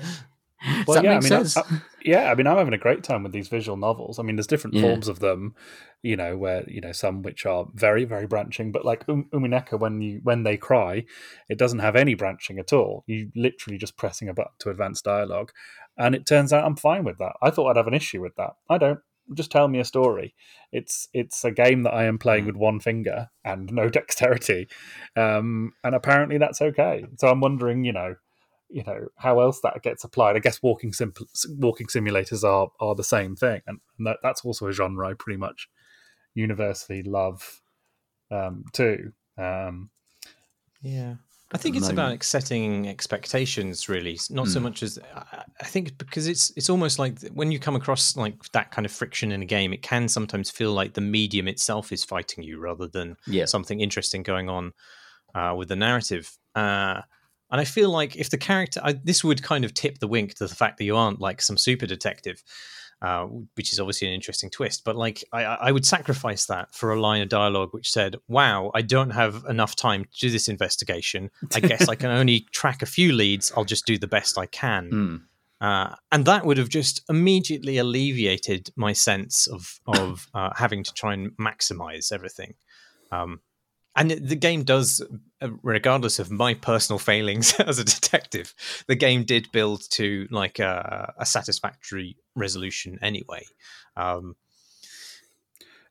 Does 0.85 0.95
that 0.95 1.03
yeah, 1.03 1.19
make 1.19 1.19
I 1.19 1.21
mean, 1.29 1.33
I, 1.55 1.59
I, 1.59 1.63
yeah, 2.03 2.31
I 2.31 2.35
mean, 2.35 2.47
I'm 2.47 2.57
having 2.57 2.73
a 2.73 2.77
great 2.79 3.03
time 3.03 3.23
with 3.23 3.31
these 3.31 3.47
visual 3.47 3.77
novels. 3.77 4.17
I 4.19 4.23
mean, 4.23 4.35
there's 4.35 4.47
different 4.47 4.75
Yeah. 4.75 4.81
forms 4.81 5.07
of 5.07 5.19
them, 5.19 5.55
you 6.01 6.15
know, 6.15 6.37
where 6.37 6.63
you 6.69 6.81
know 6.81 6.91
some 6.91 7.21
which 7.21 7.45
are 7.45 7.67
very, 7.73 8.05
very 8.05 8.27
branching, 8.27 8.71
but 8.71 8.85
like 8.85 9.03
um, 9.09 9.25
Umineko, 9.33 9.79
when 9.79 10.01
you 10.01 10.19
when 10.23 10.43
they 10.43 10.57
cry, 10.57 11.05
it 11.49 11.57
doesn't 11.57 11.79
have 11.79 11.95
any 11.95 12.15
branching 12.15 12.59
at 12.59 12.73
all. 12.73 13.03
You 13.07 13.29
literally 13.35 13.77
just 13.77 13.97
pressing 13.97 14.29
a 14.29 14.33
button 14.33 14.53
to 14.59 14.69
advance 14.69 15.01
dialogue, 15.01 15.51
and 15.97 16.15
it 16.15 16.25
turns 16.25 16.51
out 16.53 16.65
I'm 16.65 16.75
fine 16.75 17.03
with 17.03 17.17
that. 17.19 17.33
I 17.41 17.49
thought 17.49 17.69
I'd 17.69 17.77
have 17.77 17.87
an 17.87 17.93
issue 17.93 18.21
with 18.21 18.35
that. 18.37 18.51
I 18.69 18.77
don't. 18.77 18.99
Just 19.33 19.51
tell 19.51 19.67
me 19.67 19.79
a 19.79 19.85
story. 19.85 20.33
It's 20.71 21.09
it's 21.13 21.43
a 21.43 21.51
game 21.51 21.83
that 21.83 21.93
I 21.93 22.05
am 22.05 22.17
playing 22.17 22.45
with 22.45 22.55
one 22.55 22.79
finger 22.79 23.29
and 23.43 23.69
no 23.73 23.89
dexterity, 23.97 24.69
um, 25.17 25.73
and 25.83 25.93
apparently 25.93 26.37
that's 26.37 26.61
okay. 26.61 27.03
So 27.17 27.27
I'm 27.27 27.41
wondering, 27.41 27.83
you 27.83 27.91
know, 27.91 28.15
you 28.69 28.83
know 28.83 29.07
how 29.17 29.39
else 29.39 29.61
that 29.61 29.81
gets 29.81 30.03
applied. 30.03 30.35
I 30.35 30.39
guess 30.39 30.61
walking 30.61 30.93
simple 30.93 31.25
walking 31.49 31.87
simulators 31.87 32.43
are 32.43 32.69
are 32.79 32.95
the 32.95 33.03
same 33.03 33.35
thing, 33.35 33.61
and 33.67 33.79
that, 33.99 34.17
that's 34.23 34.43
also 34.45 34.67
a 34.67 34.71
genre 34.73 35.07
I 35.09 35.13
pretty 35.13 35.37
much 35.37 35.69
universally 36.35 37.03
love 37.03 37.61
um, 38.31 38.65
too. 38.73 39.13
Um, 39.37 39.89
Yeah. 40.81 41.15
I 41.53 41.57
think 41.57 41.77
it's 41.77 41.87
about 41.87 42.21
setting 42.25 42.89
expectations, 42.89 43.87
really, 43.87 44.19
not 44.29 44.49
so 44.49 44.59
Mm. 44.59 44.63
much 44.63 44.83
as 44.83 44.99
I- 45.15 45.45
I 45.61 45.63
think 45.65 45.97
because 45.97 46.27
it's 46.27 46.51
it's 46.57 46.69
almost 46.69 46.99
like 46.99 47.21
when 47.29 47.53
you 47.53 47.57
come 47.59 47.75
across 47.77 48.17
like 48.17 48.51
that 48.51 48.71
kind 48.71 48.85
of 48.85 48.91
friction 48.91 49.31
in 49.31 49.41
a 49.41 49.45
game, 49.45 49.71
it 49.71 49.81
can 49.81 50.09
sometimes 50.09 50.51
feel 50.51 50.73
like 50.73 50.93
the 50.93 51.01
medium 51.01 51.47
itself 51.47 51.93
is 51.93 52.03
fighting 52.03 52.43
you 52.43 52.59
rather 52.59 52.85
than 52.85 53.15
Yeah. 53.27 53.45
something 53.45 53.79
interesting 53.79 54.23
going 54.23 54.49
on 54.49 54.73
uh, 55.35 55.53
with 55.57 55.69
the 55.69 55.75
narrative. 55.77 56.37
Uh, 56.53 57.03
and 57.51 57.61
I 57.61 57.63
feel 57.63 57.89
like 57.89 58.15
if 58.15 58.29
the 58.29 58.37
character, 58.37 58.81
I, 58.83 58.93
this 58.93 59.23
would 59.23 59.43
kind 59.43 59.63
of 59.63 59.73
tip 59.73 59.99
the 59.99 60.07
wink 60.07 60.35
to 60.35 60.47
the 60.47 60.55
fact 60.55 60.77
that 60.77 60.83
you 60.83 60.95
aren't 60.95 61.21
like 61.21 61.41
some 61.41 61.57
super 61.57 61.85
detective, 61.85 62.43
uh, 63.01 63.25
which 63.55 63.71
is 63.71 63.79
obviously 63.79 64.07
an 64.07 64.13
interesting 64.13 64.49
twist. 64.49 64.83
But 64.83 64.95
like, 64.95 65.23
I, 65.31 65.43
I 65.43 65.71
would 65.71 65.85
sacrifice 65.85 66.45
that 66.47 66.73
for 66.73 66.91
a 66.91 66.99
line 66.99 67.21
of 67.21 67.29
dialogue 67.29 67.69
which 67.71 67.89
said, 67.89 68.15
"Wow, 68.27 68.71
I 68.73 68.81
don't 68.81 69.11
have 69.11 69.45
enough 69.47 69.75
time 69.75 70.03
to 70.05 70.19
do 70.19 70.29
this 70.29 70.49
investigation. 70.49 71.29
I 71.55 71.59
guess 71.61 71.87
I 71.87 71.95
can 71.95 72.11
only 72.11 72.41
track 72.51 72.81
a 72.81 72.87
few 72.87 73.13
leads. 73.13 73.51
I'll 73.55 73.65
just 73.65 73.85
do 73.85 73.97
the 73.97 74.07
best 74.07 74.37
I 74.37 74.45
can." 74.47 74.91
Mm. 74.91 75.21
Uh, 75.59 75.95
and 76.11 76.25
that 76.25 76.45
would 76.45 76.57
have 76.57 76.69
just 76.69 77.01
immediately 77.09 77.77
alleviated 77.77 78.69
my 78.75 78.93
sense 78.93 79.47
of 79.47 79.79
of 79.87 80.27
uh, 80.33 80.49
having 80.55 80.83
to 80.83 80.93
try 80.93 81.13
and 81.13 81.31
maximize 81.37 82.11
everything. 82.11 82.55
Um, 83.11 83.39
and 83.95 84.11
the 84.11 84.35
game 84.35 84.63
does, 84.63 85.01
regardless 85.61 86.19
of 86.19 86.31
my 86.31 86.53
personal 86.53 86.99
failings 86.99 87.53
as 87.59 87.79
a 87.79 87.83
detective, 87.83 88.53
the 88.87 88.95
game 88.95 89.23
did 89.23 89.51
build 89.51 89.81
to 89.91 90.27
like 90.31 90.59
a, 90.59 91.13
a 91.19 91.25
satisfactory 91.25 92.17
resolution 92.35 92.97
anyway. 93.01 93.43
Um, 93.95 94.35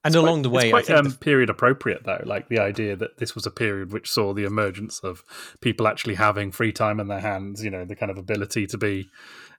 and 0.05 0.15
It's 0.15 0.23
along 0.23 0.35
quite- 0.35 0.43
the 0.45 0.51
way, 0.51 0.63
it's 0.65 0.71
quite 0.71 0.85
I 0.85 0.87
think 0.87 0.99
um, 0.99 1.09
the- 1.13 1.19
period 1.19 1.51
appropriate 1.51 2.05
though. 2.05 2.23
Like 2.25 2.49
the 2.49 2.61
idea 2.61 2.95
that 2.97 3.19
this 3.19 3.35
was 3.35 3.45
a 3.47 3.51
period 3.51 3.93
which 3.93 4.11
saw 4.11 4.33
the 4.33 4.45
emergence 4.45 5.01
of 5.01 5.25
people 5.61 5.89
actually 5.89 6.15
having 6.15 6.53
free 6.53 6.73
time 6.73 7.01
in 7.01 7.09
their 7.09 7.21
hands. 7.21 7.65
You 7.65 7.71
know, 7.71 7.85
the 7.85 7.97
kind 7.97 8.11
of 8.11 8.19
ability 8.19 8.67
to 8.69 8.79
be 8.79 9.09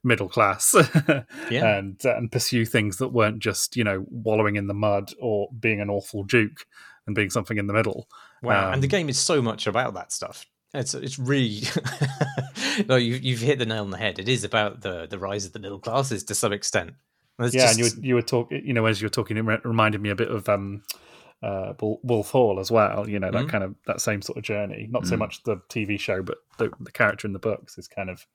middle 0.04 0.30
class 0.30 0.74
Yeah. 1.52 1.78
and 1.78 2.00
and 2.06 2.32
pursue 2.32 2.66
things 2.66 2.98
that 2.98 3.10
weren't 3.10 3.40
just 3.40 3.76
you 3.76 3.84
know 3.84 4.06
wallowing 4.10 4.56
in 4.56 4.68
the 4.68 4.74
mud 4.74 5.12
or 5.20 5.50
being 5.60 5.82
an 5.82 5.90
awful 5.90 6.24
duke 6.24 6.66
and 7.06 7.16
being 7.16 7.30
something 7.30 7.58
in 7.58 7.68
the 7.68 7.74
middle. 7.74 8.08
Wow, 8.44 8.72
and 8.72 8.82
the 8.84 8.88
Um, 8.88 8.90
game 8.90 9.10
is 9.10 9.18
so 9.20 9.42
much 9.42 9.68
about 9.68 9.94
that 9.96 10.12
stuff. 10.12 10.46
It's 10.74 10.94
it's 10.94 11.18
really 11.18 11.62
no, 12.88 12.96
you 12.96 13.16
you've 13.16 13.40
hit 13.40 13.58
the 13.60 13.66
nail 13.66 13.84
on 13.84 13.90
the 13.92 13.98
head. 13.98 14.20
It 14.20 14.28
is 14.30 14.44
about 14.44 14.82
the 14.82 15.08
the 15.08 15.18
rise 15.18 15.46
of 15.46 15.54
the 15.54 15.60
middle 15.60 15.80
classes 15.80 16.24
to 16.26 16.36
some 16.36 16.54
extent. 16.54 16.92
There's 17.40 17.54
yeah, 17.54 17.68
just- 17.74 17.80
and 17.80 17.80
you 17.80 18.02
were, 18.02 18.06
you 18.08 18.16
were 18.16 18.22
talking, 18.22 18.62
you 18.66 18.74
know, 18.74 18.86
as 18.86 19.00
you 19.02 19.06
were 19.06 19.10
talking, 19.12 19.38
it 19.38 19.42
re- 19.42 19.60
reminded 19.64 20.02
me 20.02 20.10
a 20.10 20.16
bit 20.16 20.30
of 20.30 20.50
um, 20.50 20.84
uh, 21.44 21.74
Wolf 21.80 22.32
Hall 22.32 22.60
as 22.60 22.72
well. 22.72 23.08
You 23.08 23.20
know, 23.20 23.32
that 23.32 23.46
Mhm. 23.46 23.50
kind 23.50 23.64
of 23.64 23.76
that 23.86 24.02
same 24.02 24.22
sort 24.22 24.38
of 24.40 24.44
journey. 24.44 24.88
Not 24.90 25.06
so 25.08 25.16
Mm. 25.16 25.20
much 25.20 25.44
the 25.44 25.58
TV 25.70 26.00
show, 26.00 26.22
but 26.24 26.38
the, 26.58 26.72
the 26.80 26.92
character 26.92 27.28
in 27.28 27.34
the 27.34 27.40
books 27.40 27.78
is 27.78 27.88
kind 27.88 28.10
of, 28.10 28.26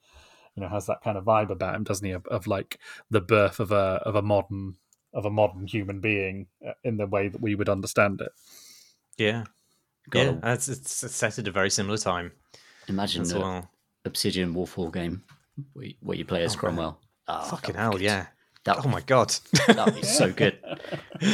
you 0.57 0.63
know, 0.63 0.69
has 0.69 0.87
that 0.87 1.03
kind 1.03 1.19
of 1.19 1.25
vibe 1.25 1.51
about 1.51 1.75
him, 1.75 1.85
doesn't 1.85 2.07
he? 2.07 2.13
Of, 2.13 2.27
of 2.29 2.47
like 2.47 2.79
the 3.11 3.21
birth 3.21 3.59
of 3.61 3.73
a 3.73 4.01
of 4.07 4.15
a 4.15 4.23
modern 4.23 4.77
of 5.13 5.25
a 5.27 5.31
modern 5.31 5.67
human 5.67 6.01
being 6.01 6.47
uh, 6.67 6.73
in 6.85 6.97
the 6.97 7.07
way 7.07 7.29
that 7.29 7.41
we 7.43 7.55
would 7.55 7.69
understand 7.69 8.21
it. 8.21 8.33
yeah, 9.19 9.45
Got 10.11 10.21
yeah, 10.21 10.29
a- 10.31 10.41
that's 10.41 10.69
it's 10.69 10.91
set 11.15 11.39
at 11.39 11.49
a 11.49 11.51
very 11.53 11.71
similar 11.71 11.97
time 11.99 12.33
Imagine 12.89 13.23
as 13.23 13.33
the 13.33 13.41
well. 13.41 13.71
Obsidian 14.05 14.55
Wolfhall 14.55 14.93
game 14.93 15.23
where 15.75 15.87
you, 15.87 15.95
where 16.01 16.17
you 16.17 16.25
play 16.25 16.43
as 16.45 16.55
Oh, 16.57 16.59
Cromwell. 16.59 17.01
Ah, 17.29 17.43
Fucking 17.43 17.75
hell, 17.77 17.93
good. 17.93 18.01
yeah. 18.03 18.27
That, 18.65 18.85
Oh 18.85 18.89
my 18.89 19.01
god. 19.01 19.31
that 19.69 19.85
would 19.87 19.95
be 19.95 20.03
so 20.03 20.33
good. 20.33 20.59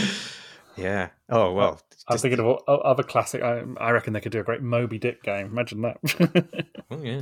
yeah. 0.77 1.09
Oh 1.29 1.53
well. 1.53 1.81
I 2.07 2.15
was 2.15 2.23
thinking 2.23 2.41
of 2.41 2.59
other 2.69 3.03
classic. 3.03 3.43
I, 3.43 3.63
I 3.79 3.91
reckon 3.91 4.15
they 4.15 4.21
could 4.21 4.33
do 4.33 4.41
a 4.41 4.45
great 4.45 4.63
Moby 4.63 4.99
Dick 4.99 5.23
game. 5.23 5.47
Imagine 5.47 5.83
that. 5.83 6.65
Oh, 6.91 7.03
yeah. 7.03 7.21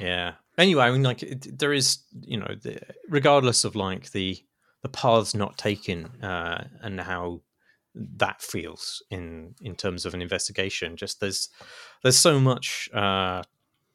yeah. 0.00 0.32
Anyway, 0.58 0.84
I 0.84 0.90
mean, 0.90 1.02
like, 1.02 1.22
it, 1.22 1.58
there 1.58 1.72
is, 1.72 1.98
you 2.20 2.38
know, 2.38 2.54
the, 2.62 2.78
regardless 3.08 3.64
of 3.64 3.74
like 3.74 4.12
the 4.12 4.38
the 4.82 4.88
paths 4.88 5.34
not 5.34 5.56
taken 5.58 6.06
uh, 6.22 6.64
and 6.80 7.00
how 7.00 7.40
that 7.94 8.40
feels 8.40 9.02
in 9.10 9.54
in 9.60 9.74
terms 9.74 10.06
of 10.06 10.14
an 10.14 10.22
investigation, 10.22 10.96
just 10.96 11.20
there's 11.20 11.48
there's 12.02 12.18
so 12.18 12.40
much 12.40 12.88
uh, 12.94 13.42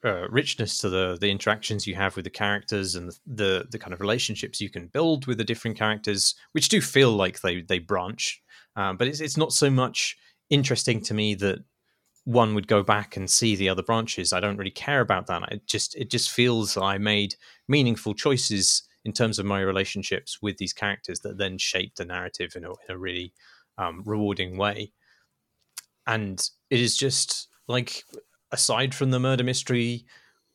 uh, 0.06 0.28
richness 0.30 0.78
to 0.80 0.90
the 0.90 1.18
the 1.20 1.30
interactions 1.30 1.88
you 1.88 1.96
have 1.96 2.16
with 2.16 2.26
the 2.26 2.30
characters 2.32 2.96
and 2.96 3.18
the, 3.26 3.66
the 3.72 3.80
kind 3.80 3.94
of 3.94 4.02
relationships 4.02 4.62
you 4.62 4.70
can 4.70 4.88
build 4.88 5.26
with 5.26 5.38
the 5.38 5.44
different 5.44 5.78
characters, 5.78 6.36
which 6.52 6.70
do 6.70 6.82
feel 6.82 7.12
like 7.12 7.42
they 7.42 7.62
they 7.62 7.80
branch, 7.80 8.42
um, 8.76 8.98
but 8.98 9.08
it's 9.08 9.20
it's 9.20 9.38
not 9.38 9.52
so 9.52 9.70
much 9.70 10.18
interesting 10.50 11.02
to 11.02 11.14
me 11.14 11.36
that 11.36 11.60
one 12.24 12.54
would 12.54 12.68
go 12.68 12.84
back 12.84 13.16
and 13.16 13.30
see 13.30 13.56
the 13.56 13.70
other 13.70 13.82
branches. 13.82 14.34
I 14.34 14.40
don't 14.40 14.58
really 14.58 14.70
care 14.70 15.02
about 15.02 15.28
that. 15.28 15.52
It 15.52 15.66
just 15.66 15.96
it 15.96 16.10
just 16.12 16.30
feels 16.30 16.78
I 16.78 16.98
made 16.98 17.36
meaningful 17.68 18.14
choices 18.14 18.84
in 19.06 19.14
terms 19.14 19.40
of 19.40 19.46
my 19.46 19.62
relationships 19.62 20.42
with 20.42 20.58
these 20.58 20.74
characters 20.74 21.22
that 21.22 21.38
then 21.38 21.58
shaped 21.58 21.98
the 21.98 22.06
narrative 22.06 22.52
in 22.56 22.66
a, 22.66 22.72
in 22.72 22.90
a 22.90 22.98
really 22.98 23.32
um, 23.78 24.04
rewarding 24.06 24.58
way. 24.58 24.92
And 26.06 26.48
it 26.70 26.80
is 26.80 26.98
just 26.98 27.50
like 27.68 28.04
aside 28.52 28.96
from 28.96 29.12
the 29.12 29.20
murder 29.20 29.44
mystery, 29.44 30.06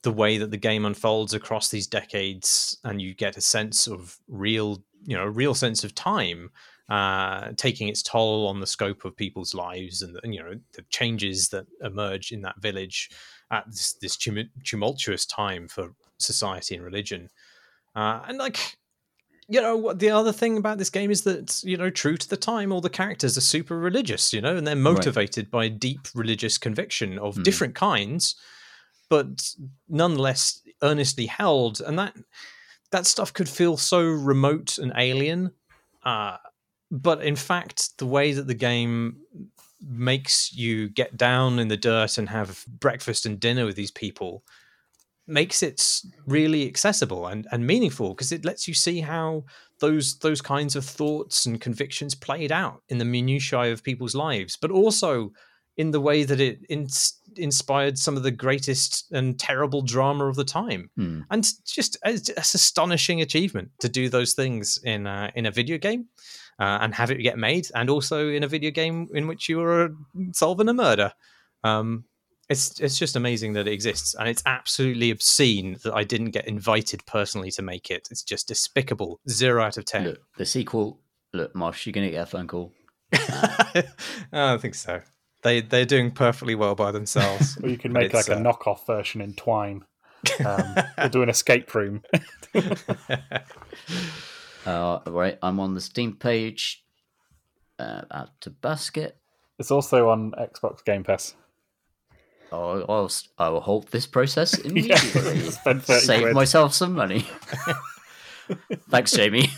the 0.02 0.12
way 0.12 0.38
that 0.38 0.50
the 0.50 0.56
game 0.56 0.84
unfolds 0.84 1.34
across 1.34 1.68
these 1.68 1.86
decades, 1.86 2.78
and 2.84 3.00
you 3.00 3.14
get 3.14 3.36
a 3.36 3.40
sense 3.40 3.86
of 3.86 4.18
real, 4.28 4.82
you 5.04 5.16
know, 5.16 5.24
a 5.24 5.30
real 5.30 5.54
sense 5.54 5.84
of 5.84 5.94
time 5.94 6.50
uh, 6.88 7.52
taking 7.56 7.88
its 7.88 8.02
toll 8.02 8.46
on 8.46 8.60
the 8.60 8.66
scope 8.66 9.04
of 9.04 9.16
people's 9.16 9.54
lives 9.54 10.02
and, 10.02 10.14
the, 10.14 10.20
you 10.24 10.42
know 10.42 10.54
the 10.74 10.82
changes 10.90 11.48
that 11.48 11.66
emerge 11.82 12.32
in 12.32 12.42
that 12.42 12.60
village 12.60 13.08
at 13.50 13.64
this, 13.66 13.94
this 13.94 14.18
tumultuous 14.64 15.24
time 15.24 15.68
for 15.68 15.94
society 16.18 16.74
and 16.74 16.84
religion. 16.84 17.28
Uh, 17.94 18.20
and 18.26 18.38
like, 18.38 18.76
you 19.52 19.60
know, 19.60 19.76
what 19.76 19.98
the 19.98 20.10
other 20.10 20.32
thing 20.32 20.56
about 20.56 20.78
this 20.78 20.90
game 20.90 21.10
is 21.10 21.22
that 21.22 21.62
you 21.64 21.76
know, 21.76 21.90
true 21.90 22.16
to 22.16 22.28
the 22.28 22.36
time, 22.36 22.72
all 22.72 22.80
the 22.80 22.88
characters 22.88 23.36
are 23.36 23.42
super 23.42 23.78
religious, 23.78 24.32
you 24.32 24.40
know, 24.40 24.56
and 24.56 24.66
they're 24.66 24.74
motivated 24.94 25.50
by 25.50 25.68
deep 25.68 26.08
religious 26.14 26.56
conviction 26.58 27.18
of 27.18 27.36
Hmm. 27.36 27.42
different 27.42 27.74
kinds, 27.74 28.34
but 29.08 29.54
nonetheless 29.88 30.60
earnestly 30.82 31.26
held. 31.26 31.80
And 31.80 31.98
that 31.98 32.14
that 32.90 33.06
stuff 33.06 33.32
could 33.32 33.48
feel 33.48 33.76
so 33.76 34.02
remote 34.02 34.78
and 34.78 34.92
alien. 34.96 35.50
Uh, 36.04 36.36
but 36.90 37.22
in 37.22 37.36
fact, 37.36 37.96
the 37.98 38.06
way 38.06 38.32
that 38.32 38.46
the 38.46 38.54
game 38.54 39.16
makes 39.80 40.52
you 40.52 40.88
get 40.90 41.16
down 41.16 41.58
in 41.58 41.68
the 41.68 41.76
dirt 41.76 42.18
and 42.18 42.28
have 42.28 42.64
breakfast 42.80 43.26
and 43.26 43.40
dinner 43.40 43.64
with 43.66 43.76
these 43.76 43.90
people 43.90 44.44
makes 45.26 45.62
it 45.62 46.00
really 46.26 46.66
accessible 46.66 47.26
and, 47.28 47.46
and 47.52 47.66
meaningful 47.66 48.10
because 48.10 48.32
it 48.32 48.44
lets 48.44 48.66
you 48.66 48.74
see 48.74 49.00
how 49.00 49.44
those 49.80 50.18
those 50.18 50.40
kinds 50.42 50.76
of 50.76 50.84
thoughts 50.84 51.46
and 51.46 51.60
convictions 51.60 52.14
played 52.14 52.52
out 52.52 52.82
in 52.88 52.98
the 52.98 53.04
minutiae 53.04 53.72
of 53.72 53.82
people's 53.82 54.14
lives, 54.14 54.56
but 54.60 54.70
also 54.70 55.32
in 55.76 55.90
the 55.90 56.00
way 56.00 56.22
that 56.22 56.38
it 56.40 56.58
ins- 56.68 57.18
inspired 57.36 57.96
some 57.98 58.14
of 58.16 58.22
the 58.22 58.30
greatest 58.30 59.10
and 59.12 59.38
terrible 59.40 59.80
drama 59.80 60.26
of 60.26 60.36
the 60.36 60.44
time 60.44 60.90
Hmm. 60.96 61.20
and 61.30 61.50
just 61.64 61.96
it's, 62.04 62.28
it's 62.28 62.54
astonishing 62.54 63.22
achievement 63.22 63.70
to 63.80 63.88
do 63.88 64.10
those 64.10 64.34
things 64.34 64.78
in 64.84 65.06
uh, 65.06 65.30
in 65.34 65.46
a 65.46 65.50
video 65.50 65.78
game 65.78 66.08
uh, 66.58 66.78
and 66.82 66.94
have 66.94 67.10
it 67.10 67.22
get 67.22 67.38
made, 67.38 67.68
and 67.74 67.88
also 67.88 68.28
in 68.28 68.42
a 68.44 68.48
video 68.48 68.70
game 68.70 69.08
in 69.14 69.26
which 69.28 69.48
you 69.48 69.62
are 69.62 69.94
solving 70.32 70.68
a 70.68 70.74
murder. 70.74 71.12
Um, 71.64 72.04
it's 72.48 72.80
it's 72.80 72.98
just 72.98 73.16
amazing 73.16 73.52
that 73.54 73.66
it 73.66 73.72
exists, 73.72 74.14
and 74.14 74.28
it's 74.28 74.42
absolutely 74.46 75.10
obscene 75.10 75.78
that 75.84 75.94
I 75.94 76.04
didn't 76.04 76.30
get 76.30 76.46
invited 76.46 77.04
personally 77.06 77.50
to 77.52 77.62
make 77.62 77.90
it. 77.90 78.08
It's 78.10 78.22
just 78.22 78.48
despicable. 78.48 79.20
Zero 79.28 79.62
out 79.62 79.76
of 79.76 79.84
ten. 79.84 80.04
Look, 80.04 80.20
the 80.36 80.46
sequel. 80.46 81.00
Look, 81.32 81.54
Marsh, 81.54 81.86
you're 81.86 81.92
gonna 81.92 82.10
get 82.10 82.22
a 82.22 82.26
phone 82.26 82.46
call. 82.46 82.72
I 83.12 83.84
don't 84.32 84.60
think 84.60 84.74
so. 84.74 85.00
They 85.42 85.60
they're 85.60 85.86
doing 85.86 86.10
perfectly 86.10 86.54
well 86.54 86.74
by 86.74 86.92
themselves. 86.92 87.58
or 87.62 87.68
you 87.68 87.78
can 87.78 87.92
make 87.92 88.12
like 88.12 88.28
a 88.28 88.36
uh, 88.36 88.38
knockoff 88.38 88.86
version 88.86 89.20
in 89.20 89.34
Twine. 89.34 89.84
Um, 90.44 90.74
we'll 90.98 91.08
do 91.08 91.22
an 91.22 91.28
escape 91.28 91.74
room. 91.74 92.02
Uh, 94.64 95.00
right, 95.06 95.38
I'm 95.42 95.58
on 95.60 95.74
the 95.74 95.80
Steam 95.80 96.14
page. 96.14 96.84
Uh, 97.78 98.02
add 98.10 98.30
to 98.42 98.50
basket. 98.50 99.16
It's 99.58 99.70
also 99.70 100.08
on 100.08 100.32
Xbox 100.32 100.84
Game 100.84 101.04
Pass. 101.04 101.34
I'll, 102.52 103.04
s- 103.06 103.28
I 103.38 103.48
will 103.48 103.60
halt 103.60 103.90
this 103.90 104.06
process 104.06 104.58
Yeah, 104.64 104.68
immediately. 104.70 105.00
30 105.50 105.80
Save 105.82 106.20
quid. 106.22 106.34
myself 106.34 106.74
some 106.74 106.94
money. 106.94 107.26
Thanks, 108.90 109.12
Jamie. 109.12 109.50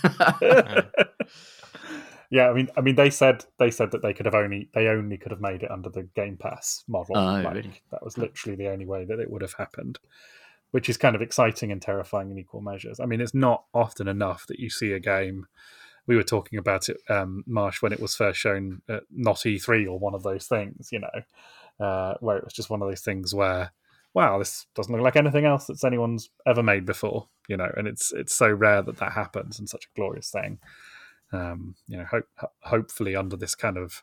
Yeah, 2.31 2.49
I 2.49 2.55
mean, 2.55 2.69
I 2.77 2.81
mean, 2.81 2.97
they 2.97 3.11
said 3.11 3.45
they 3.59 3.71
said 3.71 3.91
that 3.93 4.03
they 4.03 4.12
could 4.12 4.27
have 4.27 4.35
only 4.35 4.69
they 4.75 4.89
only 4.89 5.16
could 5.19 5.31
have 5.31 5.41
made 5.41 5.62
it 5.62 5.71
under 5.71 5.89
the 5.89 6.03
Game 6.16 6.37
Pass 6.37 6.83
model. 6.89 7.16
Oh, 7.16 7.41
Like, 7.43 7.55
really? 7.55 7.81
That 7.93 8.03
was 8.05 8.19
literally 8.19 8.57
the 8.57 8.69
only 8.71 8.87
way 8.87 9.05
that 9.05 9.21
it 9.21 9.31
would 9.31 9.43
have 9.43 9.53
happened, 9.55 9.99
which 10.73 10.89
is 10.89 10.97
kind 10.97 11.15
of 11.15 11.23
exciting 11.23 11.71
and 11.71 11.81
terrifying 11.81 12.31
in 12.31 12.39
equal 12.39 12.61
measures. 12.61 12.99
I 12.99 13.07
mean, 13.07 13.21
it's 13.21 13.35
not 13.35 13.65
often 13.73 14.09
enough 14.09 14.47
that 14.49 14.59
you 14.59 14.69
see 14.71 14.93
a 14.93 14.99
game. 15.01 15.47
We 16.07 16.16
were 16.16 16.23
talking 16.25 16.59
about 16.59 16.89
it, 16.89 16.99
um, 17.09 17.45
Marsh, 17.47 17.81
when 17.83 17.93
it 17.93 18.01
was 18.01 18.15
first 18.16 18.39
shown 18.41 18.83
at 18.89 19.05
not 19.11 19.37
E3 19.47 19.87
or 19.89 19.99
one 19.99 20.15
of 20.15 20.23
those 20.23 20.47
things, 20.47 20.89
you 20.93 20.99
know, 20.99 21.09
uh, 21.81 22.15
where 22.21 22.37
it 22.37 22.45
was 22.45 22.53
just 22.53 22.71
one 22.71 22.83
of 22.83 22.89
those 22.89 23.03
things 23.03 23.35
where, 23.35 23.73
wow, 24.13 24.39
this 24.39 24.67
doesn't 24.75 24.93
look 24.93 25.03
like 25.03 25.17
anything 25.17 25.45
else 25.45 25.67
that's 25.67 25.85
anyone's 25.85 26.31
ever 26.47 26.63
made 26.63 26.87
before, 26.87 27.29
you 27.49 27.57
know, 27.57 27.71
and 27.77 27.89
it's 27.89 28.13
it's 28.13 28.35
so 28.35 28.51
rare 28.51 28.83
that 28.83 28.99
that 28.99 29.13
happens 29.13 29.59
and 29.59 29.69
such 29.69 29.85
a 29.85 29.97
glorious 29.97 30.31
thing 30.31 30.59
um, 31.35 31.75
you 31.89 31.97
know, 31.97 32.05
hope, 32.05 32.27
hopefully 32.63 33.17
under 33.17 33.37
this 33.37 33.55
kind 33.55 33.77
of 33.77 34.03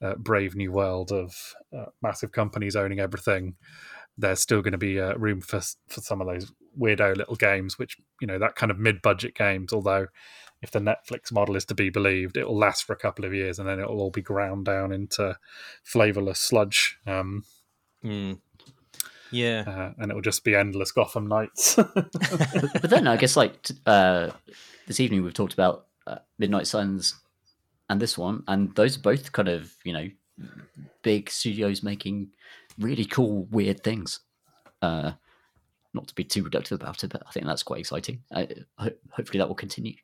uh, 0.00 0.14
brave 0.14 0.54
new 0.54 0.70
world 0.70 1.10
of 1.12 1.54
uh, 1.76 1.86
massive 2.02 2.32
companies 2.32 2.76
owning 2.76 3.00
everything, 3.00 3.56
there's 4.16 4.40
still 4.40 4.62
going 4.62 4.72
to 4.72 4.78
be 4.78 5.00
uh, 5.00 5.14
room 5.14 5.40
for 5.40 5.60
for 5.88 6.00
some 6.00 6.20
of 6.20 6.26
those 6.26 6.52
weirdo 6.78 7.16
little 7.16 7.36
games, 7.36 7.78
which 7.78 7.96
you 8.20 8.26
know 8.26 8.38
that 8.38 8.56
kind 8.56 8.70
of 8.70 8.78
mid-budget 8.78 9.34
games. 9.34 9.72
Although, 9.72 10.06
if 10.62 10.70
the 10.70 10.78
Netflix 10.80 11.30
model 11.32 11.56
is 11.56 11.64
to 11.66 11.74
be 11.74 11.90
believed, 11.90 12.36
it 12.36 12.46
will 12.46 12.58
last 12.58 12.84
for 12.84 12.92
a 12.92 12.96
couple 12.98 13.24
of 13.24 13.32
years 13.34 13.58
and 13.58 13.68
then 13.68 13.78
it 13.80 13.88
will 13.88 14.00
all 14.00 14.10
be 14.10 14.22
ground 14.22 14.64
down 14.66 14.92
into 14.92 15.36
flavorless 15.84 16.40
sludge. 16.40 16.98
Um, 17.06 17.44
Mm. 18.04 18.38
Yeah. 19.30 19.64
uh, 19.66 19.92
and 20.02 20.10
it 20.10 20.14
will 20.14 20.22
just 20.22 20.44
be 20.44 20.54
endless 20.54 20.92
Gotham 20.92 21.26
Knights. 21.26 21.74
but 21.76 22.90
then 22.90 23.06
I 23.06 23.16
guess 23.16 23.36
like 23.36 23.60
t- 23.62 23.74
uh, 23.86 24.30
this 24.86 25.00
evening 25.00 25.22
we've 25.24 25.34
talked 25.34 25.52
about 25.52 25.86
uh, 26.06 26.18
Midnight 26.38 26.66
Suns 26.66 27.14
and 27.90 28.00
this 28.00 28.16
one, 28.16 28.42
and 28.48 28.74
those 28.74 28.96
are 28.96 29.00
both 29.02 29.32
kind 29.32 29.48
of 29.48 29.74
you 29.84 29.92
know 29.92 30.08
big 31.02 31.28
studios 31.30 31.82
making 31.82 32.30
really 32.78 33.04
cool, 33.04 33.44
weird 33.50 33.82
things. 33.82 34.20
Uh, 34.80 35.12
not 35.94 36.06
to 36.08 36.14
be 36.14 36.24
too 36.24 36.44
reductive 36.44 36.72
about 36.72 37.02
it, 37.02 37.10
but 37.10 37.22
I 37.26 37.30
think 37.32 37.46
that's 37.46 37.62
quite 37.62 37.80
exciting. 37.80 38.22
Uh, 38.30 38.46
ho- 38.78 38.90
hopefully 39.10 39.38
that 39.38 39.48
will 39.48 39.54
continue 39.56 39.94
for 39.94 40.02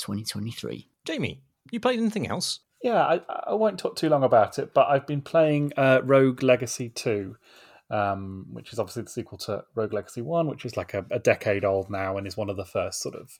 2023. 0.00 0.88
Jamie, 1.04 1.42
you 1.70 1.80
played 1.80 1.98
anything 1.98 2.28
else? 2.28 2.60
Yeah, 2.82 3.02
I, 3.02 3.20
I 3.48 3.54
won't 3.54 3.78
talk 3.78 3.96
too 3.96 4.08
long 4.08 4.24
about 4.24 4.58
it, 4.58 4.72
but 4.72 4.88
I've 4.88 5.06
been 5.06 5.20
playing 5.20 5.72
uh, 5.76 6.00
Rogue 6.02 6.42
Legacy 6.42 6.88
2, 6.88 7.36
um, 7.90 8.46
which 8.50 8.72
is 8.72 8.78
obviously 8.78 9.02
the 9.02 9.10
sequel 9.10 9.38
to 9.38 9.64
Rogue 9.74 9.92
Legacy 9.92 10.22
1, 10.22 10.46
which 10.46 10.64
is 10.64 10.76
like 10.76 10.94
a, 10.94 11.04
a 11.10 11.18
decade 11.18 11.64
old 11.64 11.90
now 11.90 12.16
and 12.16 12.26
is 12.26 12.36
one 12.36 12.48
of 12.48 12.56
the 12.56 12.64
first 12.64 13.02
sort 13.02 13.14
of 13.14 13.38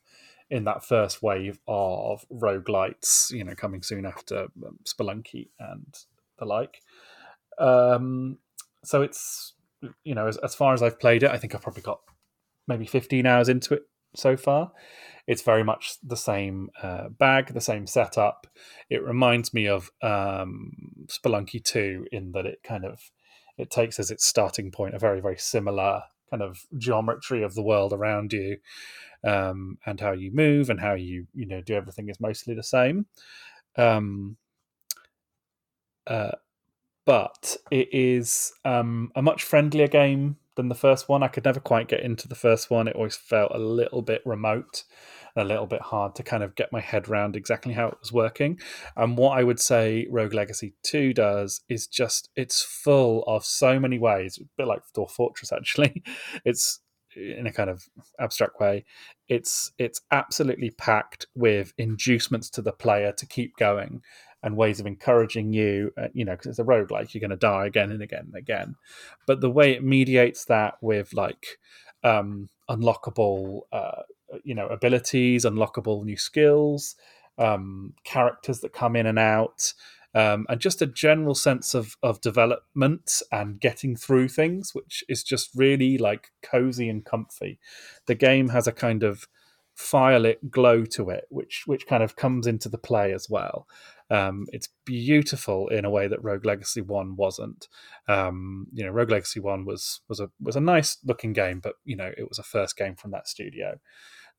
in 0.50 0.64
that 0.64 0.84
first 0.84 1.22
wave 1.22 1.58
of 1.68 2.26
roguelites, 2.30 3.30
you 3.30 3.44
know, 3.44 3.54
coming 3.54 3.82
soon 3.82 4.04
after 4.04 4.48
um, 4.66 4.78
Spelunky 4.84 5.48
and 5.58 5.96
the 6.38 6.44
like. 6.44 6.82
Um, 7.58 8.38
so 8.84 9.00
it's, 9.02 9.54
you 10.04 10.14
know, 10.14 10.26
as, 10.26 10.36
as 10.38 10.54
far 10.54 10.74
as 10.74 10.82
I've 10.82 10.98
played 10.98 11.22
it, 11.22 11.30
I 11.30 11.38
think 11.38 11.54
I've 11.54 11.62
probably 11.62 11.82
got 11.82 12.00
maybe 12.66 12.84
15 12.84 13.24
hours 13.26 13.48
into 13.48 13.74
it 13.74 13.84
so 14.14 14.36
far. 14.36 14.72
It's 15.30 15.42
very 15.42 15.62
much 15.62 15.94
the 16.02 16.16
same 16.16 16.70
uh, 16.82 17.08
bag, 17.08 17.54
the 17.54 17.60
same 17.60 17.86
setup. 17.86 18.48
It 18.88 19.04
reminds 19.04 19.54
me 19.54 19.68
of 19.68 19.88
um, 20.02 20.72
Spelunky 21.06 21.62
2 21.62 22.06
in 22.10 22.32
that 22.32 22.46
it 22.46 22.64
kind 22.64 22.84
of 22.84 23.12
it 23.56 23.70
takes 23.70 24.00
as 24.00 24.10
its 24.10 24.26
starting 24.26 24.72
point 24.72 24.96
a 24.96 24.98
very 24.98 25.20
very 25.20 25.38
similar 25.38 26.02
kind 26.30 26.42
of 26.42 26.66
geometry 26.76 27.44
of 27.44 27.54
the 27.54 27.62
world 27.62 27.92
around 27.92 28.32
you, 28.32 28.56
um, 29.22 29.78
and 29.86 30.00
how 30.00 30.10
you 30.10 30.32
move 30.32 30.68
and 30.68 30.80
how 30.80 30.94
you 30.94 31.28
you 31.32 31.46
know 31.46 31.60
do 31.60 31.74
everything 31.74 32.08
is 32.08 32.18
mostly 32.18 32.56
the 32.56 32.64
same. 32.64 33.06
Um, 33.76 34.36
uh, 36.08 36.32
but 37.06 37.56
it 37.70 37.88
is 37.92 38.52
um, 38.64 39.12
a 39.14 39.22
much 39.22 39.44
friendlier 39.44 39.86
game 39.86 40.38
than 40.56 40.68
the 40.68 40.74
first 40.74 41.08
one. 41.08 41.22
I 41.22 41.28
could 41.28 41.44
never 41.44 41.60
quite 41.60 41.88
get 41.88 42.00
into 42.00 42.28
the 42.28 42.34
first 42.34 42.68
one. 42.68 42.88
It 42.88 42.96
always 42.96 43.16
felt 43.16 43.52
a 43.54 43.58
little 43.58 44.02
bit 44.02 44.22
remote, 44.26 44.84
a 45.36 45.44
little 45.44 45.66
bit 45.66 45.82
hard 45.82 46.14
to 46.16 46.22
kind 46.22 46.42
of 46.42 46.54
get 46.54 46.72
my 46.72 46.80
head 46.80 47.08
around 47.08 47.36
exactly 47.36 47.72
how 47.72 47.88
it 47.88 47.98
was 48.00 48.12
working. 48.12 48.58
And 48.96 49.16
what 49.16 49.38
I 49.38 49.44
would 49.44 49.60
say 49.60 50.06
Rogue 50.10 50.34
Legacy 50.34 50.74
2 50.84 51.14
does 51.14 51.62
is 51.68 51.86
just 51.86 52.28
it's 52.36 52.62
full 52.62 53.24
of 53.26 53.44
so 53.44 53.78
many 53.78 53.98
ways, 53.98 54.38
a 54.40 54.44
bit 54.56 54.66
like 54.66 54.82
Dwarf 54.96 55.10
Fortress 55.10 55.52
actually. 55.52 56.02
It's 56.44 56.80
in 57.16 57.46
a 57.46 57.52
kind 57.52 57.68
of 57.68 57.88
abstract 58.18 58.60
way 58.60 58.84
it's 59.28 59.72
it's 59.78 60.00
absolutely 60.10 60.70
packed 60.70 61.26
with 61.34 61.72
inducements 61.76 62.48
to 62.50 62.62
the 62.62 62.72
player 62.72 63.12
to 63.12 63.26
keep 63.26 63.56
going 63.56 64.00
and 64.42 64.56
ways 64.56 64.80
of 64.80 64.86
encouraging 64.86 65.52
you 65.52 65.92
uh, 65.98 66.08
you 66.12 66.24
know 66.24 66.32
because 66.32 66.46
it's 66.46 66.58
a 66.58 66.64
roguelike 66.64 67.12
you're 67.12 67.20
going 67.20 67.30
to 67.30 67.36
die 67.36 67.66
again 67.66 67.90
and 67.90 68.02
again 68.02 68.26
and 68.26 68.36
again 68.36 68.74
but 69.26 69.40
the 69.40 69.50
way 69.50 69.72
it 69.72 69.82
mediates 69.82 70.44
that 70.44 70.74
with 70.80 71.12
like 71.12 71.58
um 72.04 72.48
unlockable 72.68 73.62
uh 73.72 74.02
you 74.44 74.54
know 74.54 74.66
abilities 74.68 75.44
unlockable 75.44 76.04
new 76.04 76.16
skills 76.16 76.96
um 77.38 77.94
characters 78.04 78.60
that 78.60 78.72
come 78.72 78.96
in 78.96 79.06
and 79.06 79.18
out 79.18 79.72
um, 80.14 80.46
and 80.48 80.60
just 80.60 80.82
a 80.82 80.86
general 80.86 81.34
sense 81.34 81.74
of 81.74 81.96
of 82.02 82.20
development 82.20 83.22
and 83.30 83.60
getting 83.60 83.94
through 83.94 84.28
things, 84.28 84.74
which 84.74 85.04
is 85.08 85.22
just 85.22 85.50
really 85.54 85.98
like 85.98 86.30
cozy 86.42 86.88
and 86.88 87.04
comfy. 87.04 87.58
The 88.06 88.16
game 88.16 88.48
has 88.48 88.66
a 88.66 88.72
kind 88.72 89.02
of 89.02 89.28
firelit 89.78 90.50
glow 90.50 90.84
to 90.84 91.10
it, 91.10 91.24
which 91.30 91.62
which 91.66 91.86
kind 91.86 92.02
of 92.02 92.16
comes 92.16 92.46
into 92.46 92.68
the 92.68 92.78
play 92.78 93.12
as 93.12 93.28
well. 93.30 93.68
Um, 94.10 94.46
it's 94.52 94.68
beautiful 94.84 95.68
in 95.68 95.84
a 95.84 95.90
way 95.90 96.08
that 96.08 96.24
Rogue 96.24 96.44
Legacy 96.44 96.80
One 96.80 97.14
wasn't. 97.14 97.68
Um, 98.08 98.66
you 98.72 98.84
know, 98.84 98.90
Rogue 98.90 99.10
Legacy 99.10 99.38
One 99.38 99.64
was 99.64 100.00
was 100.08 100.18
a 100.18 100.30
was 100.40 100.56
a 100.56 100.60
nice 100.60 100.98
looking 101.04 101.32
game, 101.32 101.60
but 101.60 101.74
you 101.84 101.94
know, 101.94 102.10
it 102.18 102.28
was 102.28 102.40
a 102.40 102.44
first 102.44 102.76
game 102.76 102.96
from 102.96 103.12
that 103.12 103.28
studio. 103.28 103.78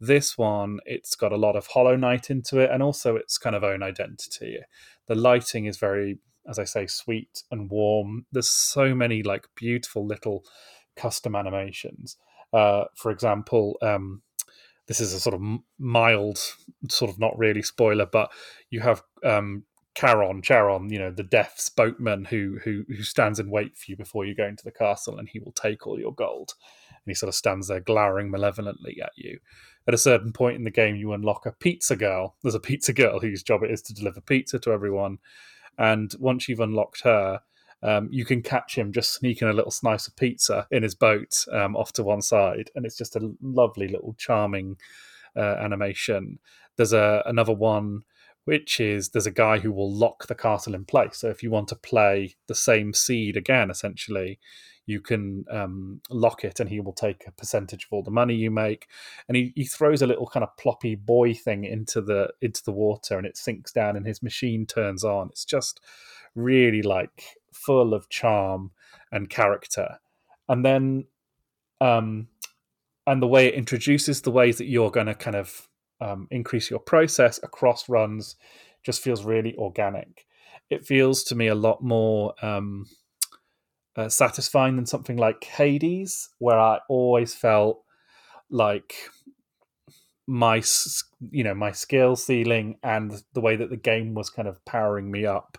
This 0.04 0.36
one, 0.36 0.80
it's 0.86 1.16
got 1.16 1.32
a 1.32 1.38
lot 1.38 1.56
of 1.56 1.68
Hollow 1.68 1.96
Knight 1.96 2.32
into 2.32 2.58
it, 2.58 2.72
and 2.72 2.82
also 2.82 3.16
its 3.16 3.38
kind 3.38 3.56
of 3.56 3.64
own 3.64 3.84
identity. 3.84 4.58
The 5.08 5.14
lighting 5.14 5.66
is 5.66 5.78
very, 5.78 6.18
as 6.50 6.58
I 6.58 6.64
say, 6.64 6.88
sweet 6.88 7.44
and 7.52 7.70
warm. 7.70 8.26
There's 8.32 8.50
so 8.50 8.96
many 8.96 9.22
like 9.22 9.46
beautiful 9.56 10.04
little 10.08 10.44
custom 10.96 11.36
animations. 11.36 12.18
Uh, 12.52 12.86
for 12.96 13.12
example, 13.12 13.78
um, 13.84 14.24
this 14.88 15.00
is 15.00 15.14
a 15.14 15.20
sort 15.20 15.36
of 15.36 15.42
mild, 15.78 16.40
sort 16.90 17.12
of 17.12 17.20
not 17.20 17.38
really 17.38 17.62
spoiler, 17.62 18.08
but 18.08 18.32
you 18.72 18.80
have 18.80 19.04
um, 19.24 19.66
Charon, 19.94 20.42
Charon, 20.42 20.90
you 20.92 20.98
know, 20.98 21.12
the 21.12 21.22
Death's 21.22 21.70
boatman 21.70 22.26
who 22.26 22.58
who 22.64 22.86
who 22.88 23.04
stands 23.04 23.40
in 23.40 23.52
wait 23.52 23.78
for 23.78 23.92
you 23.92 23.96
before 23.96 24.26
you 24.26 24.34
go 24.34 24.48
into 24.48 24.64
the 24.64 24.72
castle, 24.72 25.20
and 25.20 25.30
he 25.30 25.40
will 25.40 25.52
take 25.52 25.86
all 25.86 26.00
your 26.00 26.14
gold. 26.14 26.56
And 26.90 27.12
he 27.12 27.14
sort 27.14 27.30
of 27.30 27.36
stands 27.36 27.68
there 27.68 27.80
glowering 27.80 28.32
malevolently 28.32 29.00
at 29.00 29.12
you. 29.16 29.40
At 29.88 29.94
a 29.94 29.98
certain 29.98 30.32
point 30.32 30.58
in 30.58 30.64
the 30.64 30.72
game, 30.72 30.96
you 30.96 31.14
unlock 31.14 31.46
a 31.46 31.52
pizza 31.52 31.96
girl. 31.96 32.36
There's 32.44 32.56
a 32.56 32.60
pizza 32.60 32.94
girl 32.94 33.20
whose 33.20 33.44
job 33.44 33.64
it 33.64 33.72
is 33.72 33.82
to 33.84 33.94
deliver 33.94 34.22
pizza 34.22 34.60
to 34.60 34.72
everyone. 34.72 35.18
And 35.78 36.14
once 36.20 36.48
you've 36.48 36.60
unlocked 36.60 37.02
her, 37.02 37.42
um, 37.84 38.08
you 38.12 38.26
can 38.26 38.42
catch 38.42 38.78
him 38.78 38.92
just 38.92 39.14
sneaking 39.14 39.48
a 39.48 39.54
little 39.54 39.72
slice 39.72 40.08
of 40.08 40.16
pizza 40.16 40.68
in 40.70 40.84
his 40.84 40.94
boat 40.94 41.46
um, 41.52 41.76
off 41.76 41.92
to 41.94 42.04
one 42.04 42.22
side, 42.22 42.70
and 42.76 42.86
it's 42.86 42.98
just 42.98 43.16
a 43.16 43.32
lovely 43.42 43.88
little 43.88 44.14
charming 44.18 44.78
uh, 45.36 45.56
animation. 45.60 46.38
There's 46.76 46.94
a 46.94 47.24
another 47.26 47.54
one 47.54 48.04
which 48.46 48.80
is 48.80 49.10
there's 49.10 49.28
a 49.28 49.32
guy 49.32 49.60
who 49.60 49.72
will 49.72 49.92
lock 49.92 50.28
the 50.28 50.36
castle 50.36 50.74
in 50.74 50.86
place. 50.86 51.18
So 51.18 51.30
if 51.30 51.44
you 51.44 51.52
want 51.52 51.68
to 51.70 51.76
play 51.76 52.36
the 52.48 52.56
same 52.56 52.94
seed 52.94 53.38
again, 53.38 53.70
essentially, 53.70 54.40
you 54.86 55.00
can 55.00 55.46
um, 55.50 56.02
lock 56.10 56.44
it 56.44 56.60
and 56.60 56.70
he 56.70 56.80
will 56.80 56.94
take 56.94 57.24
a 57.28 57.32
percentage 57.32 57.86
of 57.86 57.94
all 57.94 58.04
the 58.04 58.12
money 58.12 58.36
you 58.36 58.50
make. 58.50 58.88
And 59.28 59.38
he, 59.38 59.54
he 59.56 59.66
throws 59.66 60.02
a 60.02 60.08
little 60.08 60.28
kind 60.28 60.44
of 60.44 60.56
ploppy 60.58 60.96
buoy 60.96 61.34
thing 61.34 61.64
into 61.64 62.02
the 62.02 62.30
into 62.42 62.64
the 62.64 62.72
water 62.72 63.18
and 63.18 63.28
it 63.28 63.38
sinks 63.38 63.72
down 63.72 63.96
and 63.96 64.06
his 64.06 64.24
machine 64.24 64.66
turns 64.66 65.04
on. 65.04 65.30
It's 65.30 65.46
just 65.46 65.80
really 66.36 66.82
like 66.82 67.24
full 67.54 67.94
of 67.94 68.10
charm 68.10 68.72
and 69.12 69.30
character. 69.30 70.00
And 70.50 70.66
then 70.66 71.06
um 71.80 72.28
and 73.08 73.22
the 73.22 73.28
way 73.28 73.48
it 73.48 73.56
introduces 73.56 74.22
the 74.22 74.32
ways 74.32 74.58
that 74.58 74.68
you're 74.68 74.92
going 74.92 75.08
to 75.08 75.16
kind 75.16 75.36
of 75.36 75.68
um, 76.02 76.28
increase 76.32 76.70
your 76.70 76.80
process 76.80 77.40
across 77.44 77.88
runs 77.88 78.36
just 78.84 79.02
feels 79.02 79.24
really 79.24 79.56
organic. 79.56 80.26
It 80.70 80.86
feels 80.86 81.24
to 81.26 81.36
me 81.36 81.48
a 81.48 81.56
lot 81.56 81.84
more 81.84 82.34
um, 82.42 82.88
uh, 83.96 84.10
satisfying 84.10 84.76
than 84.76 84.86
something 84.86 85.18
like 85.18 85.44
Hades, 85.44 86.30
where 86.40 86.60
I 86.60 86.80
always 86.90 87.34
felt 87.34 87.84
like 88.50 88.96
my 90.28 90.62
you 91.32 91.44
know 91.44 91.54
my 91.54 91.72
skill 91.72 92.16
ceiling 92.16 92.78
and 92.84 93.22
the 93.34 93.42
way 93.42 93.56
that 93.56 93.70
the 93.70 93.78
game 93.78 94.14
was 94.14 94.30
kind 94.30 94.48
of 94.48 94.64
powering 94.66 95.12
me 95.12 95.26
up 95.26 95.58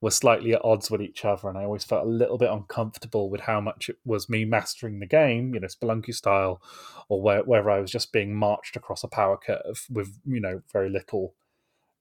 were 0.00 0.10
slightly 0.10 0.54
at 0.54 0.64
odds 0.64 0.90
with 0.90 1.02
each 1.02 1.24
other, 1.24 1.48
and 1.48 1.58
I 1.58 1.64
always 1.64 1.84
felt 1.84 2.06
a 2.06 2.10
little 2.10 2.38
bit 2.38 2.50
uncomfortable 2.50 3.28
with 3.28 3.42
how 3.42 3.60
much 3.60 3.88
it 3.88 3.96
was 4.04 4.30
me 4.30 4.44
mastering 4.44 4.98
the 4.98 5.06
game, 5.06 5.54
you 5.54 5.60
know, 5.60 5.68
Spelunky 5.68 6.14
style, 6.14 6.62
or 7.08 7.20
where, 7.20 7.42
whether 7.42 7.70
I 7.70 7.80
was 7.80 7.90
just 7.90 8.12
being 8.12 8.34
marched 8.34 8.76
across 8.76 9.04
a 9.04 9.08
power 9.08 9.36
curve 9.36 9.86
with 9.90 10.18
you 10.26 10.40
know 10.40 10.62
very 10.72 10.88
little, 10.88 11.34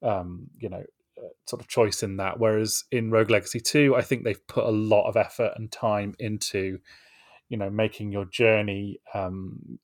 um, 0.02 0.48
you 0.58 0.70
know, 0.70 0.84
uh, 1.18 1.28
sort 1.46 1.62
of 1.62 1.68
choice 1.68 2.02
in 2.02 2.18
that. 2.18 2.40
Whereas 2.40 2.86
in 2.92 3.12
Rogue 3.12 3.32
Legacy 3.32 3.60
Two, 3.60 3.96
I 3.96 4.02
think 4.02 4.24
they've 4.24 4.48
put 4.48 4.66
a 4.66 4.72
lot 4.72 5.10
of 5.10 5.18
effort 5.18 5.54
and 5.58 5.70
time 5.70 6.16
into, 6.20 6.80
you 7.50 7.58
know, 7.58 7.70
making 7.70 8.14
your 8.14 8.26
journey 8.26 9.02
um, 9.14 9.80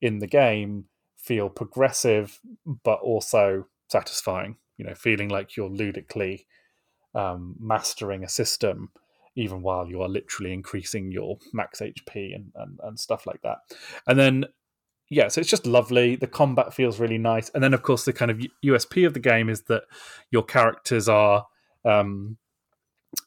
in 0.00 0.20
the 0.20 0.28
game 0.28 0.84
feel 1.16 1.48
progressive, 1.48 2.38
but 2.84 3.00
also 3.00 3.66
satisfying. 3.88 4.56
You 4.76 4.84
know, 4.84 4.94
feeling 4.94 5.30
like 5.30 5.56
you're 5.56 5.70
ludically 5.70 6.46
um, 7.16 7.56
mastering 7.58 8.22
a 8.22 8.28
system 8.28 8.90
even 9.36 9.62
while 9.62 9.86
you 9.86 10.02
are 10.02 10.08
literally 10.08 10.52
increasing 10.52 11.12
your 11.12 11.38
max 11.52 11.80
HP 11.80 12.34
and, 12.34 12.50
and, 12.54 12.80
and 12.82 12.98
stuff 12.98 13.26
like 13.26 13.42
that. 13.42 13.58
And 14.06 14.18
then, 14.18 14.46
yeah, 15.10 15.28
so 15.28 15.40
it's 15.40 15.50
just 15.50 15.66
lovely. 15.66 16.16
The 16.16 16.26
combat 16.26 16.72
feels 16.72 16.98
really 16.98 17.18
nice. 17.18 17.50
And 17.50 17.62
then, 17.62 17.74
of 17.74 17.82
course, 17.82 18.06
the 18.06 18.14
kind 18.14 18.30
of 18.30 18.40
USP 18.64 19.06
of 19.06 19.12
the 19.12 19.20
game 19.20 19.48
is 19.50 19.62
that 19.64 19.82
your 20.30 20.42
characters 20.42 21.08
are, 21.08 21.46
um, 21.84 22.38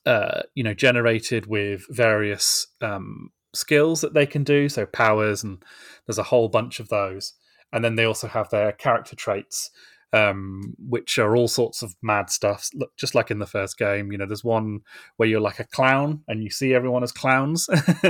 uh, 0.06 0.42
you 0.56 0.64
know, 0.64 0.74
generated 0.74 1.46
with 1.46 1.86
various 1.90 2.68
um, 2.82 3.32
skills 3.54 4.02
that 4.02 4.16
they 4.16 4.26
can 4.26 4.44
do. 4.44 4.68
So 4.68 4.88
powers, 4.88 5.44
and 5.44 5.64
there's 6.08 6.18
a 6.18 6.24
whole 6.24 6.50
bunch 6.50 6.80
of 6.80 6.90
those. 6.90 7.34
And 7.72 7.86
then 7.86 7.96
they 7.96 8.06
also 8.06 8.28
have 8.28 8.50
their 8.50 8.72
character 8.72 9.16
traits 9.16 9.70
um, 10.12 10.76
which 10.80 11.20
are 11.20 11.36
all 11.36 11.48
sorts 11.48 11.82
of 11.82 11.96
mad 12.02 12.30
stuff, 12.30 12.70
look- 12.74 12.96
just 12.98 13.14
like 13.14 13.30
in 13.30 13.40
the 13.40 13.46
first 13.46 13.78
game. 13.78 14.12
You 14.12 14.18
know, 14.18 14.26
there's 14.26 14.44
one 14.44 14.82
where 15.18 15.30
you're 15.30 15.40
like 15.40 15.60
a 15.60 15.66
clown 15.66 16.24
and 16.28 16.44
you 16.44 16.50
see 16.50 16.74
everyone 16.74 17.04
as 17.04 17.12
clowns, 17.12 17.70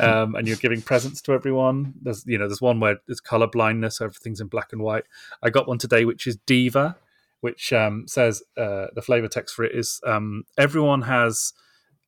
um, 0.00 0.34
and 0.34 0.46
you're 0.46 0.56
giving 0.56 0.80
presents 0.82 1.20
to 1.22 1.32
everyone. 1.32 1.94
There's 2.00 2.24
you 2.26 2.38
know, 2.38 2.48
there's 2.48 2.62
one 2.62 2.80
where 2.80 2.98
it's 3.08 3.20
color 3.20 3.46
blindness, 3.46 3.98
so 3.98 4.06
everything's 4.06 4.40
in 4.40 4.48
black 4.48 4.72
and 4.72 4.82
white. 4.82 5.04
I 5.42 5.50
got 5.50 5.68
one 5.68 5.78
today, 5.78 6.04
which 6.04 6.26
is 6.26 6.36
Diva, 6.46 6.96
which 7.40 7.72
um, 7.72 8.06
says 8.08 8.42
uh, 8.56 8.86
the 8.94 9.02
flavor 9.02 9.28
text 9.28 9.54
for 9.54 9.64
it 9.64 9.74
is 9.74 10.00
um, 10.06 10.44
everyone 10.56 11.02
has. 11.02 11.52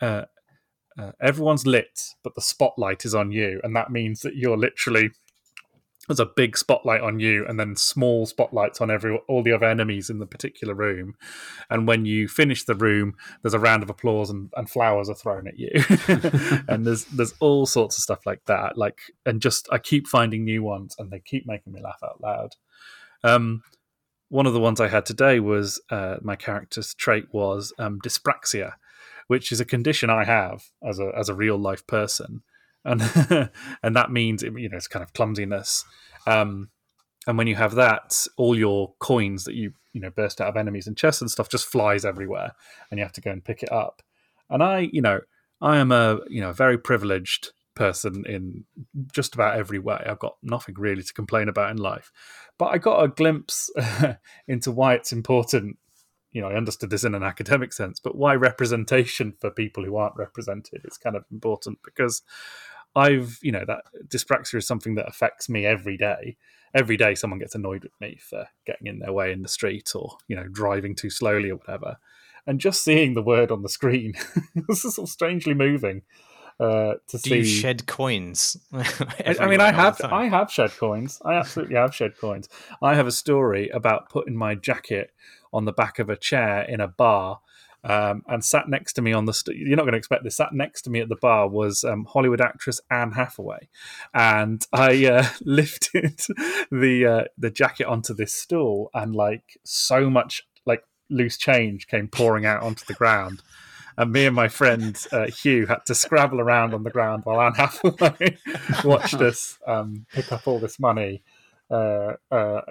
Uh, 0.01 0.25
uh, 0.99 1.13
everyone's 1.21 1.67
lit, 1.67 2.01
but 2.25 2.35
the 2.35 2.41
spotlight 2.41 3.05
is 3.05 3.15
on 3.15 3.31
you, 3.31 3.61
and 3.63 3.77
that 3.77 3.91
means 3.91 4.21
that 4.21 4.35
you're 4.35 4.57
literally 4.57 5.11
there's 6.11 6.19
a 6.19 6.27
big 6.27 6.59
spotlight 6.59 7.03
on 7.03 7.21
you, 7.21 7.47
and 7.47 7.59
then 7.59 7.77
small 7.77 8.27
spotlights 8.27 8.81
on 8.81 8.91
every 8.91 9.17
all 9.29 9.45
the 9.45 9.53
other 9.53 9.67
enemies 9.67 10.11
in 10.11 10.19
the 10.19 10.27
particular 10.27 10.75
room. 10.75 11.15
And 11.71 11.87
when 11.87 12.05
you 12.05 12.27
finish 12.27 12.65
the 12.65 12.75
room, 12.75 13.15
there's 13.43 13.55
a 13.55 13.61
round 13.61 13.85
of 13.85 13.91
applause 13.91 14.29
and, 14.29 14.51
and 14.57 14.69
flowers 14.69 15.09
are 15.09 15.15
thrown 15.15 15.47
at 15.47 15.57
you. 15.57 15.71
and 16.69 16.85
there's 16.85 17.05
there's 17.05 17.35
all 17.39 17.65
sorts 17.65 17.97
of 17.97 18.03
stuff 18.03 18.27
like 18.27 18.45
that. 18.47 18.77
Like, 18.77 18.99
and 19.25 19.41
just 19.41 19.69
I 19.71 19.79
keep 19.79 20.09
finding 20.09 20.45
new 20.45 20.65
ones, 20.65 20.97
and 20.99 21.13
they 21.13 21.21
keep 21.21 21.47
making 21.47 21.73
me 21.73 21.81
laugh 21.81 22.01
out 22.03 22.21
loud. 22.21 22.57
Um, 23.23 23.63
one 24.31 24.47
of 24.47 24.53
the 24.53 24.61
ones 24.61 24.81
I 24.81 24.89
had 24.89 25.07
today 25.07 25.39
was 25.39 25.81
uh, 25.91 26.17
my 26.23 26.35
character's 26.35 26.93
trait 26.95 27.27
was 27.31 27.73
um, 27.79 28.01
dyspraxia, 28.01 28.73
which 29.29 29.53
is 29.53 29.61
a 29.61 29.65
condition 29.65 30.11
I 30.11 30.25
have 30.25 30.65
as 30.85 30.99
a 30.99 31.13
as 31.17 31.29
a 31.29 31.35
real 31.37 31.57
life 31.57 31.87
person, 31.87 32.43
and 32.85 33.03
and 33.83 33.97
that 33.97 34.11
means 34.11 34.43
you 34.43 34.69
know 34.69 34.77
it's 34.77 34.89
kind 34.89 35.03
of 35.03 35.13
clumsiness. 35.13 35.85
Um, 36.27 36.71
and 37.27 37.37
when 37.37 37.47
you 37.47 37.57
have 37.57 37.75
that, 37.75 38.27
all 38.37 38.57
your 38.57 38.95
coins 38.99 39.45
that 39.45 39.55
you 39.55 39.73
you 39.93 40.01
know 40.01 40.11
burst 40.11 40.41
out 40.41 40.49
of 40.49 40.57
enemies 40.57 40.87
and 40.87 40.97
chests 40.97 41.21
and 41.21 41.31
stuff 41.31 41.49
just 41.49 41.67
flies 41.67 42.05
everywhere, 42.05 42.53
and 42.91 42.99
you 42.99 43.05
have 43.05 43.13
to 43.13 43.21
go 43.21 43.31
and 43.31 43.45
pick 43.45 43.63
it 43.63 43.73
up. 43.73 44.03
And 44.49 44.63
I, 44.63 44.89
you 44.93 45.03
know, 45.03 45.21
I 45.61 45.79
am 45.79 45.93
a 45.93 46.21
you 46.29 46.41
know 46.41 46.53
very 46.53 46.79
privileged 46.79 47.53
person 47.75 48.25
in 48.27 48.65
just 49.13 49.35
about 49.35 49.57
every 49.57 49.79
way. 49.79 50.03
I've 50.07 50.19
got 50.19 50.37
nothing 50.43 50.75
really 50.77 51.03
to 51.03 51.15
complain 51.15 51.49
about 51.49 51.71
in 51.71 51.77
life, 51.77 52.11
but 52.59 52.67
I 52.67 52.79
got 52.79 53.03
a 53.03 53.09
glimpse 53.09 53.71
into 54.49 54.71
why 54.71 54.95
it's 54.95 55.13
important 55.13 55.77
you 56.33 56.41
know, 56.41 56.49
I 56.49 56.55
understood 56.55 56.91
this 56.91 57.05
in 57.05 57.15
an 57.15 57.23
academic 57.23 57.73
sense, 57.73 57.99
but 57.99 58.17
why 58.17 58.35
representation 58.35 59.35
for 59.41 59.51
people 59.51 59.85
who 59.85 59.97
aren't 59.97 60.17
represented 60.17 60.83
is 60.85 60.97
kind 60.97 61.17
of 61.17 61.25
important 61.33 61.81
because 61.85 62.23
I've, 62.95 63.39
you 63.43 63.53
know, 63.53 63.65
that 63.67 63.85
dyspraxia 64.09 64.57
is 64.57 64.67
something 64.67 64.95
that 64.97 65.09
affects 65.09 65.49
me 65.49 65.67
every 65.67 65.97
day. 65.97 66.37
Every 66.75 66.97
day, 66.97 67.15
someone 67.15 67.41
gets 67.41 67.55
annoyed 67.55 67.83
with 67.83 68.01
me 68.01 68.19
for 68.21 68.47
getting 68.65 68.87
in 68.87 69.01
their 69.01 69.13
way 69.13 69.33
in 69.33 69.43
the 69.43 69.49
street 69.49 69.91
or, 69.95 70.19
you 70.29 70.37
know, 70.37 70.47
driving 70.51 70.95
too 70.95 71.11
slowly 71.11 71.51
or 71.51 71.57
whatever. 71.57 71.97
And 72.47 72.61
just 72.61 72.83
seeing 72.83 73.15
the 73.15 73.23
word 73.23 73.51
on 73.51 73.63
the 73.63 73.69
screen 73.69 74.15
this 74.69 74.85
is 74.85 74.95
sort 74.95 75.09
of 75.09 75.13
strangely 75.13 75.55
moving. 75.55 76.03
Uh, 76.59 76.97
to 77.09 77.17
Do 77.17 77.31
see. 77.31 77.39
you 77.39 77.45
shed 77.45 77.87
coins? 77.87 78.57
I, 78.73 79.37
I 79.41 79.47
mean, 79.47 79.61
I 79.61 79.73
have. 79.73 79.99
I 80.03 80.29
have 80.29 80.53
shed 80.53 80.71
coins. 80.73 81.21
I 81.25 81.35
absolutely 81.35 81.77
have 81.77 81.95
shed 81.95 82.19
coins. 82.19 82.51
I 82.83 82.95
have 82.97 83.07
a 83.07 83.13
story 83.13 83.71
about 83.71 84.11
putting 84.11 84.37
my 84.37 84.57
jacket 84.57 85.11
on 85.55 85.65
the 85.65 85.73
back 85.73 85.99
of 85.99 86.11
a 86.11 86.17
chair 86.17 86.63
in 86.63 86.81
a 86.81 86.87
bar, 86.87 87.41
um, 87.85 88.23
and 88.29 88.45
sat 88.45 88.69
next 88.69 88.95
to 88.95 89.03
me 89.03 89.13
on 89.13 89.25
the. 89.25 89.33
St- 89.33 89.57
you're 89.57 89.77
not 89.77 89.83
going 89.83 89.93
to 89.93 89.99
expect 89.99 90.25
this. 90.25 90.37
Sat 90.37 90.53
next 90.53 90.83
to 90.83 90.91
me 90.91 91.01
at 91.01 91.09
the 91.09 91.17
bar 91.17 91.49
was 91.49 91.85
um, 91.85 92.05
Hollywood 92.05 92.41
actress 92.41 92.81
Anne 92.91 93.13
Hathaway, 93.13 93.69
and 94.15 94.67
I 94.73 95.07
uh, 95.07 95.27
lifted 95.43 96.21
the 96.71 97.07
uh, 97.07 97.25
the 97.39 97.51
jacket 97.51 97.87
onto 97.87 98.15
this 98.15 98.35
stool, 98.35 98.91
and 98.95 99.15
like 99.15 99.59
so 99.65 100.11
much 100.11 100.43
like 100.67 100.85
loose 101.09 101.37
change 101.37 101.87
came 101.87 102.09
pouring 102.09 102.47
out 102.47 102.63
onto 102.63 102.85
the 102.87 102.95
ground 102.95 103.43
and 104.01 104.13
me 104.13 104.25
and 104.25 104.35
my 104.35 104.49
friend 104.49 104.97
uh, 105.13 105.27
Hugh 105.27 105.67
had 105.67 105.85
to 105.87 105.95
scrabble 105.95 106.41
around 106.41 106.73
on 106.73 106.85
the 106.85 106.91
ground 106.91 107.25
while 107.25 107.41
Anne 107.41 107.55
Hathaway 107.55 108.39
watched 108.85 109.15
us 109.21 109.59
um, 109.67 110.07
pick 110.13 110.33
up 110.33 110.49
all 110.49 110.59
this 110.59 110.81
money. 110.81 111.23
Uh, 111.71 112.15
uh, 112.31 112.63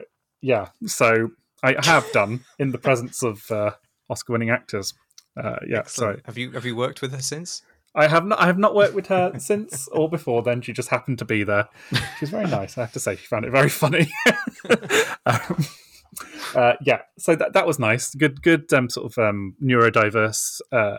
yeah, 0.41 0.69
so 0.87 1.29
I 1.61 1.75
have 1.85 2.11
done 2.11 2.45
in 2.57 2.71
the 2.71 2.79
presence 2.79 3.21
of 3.21 3.49
uh, 3.51 3.71
Oscar-winning 4.09 4.49
actors. 4.49 4.93
Uh, 5.37 5.57
yeah, 5.67 5.83
so 5.85 6.09
Excellent. 6.09 6.25
Have 6.25 6.37
you 6.37 6.51
have 6.51 6.65
you 6.65 6.75
worked 6.75 7.01
with 7.01 7.11
her 7.11 7.21
since? 7.21 7.61
I 7.95 8.07
have 8.07 8.25
not. 8.25 8.39
I 8.39 8.45
have 8.45 8.57
not 8.57 8.75
worked 8.75 8.93
with 8.93 9.07
her 9.07 9.33
since 9.39 9.87
or 9.89 10.09
before. 10.09 10.43
Then 10.43 10.61
she 10.61 10.73
just 10.73 10.89
happened 10.89 11.19
to 11.19 11.25
be 11.25 11.43
there. 11.43 11.67
She's 12.19 12.29
very 12.29 12.47
nice. 12.47 12.77
I 12.77 12.81
have 12.81 12.93
to 12.93 12.99
say, 12.99 13.15
she 13.15 13.25
found 13.25 13.45
it 13.45 13.51
very 13.51 13.69
funny. 13.69 14.11
um, 15.25 15.65
uh, 16.55 16.73
yeah, 16.81 17.01
so 17.17 17.35
that 17.35 17.53
that 17.53 17.67
was 17.67 17.79
nice. 17.79 18.13
Good, 18.13 18.41
good 18.41 18.71
um, 18.73 18.89
sort 18.89 19.11
of 19.11 19.17
um, 19.17 19.55
neurodiverse 19.63 20.61
uh, 20.71 20.97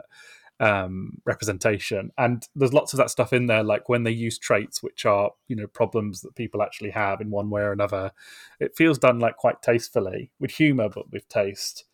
um, 0.58 1.18
representation, 1.24 2.10
and 2.18 2.46
there's 2.56 2.72
lots 2.72 2.92
of 2.92 2.98
that 2.98 3.10
stuff 3.10 3.32
in 3.32 3.46
there. 3.46 3.62
Like 3.62 3.88
when 3.88 4.02
they 4.02 4.10
use 4.10 4.38
traits, 4.38 4.82
which 4.82 5.06
are 5.06 5.30
you 5.48 5.56
know 5.56 5.68
problems 5.68 6.22
that 6.22 6.34
people 6.34 6.60
actually 6.60 6.90
have 6.90 7.20
in 7.20 7.30
one 7.30 7.50
way 7.50 7.62
or 7.62 7.72
another. 7.72 8.12
It 8.58 8.76
feels 8.76 8.98
done 8.98 9.20
like 9.20 9.36
quite 9.36 9.62
tastefully 9.62 10.32
with 10.40 10.52
humor, 10.52 10.88
but 10.88 11.10
with 11.12 11.28
taste 11.28 11.84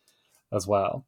as 0.51 0.67
well. 0.67 1.05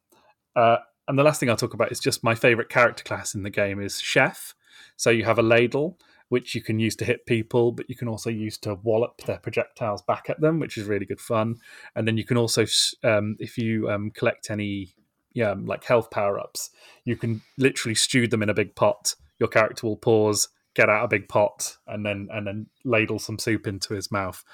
Uh, 0.56 0.78
and 1.08 1.18
the 1.18 1.22
last 1.22 1.40
thing 1.40 1.50
I'll 1.50 1.56
talk 1.56 1.74
about 1.74 1.92
is 1.92 2.00
just 2.00 2.22
my 2.22 2.34
favorite 2.34 2.68
character 2.68 3.02
class 3.02 3.34
in 3.34 3.42
the 3.42 3.50
game 3.50 3.80
is 3.80 4.00
chef. 4.00 4.54
So 4.96 5.10
you 5.10 5.24
have 5.24 5.38
a 5.38 5.42
ladle, 5.42 5.98
which 6.28 6.54
you 6.54 6.62
can 6.62 6.78
use 6.78 6.94
to 6.96 7.04
hit 7.04 7.26
people, 7.26 7.72
but 7.72 7.90
you 7.90 7.96
can 7.96 8.06
also 8.06 8.30
use 8.30 8.56
to 8.58 8.74
wallop 8.74 9.22
their 9.22 9.38
projectiles 9.38 10.02
back 10.02 10.30
at 10.30 10.40
them, 10.40 10.60
which 10.60 10.78
is 10.78 10.86
really 10.86 11.04
good 11.04 11.20
fun. 11.20 11.56
And 11.96 12.06
then 12.06 12.16
you 12.16 12.24
can 12.24 12.36
also, 12.36 12.64
um, 13.02 13.36
if 13.40 13.58
you 13.58 13.90
um, 13.90 14.12
collect 14.12 14.50
any, 14.50 14.94
yeah, 15.32 15.54
like 15.58 15.84
health 15.84 16.10
power 16.10 16.38
ups, 16.38 16.70
you 17.04 17.16
can 17.16 17.42
literally 17.58 17.96
stew 17.96 18.28
them 18.28 18.42
in 18.42 18.48
a 18.48 18.54
big 18.54 18.76
pot. 18.76 19.14
Your 19.40 19.48
character 19.48 19.86
will 19.88 19.96
pause, 19.96 20.48
get 20.74 20.88
out 20.88 21.04
a 21.04 21.08
big 21.08 21.28
pot, 21.28 21.78
and 21.86 22.06
then 22.06 22.28
and 22.30 22.46
then 22.46 22.66
ladle 22.84 23.18
some 23.18 23.38
soup 23.38 23.66
into 23.66 23.94
his 23.94 24.12
mouth, 24.12 24.44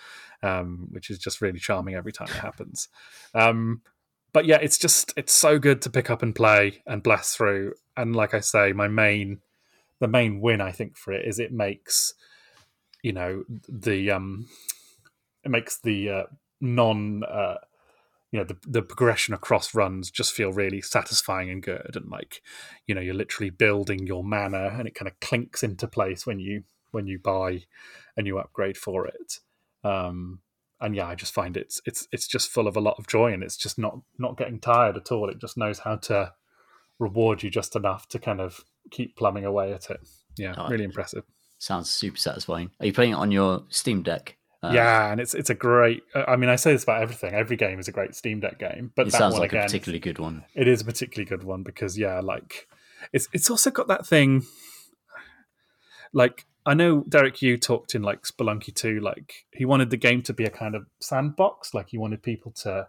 um, 0.42 0.88
which 0.90 1.10
is 1.10 1.18
just 1.18 1.42
really 1.42 1.58
charming 1.58 1.94
every 1.94 2.12
time 2.12 2.28
it 2.28 2.36
happens. 2.36 2.88
But 4.36 4.44
yeah, 4.44 4.58
it's 4.60 4.76
just 4.76 5.14
it's 5.16 5.32
so 5.32 5.58
good 5.58 5.80
to 5.80 5.88
pick 5.88 6.10
up 6.10 6.22
and 6.22 6.34
play 6.34 6.82
and 6.86 7.02
blast 7.02 7.38
through. 7.38 7.72
And 7.96 8.14
like 8.14 8.34
I 8.34 8.40
say, 8.40 8.74
my 8.74 8.86
main 8.86 9.40
the 9.98 10.08
main 10.08 10.42
win 10.42 10.60
I 10.60 10.72
think 10.72 10.98
for 10.98 11.14
it 11.14 11.26
is 11.26 11.38
it 11.38 11.54
makes 11.54 12.12
you 13.02 13.14
know 13.14 13.44
the 13.66 14.10
um 14.10 14.46
it 15.42 15.50
makes 15.50 15.78
the 15.78 16.10
uh, 16.10 16.22
non 16.60 17.24
uh 17.24 17.54
you 18.30 18.38
know 18.38 18.44
the 18.44 18.58
the 18.66 18.82
progression 18.82 19.32
across 19.32 19.74
runs 19.74 20.10
just 20.10 20.34
feel 20.34 20.52
really 20.52 20.82
satisfying 20.82 21.48
and 21.48 21.62
good 21.62 21.92
and 21.94 22.10
like 22.10 22.42
you 22.86 22.94
know 22.94 23.00
you're 23.00 23.14
literally 23.14 23.48
building 23.48 24.06
your 24.06 24.22
mana 24.22 24.76
and 24.78 24.86
it 24.86 24.94
kind 24.94 25.08
of 25.08 25.18
clinks 25.20 25.62
into 25.62 25.88
place 25.88 26.26
when 26.26 26.38
you 26.38 26.62
when 26.90 27.06
you 27.06 27.18
buy 27.18 27.62
a 28.18 28.20
new 28.20 28.36
upgrade 28.36 28.76
for 28.76 29.06
it 29.06 29.38
um 29.82 30.40
and 30.80 30.94
yeah 30.94 31.06
i 31.06 31.14
just 31.14 31.32
find 31.32 31.56
it's 31.56 31.80
it's 31.86 32.06
it's 32.12 32.26
just 32.26 32.50
full 32.50 32.66
of 32.68 32.76
a 32.76 32.80
lot 32.80 32.96
of 32.98 33.06
joy 33.06 33.32
and 33.32 33.42
it's 33.42 33.56
just 33.56 33.78
not 33.78 33.98
not 34.18 34.36
getting 34.36 34.58
tired 34.60 34.96
at 34.96 35.10
all 35.12 35.28
it 35.30 35.38
just 35.40 35.56
knows 35.56 35.78
how 35.80 35.96
to 35.96 36.32
reward 36.98 37.42
you 37.42 37.50
just 37.50 37.74
enough 37.76 38.08
to 38.08 38.18
kind 38.18 38.40
of 38.40 38.60
keep 38.90 39.16
plumbing 39.16 39.44
away 39.44 39.72
at 39.72 39.90
it 39.90 40.00
yeah 40.36 40.54
Oh, 40.56 40.68
really 40.68 40.84
impressive 40.84 41.24
Sounds 41.58 41.88
super 41.88 42.18
satisfying. 42.18 42.70
Are 42.80 42.84
you 42.86 42.92
playing 42.92 43.12
it 43.12 43.14
on 43.14 43.32
your 43.32 43.64
Steam 43.70 44.02
Deck? 44.02 44.36
Uh, 44.62 44.72
yeah, 44.74 45.10
and 45.10 45.22
it's 45.22 45.32
it's 45.32 45.48
a 45.48 45.54
great. 45.54 46.02
I 46.14 46.36
mean, 46.36 46.50
I 46.50 46.56
say 46.56 46.72
this 46.74 46.82
about 46.82 47.00
everything. 47.00 47.32
Every 47.32 47.56
game 47.56 47.78
is 47.80 47.88
a 47.88 47.92
great 47.92 48.14
Steam 48.14 48.40
Deck 48.40 48.58
game, 48.58 48.92
but 48.94 49.06
It 49.06 49.12
that 49.12 49.18
sounds 49.18 49.32
one 49.32 49.40
like 49.40 49.52
again, 49.52 49.62
a 49.62 49.64
particularly 49.64 49.98
good 50.00 50.18
one. 50.18 50.44
it 50.54 50.68
is 50.68 50.82
a 50.82 50.84
particularly 50.84 51.24
good 51.26 51.44
one 51.44 51.62
because 51.62 51.96
yeah, 51.96 52.20
like 52.20 52.68
it's 53.14 53.26
it's 53.32 53.48
also 53.48 53.70
got 53.70 53.88
that 53.88 54.06
thing. 54.06 54.44
Like 56.12 56.44
I 56.66 56.74
know 56.74 57.04
Derek 57.08 57.40
Yu 57.42 57.56
talked 57.56 57.94
in 57.94 58.02
like 58.02 58.22
Spelunky 58.22 58.74
2, 58.74 58.98
like 58.98 59.46
he 59.52 59.64
wanted 59.64 59.90
the 59.90 59.96
game 59.96 60.22
to 60.22 60.32
be 60.32 60.44
a 60.44 60.50
kind 60.50 60.74
of 60.74 60.86
sandbox. 61.00 61.72
Like 61.72 61.90
he 61.90 61.98
wanted 61.98 62.24
people 62.24 62.50
to 62.62 62.88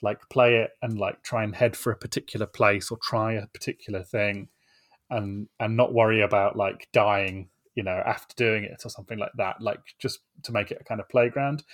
like 0.00 0.20
play 0.30 0.58
it 0.58 0.70
and 0.80 0.96
like 0.96 1.24
try 1.24 1.42
and 1.42 1.56
head 1.56 1.76
for 1.76 1.90
a 1.90 1.96
particular 1.96 2.46
place 2.46 2.92
or 2.92 2.98
try 3.02 3.32
a 3.32 3.48
particular 3.48 4.04
thing, 4.04 4.48
and 5.10 5.48
and 5.58 5.76
not 5.76 5.92
worry 5.92 6.22
about 6.22 6.56
like 6.56 6.86
dying, 6.92 7.48
you 7.74 7.82
know, 7.82 8.00
after 8.06 8.36
doing 8.36 8.62
it 8.62 8.82
or 8.84 8.88
something 8.88 9.18
like 9.18 9.32
that. 9.36 9.60
Like 9.60 9.80
just 9.98 10.20
to 10.44 10.52
make 10.52 10.70
it 10.70 10.78
a 10.80 10.84
kind 10.84 11.00
of 11.00 11.08
playground, 11.08 11.64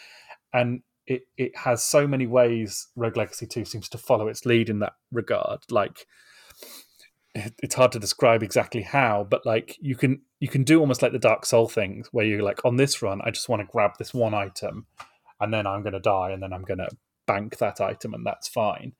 and 0.54 0.80
it 1.06 1.26
it 1.36 1.54
has 1.58 1.84
so 1.84 2.06
many 2.06 2.26
ways. 2.26 2.88
Rogue 2.96 3.18
Legacy 3.18 3.46
2 3.46 3.66
seems 3.66 3.90
to 3.90 3.98
follow 3.98 4.28
its 4.28 4.46
lead 4.46 4.70
in 4.70 4.78
that 4.78 4.94
regard. 5.12 5.60
Like 5.70 6.06
it's 7.34 7.74
hard 7.74 7.92
to 7.92 7.98
describe 7.98 8.42
exactly 8.42 8.82
how, 8.82 9.26
but 9.28 9.44
like 9.44 9.76
you 9.80 9.96
can 9.96 10.22
you 10.38 10.48
can 10.48 10.62
do 10.62 10.80
almost 10.80 11.02
like 11.02 11.12
the 11.12 11.18
Dark 11.18 11.44
Soul 11.44 11.68
things 11.68 12.08
where 12.12 12.24
you're 12.24 12.42
like 12.42 12.64
on 12.64 12.76
this 12.76 13.02
run, 13.02 13.20
I 13.24 13.30
just 13.30 13.48
want 13.48 13.60
to 13.60 13.72
grab 13.72 13.92
this 13.98 14.14
one 14.14 14.34
item, 14.34 14.86
and 15.40 15.52
then 15.52 15.66
I'm 15.66 15.82
going 15.82 15.94
to 15.94 16.00
die, 16.00 16.30
and 16.30 16.42
then 16.42 16.52
I'm 16.52 16.62
going 16.62 16.78
to 16.78 16.88
bank 17.26 17.58
that 17.58 17.80
item, 17.80 18.14
and 18.14 18.24
that's 18.24 18.48
fine. 18.48 18.92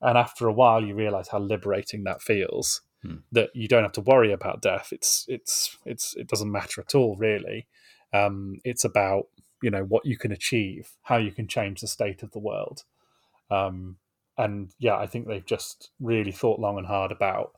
And 0.00 0.18
after 0.18 0.48
a 0.48 0.52
while, 0.52 0.82
you 0.82 0.94
realize 0.94 1.28
how 1.28 1.38
liberating 1.38 2.04
that 2.04 2.22
feels. 2.22 2.82
Hmm. 3.02 3.16
That 3.30 3.50
you 3.54 3.68
don't 3.68 3.84
have 3.84 3.92
to 3.92 4.00
worry 4.00 4.32
about 4.32 4.62
death. 4.62 4.88
It's 4.90 5.24
it's 5.28 5.78
it's 5.84 6.14
it 6.16 6.26
doesn't 6.26 6.50
matter 6.50 6.80
at 6.80 6.94
all, 6.94 7.14
really. 7.16 7.68
Um, 8.12 8.60
it's 8.64 8.84
about 8.84 9.26
you 9.62 9.70
know 9.70 9.84
what 9.84 10.04
you 10.04 10.18
can 10.18 10.32
achieve, 10.32 10.90
how 11.02 11.18
you 11.18 11.30
can 11.30 11.46
change 11.46 11.80
the 11.80 11.86
state 11.86 12.24
of 12.24 12.32
the 12.32 12.40
world. 12.40 12.82
Um, 13.48 13.98
and 14.36 14.72
yeah, 14.78 14.96
I 14.96 15.06
think 15.06 15.28
they've 15.28 15.46
just 15.46 15.90
really 16.00 16.32
thought 16.32 16.58
long 16.58 16.78
and 16.78 16.86
hard 16.86 17.12
about 17.12 17.52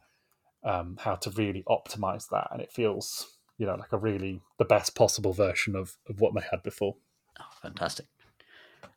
um, 0.64 0.98
how 1.00 1.14
to 1.16 1.30
really 1.30 1.64
optimize 1.68 2.28
that, 2.30 2.48
and 2.50 2.60
it 2.60 2.72
feels 2.72 3.38
you 3.58 3.66
know 3.66 3.74
like 3.74 3.92
a 3.92 3.98
really 3.98 4.40
the 4.58 4.64
best 4.64 4.94
possible 4.94 5.32
version 5.32 5.76
of 5.76 5.96
of 6.08 6.20
what 6.20 6.34
they 6.34 6.42
had 6.50 6.62
before. 6.62 6.96
Oh, 7.40 7.44
fantastic! 7.62 8.06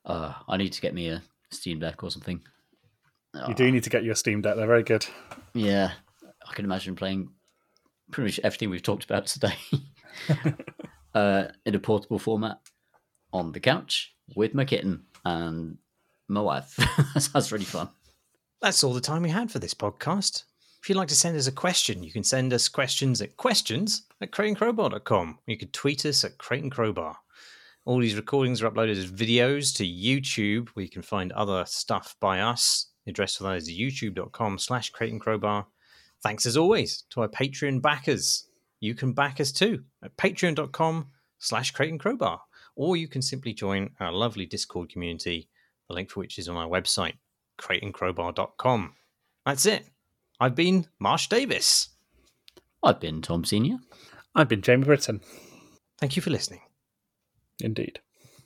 Uh, 0.05 0.33
I 0.47 0.57
need 0.57 0.73
to 0.73 0.81
get 0.81 0.93
me 0.93 1.09
a 1.09 1.21
Steam 1.49 1.79
Deck 1.79 2.03
or 2.03 2.11
something. 2.11 2.41
You 3.47 3.53
do 3.53 3.71
need 3.71 3.83
to 3.83 3.89
get 3.89 4.03
your 4.03 4.15
Steam 4.15 4.41
Deck; 4.41 4.55
they're 4.55 4.67
very 4.67 4.83
good. 4.83 5.05
Yeah, 5.53 5.91
I 6.47 6.53
can 6.53 6.65
imagine 6.65 6.95
playing 6.95 7.29
pretty 8.11 8.27
much 8.27 8.39
everything 8.43 8.69
we've 8.69 8.83
talked 8.83 9.05
about 9.05 9.25
today 9.25 9.55
uh, 11.15 11.45
in 11.65 11.75
a 11.75 11.79
portable 11.79 12.19
format 12.19 12.59
on 13.31 13.51
the 13.53 13.59
couch 13.59 14.13
with 14.35 14.53
my 14.53 14.65
kitten 14.65 15.03
and 15.23 15.77
my 16.27 16.41
wife. 16.41 16.77
That's 17.33 17.51
really 17.51 17.65
fun. 17.65 17.89
That's 18.61 18.83
all 18.83 18.93
the 18.93 19.01
time 19.01 19.23
we 19.23 19.29
had 19.29 19.51
for 19.51 19.59
this 19.59 19.73
podcast. 19.73 20.43
If 20.81 20.89
you'd 20.89 20.97
like 20.97 21.09
to 21.09 21.15
send 21.15 21.37
us 21.37 21.45
a 21.45 21.51
question, 21.51 22.01
you 22.01 22.11
can 22.11 22.23
send 22.23 22.51
us 22.53 22.67
questions 22.67 23.21
at 23.21 23.37
questions 23.37 24.07
at 24.19 24.31
crateandcrowbar.com. 24.31 25.37
You 25.45 25.55
could 25.55 25.73
tweet 25.73 26.07
us 26.07 26.23
at 26.23 26.39
Crate 26.39 26.63
and 26.63 26.71
Crowbar. 26.71 27.15
All 27.85 27.99
these 27.99 28.15
recordings 28.15 28.63
are 28.63 28.71
uploaded 28.71 28.97
as 28.97 29.11
videos 29.11 29.75
to 29.75 29.85
YouTube, 29.85 30.69
where 30.69 30.81
you 30.81 30.89
can 30.89 31.03
find 31.03 31.31
other 31.33 31.65
stuff 31.67 32.15
by 32.19 32.39
us. 32.39 32.87
The 33.05 33.11
address 33.11 33.35
for 33.35 33.43
that 33.43 33.57
is 33.57 33.69
youtube.com 33.69 34.57
slash 34.57 34.89
Crate 34.89 35.11
and 35.11 35.21
Crowbar. 35.21 35.67
Thanks 36.23 36.47
as 36.47 36.57
always 36.57 37.03
to 37.11 37.21
our 37.21 37.27
Patreon 37.27 37.79
backers. 37.79 38.47
You 38.79 38.95
can 38.95 39.13
back 39.13 39.39
us 39.39 39.51
too 39.51 39.83
at 40.03 40.17
patreon.com 40.17 41.09
slash 41.37 41.69
Crate 41.71 41.91
and 41.91 41.99
Crowbar. 41.99 42.41
Or 42.75 42.97
you 42.97 43.07
can 43.07 43.21
simply 43.21 43.53
join 43.53 43.91
our 43.99 44.11
lovely 44.11 44.47
Discord 44.47 44.89
community, 44.89 45.47
the 45.87 45.93
link 45.93 46.09
for 46.09 46.21
which 46.21 46.39
is 46.39 46.49
on 46.49 46.57
our 46.57 46.67
website, 46.67 47.17
crateandcrowbar.com. 47.59 48.95
That's 49.45 49.67
it. 49.67 49.90
I've 50.41 50.55
been 50.55 50.87
Marsh 50.97 51.27
Davies. 51.27 51.89
I've 52.81 52.99
been 52.99 53.21
Tom 53.21 53.45
Senior. 53.45 53.77
I've 54.33 54.47
been 54.49 54.63
Jamie 54.63 54.85
Britton. 54.85 55.21
Thank 55.99 56.15
you 56.15 56.23
for 56.23 56.31
listening. 56.31 56.61
Indeed. 57.59 57.99